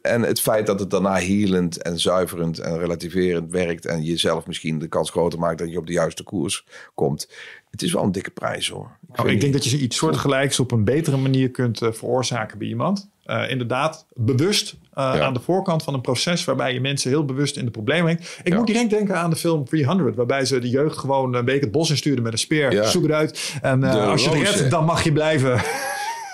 en 0.01 0.21
het 0.21 0.41
feit 0.41 0.65
dat 0.65 0.79
het 0.79 0.89
daarna 0.89 1.15
healend 1.15 1.81
en 1.81 1.99
zuiverend 1.99 2.59
en 2.59 2.77
relativerend 2.77 3.51
werkt 3.51 3.85
en 3.85 4.03
jezelf 4.03 4.47
misschien 4.47 4.79
de 4.79 4.87
kans 4.87 5.09
groter 5.09 5.39
maakt 5.39 5.57
dat 5.57 5.71
je 5.71 5.77
op 5.77 5.87
de 5.87 5.93
juiste 5.93 6.23
koers 6.23 6.65
komt. 6.93 7.29
Het 7.71 7.81
is 7.81 7.93
wel 7.93 8.03
een 8.03 8.11
dikke 8.11 8.31
prijs 8.31 8.69
hoor. 8.69 8.97
Ik, 9.13 9.19
oh, 9.19 9.31
ik 9.31 9.41
denk 9.41 9.53
dat 9.53 9.65
je 9.65 9.77
iets 9.77 9.97
soortgelijks 9.97 10.59
op 10.59 10.71
een 10.71 10.83
betere 10.83 11.17
manier 11.17 11.49
kunt 11.49 11.81
uh, 11.81 11.91
veroorzaken 11.91 12.57
bij 12.57 12.67
iemand. 12.67 13.09
Uh, 13.25 13.49
inderdaad, 13.49 14.05
bewust 14.13 14.73
uh, 14.73 14.79
ja. 14.93 15.19
aan 15.19 15.33
de 15.33 15.39
voorkant 15.39 15.83
van 15.83 15.93
een 15.93 16.01
proces 16.01 16.43
waarbij 16.45 16.73
je 16.73 16.81
mensen 16.81 17.09
heel 17.09 17.25
bewust 17.25 17.57
in 17.57 17.65
de 17.65 17.71
problemen 17.71 18.15
brengt. 18.15 18.39
Ik 18.43 18.51
ja. 18.51 18.57
moet 18.57 18.67
direct 18.67 18.89
denken 18.89 19.17
aan 19.17 19.29
de 19.29 19.35
film 19.35 19.65
300, 19.65 20.15
waarbij 20.15 20.45
ze 20.45 20.59
de 20.59 20.69
jeugd 20.69 20.97
gewoon 20.97 21.33
een 21.33 21.45
week 21.45 21.61
het 21.61 21.71
bos 21.71 21.89
instuurden 21.89 22.23
met 22.23 22.33
een 22.33 22.39
speer. 22.39 22.71
Ja. 22.71 22.83
Zoek 22.83 23.03
het 23.03 23.11
uit. 23.11 23.57
En 23.61 23.83
als 23.83 24.23
je 24.23 24.29
het 24.29 24.49
redt, 24.49 24.71
dan 24.71 24.85
mag 24.85 25.03
je 25.03 25.11
blijven. 25.11 25.61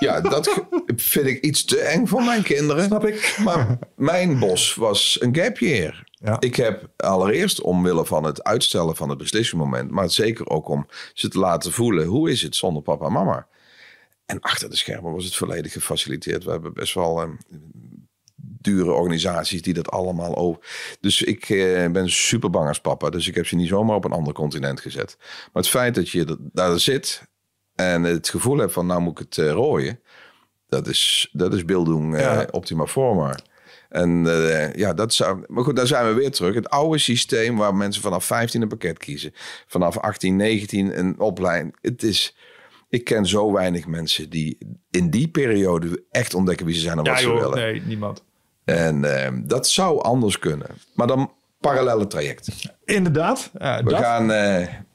Ja, 0.01 0.21
dat 0.21 0.65
vind 0.95 1.27
ik 1.27 1.41
iets 1.43 1.65
te 1.65 1.79
eng 1.79 2.05
voor 2.05 2.23
mijn 2.23 2.43
kinderen. 2.43 2.83
Snap 2.83 3.05
ik. 3.05 3.37
Maar 3.43 3.79
mijn 3.95 4.39
bos 4.39 4.75
was 4.75 5.17
een 5.19 5.35
gap 5.35 5.57
year. 5.57 6.03
Ja. 6.11 6.37
Ik 6.39 6.55
heb 6.55 6.89
allereerst 6.97 7.61
omwille 7.61 8.05
van 8.05 8.23
het 8.23 8.43
uitstellen 8.43 8.95
van 8.95 9.09
het 9.09 9.17
beslissingsmoment, 9.17 9.91
maar 9.91 10.09
zeker 10.09 10.49
ook 10.49 10.67
om 10.67 10.87
ze 11.13 11.27
te 11.27 11.39
laten 11.39 11.71
voelen 11.71 12.05
hoe 12.05 12.31
is 12.31 12.41
het 12.41 12.55
zonder 12.55 12.83
papa 12.83 13.05
en 13.05 13.11
mama. 13.11 13.47
En 14.25 14.39
achter 14.39 14.69
de 14.69 14.75
schermen 14.75 15.13
was 15.13 15.23
het 15.23 15.35
volledig 15.35 15.71
gefaciliteerd. 15.71 16.43
We 16.43 16.51
hebben 16.51 16.73
best 16.73 16.93
wel 16.93 17.21
um, 17.21 17.37
dure 18.35 18.91
organisaties 18.91 19.61
die 19.61 19.73
dat 19.73 19.91
allemaal 19.91 20.35
over. 20.35 20.61
Dus 20.99 21.21
ik 21.21 21.49
uh, 21.49 21.91
ben 21.91 22.09
super 22.09 22.49
bang 22.49 22.67
als 22.67 22.81
papa. 22.81 23.09
Dus 23.09 23.27
ik 23.27 23.35
heb 23.35 23.47
ze 23.47 23.55
niet 23.55 23.67
zomaar 23.67 23.95
op 23.95 24.05
een 24.05 24.11
ander 24.11 24.33
continent 24.33 24.79
gezet. 24.79 25.15
Maar 25.19 25.63
het 25.63 25.67
feit 25.67 25.95
dat 25.95 26.09
je 26.09 26.37
daar 26.53 26.79
zit 26.79 27.29
en 27.75 28.03
het 28.03 28.29
gevoel 28.29 28.57
heb 28.57 28.71
van, 28.71 28.85
nou 28.85 29.01
moet 29.01 29.19
ik 29.19 29.25
het 29.25 29.37
uh, 29.37 29.51
rooien. 29.51 29.99
Dat 30.67 30.87
is, 30.87 31.29
dat 31.31 31.53
is 31.53 31.65
beelddoen 31.65 32.11
ja. 32.11 32.47
optima 32.51 32.85
forma. 32.85 33.35
En 33.91 34.25
uh, 34.25 34.73
ja, 34.73 34.93
dat 34.93 35.13
zou. 35.13 35.43
Maar 35.47 35.63
goed, 35.63 35.75
daar 35.75 35.87
zijn 35.87 36.07
we 36.07 36.13
weer 36.13 36.31
terug. 36.31 36.55
Het 36.55 36.69
oude 36.69 36.97
systeem 36.97 37.57
waar 37.57 37.75
mensen 37.75 38.01
vanaf 38.01 38.25
15 38.25 38.61
een 38.61 38.67
pakket 38.67 38.97
kiezen. 38.97 39.31
Vanaf 39.67 39.97
18, 39.97 40.35
19 40.35 40.99
een 40.99 41.19
opleiding. 41.19 41.75
Het 41.81 42.03
is. 42.03 42.35
Ik 42.89 43.03
ken 43.03 43.25
zo 43.25 43.51
weinig 43.51 43.87
mensen 43.87 44.29
die 44.29 44.57
in 44.91 45.09
die 45.09 45.27
periode 45.27 46.03
echt 46.11 46.33
ontdekken 46.33 46.65
wie 46.65 46.75
ze 46.75 46.81
zijn 46.81 46.97
en 46.97 47.03
ja, 47.03 47.11
wat 47.11 47.21
joh, 47.21 47.35
ze 47.35 47.39
willen. 47.39 47.57
Nee, 47.57 47.81
niemand. 47.81 48.23
En 48.65 49.03
uh, 49.03 49.27
dat 49.43 49.67
zou 49.67 50.01
anders 50.01 50.39
kunnen. 50.39 50.67
Maar 50.93 51.07
dan 51.07 51.31
parallele 51.59 52.07
trajecten. 52.07 52.53
Inderdaad. 52.85 53.51
Uh, 53.61 53.77
we 53.77 53.89
dat. 53.89 53.99
gaan. 53.99 54.29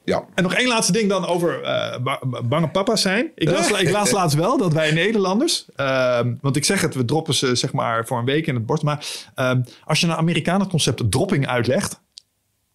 Ja. 0.07 0.25
En 0.33 0.43
nog 0.43 0.53
één 0.53 0.67
laatste 0.67 0.91
ding 0.91 1.09
dan 1.09 1.25
over 1.25 1.61
uh, 1.61 1.97
ba 2.03 2.19
bange 2.43 2.67
papa's 2.69 3.01
zijn. 3.01 3.31
Ik 3.35 3.49
las, 3.49 3.71
ik 3.71 3.89
las 3.89 4.11
laatst 4.11 4.35
wel 4.35 4.57
dat 4.57 4.73
wij 4.73 4.91
Nederlanders, 4.91 5.65
uh, 5.77 6.19
want 6.41 6.55
ik 6.55 6.65
zeg 6.65 6.81
het, 6.81 6.95
we 6.95 7.05
droppen 7.05 7.33
ze 7.33 7.55
zeg 7.55 7.73
maar 7.73 8.05
voor 8.05 8.17
een 8.17 8.25
week 8.25 8.47
in 8.47 8.55
het 8.55 8.65
bord. 8.65 8.81
Maar 8.81 9.05
uh, 9.35 9.51
als 9.85 9.99
je 9.99 10.07
een 10.07 10.13
Amerikanen 10.13 10.67
concept 10.67 11.11
dropping 11.11 11.47
uitlegt, 11.47 12.01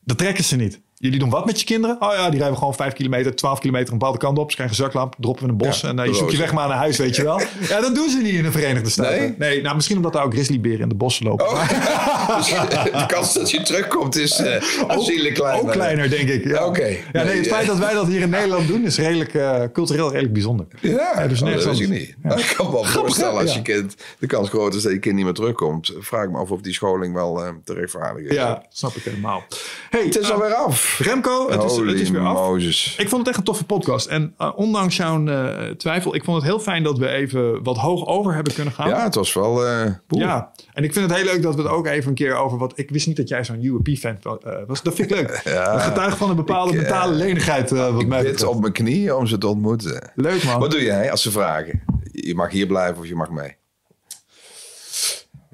dat 0.01 0.19
trekken 0.19 0.45
ze 0.45 0.57
niet. 0.57 0.81
Jullie 1.03 1.19
doen 1.19 1.31
wat 1.31 1.47
met 1.47 1.61
je 1.61 1.67
kinderen? 1.67 1.97
Oh 2.01 2.13
ja, 2.13 2.31
die 2.31 2.39
rijden 2.39 2.59
gewoon 2.59 2.75
5 2.75 2.93
kilometer, 2.93 3.35
12 3.35 3.59
kilometer 3.59 3.93
een 3.93 3.99
bepaalde 3.99 4.19
kant 4.19 4.39
op. 4.39 4.51
Ze 4.51 4.57
krijgen 4.57 4.77
een 4.79 4.85
zaklamp, 4.85 5.15
droppen 5.19 5.43
we 5.43 5.53
in 5.53 5.59
een 5.59 5.67
bos. 5.67 5.81
Ja, 5.81 5.89
en 5.89 5.99
uh, 5.99 6.07
je 6.07 6.15
zoekt 6.15 6.33
je 6.33 6.39
weg 6.39 6.53
maar 6.53 6.69
naar 6.69 6.77
huis, 6.77 6.97
weet 6.97 7.17
je 7.17 7.23
wel. 7.23 7.41
Ja, 7.69 7.81
dat 7.81 7.95
doen 7.95 8.09
ze 8.09 8.19
niet 8.19 8.35
in 8.35 8.43
de 8.43 8.53
Verenigde 8.53 8.91
Staten. 8.91 9.19
Nee? 9.19 9.35
nee 9.39 9.63
nou, 9.63 9.75
misschien 9.75 9.97
omdat 9.97 10.13
daar 10.13 10.25
ook 10.25 10.33
grizzlyberen 10.33 10.81
in 10.81 10.89
de 10.89 10.95
bossen 10.95 11.27
lopen. 11.27 11.49
Oh. 11.49 11.69
de 12.99 13.05
kans 13.07 13.35
dat 13.35 13.51
je 13.51 13.63
terugkomt 13.63 14.17
is 14.17 14.41
uh, 14.41 14.63
aanzienlijk 14.89 15.35
kleiner. 15.35 15.63
Ook 15.63 15.73
kleiner, 15.73 16.11
denk 16.11 16.29
ik. 16.29 16.45
Ja. 16.45 16.59
Oké. 16.59 16.65
Okay. 16.65 17.05
Ja, 17.13 17.23
nee, 17.23 17.37
het 17.37 17.47
feit 17.47 17.67
dat 17.67 17.79
wij 17.79 17.95
dat 17.95 18.07
hier 18.07 18.21
in 18.21 18.31
Nederland 18.41 18.69
doen 18.69 18.85
is 18.85 18.99
redelijk 18.99 19.35
uh, 19.35 19.63
cultureel 19.73 20.09
redelijk 20.09 20.33
bijzonder. 20.33 20.67
Ja, 20.81 21.27
dus 21.27 21.43
oh, 21.43 21.53
dat 21.53 21.65
wist 21.65 21.81
ik 21.81 21.89
niet. 21.89 22.15
Ja. 22.23 22.37
Ik 22.37 22.55
kan 22.57 22.67
me 22.67 22.73
wel 22.73 22.85
voorstellen 22.85 23.41
als 23.41 23.55
je 23.55 23.63
kind 23.63 23.97
de 24.19 24.27
kans 24.27 24.49
groot 24.49 24.75
is 24.75 24.83
dat 24.83 24.93
je 24.93 24.99
kind 24.99 25.15
niet 25.15 25.25
meer 25.25 25.35
terugkomt. 25.35 25.93
Vraag 25.99 26.29
me 26.29 26.39
af 26.39 26.51
of 26.51 26.61
die 26.61 26.73
scholing 26.73 27.15
wel 27.15 27.43
te 27.65 27.75
rechtvaardigen 27.75 28.31
is. 28.31 28.37
Ja, 28.37 28.67
snap 28.69 28.95
ik 28.95 29.03
helemaal. 29.03 29.45
Hey, 29.91 30.05
het 30.05 30.19
is 30.19 30.31
alweer 30.31 30.55
af. 30.55 30.92
Remco, 30.99 31.51
het 31.51 31.63
is 31.65 31.77
het 31.77 32.01
is 32.01 32.11
weer 32.11 32.21
af. 32.21 32.35
Moses. 32.35 32.97
Ik 32.99 33.09
vond 33.09 33.21
het 33.21 33.29
echt 33.29 33.39
een 33.39 33.45
toffe 33.45 33.65
podcast. 33.65 34.07
En 34.07 34.35
uh, 34.39 34.53
ondanks 34.57 34.97
jouw 34.97 35.23
uh, 35.23 35.71
twijfel, 35.71 36.15
ik 36.15 36.25
vond 36.25 36.37
het 36.37 36.47
heel 36.47 36.61
fijn 36.61 36.83
dat 36.83 36.99
we 36.99 37.09
even 37.09 37.63
wat 37.63 37.77
hoog 37.77 38.07
over 38.07 38.35
hebben 38.35 38.55
kunnen 38.55 38.73
gaan. 38.73 38.89
Ja, 38.89 39.03
het 39.03 39.15
was 39.15 39.33
wel. 39.33 39.67
Uh, 39.67 39.87
ja, 40.09 40.53
en 40.73 40.85
ik 40.85 40.93
vind 40.93 41.11
het 41.11 41.19
heel 41.19 41.33
leuk 41.33 41.43
dat 41.43 41.55
we 41.55 41.63
het 41.63 41.71
ook 41.71 41.87
even 41.87 42.09
een 42.09 42.15
keer 42.15 42.35
over 42.35 42.59
wat. 42.59 42.79
Ik 42.79 42.91
wist 42.91 43.07
niet 43.07 43.17
dat 43.17 43.29
jij 43.29 43.45
zo'n 43.45 43.65
UAP-fan 43.65 44.19
was. 44.67 44.83
Dat 44.83 44.95
vind 44.95 45.11
ik 45.11 45.17
leuk. 45.17 45.41
ja, 45.55 45.79
getuige 45.79 46.17
van 46.17 46.31
een 46.31 46.37
bepaalde 46.37 46.73
ik, 46.73 46.81
mentale 46.81 47.15
lenigheid. 47.15 47.71
wat 47.71 48.01
ik 48.01 48.07
mij 48.07 48.45
op 48.45 48.61
mijn 48.61 48.73
knieën 48.73 49.15
om 49.15 49.27
ze 49.27 49.39
te 49.39 49.47
ontmoeten. 49.47 50.13
Leuk 50.15 50.45
man. 50.45 50.61
Wat 50.61 50.71
doe 50.71 50.83
jij 50.83 51.11
als 51.11 51.23
ze 51.23 51.31
vragen? 51.31 51.83
Je 52.13 52.35
mag 52.35 52.51
hier 52.51 52.67
blijven 52.67 52.99
of 52.99 53.07
je 53.07 53.15
mag 53.15 53.31
mee. 53.31 53.57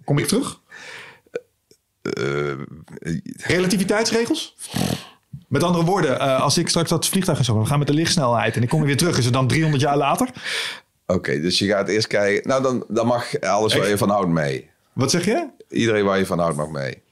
Kom 0.04 0.18
ik 0.18 0.26
terug? 0.26 0.60
Relativiteitsregels? 3.36 4.56
Met 5.48 5.62
andere 5.62 5.84
woorden, 5.84 6.16
uh, 6.16 6.40
als 6.40 6.58
ik 6.58 6.68
straks 6.68 6.88
dat 6.88 7.06
vliegtuig 7.06 7.44
zo, 7.44 7.58
we 7.58 7.66
gaan 7.66 7.78
met 7.78 7.86
de 7.88 7.94
lichtsnelheid 7.94 8.56
en 8.56 8.62
ik 8.62 8.68
kom 8.68 8.82
weer 8.82 8.96
terug, 8.96 9.18
is 9.18 9.24
het 9.24 9.34
dan 9.34 9.46
300 9.46 9.82
jaar 9.82 9.96
later? 9.96 10.28
Oké, 11.06 11.18
okay, 11.18 11.40
dus 11.40 11.58
je 11.58 11.66
gaat 11.66 11.88
eerst 11.88 12.06
kijken. 12.06 12.48
Nou, 12.48 12.62
dan, 12.62 12.84
dan 12.88 13.06
mag 13.06 13.40
alles 13.40 13.72
Echt? 13.72 13.80
waar 13.80 13.90
je 13.90 13.98
van 13.98 14.10
houdt 14.10 14.28
mee. 14.28 14.70
Wat 14.92 15.10
zeg 15.10 15.24
je? 15.24 15.48
Iedereen 15.68 16.04
waar 16.04 16.18
je 16.18 16.26
van 16.26 16.38
houdt 16.38 16.56
mag 16.56 16.68
mee. 16.68 17.02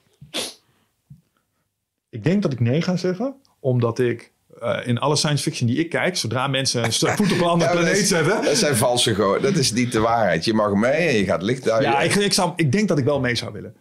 Ik 2.09 2.25
denk 2.25 2.43
dat 2.43 2.53
ik 2.53 2.61
nee 2.61 2.83
ga 2.83 2.97
zeggen, 2.97 3.35
omdat 3.61 3.99
ik 3.99 4.33
uh, 4.63 4.79
in 4.85 4.99
alle 4.99 5.17
science 5.17 5.43
fiction 5.43 5.69
die 5.69 5.79
ik 5.79 5.91
kijk, 5.91 6.17
zodra 6.17 6.47
mensen 6.47 6.85
een 6.85 6.93
voet 6.93 7.33
op 7.33 7.39
een 7.39 7.45
andere 7.45 7.71
ja, 7.71 7.81
planeet 7.81 8.07
zetten. 8.07 8.43
Dat 8.43 8.57
zijn 8.57 8.77
valse 8.77 9.15
go. 9.15 9.41
Dat 9.41 9.57
is 9.57 9.73
niet 9.73 9.93
de 9.93 10.01
waarheid. 10.01 10.45
Je 10.45 10.55
mag 10.55 10.73
mee 10.73 11.09
en 11.09 11.17
je 11.17 11.25
gaat 11.25 11.43
licht 11.43 11.65
daar. 11.65 11.83
Ja, 11.83 12.01
ik, 12.01 12.15
ik, 12.15 12.33
zou, 12.33 12.53
ik 12.57 12.73
denk 12.73 12.89
dat 12.89 12.99
ik 12.99 13.05
wel 13.05 13.21
mee 13.21 13.35
zou 13.35 13.53
willen. 13.53 13.77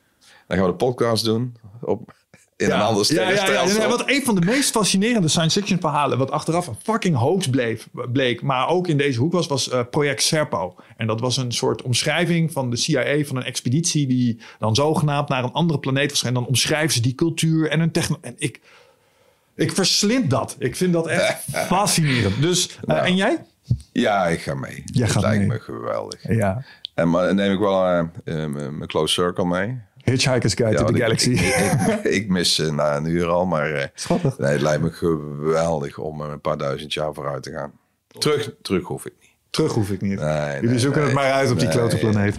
Dan 0.48 0.58
gaan 0.58 0.66
we 0.66 0.72
de 0.72 0.78
podcast 0.78 1.26
doen. 1.26 1.56
Op 1.82 2.14
in 2.58 2.68
ja, 2.68 2.76
een 2.76 2.82
ander 2.82 3.14
ja, 3.14 3.30
ja, 3.30 3.48
ja, 3.48 3.66
ja, 3.66 3.88
Wat 3.88 4.04
een 4.06 4.24
van 4.24 4.36
de 4.36 4.46
meest 4.46 4.72
fascinerende 4.72 5.28
science 5.28 5.60
fiction 5.60 5.80
verhalen, 5.80 6.18
wat 6.18 6.32
achteraf 6.32 6.68
een 6.68 6.78
fucking 6.84 7.16
hoax 7.16 7.48
bleef, 7.48 7.88
bleek, 7.92 8.42
maar 8.42 8.68
ook 8.68 8.88
in 8.88 8.98
deze 8.98 9.20
hoek 9.20 9.32
was, 9.32 9.48
was 9.48 9.72
uh, 9.72 9.80
Project 9.90 10.24
Serpo. 10.24 10.76
En 10.98 11.08
dat 11.08 11.20
was 11.20 11.38
een 11.38 11.52
soort 11.52 11.82
omschrijving 11.82 12.52
van 12.52 12.70
de 12.70 12.76
CIA 12.76 13.24
van 13.24 13.36
een 13.36 13.44
expeditie 13.44 14.08
die 14.08 14.40
dan 14.60 14.76
zogenaamd 14.76 15.30
naar 15.30 15.44
een 15.44 15.52
andere 15.52 15.80
planeet 15.80 16.10
was. 16.10 16.24
En 16.24 16.34
dan 16.34 16.46
omschrijven 16.46 16.94
ze 16.94 17.02
die 17.02 17.16
cultuur 17.16 17.70
en 17.70 17.80
hun 17.80 17.92
technologie. 17.92 18.32
En 18.32 18.36
ik, 18.38 18.62
ik 19.56 19.72
verslind 19.72 20.30
dat. 20.30 20.56
Ik 20.60 20.76
vind 20.76 20.94
dat 20.94 21.08
echt 21.08 21.44
fascinerend. 21.68 22.42
Dus, 22.42 22.80
uh, 22.86 23.06
en 23.06 23.16
jij? 23.16 23.44
Ja, 23.92 24.26
ik 24.26 24.42
ga 24.42 24.54
mee. 24.54 24.84
Jij 24.86 25.06
dat 25.06 25.12
gaat 25.12 25.24
lijkt 25.24 25.40
mee. 25.40 25.48
me 25.48 25.60
geweldig. 25.60 26.36
Ja. 26.36 26.66
En 26.94 27.10
maar 27.10 27.34
neem 27.34 27.54
ik 27.54 27.60
wel 27.60 27.90
uh, 27.94 28.06
mijn 28.46 28.88
close 28.88 29.14
circle 29.14 29.46
mee. 29.46 29.80
Hitchhiker's 30.06 30.54
Guide 30.54 30.76
to 30.76 30.86
the 30.86 30.94
ik, 30.94 31.02
Galaxy. 31.02 31.30
Ik, 31.32 31.40
ik, 31.40 32.04
ik, 32.04 32.30
mis 32.30 32.60
uh, 32.60 32.72
na 32.72 32.96
een 32.96 33.06
uur 33.06 33.28
al, 33.28 33.46
maar 33.46 33.72
uh, 33.72 33.84
Schattig. 33.94 34.38
Nee, 34.38 34.52
het 34.52 34.62
lijkt 34.62 34.82
me 34.82 34.92
geweldig 34.92 35.98
om 35.98 36.22
een 36.22 36.42
paar 36.42 36.58
duizend 36.58 36.94
jaar 36.94 37.14
vooruit 37.14 37.44
te 37.44 37.52
gaan. 37.52 37.72
Terug, 38.18 38.52
terug 38.62 38.84
hoef 38.84 39.06
ik 39.06 39.14
niet. 39.22 39.30
Terug 39.50 39.72
hoef 39.74 39.90
ik 39.90 40.02
niet. 40.02 40.20
Nee, 40.20 40.54
Jullie 40.54 40.70
nee, 40.70 40.80
zoeken 40.80 41.00
nee, 41.00 41.10
het 41.10 41.20
maar 41.20 41.32
uit 41.32 41.52
op 41.52 41.60
die 41.60 41.68
nee. 41.68 41.78
klote 41.78 41.98
planeet. 41.98 42.36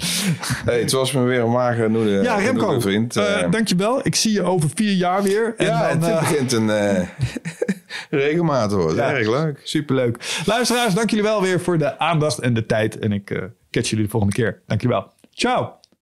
Hey, 0.65 0.81
het 0.81 0.93
was 0.93 1.13
me 1.13 1.23
weer 1.23 1.41
een 1.41 1.51
magere 1.51 1.89
noede, 1.89 2.11
Ja, 2.11 2.37
Remco, 2.37 2.67
noede 2.67 2.81
vriend. 2.81 3.17
uh, 3.17 3.23
Uh, 3.43 3.51
dankjewel. 3.51 4.01
Ik 4.07 4.15
zie 4.15 4.33
je 4.33 4.43
over 4.43 4.71
vier 4.75 4.93
jaar 4.93 5.23
weer. 5.23 5.55
En 5.57 5.67
ja, 5.67 5.89
dan, 5.89 6.03
het 6.03 6.09
uh, 6.09 6.19
begint 6.19 6.53
een 6.53 6.69
uh, 6.69 7.01
regelmaat 8.25 8.71
te 8.71 8.77
worden. 8.77 8.97
Ja. 8.97 9.13
Erg 9.15 9.29
leuk. 9.29 9.61
Superleuk. 9.63 10.43
Luisteraars, 10.47 10.95
dank 10.95 11.11
jullie 11.11 11.25
wel 11.25 11.43
weer 11.43 11.61
voor 11.61 11.79
de 11.79 11.99
aandacht 11.99 12.39
en 12.39 12.55
de 12.55 12.67
tijd. 12.67 12.99
En 12.99 13.13
ik 13.13 13.31
uh, 13.31 13.43
catch 13.71 13.89
jullie 13.89 14.05
de 14.05 14.11
volgende 14.11 14.35
keer. 14.35 14.63
Dankjewel. 14.67 15.13
Ciao. 15.31 15.85